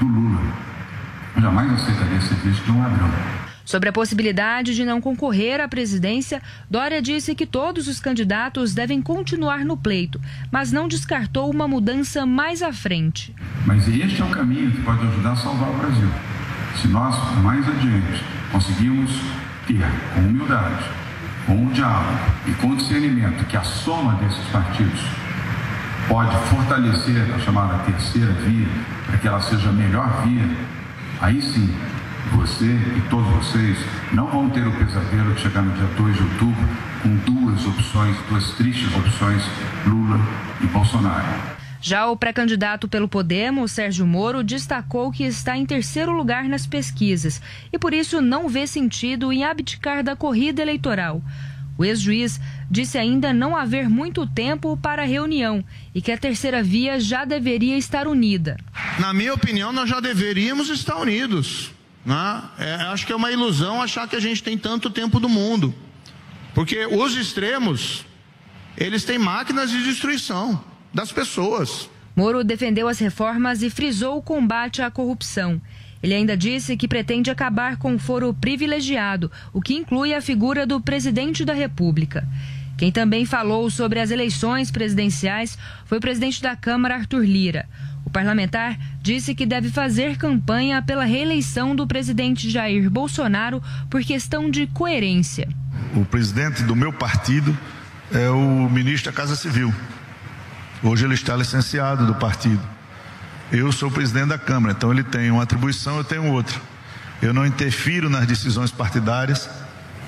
do 0.00 0.06
Lula. 0.06 0.40
Eu 1.36 1.42
jamais 1.42 1.72
aceitaria 1.72 2.20
ser 2.20 2.34
vice 2.36 2.62
de 2.62 2.72
um 2.72 2.82
ladrão. 2.82 3.45
Sobre 3.66 3.88
a 3.88 3.92
possibilidade 3.92 4.76
de 4.76 4.84
não 4.84 5.00
concorrer 5.00 5.60
à 5.60 5.66
presidência, 5.66 6.40
Dória 6.70 7.02
disse 7.02 7.34
que 7.34 7.44
todos 7.44 7.88
os 7.88 7.98
candidatos 7.98 8.72
devem 8.72 9.02
continuar 9.02 9.64
no 9.64 9.76
pleito, 9.76 10.20
mas 10.52 10.70
não 10.70 10.86
descartou 10.86 11.50
uma 11.50 11.66
mudança 11.66 12.24
mais 12.24 12.62
à 12.62 12.72
frente. 12.72 13.34
Mas 13.66 13.88
este 13.88 14.22
é 14.22 14.24
o 14.24 14.30
caminho 14.30 14.70
que 14.70 14.80
pode 14.82 15.04
ajudar 15.04 15.32
a 15.32 15.36
salvar 15.36 15.68
o 15.68 15.78
Brasil. 15.78 16.08
Se 16.80 16.86
nós, 16.86 17.16
mais 17.42 17.68
adiante, 17.68 18.22
conseguirmos 18.52 19.10
ter 19.66 19.84
com 20.14 20.20
humildade, 20.20 20.84
com 21.44 21.66
o 21.66 21.70
diálogo 21.72 22.20
e 22.46 22.52
com 22.52 22.68
o 22.68 22.76
discernimento 22.76 23.44
que 23.46 23.56
a 23.56 23.64
soma 23.64 24.14
desses 24.22 24.44
partidos 24.52 25.00
pode 26.06 26.36
fortalecer 26.50 27.34
a 27.34 27.38
chamada 27.40 27.78
terceira 27.78 28.32
via, 28.32 28.68
para 29.06 29.18
que 29.18 29.26
ela 29.26 29.40
seja 29.40 29.70
a 29.70 29.72
melhor 29.72 30.22
via, 30.24 30.56
aí 31.20 31.42
sim 31.42 31.74
você 32.34 32.64
e 32.64 33.02
todos 33.08 33.26
vocês 33.32 33.78
não 34.12 34.26
vão 34.26 34.48
ter 34.50 34.66
o 34.66 34.72
pesadelo 34.72 35.34
de 35.34 35.40
chegar 35.40 35.62
no 35.62 35.72
dia 35.74 35.86
2 35.96 36.16
de 36.16 36.22
outubro 36.22 36.68
com 37.02 37.16
duas 37.16 37.66
opções, 37.66 38.16
duas 38.28 38.50
tristes 38.52 38.94
opções, 38.96 39.42
Lula 39.86 40.18
e 40.60 40.66
Bolsonaro. 40.66 41.56
Já 41.80 42.08
o 42.08 42.16
pré-candidato 42.16 42.88
pelo 42.88 43.08
Podemos, 43.08 43.70
Sérgio 43.70 44.06
Moro, 44.06 44.42
destacou 44.42 45.12
que 45.12 45.24
está 45.24 45.56
em 45.56 45.64
terceiro 45.64 46.12
lugar 46.12 46.48
nas 46.48 46.66
pesquisas 46.66 47.40
e 47.72 47.78
por 47.78 47.94
isso 47.94 48.20
não 48.20 48.48
vê 48.48 48.66
sentido 48.66 49.32
em 49.32 49.44
abdicar 49.44 50.02
da 50.02 50.16
corrida 50.16 50.62
eleitoral. 50.62 51.22
O 51.78 51.84
ex-juiz 51.84 52.40
disse 52.70 52.96
ainda 52.96 53.32
não 53.32 53.54
haver 53.54 53.88
muito 53.88 54.26
tempo 54.26 54.76
para 54.78 55.02
a 55.02 55.06
reunião 55.06 55.62
e 55.94 56.00
que 56.00 56.10
a 56.10 56.18
terceira 56.18 56.62
via 56.62 56.98
já 56.98 57.24
deveria 57.24 57.76
estar 57.76 58.08
unida. 58.08 58.56
Na 58.98 59.12
minha 59.12 59.34
opinião, 59.34 59.72
nós 59.72 59.88
já 59.88 60.00
deveríamos 60.00 60.70
estar 60.70 60.96
unidos. 60.96 61.75
Né? 62.06 62.42
É, 62.56 62.74
acho 62.92 63.04
que 63.04 63.12
é 63.12 63.16
uma 63.16 63.32
ilusão 63.32 63.82
achar 63.82 64.08
que 64.08 64.14
a 64.14 64.20
gente 64.20 64.40
tem 64.40 64.56
tanto 64.56 64.88
tempo 64.88 65.18
do 65.18 65.28
mundo. 65.28 65.74
Porque 66.54 66.86
os 66.86 67.16
extremos, 67.16 68.06
eles 68.78 69.04
têm 69.04 69.18
máquinas 69.18 69.70
de 69.70 69.82
destruição 69.82 70.64
das 70.94 71.10
pessoas. 71.10 71.90
Moro 72.14 72.44
defendeu 72.44 72.86
as 72.86 73.00
reformas 73.00 73.60
e 73.60 73.68
frisou 73.68 74.16
o 74.16 74.22
combate 74.22 74.80
à 74.80 74.90
corrupção. 74.90 75.60
Ele 76.02 76.14
ainda 76.14 76.36
disse 76.36 76.76
que 76.76 76.86
pretende 76.86 77.30
acabar 77.30 77.76
com 77.76 77.96
o 77.96 77.98
foro 77.98 78.32
privilegiado, 78.32 79.30
o 79.52 79.60
que 79.60 79.74
inclui 79.74 80.14
a 80.14 80.22
figura 80.22 80.64
do 80.64 80.80
presidente 80.80 81.44
da 81.44 81.52
República. 81.52 82.26
Quem 82.78 82.92
também 82.92 83.24
falou 83.24 83.68
sobre 83.70 83.98
as 83.98 84.10
eleições 84.10 84.70
presidenciais 84.70 85.58
foi 85.86 85.98
o 85.98 86.00
presidente 86.00 86.40
da 86.40 86.54
Câmara, 86.54 86.94
Arthur 86.94 87.24
Lira. 87.24 87.68
O 88.06 88.10
parlamentar 88.10 88.78
disse 89.02 89.34
que 89.34 89.44
deve 89.44 89.68
fazer 89.68 90.16
campanha 90.16 90.80
pela 90.80 91.04
reeleição 91.04 91.74
do 91.74 91.88
presidente 91.88 92.48
Jair 92.48 92.88
Bolsonaro 92.88 93.60
por 93.90 94.00
questão 94.02 94.48
de 94.48 94.68
coerência. 94.68 95.48
O 95.92 96.04
presidente 96.04 96.62
do 96.62 96.76
meu 96.76 96.92
partido 96.92 97.56
é 98.12 98.30
o 98.30 98.70
ministro 98.70 99.10
da 99.10 99.16
Casa 99.16 99.34
Civil. 99.34 99.74
Hoje 100.84 101.04
ele 101.04 101.14
está 101.14 101.34
licenciado 101.34 102.06
do 102.06 102.14
partido. 102.14 102.62
Eu 103.50 103.72
sou 103.72 103.88
o 103.88 103.92
presidente 103.92 104.28
da 104.28 104.38
Câmara, 104.38 104.72
então 104.72 104.92
ele 104.92 105.02
tem 105.02 105.32
uma 105.32 105.42
atribuição, 105.42 105.96
eu 105.96 106.04
tenho 106.04 106.30
outra. 106.30 106.60
Eu 107.20 107.34
não 107.34 107.44
interfiro 107.44 108.08
nas 108.08 108.24
decisões 108.24 108.70
partidárias 108.70 109.50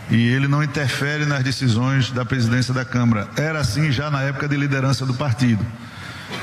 e 0.09 0.29
ele 0.29 0.47
não 0.47 0.63
interfere 0.63 1.27
nas 1.27 1.43
decisões 1.43 2.13
da 2.13 2.25
presidência 2.25 2.73
da 2.73 2.85
Câmara. 2.85 3.29
Era 3.37 3.59
assim 3.59 3.91
já 3.91 4.09
na 4.09 4.23
época 4.23 4.47
de 4.47 4.57
liderança 4.57 5.05
do 5.05 5.15
partido. 5.15 5.65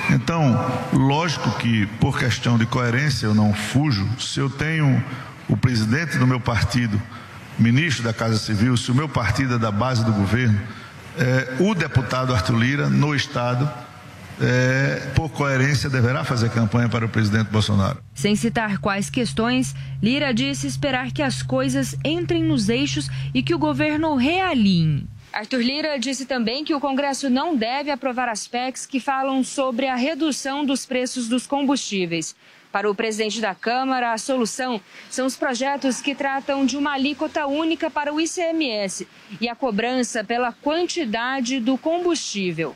Então, 0.09 0.59
lógico 0.93 1.51
que 1.57 1.85
por 1.99 2.17
questão 2.17 2.57
de 2.57 2.65
coerência 2.65 3.25
eu 3.25 3.33
não 3.33 3.53
fujo. 3.53 4.07
Se 4.19 4.39
eu 4.39 4.49
tenho 4.49 5.03
o 5.47 5.55
presidente 5.55 6.17
do 6.17 6.27
meu 6.27 6.39
partido, 6.39 7.01
ministro 7.57 8.03
da 8.03 8.13
Casa 8.13 8.37
Civil, 8.37 8.75
se 8.77 8.91
o 8.91 8.95
meu 8.95 9.07
partido 9.07 9.55
é 9.55 9.57
da 9.57 9.71
base 9.71 10.03
do 10.03 10.11
governo, 10.11 10.59
é, 11.17 11.55
o 11.59 11.73
deputado 11.73 12.33
Arthur 12.33 12.57
Lira, 12.57 12.89
no 12.89 13.15
Estado, 13.15 13.71
é, 14.41 15.11
por 15.15 15.29
coerência, 15.29 15.89
deverá 15.89 16.23
fazer 16.23 16.49
campanha 16.49 16.89
para 16.89 17.05
o 17.05 17.09
presidente 17.09 17.49
Bolsonaro. 17.49 17.99
Sem 18.13 18.35
citar 18.35 18.79
quais 18.79 19.09
questões, 19.09 19.73
Lira 20.01 20.33
disse 20.33 20.67
esperar 20.67 21.11
que 21.11 21.21
as 21.21 21.41
coisas 21.41 21.95
entrem 22.03 22.43
nos 22.43 22.67
eixos 22.67 23.09
e 23.33 23.41
que 23.41 23.55
o 23.55 23.59
governo 23.59 24.15
realinhe. 24.15 25.07
Arthur 25.35 25.61
Lira 25.61 25.99
disse 25.99 26.25
também 26.25 26.63
que 26.63 26.73
o 26.73 26.79
Congresso 26.79 27.29
não 27.29 27.57
deve 27.57 27.91
aprovar 27.91 28.29
as 28.29 28.47
PECs 28.47 28.85
que 28.85 29.01
falam 29.01 29.43
sobre 29.43 29.85
a 29.85 29.93
redução 29.93 30.63
dos 30.63 30.85
preços 30.85 31.27
dos 31.27 31.45
combustíveis. 31.45 32.33
Para 32.71 32.89
o 32.89 32.95
presidente 32.95 33.41
da 33.41 33.53
Câmara, 33.53 34.13
a 34.13 34.17
solução 34.17 34.79
são 35.09 35.25
os 35.25 35.35
projetos 35.35 35.99
que 35.99 36.15
tratam 36.15 36.65
de 36.65 36.77
uma 36.77 36.93
alíquota 36.93 37.45
única 37.47 37.91
para 37.91 38.13
o 38.13 38.21
ICMS 38.21 39.05
e 39.41 39.49
a 39.49 39.55
cobrança 39.55 40.23
pela 40.23 40.53
quantidade 40.53 41.59
do 41.59 41.77
combustível. 41.77 42.73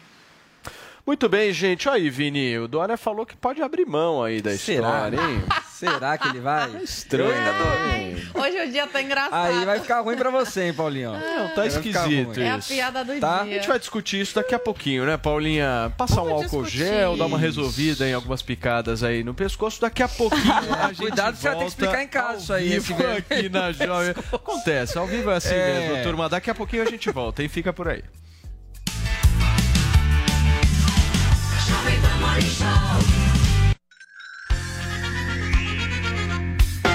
Muito 1.09 1.27
bem, 1.27 1.51
gente. 1.51 1.89
Olha 1.89 1.97
aí, 1.97 2.07
Vini, 2.07 2.55
o 2.59 2.67
Dória 2.67 2.95
falou 2.95 3.25
que 3.25 3.35
pode 3.35 3.63
abrir 3.63 3.83
mão 3.83 4.21
aí 4.23 4.43
da 4.43 4.55
Será? 4.55 5.09
história, 5.09 5.17
hein? 5.19 5.43
Será 5.73 6.15
que 6.19 6.27
ele 6.27 6.39
vai? 6.39 6.69
É 6.75 6.83
estranho. 6.83 7.31
hein? 7.33 8.15
Hoje 8.35 8.61
o 8.67 8.71
dia 8.71 8.85
tá 8.85 9.01
engraçado. 9.01 9.33
Aí 9.33 9.65
vai 9.65 9.79
ficar 9.79 10.01
ruim 10.01 10.15
pra 10.15 10.29
você, 10.29 10.65
hein, 10.65 10.73
Paulinho? 10.73 11.13
Não, 11.13 11.47
tá 11.47 11.55
vai 11.55 11.67
esquisito 11.67 12.31
isso. 12.31 12.39
É 12.41 12.51
a 12.51 12.59
piada 12.59 13.03
do 13.03 13.19
Tá? 13.19 13.41
A 13.41 13.43
dia. 13.43 13.53
gente 13.55 13.67
vai 13.67 13.79
discutir 13.79 14.21
isso 14.21 14.35
daqui 14.35 14.53
a 14.53 14.59
pouquinho, 14.59 15.03
né, 15.03 15.17
Paulinha? 15.17 15.91
Passar 15.97 16.21
um 16.21 16.29
álcool 16.29 16.61
discutir. 16.61 16.77
gel, 16.77 17.17
dar 17.17 17.25
uma 17.25 17.39
resolvida 17.39 18.07
em 18.07 18.13
algumas 18.13 18.43
picadas 18.43 19.01
aí 19.03 19.23
no 19.23 19.33
pescoço. 19.33 19.81
Daqui 19.81 20.03
a 20.03 20.07
pouquinho 20.07 20.53
a 20.79 20.89
gente 20.89 20.97
Cuidado 20.97 21.33
que 21.37 21.41
você 21.41 21.47
vai 21.49 21.57
ter 21.57 21.63
que 21.63 21.69
explicar 21.69 22.03
em 22.03 22.07
casa 22.07 22.37
isso 22.43 22.53
aí, 22.53 22.73
esse 22.73 22.93
vivo 22.93 23.03
aqui 23.17 23.49
na 23.49 23.71
Jovem. 23.71 24.11
Acontece, 24.31 24.95
ao 24.95 25.07
vivo 25.07 25.31
é 25.31 25.37
assim 25.37 25.55
É. 25.55 25.89
mesmo, 25.89 26.03
turma. 26.03 26.29
Daqui 26.29 26.51
a 26.51 26.55
pouquinho 26.55 26.83
a 26.83 26.85
gente 26.85 27.09
volta, 27.09 27.41
hein? 27.41 27.49
Fica 27.49 27.73
por 27.73 27.87
aí. 27.87 28.03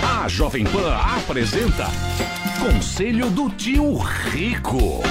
A 0.03 0.27
Jovem 0.29 0.65
Pan 0.65 0.95
apresenta 0.95 1.87
Conselho 2.59 3.29
do 3.29 3.51
Tio 3.51 3.99
Rico. 3.99 5.03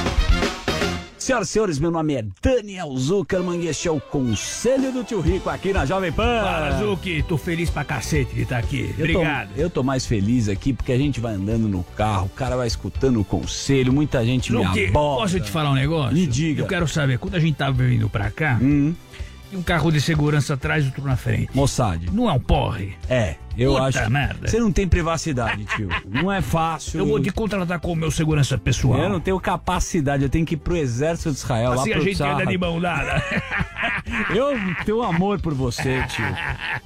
Senhoras 1.20 1.50
e 1.50 1.52
senhores, 1.52 1.80
meu 1.80 1.92
nome 1.92 2.16
é 2.16 2.26
Daniel 2.42 2.98
Zuckerman 2.98 3.62
e 3.62 3.68
este 3.68 3.88
é 3.88 3.92
o 3.92 4.00
Conselho 4.02 4.92
do 4.92 5.04
Tio 5.04 5.22
Rico 5.22 5.50
aqui 5.52 5.72
na 5.72 5.86
Jovem 5.86 6.12
Pan. 6.12 6.42
Fala, 6.42 6.80
Zuki. 6.80 7.24
Tô 7.28 7.38
feliz 7.38 7.70
pra 7.70 7.84
cacete 7.86 8.34
de 8.34 8.42
estar 8.42 8.58
aqui. 8.58 8.94
Eu 8.98 9.06
Obrigado. 9.06 9.54
Tô, 9.54 9.62
eu 9.62 9.70
tô 9.70 9.84
mais 9.84 10.04
feliz 10.06 10.50
aqui 10.50 10.74
porque 10.74 10.92
a 10.92 10.98
gente 10.98 11.20
vai 11.20 11.36
andando 11.36 11.68
no 11.70 11.84
carro, 11.96 12.26
o 12.26 12.30
cara 12.30 12.58
vai 12.58 12.66
escutando 12.68 13.22
o 13.22 13.24
conselho, 13.24 13.94
muita 13.94 14.26
gente 14.26 14.52
me 14.52 14.66
Zuki, 14.66 14.88
aborda. 14.88 15.22
posso 15.22 15.40
te 15.40 15.52
falar 15.52 15.70
um 15.70 15.76
negócio? 15.76 16.14
Me 16.14 16.26
diga. 16.26 16.64
Hum. 16.64 16.66
Eu 16.66 16.70
quero 16.70 16.88
saber, 16.88 17.20
quando 17.20 17.36
a 17.36 17.40
gente 17.40 17.56
tava 17.56 17.84
vindo 17.84 18.10
pra 18.10 18.32
cá, 18.32 18.60
um 19.56 19.64
carro 19.64 19.92
de 19.92 20.02
segurança 20.02 20.54
atrás 20.54 20.84
e 20.84 20.88
outro 20.88 21.04
na 21.04 21.16
frente. 21.16 21.50
Mossad. 21.54 22.08
Não 22.12 22.30
é 22.30 22.34
um 22.34 22.40
porre? 22.40 22.96
É, 23.10 23.36
eu 23.58 23.74
Puta 23.74 24.02
acho. 24.02 24.12
merda. 24.12 24.48
Você 24.48 24.60
não 24.60 24.72
tem 24.72 24.88
privacidade, 24.88 25.66
tio. 25.66 25.90
Não 26.10 26.32
é 26.32 26.42
fácil. 26.42 27.00
Eu 27.00 27.06
vou 27.06 27.20
te 27.20 27.32
contratar 27.32 27.80
como 27.80 27.96
meu 27.96 28.12
segurança 28.12 28.58
pessoal. 28.58 29.00
Eu 29.00 29.10
não 29.10 29.20
tenho 29.20 29.40
capacidade, 29.40 30.24
eu 30.24 30.30
tenho 30.30 30.46
que 30.46 30.56
ir 30.56 30.58
pro 30.58 30.76
exército 30.76 31.32
de 31.32 31.38
Israel. 31.38 31.74
Assim 31.74 31.90
lá 31.90 31.96
a 31.96 32.00
pro 32.00 32.06
gente 32.06 32.16
Tzahal. 32.18 32.36
anda 32.36 32.46
de 32.46 32.58
mão 32.58 32.80
dada. 32.82 33.24
Eu 34.36 34.48
tenho 34.86 35.02
amor 35.02 35.40
por 35.40 35.54
você, 35.54 36.04
tio. 36.08 36.26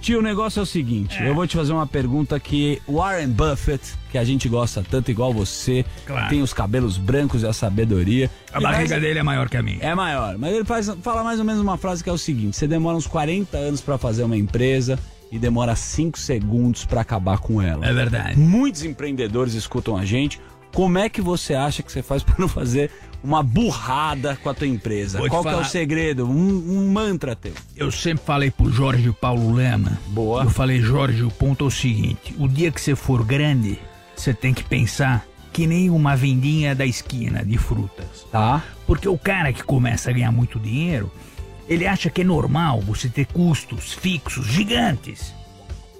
Tio, 0.02 0.20
o 0.20 0.22
negócio 0.22 0.60
é 0.60 0.64
o 0.64 0.66
seguinte: 0.66 1.22
eu 1.24 1.34
vou 1.34 1.48
te 1.48 1.56
fazer 1.56 1.74
uma 1.74 1.88
pergunta 1.88 2.40
que 2.40 2.82
Warren 2.88 3.30
Buffett, 3.30 3.82
que 4.12 4.18
a 4.18 4.24
gente 4.24 4.48
gosta 4.48 4.84
tanto 4.90 5.10
igual 5.12 5.34
você, 5.34 5.84
Claro. 6.06 6.30
tem 6.30 6.42
os 6.42 6.54
cabelos 6.54 6.98
brancos 6.98 7.42
e 7.44 7.48
a 7.48 7.54
sabedoria. 7.54 8.30
A 8.54 8.60
barriga 8.62 8.90
faz- 8.90 9.02
dele 9.02 9.20
é 9.20 9.24
maior 9.24 9.50
que 9.50 9.58
a 9.58 9.64
minha. 9.64 9.80
É 9.82 9.96
maior, 9.96 10.38
mas 10.38 10.54
ele 10.54 10.64
faz, 10.66 10.90
fala 11.02 11.24
mais 11.24 11.40
ou 11.40 11.46
menos 11.46 11.62
uma 11.62 11.78
frase 11.78 12.04
que 12.04 12.10
é 12.10 12.14
o 12.14 12.18
seguinte: 12.18 12.56
você 12.56 12.68
demora 12.68 12.96
uns 12.98 13.08
40 13.08 13.58
anos 13.58 13.82
pra 13.82 13.98
fazer 13.98 14.24
uma 14.24 14.38
empresa 14.38 15.00
e 15.32 15.38
demora 15.40 15.76
5 15.76 16.18
segundos 16.18 16.86
pra 16.86 17.02
acabar 17.02 17.40
com 17.40 17.62
ela. 17.62 17.86
É 17.86 17.94
verdade. 17.94 18.40
Muitos 18.40 18.84
empreendedores 18.84 19.54
escutam 19.54 19.98
a 19.98 20.06
gente. 20.06 20.40
Como 20.74 20.98
é 20.98 21.10
que 21.10 21.22
você 21.22 21.54
acha 21.56 21.82
que 21.82 21.92
você 21.92 22.04
faz 22.04 22.22
pra 22.24 22.36
não 22.38 22.48
fazer 22.48 22.92
uma 23.28 23.44
burrada 23.44 24.38
com 24.42 24.50
a 24.50 24.54
tua 24.54 24.66
empresa? 24.66 25.18
Vou 25.18 25.28
te 25.28 25.32
Qual 25.32 25.44
que 25.44 25.50
é 25.50 25.56
o 25.56 25.66
segredo? 25.66 26.26
Um, 26.26 26.78
um 26.78 26.90
mantra 26.90 27.36
teu. 27.36 27.52
Eu 27.76 27.92
sempre 27.92 28.24
falei 28.26 28.50
pro 28.50 28.72
Jorge 28.72 29.12
Paulo 29.12 29.54
Lema. 29.54 30.00
Boa. 30.08 30.44
Eu 30.44 30.50
falei, 30.50 30.80
Jorge, 30.80 31.24
o 31.24 31.30
ponto 31.30 31.66
é 31.66 31.68
o 31.68 31.72
seguinte: 31.72 32.34
o 32.40 32.48
dia 32.48 32.72
que 32.72 32.80
você 32.80 32.96
for 32.96 33.26
grande, 33.26 33.78
você 34.16 34.34
tem 34.34 34.54
que 34.54 34.64
pensar 34.64 35.26
que 35.52 35.68
nem 35.68 35.90
uma 35.90 36.16
vendinha 36.16 36.74
da 36.74 36.86
esquina 36.86 37.44
de 37.44 37.58
frutas. 37.58 38.26
Tá. 38.32 38.64
Porque 38.86 39.10
o 39.10 39.18
cara 39.18 39.52
que 39.52 39.62
começa 39.62 40.10
a 40.10 40.14
ganhar 40.14 40.32
muito 40.32 40.58
dinheiro, 40.58 41.12
ele 41.68 41.86
acha 41.86 42.10
que 42.10 42.22
é 42.22 42.24
normal 42.24 42.80
você 42.80 43.10
ter 43.10 43.26
custos 43.26 43.92
fixos 43.92 44.46
gigantes. 44.48 45.34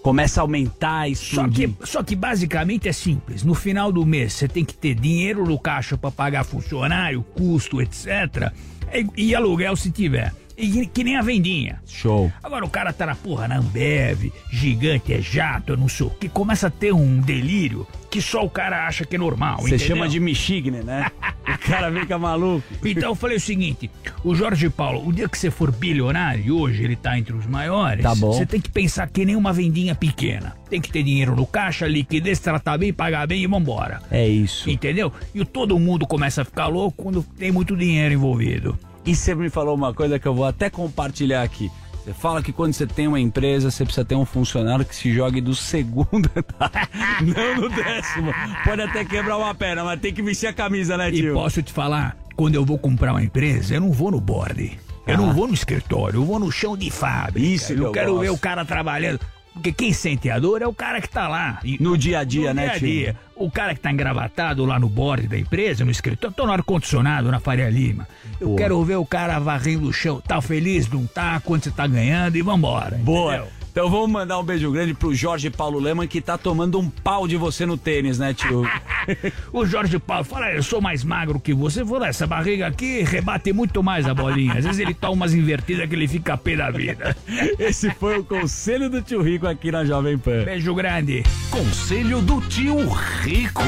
Começa 0.08 0.40
a 0.40 0.44
aumentar 0.44 1.10
isso. 1.10 1.36
Só 1.36 1.50
que, 1.50 1.76
só 1.84 2.02
que 2.02 2.16
basicamente 2.16 2.88
é 2.88 2.94
simples. 2.94 3.44
No 3.44 3.54
final 3.54 3.92
do 3.92 4.06
mês 4.06 4.32
você 4.32 4.48
tem 4.48 4.64
que 4.64 4.74
ter 4.74 4.96
dinheiro 4.96 5.46
no 5.46 5.60
caixa 5.60 5.98
para 5.98 6.10
pagar 6.10 6.46
funcionário, 6.46 7.22
custo, 7.36 7.82
etc. 7.82 8.54
E, 8.94 9.06
e 9.18 9.36
aluguel 9.36 9.76
se 9.76 9.92
tiver. 9.92 10.34
E 10.58 10.88
que 10.88 11.04
nem 11.04 11.16
a 11.16 11.22
vendinha. 11.22 11.80
Show. 11.86 12.32
Agora 12.42 12.66
o 12.66 12.70
cara 12.70 12.92
tá 12.92 13.06
na 13.06 13.16
porra 13.16 13.48
na 13.48 13.58
Ambev, 13.60 14.32
gigante 14.52 15.14
é 15.14 15.22
jato, 15.22 15.74
eu 15.74 15.78
não 15.78 15.88
sei 15.88 16.08
o 16.08 16.10
que, 16.10 16.28
começa 16.28 16.68
a 16.68 16.72
ter 16.72 16.92
um 16.92 17.20
delírio 17.20 17.86
que 18.10 18.20
só 18.22 18.44
o 18.44 18.50
cara 18.50 18.88
acha 18.88 19.06
que 19.06 19.16
é 19.16 19.20
normal. 19.20 19.58
Você 19.62 19.78
chama 19.78 20.08
de 20.08 20.20
Michigne, 20.20 20.82
né? 20.82 21.12
o 21.48 21.58
cara 21.60 21.92
fica 21.92 22.18
maluco. 22.18 22.64
Então 22.84 23.10
eu 23.10 23.16
falei 23.16 23.38
o 23.38 23.40
seguinte: 23.40 23.92
o 24.24 24.34
Jorge 24.34 24.70
Paulo, 24.70 25.08
o 25.08 25.14
dia 25.14 25.30
que 25.30 25.38
você 25.38 25.52
for 25.52 25.72
bilionário, 25.72 26.44
e 26.44 26.52
hoje 26.52 26.84
ele 26.84 26.96
tá 26.96 27.20
entre 27.20 27.36
os 27.36 27.46
maiores, 27.46 28.02
Tá 28.02 28.16
bom. 28.16 28.32
você 28.32 28.46
tem 28.46 28.60
que 28.60 28.70
pensar 28.70 29.08
que 29.08 29.26
nem 29.26 29.36
uma 29.36 29.54
vendinha 29.54 29.94
pequena. 29.94 30.56
Tem 30.70 30.82
que 30.82 30.90
ter 30.92 31.04
dinheiro 31.04 31.36
no 31.36 31.46
caixa, 31.46 31.88
liquidez, 31.88 32.40
tratar 32.40 32.78
bem, 32.78 32.92
pagar 32.92 33.28
bem 33.28 33.44
e 33.44 33.48
vambora. 33.48 34.02
É 34.10 34.28
isso. 34.28 34.70
Entendeu? 34.70 35.14
E 35.36 35.46
todo 35.46 35.78
mundo 35.78 36.08
começa 36.08 36.42
a 36.42 36.46
ficar 36.46 36.68
louco 36.68 37.04
quando 37.04 37.22
tem 37.38 37.52
muito 37.52 37.76
dinheiro 37.76 38.14
envolvido. 38.14 38.78
E 39.08 39.16
você 39.16 39.34
me 39.34 39.50
falou 39.50 39.74
uma 39.74 39.94
coisa 39.94 40.20
que 40.20 40.28
eu 40.28 40.36
vou 40.36 40.46
até 40.46 40.70
compartilhar 40.70 41.42
aqui. 41.42 41.72
Você 42.04 42.14
fala 42.14 42.42
que 42.44 42.52
quando 42.54 42.74
você 42.74 42.86
tem 42.86 43.08
uma 43.08 43.20
empresa, 43.20 43.72
você 43.72 43.84
precisa 43.84 44.06
ter 44.06 44.16
um 44.16 44.26
funcionário 44.26 44.86
que 44.86 44.96
se 44.96 45.12
jogue 45.14 45.42
do 45.42 45.56
segundo 45.56 46.30
andar, 46.36 46.90
não 47.22 47.56
no 47.62 47.70
décimo. 47.70 48.34
Pode 48.64 48.82
até 48.82 49.04
quebrar 49.04 49.38
uma 49.38 49.54
perna, 49.56 49.84
mas 49.84 50.00
tem 50.00 50.14
que 50.14 50.22
vestir 50.22 50.48
a 50.48 50.54
camisa, 50.54 50.96
né, 50.98 51.10
E 51.10 51.14
tio? 51.14 51.34
posso 51.34 51.62
te 51.64 51.72
falar, 51.74 52.16
quando 52.36 52.56
eu 52.56 52.64
vou 52.64 52.78
comprar 52.78 53.12
uma 53.14 53.24
empresa, 53.24 53.76
eu 53.76 53.82
não 53.82 53.92
vou 53.92 54.12
no 54.12 54.22
board. 54.22 54.78
Eu 55.06 55.18
não 55.18 55.34
vou 55.34 55.48
no 55.48 55.54
escritório, 55.54 56.18
eu 56.20 56.26
vou 56.26 56.38
no 56.38 56.52
chão 56.52 56.76
de 56.76 56.92
fábrica. 56.92 57.40
Isso 57.40 57.72
eu 57.72 57.86
eu 57.86 57.92
quero 57.94 58.20
ver 58.20 58.28
gosto. 58.28 58.38
o 58.38 58.42
cara 58.42 58.66
trabalhando. 58.66 59.20
Porque 59.58 59.72
quem 59.72 59.92
sente 59.92 60.30
a 60.30 60.38
dor 60.38 60.62
é 60.62 60.68
o 60.68 60.74
cara 60.74 61.02
que 61.02 61.10
tá 61.10 61.28
lá. 61.28 61.60
No 61.80 61.98
dia 61.98 62.20
a 62.20 62.24
dia, 62.24 62.50
no 62.50 62.56
né, 62.56 62.64
dia 62.64 62.72
a 62.72 62.80
tio? 62.80 62.88
dia. 62.88 63.16
O 63.36 63.52
cara 63.52 63.74
que 63.74 63.80
tá 63.80 63.92
engravatado 63.92 64.64
lá 64.66 64.80
no 64.80 64.88
board 64.88 65.28
da 65.28 65.38
empresa, 65.38 65.84
no 65.84 65.92
escritório, 65.92 66.36
tô 66.36 66.46
no 66.46 66.52
ar-condicionado, 66.52 67.32
na 67.32 67.40
Faria 67.40 67.70
Lima. 67.70 68.08
Eu 68.40 68.56
quero 68.56 68.82
ver 68.84 68.96
o 68.96 69.06
cara 69.06 69.40
varrendo 69.40 69.88
o 69.88 69.94
chão. 69.94 70.22
Tá 70.22 70.42
feliz, 70.42 70.88
não 70.88 71.06
tá? 71.08 71.40
Quanto 71.40 71.66
você 71.66 71.72
tá 71.72 71.88
ganhando 71.88 72.36
e 72.36 72.42
vambora. 72.42 72.98
Boa. 72.98 73.36
entendeu? 73.36 73.57
Então 73.78 73.92
vamos 73.92 74.10
mandar 74.10 74.40
um 74.40 74.44
beijo 74.44 74.72
grande 74.72 74.96
pro 74.96 75.14
Jorge 75.14 75.52
Paulo 75.52 75.78
Leman, 75.78 76.08
que 76.08 76.20
tá 76.20 76.36
tomando 76.36 76.80
um 76.80 76.90
pau 76.90 77.28
de 77.28 77.38
você 77.38 77.64
no 77.64 77.78
tênis, 77.78 78.18
né, 78.18 78.34
tio? 78.34 78.66
O 79.54 79.68
Jorge 79.68 80.00
Paulo 80.00 80.24
fala, 80.24 80.52
eu 80.52 80.64
sou 80.64 80.82
mais 80.82 81.04
magro 81.04 81.40
que 81.40 81.54
você. 81.54 81.86
Fala, 81.86 82.08
essa 82.08 82.26
barriga 82.26 82.66
aqui 82.66 83.04
rebate 83.04 83.54
muito 83.54 83.84
mais 83.84 84.08
a 84.08 84.16
bolinha. 84.16 84.56
Às 84.56 84.66
vezes 84.66 84.80
ele 84.80 84.96
toma 84.96 85.14
umas 85.14 85.34
invertidas 85.36 85.88
que 85.88 85.94
ele 85.94 86.08
fica 86.08 86.36
pé 86.36 86.56
da 86.56 86.72
vida. 86.72 87.16
Esse 87.60 87.92
foi 87.92 88.18
o 88.18 88.24
conselho 88.24 88.90
do 88.90 89.00
tio 89.00 89.22
Rico 89.22 89.46
aqui 89.46 89.72
na 89.72 89.86
Jovem 89.86 90.18
Pan. 90.18 90.44
Beijo 90.44 90.74
grande. 90.74 91.22
Conselho 91.52 92.20
do 92.20 92.42
tio 92.42 92.80
Rico. 93.22 93.62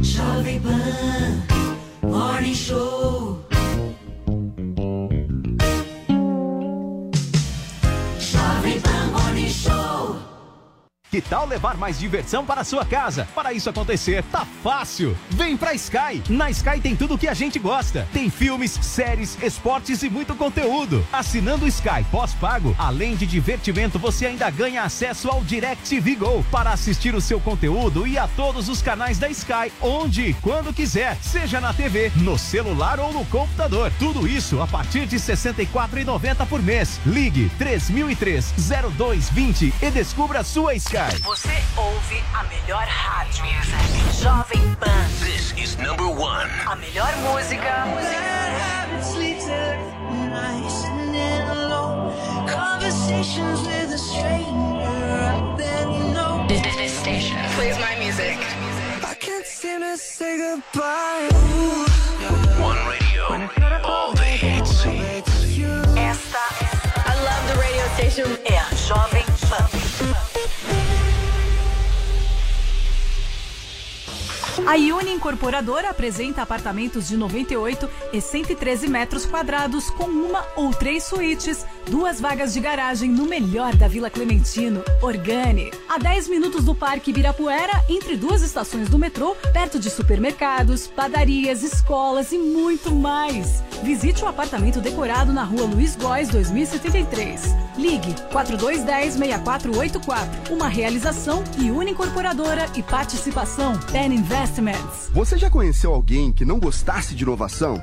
Jovem 0.00 0.58
Pan 0.58 2.08
Morning 2.08 2.54
Show. 2.54 3.41
Que 11.12 11.20
tal 11.20 11.46
levar 11.46 11.76
mais 11.76 11.98
diversão 11.98 12.42
para 12.42 12.62
a 12.62 12.64
sua 12.64 12.86
casa? 12.86 13.28
Para 13.34 13.52
isso 13.52 13.68
acontecer, 13.68 14.24
tá 14.32 14.46
fácil! 14.62 15.14
Vem 15.28 15.58
pra 15.58 15.74
Sky! 15.74 16.22
Na 16.30 16.48
Sky 16.48 16.80
tem 16.80 16.96
tudo 16.96 17.16
o 17.16 17.18
que 17.18 17.28
a 17.28 17.34
gente 17.34 17.58
gosta. 17.58 18.08
Tem 18.14 18.30
filmes, 18.30 18.78
séries, 18.80 19.36
esportes 19.42 20.02
e 20.02 20.08
muito 20.08 20.34
conteúdo. 20.34 21.06
Assinando 21.12 21.68
Sky 21.68 22.02
pós-pago, 22.10 22.74
além 22.78 23.14
de 23.14 23.26
divertimento, 23.26 23.98
você 23.98 24.24
ainda 24.24 24.48
ganha 24.48 24.84
acesso 24.84 25.28
ao 25.28 25.44
DirecTV 25.44 26.14
Go 26.14 26.46
para 26.50 26.70
assistir 26.70 27.14
o 27.14 27.20
seu 27.20 27.38
conteúdo 27.38 28.06
e 28.06 28.16
a 28.16 28.26
todos 28.28 28.70
os 28.70 28.80
canais 28.80 29.18
da 29.18 29.28
Sky, 29.28 29.70
onde 29.82 30.28
e 30.28 30.34
quando 30.40 30.72
quiser, 30.72 31.18
seja 31.20 31.60
na 31.60 31.74
TV, 31.74 32.10
no 32.16 32.38
celular 32.38 32.98
ou 32.98 33.12
no 33.12 33.26
computador. 33.26 33.92
Tudo 33.98 34.26
isso 34.26 34.62
a 34.62 34.66
partir 34.66 35.04
de 35.04 35.16
R$ 35.16 35.22
64,90 35.22 36.46
por 36.46 36.62
mês. 36.62 36.98
Ligue 37.04 37.50
3003 37.58 38.54
0220 38.96 39.74
e 39.82 39.90
descubra 39.90 40.40
a 40.40 40.44
sua 40.44 40.74
Sky. 40.74 41.01
Você 41.10 41.62
ouve 41.76 42.22
a 42.32 42.44
melhor 42.44 42.86
rádio. 42.86 43.44
Jovem 44.20 44.74
Pan. 44.76 45.08
This 45.18 45.52
is 45.56 45.76
number 45.76 46.06
one. 46.06 46.48
A 46.66 46.76
melhor 46.76 47.10
música. 47.16 47.86
This 56.48 56.98
station 56.98 57.36
plays 57.54 57.78
my 57.78 57.96
music. 57.98 58.38
I 59.04 59.14
can't 59.18 59.46
seem 59.46 59.80
to 59.80 59.96
say 59.96 60.38
goodbye. 60.38 61.28
One 62.60 62.78
radio. 62.86 63.24
All 63.84 64.12
the 64.12 64.22
hits. 64.22 64.84
Esta 65.96 66.38
I 67.06 67.14
love 67.24 67.42
the 67.48 67.58
radio 67.58 67.88
station. 67.96 68.38
É 68.44 68.58
a 68.58 68.74
Jovem 68.74 69.31
A 74.64 74.74
Uni 74.74 75.12
Incorporadora 75.12 75.90
apresenta 75.90 76.42
apartamentos 76.42 77.08
de 77.08 77.16
98 77.16 77.90
e 78.12 78.20
113 78.20 78.86
metros 78.88 79.26
quadrados 79.26 79.90
com 79.90 80.04
uma 80.04 80.46
ou 80.54 80.70
três 80.70 81.02
suítes, 81.02 81.66
duas 81.86 82.20
vagas 82.20 82.54
de 82.54 82.60
garagem 82.60 83.10
no 83.10 83.26
melhor 83.26 83.74
da 83.74 83.88
Vila 83.88 84.08
Clementino, 84.08 84.84
Organi. 85.02 85.72
A 85.88 85.98
10 85.98 86.28
minutos 86.28 86.64
do 86.64 86.76
Parque 86.76 87.10
Ibirapuera, 87.10 87.84
entre 87.88 88.16
duas 88.16 88.40
estações 88.40 88.88
do 88.88 88.98
metrô, 88.98 89.34
perto 89.52 89.80
de 89.80 89.90
supermercados, 89.90 90.86
padarias, 90.86 91.64
escolas 91.64 92.30
e 92.30 92.38
muito 92.38 92.94
mais. 92.94 93.64
Visite 93.82 94.22
o 94.22 94.28
apartamento 94.28 94.80
decorado 94.80 95.32
na 95.32 95.42
rua 95.42 95.64
Luiz 95.64 95.96
Góes 95.96 96.28
2073. 96.28 97.42
Ligue 97.76 98.14
4210-6484. 98.32 100.50
Uma 100.50 100.68
realização 100.68 101.42
Uni 101.58 101.90
Incorporadora 101.90 102.70
e 102.76 102.82
participação 102.82 103.76
Pen 103.90 104.12
Investments. 104.52 105.10
Você 105.12 105.38
já 105.38 105.48
conheceu 105.48 105.94
alguém 105.94 106.32
que 106.32 106.44
não 106.44 106.58
gostasse 106.58 107.14
de 107.14 107.22
inovação? 107.22 107.80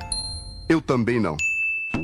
Eu 0.67 0.81
também 0.81 1.19
não. 1.19 1.35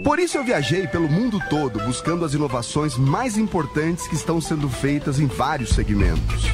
Por 0.04 0.18
isso 0.18 0.38
eu 0.38 0.44
viajei 0.44 0.88
pelo 0.88 1.08
mundo 1.08 1.40
todo 1.50 1.80
buscando 1.80 2.26
as 2.26 2.34
inovações 2.34 2.98
mais 2.98 3.38
importantes 3.38 4.08
que 4.08 4.16
estão 4.16 4.42
sendo 4.42 4.68
feitas 4.68 5.20
em 5.20 5.28
vários 5.28 5.70
segmentos. 5.70 6.46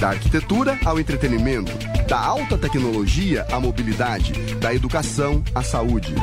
Da 0.00 0.10
arquitetura 0.10 0.78
ao 0.84 0.98
entretenimento, 0.98 1.72
da 2.08 2.18
alta 2.18 2.56
tecnologia 2.56 3.46
à 3.52 3.60
mobilidade, 3.60 4.32
da 4.54 4.74
educação 4.74 5.44
à 5.54 5.62
saúde. 5.62 6.14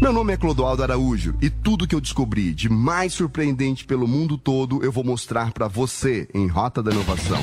Meu 0.00 0.12
nome 0.12 0.32
é 0.32 0.36
Clodoaldo 0.36 0.82
Araújo 0.82 1.34
e 1.42 1.50
tudo 1.50 1.86
que 1.86 1.94
eu 1.94 2.00
descobri 2.00 2.54
de 2.54 2.70
mais 2.70 3.12
surpreendente 3.12 3.84
pelo 3.84 4.08
mundo 4.08 4.38
todo 4.38 4.82
eu 4.82 4.92
vou 4.92 5.04
mostrar 5.04 5.52
para 5.52 5.68
você 5.68 6.26
em 6.32 6.46
Rota 6.46 6.82
da 6.82 6.90
Inovação. 6.90 7.42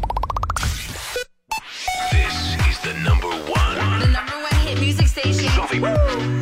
Jovem 5.71 5.95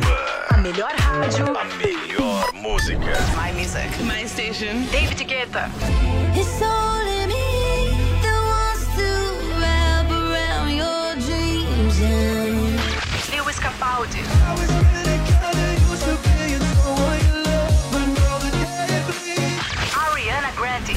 A 0.50 0.56
melhor 0.58 0.90
rádio. 0.98 1.56
A 1.56 1.64
melhor 1.64 2.52
música. 2.52 3.14
My 3.36 3.52
music. 3.52 3.88
My 4.02 4.26
station. 4.26 4.86
David 4.90 5.18
Guetta. 5.28 5.70
It's 6.34 6.60
only 6.60 7.26
me 7.26 7.94
that 8.22 8.40
wants 8.50 8.86
to 8.96 9.06
wrap 9.60 10.10
around 10.10 10.74
your 10.74 11.14
dreams 11.22 12.00
and 12.02 12.80
Lewis 13.30 13.58
Capaldi. 13.60 14.20
Ariana 19.94 20.50
Grande. 20.56 20.94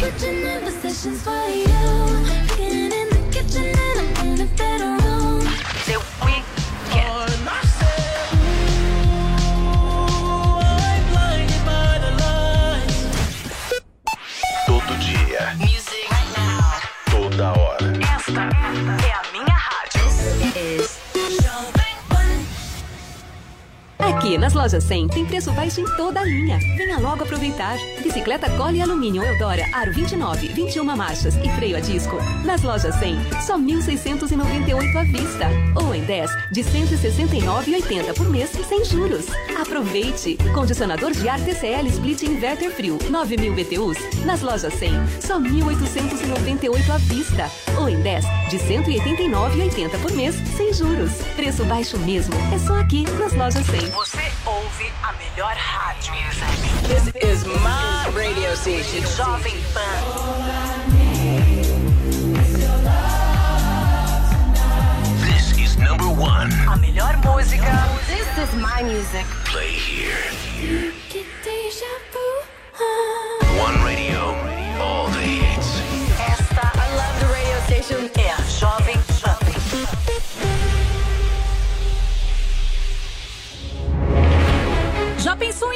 Aqui 24.23 24.37
nas 24.37 24.53
lojas 24.53 24.85
100 24.85 25.09
tem 25.09 25.25
preço 25.25 25.51
baixo 25.51 25.81
em 25.81 25.97
toda 25.97 26.21
a 26.21 26.23
linha. 26.23 26.57
Venha 26.77 26.97
logo 26.97 27.23
aproveitar. 27.23 27.77
Bicicleta 28.01 28.49
Cole 28.51 28.81
Alumínio 28.81 29.21
Eudora 29.21 29.65
Aro 29.73 29.91
29, 29.91 30.47
21 30.47 30.95
marchas 30.95 31.35
e 31.35 31.49
freio 31.57 31.75
a 31.75 31.81
disco. 31.81 32.15
Nas 32.45 32.61
lojas 32.61 32.95
100, 32.95 33.17
só 33.45 33.57
1.698 33.57 34.95
à 34.95 35.03
vista. 35.03 35.49
Ou 35.75 35.93
em 35.93 36.05
10 36.05 36.31
de 36.51 36.63
169,80 36.63 38.13
por 38.15 38.29
mês 38.29 38.49
sem 38.51 38.85
juros. 38.85 39.25
Aproveite! 39.59 40.37
Condicionador 40.53 41.11
de 41.11 41.27
ar 41.27 41.41
TCL 41.41 41.87
Split 41.87 42.23
Inverter 42.23 42.71
Frio 42.71 42.97
9.000 42.99 43.53
BTUs. 43.53 44.25
Nas 44.25 44.41
lojas 44.41 44.73
100, 44.75 44.91
só 45.19 45.37
1.898 45.37 46.89
à 46.89 46.97
vista. 46.97 47.51
Ou 47.77 47.89
em 47.89 47.99
10 47.99 48.23
de 48.49 48.57
189,80 48.57 50.01
por 50.01 50.13
mês 50.13 50.33
sem 50.55 50.71
juros. 50.71 51.11
Preço 51.35 51.65
baixo 51.65 51.97
mesmo. 51.99 52.33
É 52.53 52.57
só 52.57 52.79
aqui 52.79 53.03
nas 53.19 53.33
lojas 53.33 53.65
100. 53.65 54.12
Você 54.13 54.31
ouve 54.47 54.93
a 55.01 55.11
melhor 55.13 55.55
rádio. 55.55 56.13
This 56.87 57.07
is 57.15 57.45
my 57.47 58.11
radio 58.13 58.55
station, 58.55 59.01
Jovem 59.01 59.57
Pan. 59.73 60.03
This 65.25 65.57
is 65.57 65.77
number 65.77 66.05
one. 66.05 66.51
A 66.71 66.77
melhor 66.77 67.17
música. 67.25 67.89
This 68.05 68.27
is 68.37 68.53
my 68.61 68.83
music. 68.83 69.25
Play 69.45 69.71
here. 69.71 70.13
One 73.57 73.83
radio, 73.83 74.35
all 74.79 75.07
the 75.07 75.21
hits. 75.21 75.81
Esta, 76.19 76.71
I 76.71 76.95
love 76.95 77.19
the 77.19 77.33
radio 77.33 77.59
station. 77.65 78.22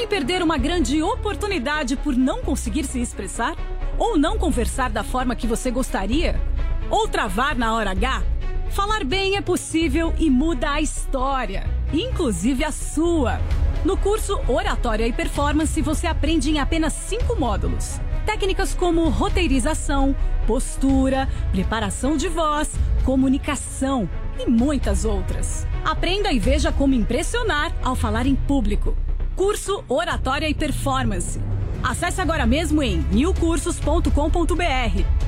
Perder 0.08 0.42
uma 0.42 0.58
grande 0.58 1.02
oportunidade 1.02 1.96
por 1.96 2.16
não 2.16 2.42
conseguir 2.42 2.86
se 2.86 3.00
expressar? 3.00 3.56
Ou 3.98 4.18
não 4.18 4.38
conversar 4.38 4.90
da 4.90 5.04
forma 5.04 5.36
que 5.36 5.46
você 5.46 5.70
gostaria? 5.70 6.42
Ou 6.90 7.08
travar 7.08 7.56
na 7.56 7.76
hora 7.76 7.92
H? 7.92 8.24
Falar 8.70 9.04
bem 9.04 9.36
é 9.38 9.42
possível 9.42 10.14
e 10.18 10.30
muda 10.30 10.72
a 10.72 10.82
história, 10.82 11.70
inclusive 11.94 12.64
a 12.64 12.72
sua. 12.72 13.40
No 13.86 13.96
curso 13.96 14.40
Oratória 14.48 15.08
e 15.08 15.14
Performance, 15.14 15.82
você 15.82 16.08
aprende 16.08 16.50
em 16.50 16.60
apenas 16.60 16.94
cinco 16.94 17.40
módulos. 17.40 18.00
Técnicas 18.26 18.74
como 18.74 19.08
roteirização, 19.10 20.16
postura, 20.46 21.30
preparação 21.52 22.18
de 22.18 22.28
voz, 22.28 22.72
comunicação 23.06 24.10
e 24.38 24.50
muitas 24.50 25.06
outras. 25.06 25.66
Aprenda 25.86 26.32
e 26.32 26.40
veja 26.40 26.72
como 26.72 26.94
impressionar 26.94 27.72
ao 27.82 27.96
falar 27.96 28.26
em 28.26 28.36
público. 28.36 28.98
Curso 29.38 29.86
Oratória 29.88 30.50
e 30.50 30.54
Performance. 30.56 31.40
Acesse 31.84 32.20
agora 32.20 32.48
mesmo 32.48 32.82
em 32.82 33.06
newcursos.com.br. 33.12 34.12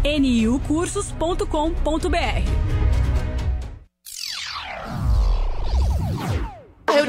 niucursos.com.br. 0.04 2.89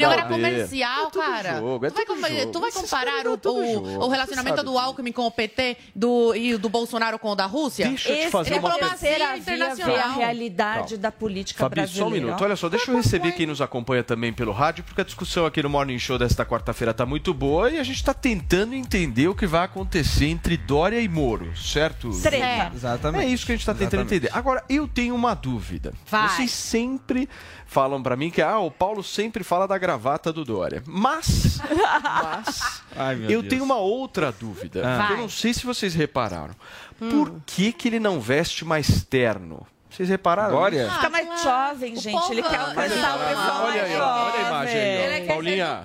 A 0.05 0.09
reunião 0.09 0.13
era 0.13 0.23
comercial, 0.29 1.11
cara. 1.11 1.59
jogo, 1.59 1.87
é 1.87 1.91
tu, 1.91 2.17
vai, 2.21 2.39
jogo. 2.41 2.53
tu 2.53 2.61
vai 2.61 2.73
comparar 2.73 3.27
o, 3.27 3.35
é 3.35 3.49
o- 3.49 3.73
jogo, 3.73 3.89
o 4.05 4.09
relacionamento 4.09 4.63
do 4.63 4.79
Alckmin 4.79 5.13
com 5.13 5.27
o 5.27 5.31
PT 5.31 5.77
do, 5.95 6.35
e 6.35 6.55
o 6.55 6.59
do 6.59 6.69
Bolsonaro 6.69 7.19
com 7.19 7.31
o 7.31 7.35
da 7.35 7.47
Rússia? 7.47 7.89
Deixa 7.89 8.11
eu 8.11 8.27
te 8.27 8.31
fazer 8.31 8.55
uma 8.59 8.71
diplomacia 8.71 9.09
terceira 9.09 9.27
via 9.33 9.39
internacional. 9.39 9.97
a 9.97 10.13
realidade 10.15 10.97
da 10.97 11.13
política 11.13 11.65
Fabi, 11.65 11.77
brasileira. 11.77 12.05
só 12.05 12.09
um 12.09 12.13
minuto. 12.13 12.45
Olha 12.45 12.57
só, 12.57 12.69
deixa 12.69 12.91
eu 12.91 12.97
receber 12.97 13.33
quem 13.33 13.47
nos 13.47 13.61
acompanha 13.61 14.03
também 14.03 14.33
pelo 14.33 14.53
rádio, 14.53 14.85
porque 14.85 15.01
a 15.01 15.05
discussão 15.05 15.47
aqui 15.47 15.63
no 15.63 15.69
Morning 15.71 15.99
Show 15.99 16.19
desta 16.19 16.45
quarta-feira 16.45 16.91
está 16.93 17.05
muito 17.07 17.33
boa 17.35 17.71
e 17.71 17.79
a 17.79 17.83
gente 17.83 17.97
está 17.97 18.15
tentando 18.15 18.75
entender 18.75 19.29
o 19.29 19.35
que 19.35 19.47
vai 19.47 19.65
acontecer 19.65 20.27
entre 20.27 20.57
Dória 20.57 21.01
e 21.01 21.09
Moro, 21.09 21.57
certo? 21.57 22.11
Treta. 22.21 22.73
Exatamente. 22.75 23.25
É 23.25 23.29
isso 23.29 23.45
que 23.47 23.53
a 23.53 23.55
gente 23.55 23.63
está 23.63 23.73
tentando 23.75 24.01
Exatamente. 24.03 24.15
entender. 24.27 24.39
Agora, 24.39 24.65
eu 24.69 24.87
tenho 24.89 25.15
uma 25.15 25.35
dúvida. 25.35 25.93
Vai. 26.07 26.29
Vocês 26.29 26.51
sempre 26.51 27.29
falam 27.67 28.03
para 28.03 28.17
mim 28.17 28.31
que 28.31 28.43
ah, 28.43 28.59
o 28.59 28.71
Paulo 28.71 29.03
sempre 29.03 29.45
fala 29.45 29.67
da 29.67 29.79
gravata 29.91 30.33
do 30.33 30.45
Dória. 30.45 30.83
Mas, 30.87 31.59
mas 31.59 32.83
Ai, 32.97 33.17
meu 33.17 33.31
eu 33.31 33.43
Deus. 33.43 33.51
tenho 33.51 33.65
uma 33.65 33.77
outra 33.77 34.31
dúvida. 34.31 34.83
Ah. 34.85 35.09
Eu 35.13 35.17
não 35.19 35.29
sei 35.29 35.53
se 35.53 35.67
vocês 35.67 35.95
repararam. 35.95 36.55
Por 36.99 37.41
que, 37.47 37.73
que 37.73 37.89
ele 37.89 37.99
não 37.99 38.21
veste 38.21 38.65
mais 38.65 39.05
terno? 39.05 39.67
Vocês 39.91 40.09
repararam? 40.09 40.53
Dória? 40.53 40.87
isso? 40.87 40.95
Fica 40.95 41.11
mais 41.11 41.43
jovem, 41.43 41.97
gente. 41.97 42.13
povo- 42.13 42.33
Ele 42.33 42.43
quer 42.43 42.61
Olha 42.61 42.67
alcançar 42.69 43.19
o 43.19 43.21
aí, 43.23 43.29
pessoal 43.29 43.65
olha 43.65 43.83
aí, 43.83 43.97
ó, 43.97 44.25
olha 44.27 44.35
a 44.45 44.49
imagem 44.49 44.77
aí. 44.81 45.17
Ele 45.17 45.27
Paulinha. 45.27 45.85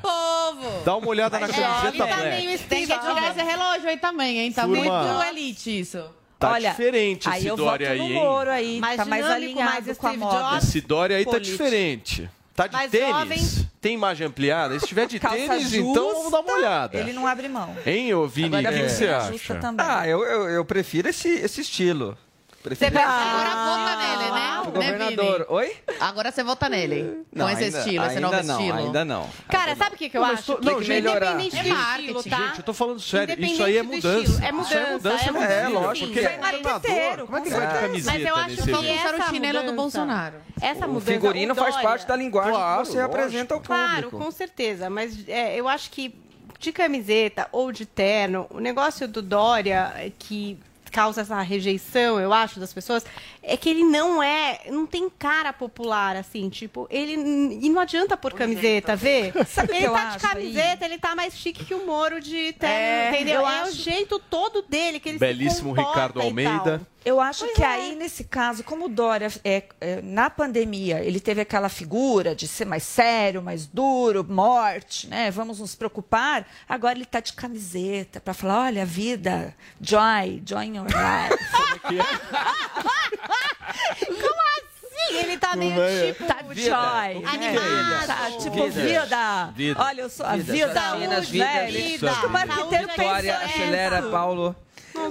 Dá 0.85 0.95
uma 0.95 1.07
olhada 1.07 1.39
na 1.39 1.45
É, 1.47 1.49
camiseta 1.49 1.87
ele 1.87 1.97
tá 1.97 2.05
black. 2.05 2.57
Tem 2.69 2.81
que 2.87 2.99
tirar 2.99 3.31
esse 3.31 3.43
relógio 3.43 3.89
aí 3.89 3.97
também, 3.97 4.39
hein? 4.39 4.51
Tá 4.51 4.61
Turma. 4.67 4.77
muito 4.77 5.23
elite 5.23 5.79
isso. 5.79 6.03
Tá 6.37 6.51
Olha, 6.51 6.69
diferente 6.69 7.27
esse 7.29 7.55
Dória 7.55 7.89
aí, 7.91 7.99
hein? 7.99 8.21
Aí. 8.51 8.79
Mais 8.79 8.97
tá 8.97 9.05
mais 9.05 9.25
alinhado 9.25 9.85
mais 9.85 9.97
com 9.97 10.07
a 10.07 10.13
moda. 10.13 10.57
Esse 10.57 10.81
Dória 10.81 11.17
aí 11.17 11.25
tá 11.25 11.31
Político. 11.31 11.57
diferente. 11.57 12.29
Tá 12.55 12.67
de 12.67 12.73
Mais 12.73 12.89
tênis? 12.89 13.09
jovem. 13.09 13.69
Tem 13.81 13.93
imagem 13.93 14.27
ampliada? 14.27 14.79
Se 14.79 14.87
tiver 14.87 15.05
de 15.07 15.19
tênis, 15.19 15.69
justa, 15.69 15.77
então 15.77 16.13
vamos 16.13 16.31
dar 16.31 16.39
uma 16.39 16.53
olhada. 16.53 16.97
Ele 16.97 17.11
não 17.11 17.27
abre 17.27 17.49
mão. 17.49 17.75
Hein, 17.85 18.13
ô 18.13 18.25
Vini? 18.27 18.55
O 18.55 18.59
que, 18.61 18.67
que 18.83 18.89
você 18.89 19.07
acha? 19.09 19.55
também. 19.55 19.85
Ah, 19.87 20.07
eu, 20.07 20.23
eu, 20.23 20.49
eu 20.49 20.65
prefiro 20.65 21.09
esse, 21.09 21.27
esse 21.27 21.61
estilo. 21.61 22.17
Você 22.73 22.89
vai 22.89 23.03
esse- 23.03 23.11
agora 23.11 23.49
vota 23.65 23.95
nele, 23.97 24.31
né? 24.31 24.51
O 24.61 24.65
Né, 24.65 24.71
governador. 24.71 25.45
Oi? 25.49 25.75
Agora 25.99 26.31
você 26.31 26.43
vota 26.43 26.67
nele. 26.69 27.23
Não, 27.31 27.45
com 27.45 27.51
esse 27.51 27.63
ainda- 27.65 27.77
estilo, 27.79 28.05
esse 28.05 28.15
ainda 28.15 28.31
novo 28.31 28.43
não, 28.47 28.59
estilo. 28.59 28.77
Ainda 28.79 29.05
não. 29.05 29.29
Cara, 29.49 29.75
sabe 29.75 29.95
o 29.95 29.97
que, 29.97 30.09
que 30.09 30.17
eu 30.17 30.21
Não, 30.21 30.29
mas 30.29 30.39
acho? 30.39 30.55
tô- 30.55 30.61
não, 30.61 30.77
que 30.79 30.83
gente, 30.85 30.99
independente 31.07 31.57
é 31.59 31.63
do 31.63 31.69
marketing. 31.69 32.01
estilo, 32.17 32.23
tá? 32.23 32.37
Gente, 32.47 32.57
eu 32.59 32.63
tô 32.63 32.73
falando 32.73 32.99
sério. 32.99 33.45
Isso 33.45 33.63
aí 33.63 33.77
é 33.77 33.83
do 33.83 33.89
mudança. 33.89 34.07
estilo, 34.07 34.19
é 34.19 34.23
Isso 34.35 34.43
é 34.45 34.51
mudança, 34.51 34.91
mudança 34.91 35.25
é 35.25 35.31
mudança. 35.31 35.53
estilo. 35.61 35.79
lógico 35.81 36.07
Porque 36.07 36.19
que 36.21 36.25
é. 36.25 36.37
governador, 36.37 37.25
como 37.25 37.37
é 37.37 37.41
que 37.41 37.47
ele 37.49 37.55
vai 37.55 37.67
de 37.67 37.73
Mas 37.73 37.81
camiseta 37.81 38.17
eu 38.19 38.35
acho 38.35 38.49
nesse 38.49 38.63
que 38.63 38.69
evento? 38.71 38.85
essa 39.07 39.15
o 39.15 39.29
chinelo 39.29 39.53
do 39.59 39.63
mudança- 39.65 39.75
Bolsonaro. 39.75 40.35
Essa 40.61 40.85
O 40.85 40.89
mudança, 40.89 41.11
figurino 41.11 41.51
o 41.53 41.55
faz 41.55 41.73
Dória- 41.75 41.89
parte 41.89 42.07
da 42.07 42.15
linguagem 42.15 42.51
Claro, 42.53 42.81
que 42.81 42.87
você 42.87 42.97
lógico. 42.97 43.15
apresenta 43.15 43.53
ao 43.53 43.59
Claro, 43.61 43.93
público. 44.03 44.17
com 44.17 44.31
certeza, 44.31 44.89
mas 44.89 45.27
é, 45.27 45.55
eu 45.59 45.67
acho 45.67 45.91
que 45.91 46.15
de 46.59 46.71
camiseta 46.71 47.47
ou 47.51 47.71
de 47.71 47.85
terno, 47.85 48.47
o 48.49 48.59
negócio 48.59 49.07
do 49.07 49.21
Dória 49.21 49.91
é 49.97 50.11
que 50.17 50.57
causa 50.95 51.19
essa 51.19 51.41
rejeição, 51.41 52.17
eu 52.21 52.31
acho, 52.31 52.57
das 52.57 52.73
pessoas, 52.73 53.05
é 53.47 53.55
que 53.55 53.69
ele 53.69 53.83
não 53.83 54.21
é, 54.21 54.61
não 54.69 54.85
tem 54.85 55.09
cara 55.09 55.53
popular, 55.53 56.15
assim, 56.15 56.49
tipo, 56.49 56.87
ele, 56.89 57.13
e 57.13 57.69
não 57.69 57.79
adianta 57.79 58.17
pôr 58.17 58.33
camiseta, 58.33 58.95
vê? 58.95 59.31
Sabe 59.47 59.67
o 59.67 59.71
que 59.71 59.77
ele 59.77 59.85
eu 59.87 59.93
tá 59.93 59.99
de 60.01 60.07
acho 60.15 60.19
camiseta, 60.27 60.85
ele 60.85 60.97
tá 60.97 61.15
mais 61.15 61.37
chique 61.37 61.63
que 61.63 61.73
o 61.73 61.85
Moro 61.85 62.19
de 62.19 62.53
terno, 62.53 62.75
É, 62.75 63.09
entendeu? 63.11 63.41
eu 63.41 63.47
É 63.47 63.61
o 63.61 63.63
acho- 63.65 63.73
jeito 63.73 64.19
todo 64.19 64.61
dele, 64.63 64.99
que 64.99 65.09
ele 65.09 65.19
Belíssimo 65.19 65.69
se 65.69 65.75
comporta 65.75 65.91
Ricardo 65.91 66.19
e 66.19 66.23
Almeida. 66.23 66.79
tal. 66.79 66.87
Eu 67.05 67.21
acho 67.21 67.41
Pois 67.45 67.55
que 67.55 67.61
é. 67.61 67.67
aí, 67.67 67.95
nesse 67.95 68.23
caso, 68.23 68.63
como 68.63 68.85
o 68.85 68.89
Dória, 68.89 69.27
é, 69.43 69.63
é, 69.79 70.01
na 70.01 70.27
pandemia, 70.27 71.01
ele 71.03 71.19
teve 71.19 71.39
aquela 71.39 71.69
figura 71.69 72.33
de 72.35 72.47
ser 72.47 72.65
mais 72.65 72.81
sério, 72.81 73.43
mais 73.43 73.67
duro, 73.67 74.25
morte, 74.27 75.05
né? 75.05 75.29
Vamos 75.29 75.59
nos 75.59 75.75
preocupar. 75.75 76.47
Agora 76.67 76.95
ele 76.95 77.03
está 77.03 77.19
de 77.19 77.33
camiseta 77.33 78.19
para 78.19 78.33
falar, 78.33 78.61
olha, 78.65 78.81
a 78.81 78.85
vida, 78.85 79.55
joy, 79.79 80.41
joy 80.43 80.65
in 80.65 80.77
your 80.77 80.85
life. 80.87 81.45
Como 84.05 84.41
assim? 84.57 85.17
Ele 85.17 85.37
tá 85.37 85.55
meio 85.55 85.81
é? 85.81 86.07
tipo... 86.13 86.25
Tá 86.25 86.41
de- 86.41 86.61
joy. 86.61 86.69
né? 86.71 87.21
Animado. 87.25 88.07
Tá, 88.07 88.31
tipo, 88.39 88.69
Vida. 88.69 88.81
vida. 89.03 89.53
Vida. 89.55 89.83
Olha, 89.83 90.01
eu 90.01 90.09
sou 90.09 90.25
a 90.25 90.35
Vida. 90.35 90.53
vida. 90.53 90.73
Saúde, 90.73 91.31
vida. 91.31 91.65
vida. 91.67 92.11
Acho 92.11 92.19
que 92.21 92.25
o 92.25 92.29
marqueteiro 92.29 92.87
Vitória, 92.87 93.37
acelera. 93.37 94.01
Paulo. 94.03 94.55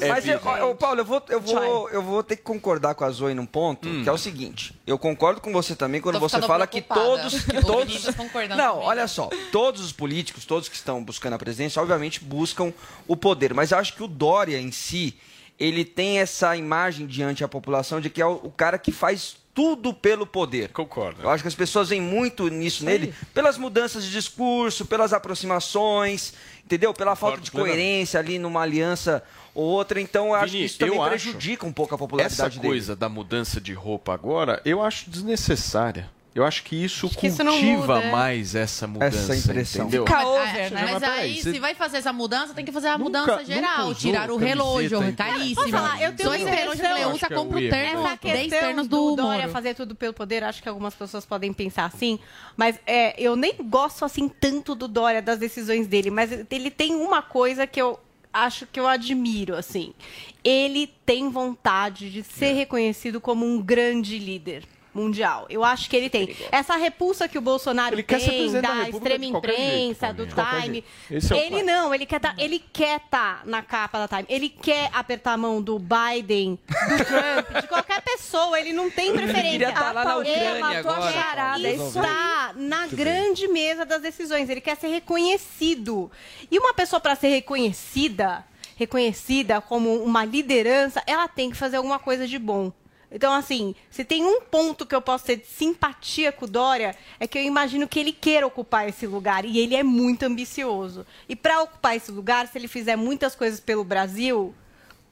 É 0.01 0.09
Mas, 0.09 0.27
eu, 0.27 0.39
ô, 0.39 0.75
Paulo, 0.75 1.01
eu 1.01 1.05
vou, 1.05 1.23
eu, 1.29 1.41
vou, 1.43 1.91
eu 1.91 2.03
vou 2.03 2.23
ter 2.23 2.37
que 2.37 2.43
concordar 2.43 2.95
com 2.95 3.05
a 3.05 3.11
Zoe 3.11 3.35
num 3.35 3.45
ponto, 3.45 3.87
Hum. 3.87 4.03
que 4.03 4.09
é 4.09 4.13
o 4.13 4.17
seguinte. 4.17 4.75
Eu 4.87 4.99
concordo 4.99 5.43
com 5.43 5.53
você 5.53 5.77
também 5.77 6.01
quando 6.01 6.15
Tô 6.15 6.21
você 6.27 6.41
fala 6.41 6.67
que 6.67 6.81
preocupada. 6.81 7.21
todos... 7.21 7.45
Que 7.45 7.61
todos 7.61 7.85
Vinícius 7.89 8.15
concordando 8.17 8.57
não, 8.63 8.73
comigo. 8.73 8.89
olha 8.89 9.07
só. 9.07 9.29
Todos 9.53 9.83
os 9.85 9.93
políticos, 9.93 10.47
todos 10.47 10.71
que 10.71 10.75
estão 10.75 11.05
buscando 11.05 11.35
a 11.35 11.39
presidência, 11.39 11.83
obviamente 11.83 12.25
buscam 12.25 12.73
o 13.07 13.15
poder. 13.15 13.53
Mas 13.53 13.73
eu 13.73 13.79
acho 13.79 13.93
que 13.95 14.03
o 14.03 14.09
Dória 14.09 14.59
em 14.59 14.73
si, 14.73 15.19
ele 15.59 15.85
tem 15.85 16.19
essa 16.19 16.57
imagem 16.57 17.07
diante 17.07 17.45
a 17.45 17.49
população 17.49 18.01
de 18.01 18.11
que 18.11 18.21
é 18.21 18.27
o, 18.27 18.41
o 18.43 18.51
cara 18.51 18.79
que 18.79 18.91
faz 18.93 19.37
tudo 19.55 19.95
pelo 19.95 20.27
poder. 20.27 20.71
Concordo. 20.71 21.23
Eu 21.23 21.31
acho 21.31 21.45
que 21.45 21.49
as 21.49 21.55
pessoas 21.55 21.89
veem 21.89 22.01
muito 22.01 22.49
nisso 22.49 22.85
nele, 22.85 23.15
pelas 23.33 23.57
mudanças 23.57 24.05
de 24.05 24.11
discurso, 24.11 24.85
pelas 24.85 25.13
aproximações, 25.13 26.35
entendeu? 26.65 26.93
Pela 26.93 27.15
falta 27.15 27.41
de 27.41 27.53
coerência 27.53 28.19
ali 28.19 28.37
numa 28.39 28.63
aliança 28.63 29.23
ou 29.55 29.65
outra. 29.65 30.01
Então 30.01 30.29
eu 30.29 30.35
acho 30.35 30.53
Vini, 30.53 30.59
que 30.59 30.67
isso 30.67 30.79
também 30.79 31.01
prejudica 31.01 31.65
um 31.65 31.73
pouco 31.73 31.95
a 31.95 31.97
Essa 31.97 31.99
popularidade 31.99 32.59
dele. 32.59 32.69
coisa 32.69 32.97
da 32.97 33.09
mudança 33.09 33.61
de 33.61 33.73
roupa 33.73 34.13
agora, 34.13 34.61
eu 34.65 34.83
acho 34.83 35.09
desnecessária. 35.09 36.11
Eu 36.35 36.45
acho 36.45 36.65
que 36.65 36.75
isso 36.85 37.07
Acho 37.07 37.17
que 37.17 37.29
isso 37.29 37.45
cultiva 37.45 37.95
muda, 37.97 38.07
é. 38.07 38.11
mais 38.11 38.57
essa 38.57 38.89
mudança, 38.89 39.33
Essa 39.33 39.37
impressão. 39.37 39.83
entendeu? 39.83 40.05
Fica 40.05 40.17
Mas, 40.19 40.27
over, 40.27 40.57
é, 40.57 40.71
né? 40.71 40.89
mas 40.93 41.03
aí, 41.05 41.41
você- 41.41 41.53
se 41.53 41.59
vai 41.61 41.75
fazer 41.77 41.99
essa 41.99 42.13
mudança, 42.13 42.53
tem 42.53 42.65
que 42.65 42.73
fazer 42.73 42.89
a 42.89 42.99
Nunca- 42.99 43.05
mudança 43.21 43.33
nunca 43.41 43.45
geral. 43.45 43.95
Tirar 43.95 44.31
o 44.33 44.37
relógio, 44.37 45.01
então. 45.05 45.27
caríssimo. 45.27 45.69
Falar? 45.69 46.03
Eu 46.03 46.13
tenho 46.13 46.29
Dois 46.29 46.43
uma 46.43 46.51
relógios 46.51 46.73
que 46.73 46.87
impressão- 46.87 46.97
ele 46.97 47.15
usa, 47.15 47.27
é 47.27 47.39
um 47.39 47.45
compra 47.45 47.59
o 47.59 47.71
terno. 47.71 48.01
Essa 48.07 48.19
10 48.21 48.41
questão 48.51 48.59
ternos 48.69 48.89
do 48.89 49.11
do 49.11 49.17
Dória 49.23 49.49
fazer 49.49 49.75
tudo 49.75 49.95
pelo 49.95 50.13
poder, 50.13 50.43
acho 50.43 50.61
que 50.61 50.69
algumas 50.69 50.95
pessoas 50.95 51.25
podem 51.25 51.53
pensar 51.53 51.85
assim, 51.85 52.19
mas 52.57 52.81
é, 52.85 53.15
eu 53.17 53.37
nem 53.37 53.55
gosto 53.63 54.05
assim 54.05 54.29
tanto 54.29 54.75
do 54.75 54.89
Dória, 54.89 55.23
das 55.23 55.39
decisões 55.39 55.87
dele, 55.87 56.11
mas 56.11 56.31
ele 56.51 56.71
tem 56.71 56.97
uma 56.97 57.23
coisa 57.23 57.65
que 57.65 57.81
eu 57.81 57.97
acho 58.33 58.67
que 58.67 58.81
eu 58.81 58.89
admiro, 58.89 59.55
assim. 59.55 59.95
Ele 60.43 60.89
tem 61.07 61.31
vontade 61.31 62.11
de 62.11 62.25
ser 62.25 62.47
É. 62.47 62.53
reconhecido 62.55 63.21
como 63.21 63.47
um 63.47 63.63
grande 63.63 64.19
líder 64.19 64.65
mundial. 64.95 65.47
Eu 65.51 65.65
acho 65.65 65.91
que 65.91 65.97
ele 65.97 66.09
tem. 66.09 66.35
Essa 66.53 66.77
repulsa 66.77 67.29
que 67.29 67.37
o 67.37 67.41
Bolsonaro 67.41 67.95
Ele 67.95 68.03
tem 68.03 68.53
da 68.53 68.61
da 68.61 68.89
extrema 68.89 69.25
jeito, 69.25 69.37
imprensa, 69.39 70.07
Paulinho. 70.15 70.27
do 70.27 70.35
Time. 70.35 70.85
jeito. 71.11 71.35
É 71.35 71.47
ele 71.47 71.63
não, 71.63 71.93
ele 71.95 72.07
quer 72.07 72.21
tá, 72.21 72.35
ele 72.39 72.59
quer 72.73 73.01
tá 73.11 73.43
na 73.45 73.63
capa 73.63 73.99
da 73.99 74.09
Time. 74.09 74.25
Ele 74.29 74.49
quer 74.49 74.91
apertar 74.93 75.33
a 75.33 75.37
mão 75.37 75.61
do 75.61 75.79
Biden, 75.79 76.59
do 76.69 77.05
Trump, 77.05 77.61
de 77.63 77.69
qualquer 77.69 78.01
pessoa. 78.03 78.59
Ele 78.59 78.73
não 78.73 78.91
tem 78.91 79.13
preferência. 79.13 79.51
queria 79.51 79.73
tá 79.73 79.93
lá 79.93 80.05
na 80.05 80.13
A 80.13 80.17
Ucrânia 80.19 80.45
Paulema, 80.61 80.67
agora, 80.69 80.83
tua 80.83 80.95
Paulo, 80.95 81.13
charada, 81.13 81.69
resolvendo. 81.69 82.05
está 82.05 82.53
na 82.57 82.87
grande 82.87 83.49
mesa 83.49 83.85
das 83.85 84.01
decisões. 84.01 84.49
Ele 84.49 84.61
quer 84.61 84.77
ser 84.77 84.89
reconhecido. 84.89 86.11
E 86.51 86.59
uma 86.59 86.73
pessoa 86.73 87.01
para 87.01 87.17
ser 87.17 87.29
reconhecida, 87.29 88.45
reconhecida 88.77 89.61
como 89.61 90.03
uma 90.03 90.25
liderança, 90.25 91.03
ela 91.07 91.27
tem 91.29 91.51
que 91.51 91.57
fazer 91.57 91.77
alguma 91.77 91.99
coisa 91.99 92.27
de 92.27 92.39
bom. 92.39 92.73
Então, 93.11 93.33
assim, 93.33 93.75
se 93.91 94.05
tem 94.05 94.25
um 94.25 94.41
ponto 94.41 94.87
que 94.87 94.95
eu 94.95 95.03
posso 95.03 95.25
ter 95.25 95.37
de 95.37 95.47
simpatia 95.47 96.33
com 96.33 96.45
o 96.45 96.49
Dória, 96.49 96.97
é 97.21 97.27
que 97.27 97.39
eu 97.39 97.43
imagino 97.43 97.87
que 97.87 98.01
ele 98.01 98.13
queira 98.13 98.47
ocupar 98.47 98.89
esse 98.89 99.07
lugar. 99.07 99.45
E 99.45 99.59
ele 99.59 99.75
é 99.75 99.83
muito 99.83 100.25
ambicioso. 100.25 101.07
E 101.29 101.37
para 101.37 101.63
ocupar 101.63 101.97
esse 101.97 102.11
lugar, 102.11 102.47
se 102.49 102.59
ele 102.59 102.69
fizer 102.69 102.97
muitas 102.97 103.35
coisas 103.35 103.61
pelo 103.61 103.85
Brasil, 103.85 104.55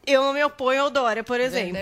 Eu 0.05 0.23
não 0.23 0.35
me 0.35 0.43
oponho 0.43 0.83
ao 0.83 0.91
Dória, 0.91 1.23
por 1.23 1.41
exemplo. 1.41 1.79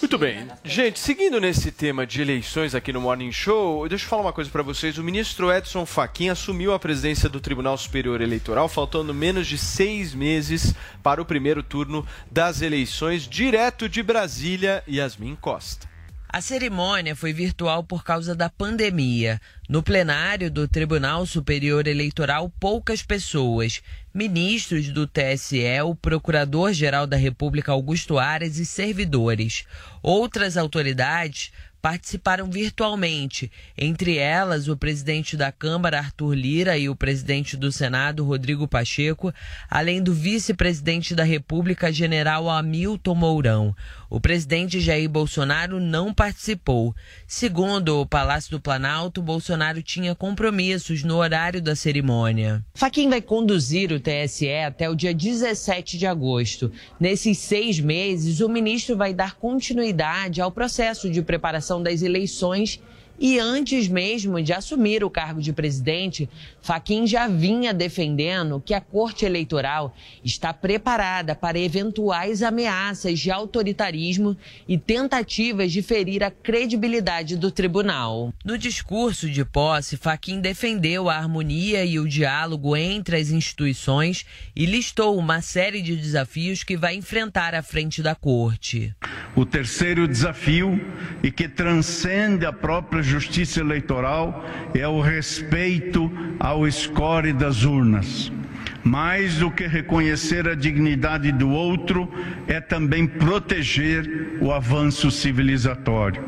Muito 0.00 0.18
bem. 0.18 0.46
Gente, 0.62 0.98
seguindo 0.98 1.40
nesse 1.40 1.72
tema 1.72 2.06
de 2.06 2.20
eleições 2.20 2.74
aqui 2.74 2.92
no 2.92 3.00
Morning 3.00 3.32
Show, 3.32 3.88
deixa 3.88 4.04
eu 4.04 4.08
falar 4.08 4.22
uma 4.22 4.32
coisa 4.32 4.50
para 4.50 4.62
vocês. 4.62 4.98
O 4.98 5.04
ministro 5.04 5.50
Edson 5.50 5.86
Fachin 5.86 6.28
assumiu 6.28 6.74
a 6.74 6.78
presidência 6.78 7.30
do 7.30 7.40
Tribunal 7.40 7.78
Superior 7.78 8.20
Eleitoral, 8.20 8.68
faltando 8.68 9.14
menos 9.14 9.46
de 9.46 9.56
seis 9.56 10.14
meses 10.14 10.74
para 11.02 11.22
o 11.22 11.24
primeiro 11.24 11.62
turno 11.62 12.06
das 12.30 12.60
eleições, 12.60 13.26
direto 13.26 13.88
de 13.88 14.02
Brasília, 14.02 14.84
Yasmin 14.86 15.34
Costa. 15.36 15.88
A 16.32 16.40
cerimônia 16.40 17.16
foi 17.16 17.32
virtual 17.32 17.82
por 17.82 18.04
causa 18.04 18.36
da 18.36 18.48
pandemia. 18.48 19.40
No 19.68 19.82
plenário 19.82 20.48
do 20.48 20.68
Tribunal 20.68 21.26
Superior 21.26 21.88
Eleitoral, 21.88 22.48
poucas 22.60 23.02
pessoas. 23.02 23.82
Ministros 24.12 24.88
do 24.88 25.06
TSE, 25.06 25.80
o 25.84 25.94
Procurador-Geral 25.94 27.06
da 27.06 27.16
República 27.16 27.70
Augusto 27.70 28.18
Aras 28.18 28.58
e 28.58 28.66
servidores. 28.66 29.64
Outras 30.02 30.56
autoridades 30.56 31.52
participaram 31.80 32.50
virtualmente, 32.50 33.50
entre 33.76 34.18
elas 34.18 34.68
o 34.68 34.76
presidente 34.76 35.36
da 35.36 35.50
Câmara, 35.50 35.98
Arthur 35.98 36.34
Lira, 36.34 36.76
e 36.76 36.88
o 36.88 36.96
presidente 36.96 37.56
do 37.56 37.72
Senado, 37.72 38.24
Rodrigo 38.24 38.68
Pacheco, 38.68 39.32
além 39.70 40.02
do 40.02 40.12
vice-presidente 40.12 41.14
da 41.14 41.24
República, 41.24 41.92
general 41.92 42.50
Hamilton 42.50 43.14
Mourão. 43.14 43.76
O 44.10 44.20
presidente 44.20 44.80
Jair 44.80 45.08
Bolsonaro 45.08 45.78
não 45.78 46.12
participou. 46.12 46.92
Segundo 47.28 48.00
o 48.00 48.06
Palácio 48.06 48.50
do 48.50 48.60
Planalto, 48.60 49.22
Bolsonaro 49.22 49.80
tinha 49.84 50.16
compromissos 50.16 51.04
no 51.04 51.18
horário 51.18 51.62
da 51.62 51.76
cerimônia. 51.76 52.60
Faquim 52.74 53.08
vai 53.08 53.22
conduzir 53.22 53.92
o 53.92 54.00
TSE 54.00 54.52
até 54.52 54.90
o 54.90 54.96
dia 54.96 55.14
17 55.14 55.96
de 55.96 56.08
agosto. 56.08 56.72
Nesses 56.98 57.38
seis 57.38 57.78
meses, 57.78 58.40
o 58.40 58.48
ministro 58.48 58.96
vai 58.96 59.14
dar 59.14 59.36
continuidade 59.36 60.40
ao 60.40 60.50
processo 60.50 61.08
de 61.08 61.22
preparação 61.22 61.80
das 61.80 62.02
eleições 62.02 62.80
e 63.20 63.38
antes 63.38 63.86
mesmo 63.86 64.42
de 64.42 64.50
assumir 64.50 65.04
o 65.04 65.10
cargo 65.10 65.42
de 65.42 65.52
presidente, 65.52 66.26
Faquim 66.62 67.06
já 67.06 67.28
vinha 67.28 67.74
defendendo 67.74 68.62
que 68.64 68.72
a 68.72 68.80
Corte 68.80 69.26
Eleitoral 69.26 69.94
está 70.24 70.54
preparada 70.54 71.34
para 71.34 71.58
eventuais 71.58 72.42
ameaças 72.42 73.18
de 73.18 73.30
autoritarismo 73.30 74.34
e 74.66 74.78
tentativas 74.78 75.70
de 75.70 75.82
ferir 75.82 76.24
a 76.24 76.30
credibilidade 76.30 77.36
do 77.36 77.50
tribunal. 77.50 78.32
No 78.42 78.56
discurso 78.56 79.28
de 79.28 79.44
posse, 79.44 79.98
Faquim 79.98 80.40
defendeu 80.40 81.10
a 81.10 81.16
harmonia 81.16 81.84
e 81.84 81.98
o 81.98 82.08
diálogo 82.08 82.74
entre 82.74 83.18
as 83.18 83.30
instituições 83.30 84.24
e 84.56 84.64
listou 84.64 85.18
uma 85.18 85.42
série 85.42 85.82
de 85.82 85.94
desafios 85.94 86.64
que 86.64 86.76
vai 86.76 86.94
enfrentar 86.94 87.54
à 87.54 87.62
frente 87.62 88.02
da 88.02 88.14
Corte. 88.14 88.94
O 89.36 89.44
terceiro 89.44 90.08
desafio, 90.08 90.80
e 91.22 91.30
que 91.30 91.48
transcende 91.48 92.46
a 92.46 92.52
própria 92.52 93.02
justiça 93.10 93.60
eleitoral, 93.60 94.44
é 94.74 94.86
o 94.86 95.00
respeito 95.00 96.10
ao 96.38 96.70
score 96.70 97.32
das 97.32 97.64
urnas. 97.64 98.30
Mais 98.82 99.36
do 99.36 99.50
que 99.50 99.66
reconhecer 99.66 100.48
a 100.48 100.54
dignidade 100.54 101.32
do 101.32 101.50
outro, 101.50 102.08
é 102.46 102.60
também 102.60 103.06
proteger 103.06 104.38
o 104.40 104.52
avanço 104.52 105.10
civilizatório. 105.10 106.22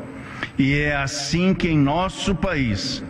E 0.59 0.75
é 0.75 0.95
assim 0.95 1.55
que 1.55 1.69
em 1.69 1.79
nosso 1.79 2.35
país, 2.35 3.03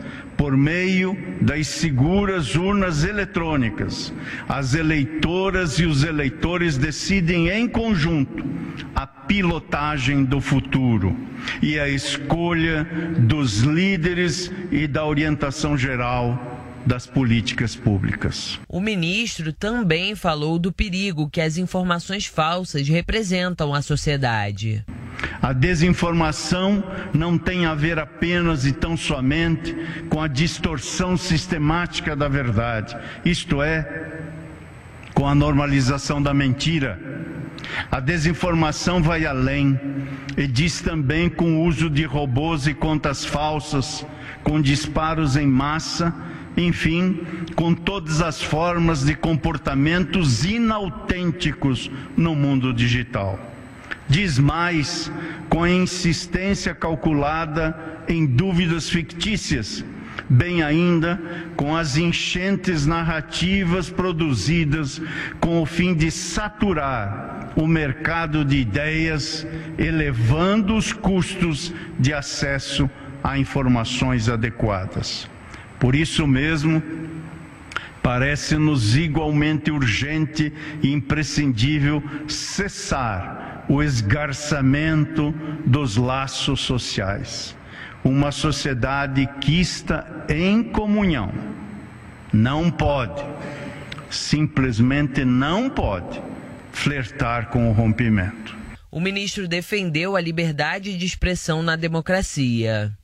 por 0.42 0.56
meio 0.56 1.16
das 1.40 1.68
seguras 1.68 2.56
urnas 2.56 3.04
eletrônicas, 3.04 4.12
as 4.48 4.74
eleitoras 4.74 5.78
e 5.78 5.86
os 5.86 6.02
eleitores 6.02 6.76
decidem 6.76 7.48
em 7.48 7.68
conjunto 7.68 8.44
a 8.92 9.06
pilotagem 9.06 10.24
do 10.24 10.40
futuro 10.40 11.16
e 11.62 11.78
a 11.78 11.88
escolha 11.88 12.84
dos 13.20 13.60
líderes 13.60 14.50
e 14.72 14.88
da 14.88 15.06
orientação 15.06 15.78
geral 15.78 16.51
das 16.86 17.06
políticas 17.06 17.76
públicas. 17.76 18.58
O 18.68 18.80
ministro 18.80 19.52
também 19.52 20.14
falou 20.14 20.58
do 20.58 20.72
perigo 20.72 21.30
que 21.30 21.40
as 21.40 21.56
informações 21.56 22.26
falsas 22.26 22.88
representam 22.88 23.74
à 23.74 23.80
sociedade. 23.82 24.84
A 25.40 25.52
desinformação 25.52 26.82
não 27.12 27.38
tem 27.38 27.66
a 27.66 27.74
ver 27.74 27.98
apenas 27.98 28.64
e 28.66 28.72
tão 28.72 28.96
somente 28.96 29.74
com 30.08 30.20
a 30.20 30.28
distorção 30.28 31.16
sistemática 31.16 32.16
da 32.16 32.28
verdade, 32.28 32.96
isto 33.24 33.62
é, 33.62 34.20
com 35.14 35.26
a 35.26 35.34
normalização 35.34 36.20
da 36.20 36.34
mentira. 36.34 36.98
A 37.90 38.00
desinformação 38.00 39.02
vai 39.02 39.24
além 39.24 39.78
e 40.36 40.46
diz 40.46 40.80
também 40.80 41.28
com 41.28 41.58
o 41.58 41.64
uso 41.64 41.88
de 41.88 42.04
robôs 42.04 42.66
e 42.66 42.74
contas 42.74 43.24
falsas, 43.24 44.04
com 44.42 44.60
disparos 44.60 45.36
em 45.36 45.46
massa 45.46 46.12
enfim, 46.56 47.20
com 47.54 47.74
todas 47.74 48.20
as 48.20 48.42
formas 48.42 49.04
de 49.04 49.14
comportamentos 49.14 50.44
inautênticos 50.44 51.90
no 52.16 52.34
mundo 52.34 52.72
digital. 52.72 53.38
Diz 54.08 54.38
mais, 54.38 55.10
com 55.48 55.66
insistência 55.66 56.74
calculada 56.74 58.04
em 58.08 58.26
dúvidas 58.26 58.90
fictícias, 58.90 59.84
bem 60.28 60.62
ainda 60.62 61.20
com 61.56 61.74
as 61.74 61.96
enchentes 61.96 62.86
narrativas 62.86 63.88
produzidas 63.88 65.00
com 65.40 65.62
o 65.62 65.66
fim 65.66 65.94
de 65.94 66.10
saturar 66.10 67.52
o 67.56 67.66
mercado 67.66 68.44
de 68.44 68.56
ideias, 68.56 69.46
elevando 69.78 70.74
os 70.74 70.92
custos 70.92 71.72
de 71.98 72.12
acesso 72.12 72.90
a 73.22 73.38
informações 73.38 74.28
adequadas. 74.28 75.31
Por 75.82 75.96
isso 75.96 76.28
mesmo, 76.28 76.80
parece-nos 78.00 78.96
igualmente 78.96 79.68
urgente 79.68 80.52
e 80.80 80.92
imprescindível 80.92 82.00
cessar 82.28 83.64
o 83.68 83.82
esgarçamento 83.82 85.34
dos 85.66 85.96
laços 85.96 86.60
sociais. 86.60 87.56
Uma 88.04 88.30
sociedade 88.30 89.28
que 89.40 89.60
está 89.60 90.06
em 90.28 90.62
comunhão 90.62 91.32
não 92.32 92.70
pode, 92.70 93.20
simplesmente 94.08 95.24
não 95.24 95.68
pode, 95.68 96.22
flertar 96.70 97.48
com 97.48 97.68
o 97.68 97.72
rompimento. 97.72 98.56
O 98.88 99.00
ministro 99.00 99.48
defendeu 99.48 100.14
a 100.14 100.20
liberdade 100.20 100.96
de 100.96 101.04
expressão 101.04 101.60
na 101.60 101.74
democracia. 101.74 102.96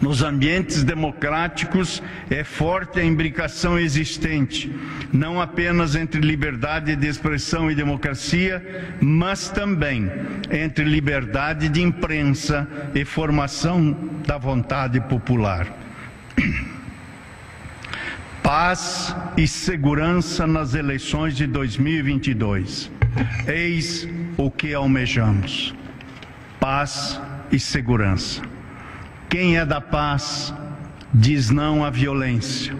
Nos 0.00 0.22
ambientes 0.22 0.82
democráticos 0.82 2.02
é 2.30 2.42
forte 2.42 2.98
a 2.98 3.04
imbricação 3.04 3.78
existente, 3.78 4.74
não 5.12 5.40
apenas 5.40 5.94
entre 5.94 6.20
liberdade 6.20 6.96
de 6.96 7.06
expressão 7.06 7.70
e 7.70 7.74
democracia, 7.74 8.94
mas 9.00 9.50
também 9.50 10.10
entre 10.50 10.84
liberdade 10.84 11.68
de 11.68 11.82
imprensa 11.82 12.66
e 12.94 13.04
formação 13.04 13.96
da 14.26 14.38
vontade 14.38 15.00
popular. 15.00 15.66
Paz 18.42 19.14
e 19.36 19.46
segurança 19.46 20.46
nas 20.46 20.74
eleições 20.74 21.36
de 21.36 21.46
2022. 21.46 22.90
Eis 23.46 24.08
o 24.36 24.50
que 24.50 24.74
almejamos: 24.74 25.74
paz 26.58 27.20
e 27.52 27.58
segurança. 27.58 28.49
Quem 29.30 29.56
é 29.56 29.64
da 29.64 29.80
paz 29.80 30.52
diz 31.14 31.50
não 31.50 31.84
à 31.84 31.88
violência, 31.88 32.74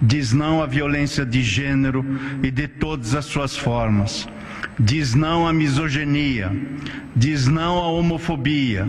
diz 0.00 0.32
não 0.32 0.62
à 0.62 0.66
violência 0.66 1.24
de 1.24 1.42
gênero 1.42 2.02
e 2.42 2.50
de 2.50 2.66
todas 2.66 3.14
as 3.14 3.26
suas 3.26 3.54
formas, 3.54 4.26
diz 4.80 5.14
não 5.14 5.46
à 5.46 5.52
misoginia, 5.52 6.50
diz 7.14 7.46
não 7.46 7.76
à 7.76 7.88
homofobia 7.88 8.88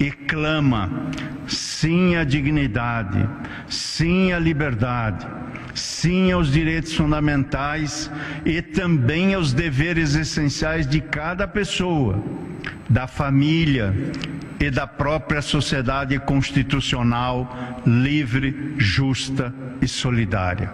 e 0.00 0.10
clama 0.10 1.10
sim 1.46 2.16
à 2.16 2.24
dignidade, 2.24 3.28
sim 3.68 4.32
à 4.32 4.38
liberdade, 4.38 5.26
sim 5.74 6.32
aos 6.32 6.50
direitos 6.50 6.94
fundamentais 6.94 8.10
e 8.44 8.60
também 8.60 9.34
aos 9.34 9.52
deveres 9.52 10.14
essenciais 10.14 10.86
de 10.86 11.00
cada 11.00 11.46
pessoa, 11.48 12.22
da 12.88 13.06
família, 13.06 13.94
e 14.62 14.70
da 14.70 14.86
própria 14.86 15.42
sociedade 15.42 16.16
constitucional 16.20 17.82
livre, 17.84 18.74
justa 18.78 19.52
e 19.80 19.88
solidária. 19.88 20.70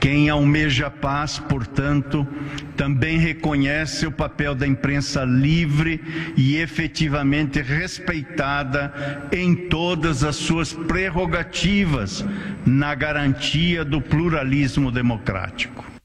Quem 0.00 0.30
almeja 0.30 0.90
paz, 0.90 1.38
portanto, 1.38 2.26
também 2.74 3.18
reconhece 3.18 4.06
o 4.06 4.10
papel 4.10 4.54
da 4.54 4.66
imprensa 4.66 5.24
livre 5.24 6.00
e 6.38 6.56
efetivamente 6.56 7.60
respeitada 7.60 9.28
em 9.30 9.54
todas 9.54 10.24
as 10.24 10.36
suas 10.36 10.72
prerrogativas 10.72 12.24
na 12.64 12.94
garantia 12.94 13.84
do 13.84 14.00
pluralismo 14.00 14.90
democrático. 14.90 15.99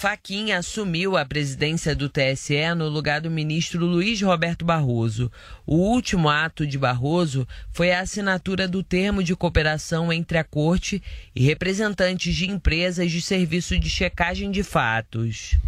Faquim 0.00 0.52
assumiu 0.52 1.14
a 1.14 1.26
presidência 1.26 1.94
do 1.94 2.08
TSE 2.08 2.74
no 2.74 2.88
lugar 2.88 3.20
do 3.20 3.30
ministro 3.30 3.84
Luiz 3.84 4.22
Roberto 4.22 4.64
Barroso. 4.64 5.30
O 5.66 5.76
último 5.76 6.30
ato 6.30 6.66
de 6.66 6.78
Barroso 6.78 7.46
foi 7.70 7.92
a 7.92 8.00
assinatura 8.00 8.66
do 8.66 8.82
termo 8.82 9.22
de 9.22 9.36
cooperação 9.36 10.10
entre 10.10 10.38
a 10.38 10.42
Corte 10.42 11.02
e 11.36 11.44
representantes 11.44 12.34
de 12.34 12.48
empresas 12.48 13.12
de 13.12 13.20
serviço 13.20 13.78
de 13.78 13.90
checagem 13.90 14.50
de 14.50 14.62
fatos. 14.62 15.58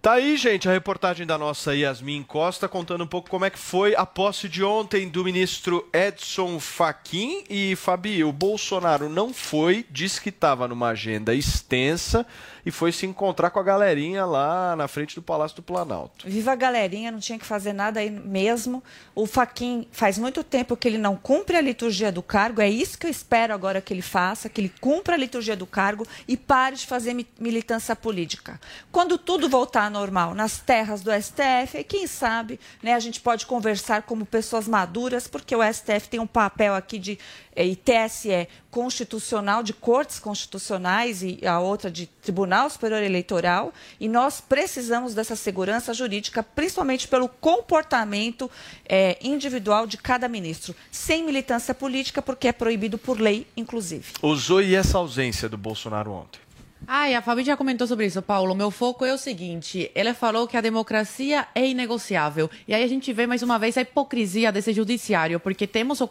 Tá 0.00 0.12
aí, 0.12 0.36
gente, 0.36 0.68
a 0.68 0.72
reportagem 0.72 1.26
da 1.26 1.36
nossa 1.36 1.74
Yasmin 1.74 2.22
Costa 2.22 2.68
contando 2.68 3.02
um 3.02 3.06
pouco 3.06 3.28
como 3.28 3.44
é 3.44 3.50
que 3.50 3.58
foi 3.58 3.96
a 3.96 4.06
posse 4.06 4.48
de 4.48 4.62
ontem 4.62 5.08
do 5.08 5.24
ministro 5.24 5.88
Edson 5.92 6.60
Fachin 6.60 7.42
e 7.50 7.74
Fabi, 7.74 8.22
o 8.22 8.30
Bolsonaro 8.30 9.08
não 9.08 9.34
foi, 9.34 9.84
disse 9.90 10.20
que 10.20 10.28
estava 10.28 10.68
numa 10.68 10.90
agenda 10.90 11.34
extensa 11.34 12.24
e 12.64 12.70
foi 12.70 12.92
se 12.92 13.06
encontrar 13.06 13.50
com 13.50 13.58
a 13.58 13.62
galerinha 13.62 14.24
lá 14.24 14.76
na 14.76 14.86
frente 14.86 15.14
do 15.14 15.22
Palácio 15.22 15.56
do 15.56 15.62
Planalto. 15.62 16.28
Viva 16.28 16.52
a 16.52 16.54
galerinha, 16.54 17.10
não 17.10 17.18
tinha 17.18 17.38
que 17.38 17.46
fazer 17.46 17.72
nada 17.72 17.98
aí 17.98 18.10
mesmo. 18.10 18.84
O 19.14 19.26
Faquin 19.26 19.88
faz 19.90 20.18
muito 20.18 20.44
tempo 20.44 20.76
que 20.76 20.86
ele 20.86 20.98
não 20.98 21.16
cumpre 21.16 21.56
a 21.56 21.60
liturgia 21.60 22.12
do 22.12 22.22
cargo, 22.22 22.60
é 22.60 22.68
isso 22.68 22.98
que 22.98 23.06
eu 23.06 23.10
espero 23.10 23.52
agora 23.52 23.80
que 23.80 23.92
ele 23.92 24.02
faça, 24.02 24.48
que 24.48 24.60
ele 24.60 24.72
cumpra 24.80 25.14
a 25.14 25.18
liturgia 25.18 25.56
do 25.56 25.66
cargo 25.66 26.06
e 26.28 26.36
pare 26.36 26.76
de 26.76 26.86
fazer 26.86 27.16
militância 27.40 27.96
política. 27.96 28.60
Quando 28.92 29.18
tudo 29.18 29.48
voltar 29.48 29.90
normal 29.98 30.34
nas 30.34 30.58
terras 30.58 31.02
do 31.02 31.10
STF, 31.10 31.82
quem 31.84 32.06
sabe 32.06 32.60
né, 32.82 32.94
a 32.94 33.00
gente 33.00 33.20
pode 33.20 33.46
conversar 33.46 34.02
como 34.02 34.24
pessoas 34.24 34.68
maduras, 34.68 35.26
porque 35.26 35.54
o 35.54 35.62
STF 35.62 36.08
tem 36.08 36.20
um 36.20 36.26
papel 36.26 36.74
aqui 36.74 36.98
de 36.98 37.18
e 37.64 37.74
TSE 37.74 38.48
constitucional, 38.70 39.62
de 39.62 39.72
cortes 39.72 40.20
constitucionais 40.20 41.22
e 41.22 41.40
a 41.44 41.58
outra 41.58 41.90
de 41.90 42.06
Tribunal 42.06 42.70
Superior 42.70 43.02
Eleitoral, 43.02 43.72
e 43.98 44.08
nós 44.08 44.40
precisamos 44.40 45.14
dessa 45.14 45.34
segurança 45.34 45.92
jurídica, 45.92 46.42
principalmente 46.42 47.08
pelo 47.08 47.28
comportamento 47.28 48.50
é, 48.88 49.18
individual 49.20 49.86
de 49.86 49.96
cada 49.96 50.28
ministro, 50.28 50.74
sem 50.90 51.24
militância 51.24 51.74
política, 51.74 52.22
porque 52.22 52.48
é 52.48 52.52
proibido 52.52 52.96
por 52.96 53.18
lei, 53.18 53.46
inclusive. 53.56 54.12
Usou 54.22 54.62
e 54.62 54.74
essa 54.74 54.98
ausência 54.98 55.48
do 55.48 55.58
Bolsonaro 55.58 56.12
ontem? 56.12 56.47
Ah, 56.86 57.04
a 57.18 57.20
Fabi 57.20 57.44
já 57.44 57.56
comentou 57.56 57.86
sobre 57.86 58.06
isso, 58.06 58.22
Paulo. 58.22 58.54
Meu 58.54 58.70
foco 58.70 59.04
é 59.04 59.12
o 59.12 59.18
seguinte: 59.18 59.90
ela 59.94 60.14
falou 60.14 60.46
que 60.46 60.56
a 60.56 60.60
democracia 60.60 61.46
é 61.54 61.66
inegociável. 61.66 62.50
E 62.66 62.74
aí 62.74 62.82
a 62.82 62.86
gente 62.86 63.12
vê 63.12 63.26
mais 63.26 63.42
uma 63.42 63.58
vez 63.58 63.76
a 63.76 63.82
hipocrisia 63.82 64.52
desse 64.52 64.72
judiciário, 64.72 65.40
porque 65.40 65.66
temos 65.66 66.00
o 66.00 66.08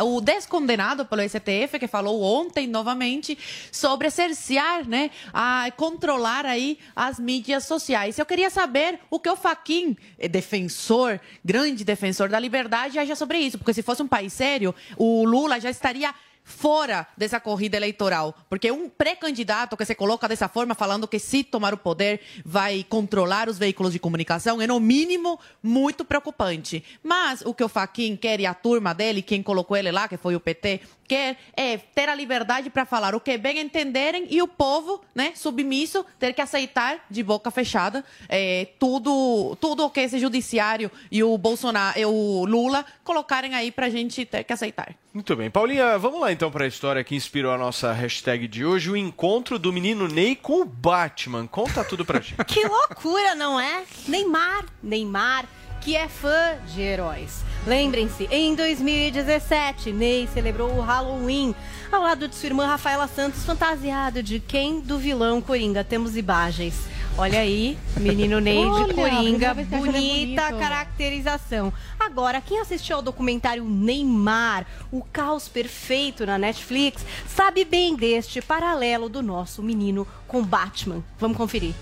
o 0.00 0.20
descondenado 0.20 1.04
pelo 1.04 1.22
STF, 1.22 1.78
que 1.78 1.86
falou 1.86 2.22
ontem 2.22 2.66
novamente 2.66 3.36
sobre 3.72 4.10
cercear, 4.10 4.86
né, 4.86 5.10
a 5.32 5.70
controlar 5.76 6.46
aí 6.46 6.78
as 6.94 7.18
mídias 7.18 7.64
sociais. 7.64 8.18
Eu 8.18 8.26
queria 8.26 8.50
saber 8.50 9.00
o 9.10 9.18
que 9.18 9.28
o 9.28 9.36
Faquin, 9.36 9.96
defensor, 10.30 11.20
grande 11.44 11.84
defensor 11.84 12.28
da 12.28 12.38
liberdade, 12.38 12.98
acha 12.98 13.16
sobre 13.16 13.38
isso, 13.38 13.58
porque 13.58 13.74
se 13.74 13.82
fosse 13.82 14.02
um 14.02 14.08
país 14.08 14.32
sério, 14.32 14.74
o 14.96 15.24
Lula 15.24 15.60
já 15.60 15.70
estaria 15.70 16.14
fora 16.42 17.06
dessa 17.16 17.40
corrida 17.40 17.76
eleitoral. 17.76 18.34
Porque 18.48 18.70
um 18.70 18.88
pré-candidato 18.88 19.76
que 19.76 19.84
se 19.84 19.94
coloca 19.94 20.28
dessa 20.28 20.48
forma, 20.48 20.74
falando 20.74 21.08
que 21.08 21.18
se 21.18 21.44
tomar 21.44 21.74
o 21.74 21.78
poder 21.78 22.20
vai 22.44 22.84
controlar 22.88 23.48
os 23.48 23.58
veículos 23.58 23.92
de 23.92 23.98
comunicação, 23.98 24.60
é 24.60 24.66
no 24.66 24.80
mínimo 24.80 25.38
muito 25.62 26.04
preocupante. 26.04 26.82
Mas 27.02 27.42
o 27.42 27.54
que 27.54 27.64
o 27.64 27.68
Faquin 27.68 28.16
quer 28.16 28.40
e 28.40 28.46
a 28.46 28.54
turma 28.54 28.94
dele, 28.94 29.22
quem 29.22 29.42
colocou 29.42 29.76
ele 29.76 29.90
lá, 29.90 30.08
que 30.08 30.16
foi 30.16 30.34
o 30.34 30.40
PT, 30.40 30.80
quer 31.10 31.36
é 31.56 31.76
ter 31.76 32.08
a 32.08 32.14
liberdade 32.14 32.70
para 32.70 32.86
falar 32.86 33.16
o 33.16 33.20
que 33.20 33.36
bem 33.36 33.58
entenderem 33.58 34.28
e 34.30 34.40
o 34.40 34.46
povo, 34.46 35.00
né, 35.12 35.32
submisso, 35.34 36.06
ter 36.20 36.32
que 36.32 36.40
aceitar 36.40 37.04
de 37.10 37.20
boca 37.24 37.50
fechada 37.50 38.04
é, 38.28 38.68
tudo, 38.78 39.56
tudo 39.60 39.84
o 39.86 39.90
que 39.90 39.98
esse 39.98 40.20
judiciário 40.20 40.88
e 41.10 41.24
o 41.24 41.36
Bolsonaro, 41.36 41.98
e 41.98 42.06
o 42.06 42.44
Lula 42.44 42.84
colocarem 43.02 43.56
aí 43.56 43.72
para 43.72 43.86
a 43.86 43.90
gente 43.90 44.24
ter 44.24 44.44
que 44.44 44.52
aceitar. 44.52 44.94
Muito 45.12 45.34
bem. 45.34 45.50
Paulinha, 45.50 45.98
vamos 45.98 46.20
lá 46.20 46.29
então 46.32 46.50
para 46.50 46.64
a 46.64 46.68
história 46.68 47.02
que 47.02 47.14
inspirou 47.14 47.52
a 47.52 47.58
nossa 47.58 47.92
hashtag 47.92 48.46
de 48.46 48.64
hoje, 48.64 48.90
o 48.90 48.96
encontro 48.96 49.58
do 49.58 49.72
menino 49.72 50.08
Ney 50.08 50.36
com 50.36 50.60
o 50.60 50.64
Batman. 50.64 51.46
Conta 51.46 51.84
tudo 51.84 52.04
pra 52.04 52.20
gente. 52.20 52.42
que 52.44 52.66
loucura, 52.66 53.34
não 53.34 53.58
é? 53.58 53.84
Neymar, 54.06 54.64
Neymar, 54.82 55.46
que 55.80 55.96
é 55.96 56.08
fã 56.08 56.56
de 56.72 56.80
heróis. 56.80 57.42
Lembrem-se, 57.66 58.28
em 58.30 58.54
2017, 58.54 59.92
Ney 59.92 60.28
celebrou 60.32 60.70
o 60.76 60.80
Halloween 60.80 61.54
ao 61.90 62.02
lado 62.02 62.28
de 62.28 62.34
sua 62.34 62.46
irmã 62.46 62.66
Rafaela 62.66 63.08
Santos, 63.08 63.44
fantasiado 63.44 64.22
de 64.22 64.40
quem? 64.40 64.80
Do 64.80 64.98
vilão 64.98 65.40
Coringa. 65.40 65.82
Temos 65.82 66.16
imagens. 66.16 66.74
Olha 67.20 67.40
aí, 67.40 67.76
menino 67.98 68.40
Ney 68.40 68.64
de 68.64 68.94
Coringa, 68.94 69.52
bonita 69.52 70.54
caracterização. 70.54 71.70
Agora, 71.98 72.40
quem 72.40 72.58
assistiu 72.58 72.96
ao 72.96 73.02
documentário 73.02 73.62
Neymar, 73.62 74.64
o 74.90 75.04
caos 75.04 75.46
perfeito 75.46 76.24
na 76.24 76.38
Netflix, 76.38 77.04
sabe 77.28 77.66
bem 77.66 77.94
deste 77.94 78.40
paralelo 78.40 79.10
do 79.10 79.22
nosso 79.22 79.62
menino 79.62 80.08
com 80.26 80.42
Batman. 80.42 81.04
Vamos 81.18 81.36
conferir. 81.36 81.74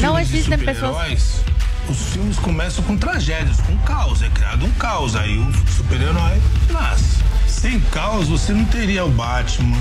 Não 0.00 0.16
existem 0.16 0.58
pessoas 0.58 1.42
os 1.88 2.12
filmes 2.12 2.38
começam 2.38 2.82
com 2.84 2.96
tragédias, 2.96 3.60
com 3.60 3.76
caos. 3.78 4.22
É 4.22 4.30
criado 4.30 4.64
um 4.64 4.70
caos. 4.72 5.16
Aí 5.16 5.36
o 5.36 5.52
super-herói 5.70 6.40
nasce. 6.70 7.18
Sem 7.46 7.80
caos, 7.80 8.28
você 8.28 8.52
não 8.52 8.64
teria 8.64 9.04
o 9.04 9.10
Batman. 9.10 9.76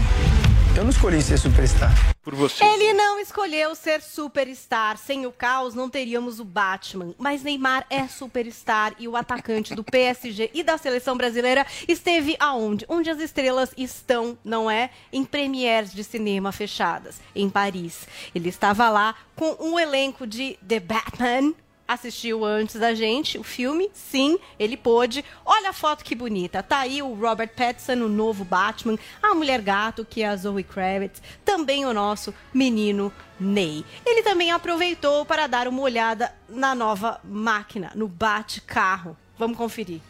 Eu 0.75 0.83
não 0.83 0.89
escolhi 0.89 1.21
ser 1.21 1.37
superstar. 1.37 1.91
Por 2.23 2.33
você. 2.33 2.63
Ele 2.63 2.93
não 2.93 3.19
escolheu 3.19 3.75
ser 3.75 4.01
superstar. 4.01 4.97
Sem 4.97 5.27
o 5.27 5.31
caos, 5.31 5.75
não 5.75 5.87
teríamos 5.87 6.39
o 6.39 6.43
Batman. 6.43 7.13
Mas 7.15 7.43
Neymar 7.43 7.85
é 7.91 8.07
superstar 8.07 8.95
e 8.97 9.07
o 9.07 9.15
atacante 9.15 9.75
do 9.75 9.83
PSG 9.83 10.49
e 10.51 10.63
da 10.63 10.75
seleção 10.79 11.15
brasileira 11.15 11.63
esteve 11.87 12.35
aonde? 12.39 12.85
Onde 12.89 13.07
as 13.11 13.19
estrelas 13.19 13.71
estão, 13.77 14.35
não 14.43 14.69
é? 14.69 14.89
Em 15.11 15.23
premieres 15.23 15.93
de 15.93 16.03
cinema 16.03 16.51
fechadas, 16.51 17.21
em 17.35 17.51
Paris. 17.51 18.07
Ele 18.33 18.49
estava 18.49 18.89
lá 18.89 19.13
com 19.35 19.55
um 19.59 19.79
elenco 19.79 20.25
de 20.25 20.57
The 20.67 20.79
Batman, 20.79 21.53
assistiu 21.87 22.45
antes 22.45 22.75
da 22.75 22.93
gente 22.93 23.37
o 23.37 23.43
filme, 23.43 23.89
sim, 23.93 24.37
ele 24.57 24.77
pôde. 24.77 25.23
Olha 25.45 25.69
a 25.69 25.73
foto 25.73 26.03
que 26.03 26.15
bonita. 26.15 26.63
Tá 26.63 26.79
aí 26.79 27.01
o 27.01 27.13
Robert 27.13 27.49
Pattinson, 27.49 28.03
o 28.03 28.09
novo 28.09 28.43
Batman, 28.43 28.97
a 29.21 29.33
Mulher 29.33 29.61
Gato, 29.61 30.05
que 30.05 30.21
é 30.21 30.27
a 30.27 30.35
Zoe 30.35 30.63
Kravitz, 30.63 31.21
também 31.43 31.85
o 31.85 31.93
nosso 31.93 32.33
menino 32.53 33.13
Ney. 33.39 33.85
Ele 34.05 34.23
também 34.23 34.51
aproveitou 34.51 35.25
para 35.25 35.47
dar 35.47 35.67
uma 35.67 35.81
olhada 35.81 36.33
na 36.47 36.73
nova 36.73 37.19
máquina, 37.23 37.91
no 37.95 38.07
Bate-Carro. 38.07 39.17
Vamos 39.37 39.57
conferir. 39.57 40.01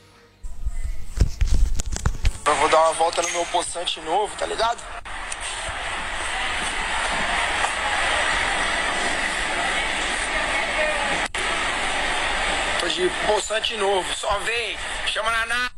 Eu 2.46 2.56
vou 2.56 2.70
dar 2.70 2.82
uma 2.82 2.94
volta 2.94 3.22
no 3.22 3.32
meu 3.32 3.46
poçante 3.46 4.02
novo, 4.02 4.36
tá 4.38 4.46
ligado? 4.46 4.82
De 12.94 13.10
poçante 13.26 13.76
novo. 13.76 14.08
Só 14.16 14.40
vem, 14.40 14.78
chama 15.08 15.32
na 15.32 15.46
nave. 15.46 15.74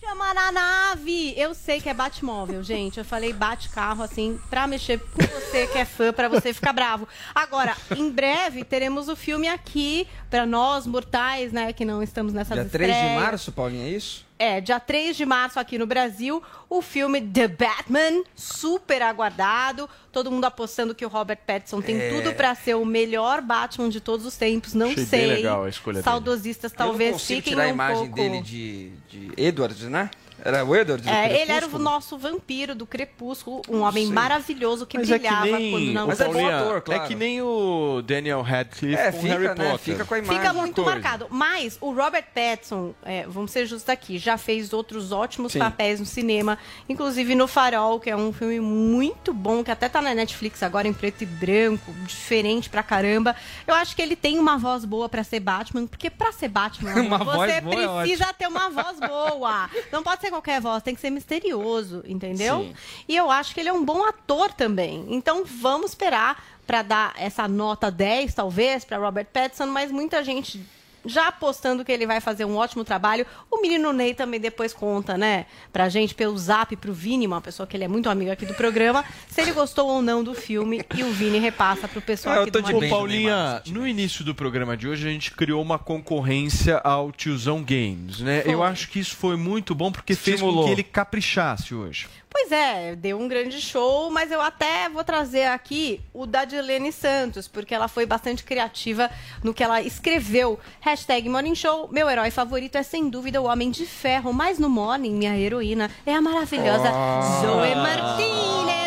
Chama 0.00 0.34
na 0.34 0.50
nave! 0.50 1.34
Eu 1.36 1.54
sei 1.54 1.80
que 1.80 1.88
é 1.88 1.94
Batmóvel, 1.94 2.62
gente. 2.62 2.98
Eu 2.98 3.04
falei 3.04 3.32
bate-carro, 3.32 4.02
assim, 4.02 4.40
pra 4.48 4.66
mexer 4.66 4.98
com 4.98 5.22
você 5.22 5.66
que 5.66 5.78
é 5.78 5.84
fã, 5.84 6.12
pra 6.12 6.26
você 6.26 6.52
ficar 6.54 6.72
bravo. 6.72 7.06
Agora, 7.34 7.76
em 7.96 8.10
breve, 8.10 8.64
teremos 8.64 9.08
o 9.08 9.14
filme 9.14 9.46
aqui, 9.46 10.08
pra 10.30 10.46
nós, 10.46 10.86
mortais, 10.86 11.52
né, 11.52 11.72
que 11.72 11.84
não 11.84 12.02
estamos 12.02 12.32
nessa 12.32 12.54
Dia 12.54 12.64
3 12.64 12.96
de 12.96 13.08
março, 13.14 13.52
Paulinha, 13.52 13.86
é 13.86 13.90
isso? 13.90 14.26
É, 14.40 14.58
dia 14.58 14.80
3 14.80 15.18
de 15.18 15.26
março 15.26 15.60
aqui 15.60 15.76
no 15.76 15.86
Brasil, 15.86 16.42
o 16.66 16.80
filme 16.80 17.20
The 17.20 17.46
Batman, 17.46 18.22
super 18.34 19.02
aguardado. 19.02 19.86
Todo 20.10 20.30
mundo 20.30 20.46
apostando 20.46 20.94
que 20.94 21.04
o 21.04 21.10
Robert 21.10 21.40
Pattinson 21.46 21.82
tem 21.82 22.00
é... 22.00 22.08
tudo 22.08 22.32
para 22.34 22.54
ser 22.54 22.74
o 22.74 22.86
melhor 22.86 23.42
Batman 23.42 23.90
de 23.90 24.00
todos 24.00 24.24
os 24.24 24.38
tempos. 24.38 24.72
Não 24.72 24.92
Achei 24.92 25.04
sei. 25.04 25.20
Bem 25.20 25.36
legal 25.36 25.64
a 25.64 25.68
escolha 25.68 26.02
Saudosistas 26.02 26.72
dele. 26.72 26.88
talvez 26.88 27.10
Eu 27.10 27.12
não 27.12 27.18
fiquem 27.18 27.52
tirar 27.52 27.64
um 27.64 27.66
a 27.66 27.68
imagem 27.68 27.96
pouco... 27.96 28.14
dele 28.14 28.40
de, 28.40 28.90
de 29.10 29.30
Edward, 29.36 29.86
né? 29.90 30.10
Era 30.44 30.64
o 30.64 30.74
Edward 30.74 31.08
é, 31.08 31.40
Ele 31.40 31.52
era 31.52 31.66
o 31.66 31.78
nosso 31.78 32.16
vampiro 32.18 32.74
do 32.74 32.86
Crepúsculo, 32.86 33.62
um 33.68 33.80
homem 33.80 34.06
sei. 34.06 34.14
maravilhoso 34.14 34.86
que 34.86 34.98
Mas 34.98 35.08
brilhava 35.08 35.48
é 35.48 35.50
que 35.50 35.56
nem... 35.58 35.70
quando 35.70 35.92
não 35.92 36.06
Mas 36.06 36.18
Paulinha, 36.18 36.50
é, 36.50 36.54
ator, 36.54 36.80
claro. 36.82 37.02
é 37.02 37.06
que 37.06 37.14
nem 37.14 37.42
o 37.42 38.02
Daniel 38.04 38.42
Radcliffe 38.42 39.00
É, 39.00 39.12
com 39.12 39.20
fica, 39.20 39.32
Harry 39.32 39.48
né? 39.48 39.54
Potter. 39.54 39.78
Fica 39.78 40.04
com 40.04 40.14
a 40.14 40.18
imagem. 40.18 40.38
Fica 40.38 40.52
muito 40.52 40.74
coisa. 40.82 40.90
marcado. 40.90 41.26
Mas 41.30 41.78
o 41.80 41.92
Robert 41.92 42.26
Pattinson, 42.34 42.94
é, 43.04 43.26
vamos 43.26 43.50
ser 43.50 43.66
justos 43.66 43.88
aqui, 43.88 44.18
já 44.18 44.36
fez 44.38 44.72
outros 44.72 45.12
ótimos 45.12 45.52
Sim. 45.52 45.58
papéis 45.58 46.00
no 46.00 46.06
cinema, 46.06 46.58
inclusive 46.88 47.34
no 47.34 47.46
Farol, 47.46 48.00
que 48.00 48.10
é 48.10 48.16
um 48.16 48.32
filme 48.32 48.60
muito 48.60 49.32
bom, 49.32 49.62
que 49.62 49.70
até 49.70 49.88
tá 49.88 50.00
na 50.00 50.14
Netflix 50.14 50.62
agora 50.62 50.88
em 50.88 50.92
preto 50.92 51.22
e 51.22 51.26
branco, 51.26 51.92
diferente 52.06 52.70
pra 52.70 52.82
caramba. 52.82 53.36
Eu 53.66 53.74
acho 53.74 53.94
que 53.94 54.02
ele 54.02 54.16
tem 54.16 54.38
uma 54.38 54.56
voz 54.56 54.84
boa 54.84 55.08
pra 55.08 55.22
ser 55.24 55.40
Batman, 55.40 55.86
porque 55.86 56.08
pra 56.10 56.32
ser 56.32 56.48
Batman, 56.48 56.92
você 57.24 57.52
é 57.52 57.60
precisa 57.60 58.32
ter 58.32 58.46
uma 58.46 58.70
voz 58.70 58.98
boa. 58.98 59.68
Não 59.92 60.02
pode 60.02 60.20
ser 60.20 60.29
ser 60.30 60.32
qualquer 60.32 60.60
voz, 60.60 60.82
tem 60.82 60.94
que 60.94 61.00
ser 61.00 61.10
misterioso, 61.10 62.02
entendeu? 62.06 62.60
Sim. 62.60 62.74
E 63.08 63.16
eu 63.16 63.30
acho 63.30 63.52
que 63.52 63.60
ele 63.60 63.68
é 63.68 63.72
um 63.72 63.84
bom 63.84 64.04
ator 64.06 64.52
também. 64.52 65.04
Então 65.08 65.44
vamos 65.44 65.90
esperar 65.90 66.42
para 66.66 66.82
dar 66.82 67.14
essa 67.18 67.48
nota 67.48 67.90
10, 67.90 68.32
talvez, 68.34 68.84
para 68.84 68.96
Robert 68.96 69.26
Pattinson, 69.32 69.66
mas 69.66 69.90
muita 69.90 70.22
gente 70.22 70.64
já 71.04 71.28
apostando 71.28 71.84
que 71.84 71.92
ele 71.92 72.06
vai 72.06 72.20
fazer 72.20 72.44
um 72.44 72.56
ótimo 72.56 72.84
trabalho. 72.84 73.26
O 73.50 73.60
menino 73.60 73.92
Ney 73.92 74.14
também 74.14 74.40
depois 74.40 74.72
conta, 74.72 75.16
né, 75.16 75.46
pra 75.72 75.88
gente, 75.88 76.14
pelo 76.14 76.36
zap 76.36 76.74
pro 76.76 76.92
Vini, 76.92 77.26
uma 77.26 77.40
pessoa 77.40 77.66
que 77.66 77.76
ele 77.76 77.84
é 77.84 77.88
muito 77.88 78.08
amigo 78.08 78.30
aqui 78.30 78.46
do 78.46 78.54
programa, 78.54 79.04
se 79.28 79.40
ele 79.40 79.52
gostou 79.52 79.88
ou 79.88 80.02
não 80.02 80.22
do 80.22 80.34
filme 80.34 80.82
e 80.96 81.02
o 81.02 81.12
Vini 81.12 81.38
repassa 81.38 81.88
pro 81.88 82.00
pessoal 82.00 82.36
Ah, 82.36 82.38
aqui 82.40 82.48
eu 82.48 82.52
tô 82.52 82.60
do 82.60 82.80
de 82.80 82.86
Ô, 82.86 82.88
Paulinha, 82.88 83.62
no 83.68 83.86
início 83.86 84.24
do 84.24 84.34
programa 84.34 84.76
de 84.76 84.88
hoje 84.88 85.08
a 85.08 85.10
gente 85.10 85.30
criou 85.32 85.62
uma 85.62 85.78
concorrência 85.78 86.78
ao 86.78 87.12
Tiozão 87.12 87.62
Games, 87.62 88.20
né? 88.20 88.42
Foi. 88.42 88.54
Eu 88.54 88.62
acho 88.62 88.88
que 88.88 88.98
isso 88.98 89.16
foi 89.16 89.36
muito 89.36 89.74
bom 89.74 89.90
porque 89.92 90.14
fez 90.14 90.34
Estimulou. 90.36 90.62
com 90.62 90.68
que 90.68 90.72
ele 90.72 90.82
caprichasse 90.82 91.74
hoje. 91.74 92.06
Pois 92.32 92.52
é, 92.52 92.94
deu 92.94 93.18
um 93.18 93.26
grande 93.26 93.60
show, 93.60 94.08
mas 94.10 94.30
eu 94.30 94.40
até 94.40 94.88
vou 94.88 95.02
trazer 95.02 95.46
aqui 95.46 96.00
o 96.14 96.26
da 96.26 96.44
Dilene 96.44 96.92
Santos, 96.92 97.48
porque 97.48 97.74
ela 97.74 97.88
foi 97.88 98.06
bastante 98.06 98.44
criativa 98.44 99.10
no 99.42 99.52
que 99.52 99.62
ela 99.64 99.80
escreveu. 99.82 100.58
Hashtag 100.80 101.28
Morning 101.28 101.56
Show, 101.56 101.88
meu 101.90 102.08
herói 102.08 102.30
favorito 102.30 102.76
é 102.78 102.82
sem 102.84 103.08
dúvida 103.10 103.40
o 103.42 103.46
Homem 103.46 103.70
de 103.70 103.84
Ferro, 103.84 104.32
mas 104.32 104.58
no 104.58 104.68
Morning, 104.70 105.10
minha 105.12 105.36
heroína 105.36 105.90
é 106.06 106.14
a 106.14 106.20
maravilhosa 106.20 106.88
Ah. 106.92 107.40
Zoe 107.42 107.74
Martinez. 107.74 108.80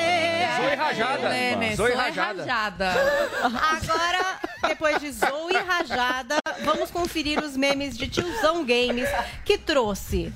Zoe 0.63 0.75
Rajada. 0.75 1.29
Lene, 1.29 1.75
Zoe 1.75 1.87
Zoe 1.91 1.95
Rajada. 1.95 2.91
Agora, 3.43 4.39
depois 4.69 4.99
de 5.01 5.11
Zoe 5.11 5.53
Rajada, 5.67 6.37
vamos 6.63 6.89
conferir 6.89 7.43
os 7.43 7.57
memes 7.57 7.97
de 7.97 8.07
Tiozão 8.07 8.63
Games 8.63 9.09
que 9.43 9.57
trouxe. 9.57 10.31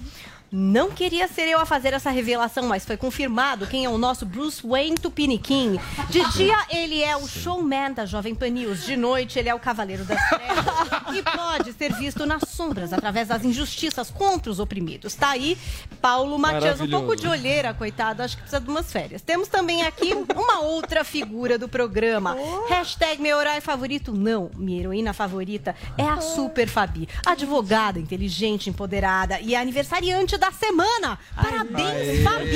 Não 0.49 0.90
queria 0.91 1.28
ser 1.28 1.48
eu 1.48 1.60
a 1.60 1.65
fazer 1.65 1.94
essa 1.94 2.10
revelação, 2.10 2.68
mas 2.68 2.86
foi 2.86 2.95
confirmado 2.95 3.68
quem 3.68 3.84
é 3.84 3.90
o 3.90 3.98
nosso 3.98 4.26
Bruce 4.26 4.65
Wayne 4.65 4.95
Tupiniquim. 4.95 5.78
De 6.10 6.24
dia, 6.32 6.56
ele 6.69 7.03
é 7.03 7.18
o 7.18 7.28
showman 7.28 7.91
da 7.94 8.06
Jovem 8.06 8.34
Pan 8.34 8.49
News. 8.49 8.86
De 8.86 8.95
noite, 8.95 9.38
ele 9.38 9.49
é 9.49 9.56
o 9.56 9.60
cavaleiro 9.60 10.06
das 10.06 10.18
trevas. 10.30 10.65
E 11.14 11.22
pode 11.22 11.74
ser 11.74 11.94
visto 11.94 12.26
nas 12.26 12.44
sombras, 12.48 12.94
através 12.94 13.28
das 13.28 13.44
injustiças 13.44 14.10
contra 14.10 14.49
os 14.49 14.60
oprimidos. 14.60 15.15
Tá 15.15 15.32
aí, 15.32 15.57
Paulo 16.02 16.40
Matias, 16.40 16.80
um 16.80 16.90
pouco 16.90 17.15
de 17.15 17.28
olheira, 17.28 17.74
coitado. 17.74 18.24
Acho 18.24 18.38
que 18.38 18.44
precisa 18.44 18.61
de 18.61 18.69
umas 18.69 18.90
férias. 18.90 19.22
Temos 19.22 19.49
também 19.49 19.84
aqui 19.84 20.14
uma 20.14 20.61
outra 20.61 21.03
figura 21.03 21.57
do 21.57 21.68
programa. 21.68 22.38
Hashtag 22.69 23.22
meu 23.22 23.40
herói 23.41 23.60
favorito, 23.60 24.14
não. 24.14 24.49
Minha 24.56 24.80
heroína 24.80 25.14
favorita 25.14 25.76
é 25.98 26.03
a 26.03 26.22
Super 26.22 26.69
Fabi. 26.69 27.10
Advogada, 27.26 27.99
inteligente, 27.99 28.69
empoderada 28.69 29.41
e 29.41 29.53
aniversariante 29.53 30.37
da 30.38 30.52
semana. 30.52 31.18
Parabéns, 31.36 31.88
Aê, 32.10 32.24
Fabi! 32.24 32.56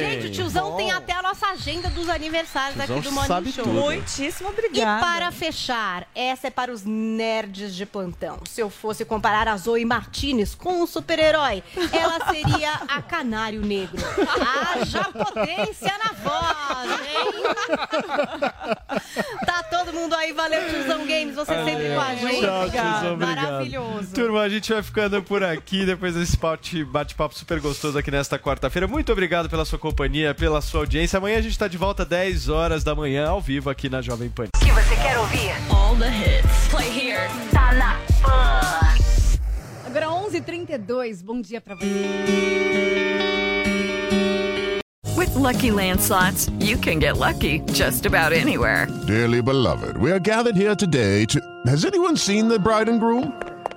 Gente, 0.00 0.26
o 0.26 0.30
tiozão 0.30 0.70
Bom. 0.70 0.76
tem 0.76 0.92
até 0.92 1.12
a 1.12 1.22
nossa 1.22 1.46
agenda 1.48 1.88
dos 1.90 2.08
aniversários 2.08 2.76
Tiozão 2.76 2.96
aqui 2.98 3.08
do 3.08 3.12
Morning 3.12 3.28
sabe 3.28 3.52
Show. 3.52 3.64
tudo. 3.64 3.80
Muitíssimo 3.80 4.48
E 4.48 4.52
obrigada. 4.52 5.00
para 5.00 5.30
fechar, 5.32 6.06
essa 6.14 6.46
é 6.46 6.50
para 6.50 6.70
os 6.72 6.84
nerds 6.84 7.74
de 7.74 7.86
plantão. 7.86 8.38
Se 8.48 8.60
eu 8.60 8.70
fosse 8.70 9.04
comparar 9.04 9.48
a 9.48 9.56
Zoe 9.56 9.84
Martinez 9.84 10.54
com 10.54 10.82
um 10.82 10.86
super-herói, 10.86 11.62
ela 11.92 12.30
seria 12.30 12.72
a 12.88 13.02
Canário 13.02 13.60
Negro. 13.60 14.00
Haja 14.74 15.04
potência 15.04 15.92
na 16.04 16.12
voz, 16.12 17.00
hein? 17.00 18.60
Tá 19.46 19.62
todo 19.64 19.92
mundo 19.92 20.14
aí, 20.14 20.32
valeu, 20.32 20.68
tiozão 20.68 20.98
Games, 21.06 21.34
você 21.34 21.54
sempre 21.64 21.94
com 21.94 22.00
a 22.00 22.14
gente. 22.14 22.40
Tchau, 22.40 22.70
tiozão, 22.70 23.14
obrigado. 23.14 23.18
Maravilhoso. 23.42 24.12
Turma, 24.14 24.40
a 24.42 24.48
gente 24.48 24.72
vai 24.72 24.82
ficando 24.82 25.22
por 25.22 25.42
aqui 25.42 25.84
depois 25.84 26.14
desse 26.14 26.36
bate- 26.36 26.84
bate-papo 26.90 27.38
super 27.38 27.60
gostoso 27.60 27.96
aqui 27.96 28.10
nesta 28.10 28.38
quarta-feira. 28.38 28.86
Muito 28.86 29.12
obrigado 29.12 29.48
pela 29.48 29.64
sua 29.64 29.78
companhia, 29.78 30.34
pela 30.34 30.60
sua 30.60 30.80
audiência. 30.80 31.16
Amanhã 31.16 31.38
a 31.38 31.42
gente 31.42 31.52
está 31.52 31.68
de 31.68 31.78
volta 31.78 32.02
às 32.02 32.08
10 32.08 32.48
horas 32.48 32.84
da 32.84 32.94
manhã, 32.94 33.28
ao 33.28 33.40
vivo 33.40 33.70
aqui 33.70 33.88
na 33.88 34.02
Jovem 34.02 34.28
Pan. 34.28 34.48
que 34.58 34.70
você 34.72 34.96
quer 34.96 35.18
ouvir? 35.18 35.52
All 35.70 35.96
the 35.96 36.08
hits. 36.08 36.68
Play 36.68 36.88
here. 36.88 37.28
Tá 37.52 37.72
na 37.74 37.94
Pan. 38.22 38.60
Agora 39.86 40.06
11h32, 40.06 41.22
bom 41.24 41.40
dia 41.40 41.60
pra 41.60 41.74
você. 41.74 41.86
With 45.16 45.34
Lucky 45.34 45.70
Land 45.70 46.00
slots, 46.00 46.48
you 46.60 46.78
can 46.78 46.98
get 47.00 47.18
lucky 47.18 47.60
just 47.72 48.06
about 48.06 48.32
anywhere. 48.32 48.86
Dearly 49.06 49.42
beloved, 49.42 49.96
we 49.98 50.12
are 50.12 50.20
gathered 50.20 50.56
here 50.56 50.74
today 50.74 51.26
to. 51.26 51.40
Has 51.66 51.84
anyone 51.84 52.16
seen 52.16 52.48
the 52.48 52.58
bride 52.58 52.88
and 52.88 53.00
groom? 53.00 53.32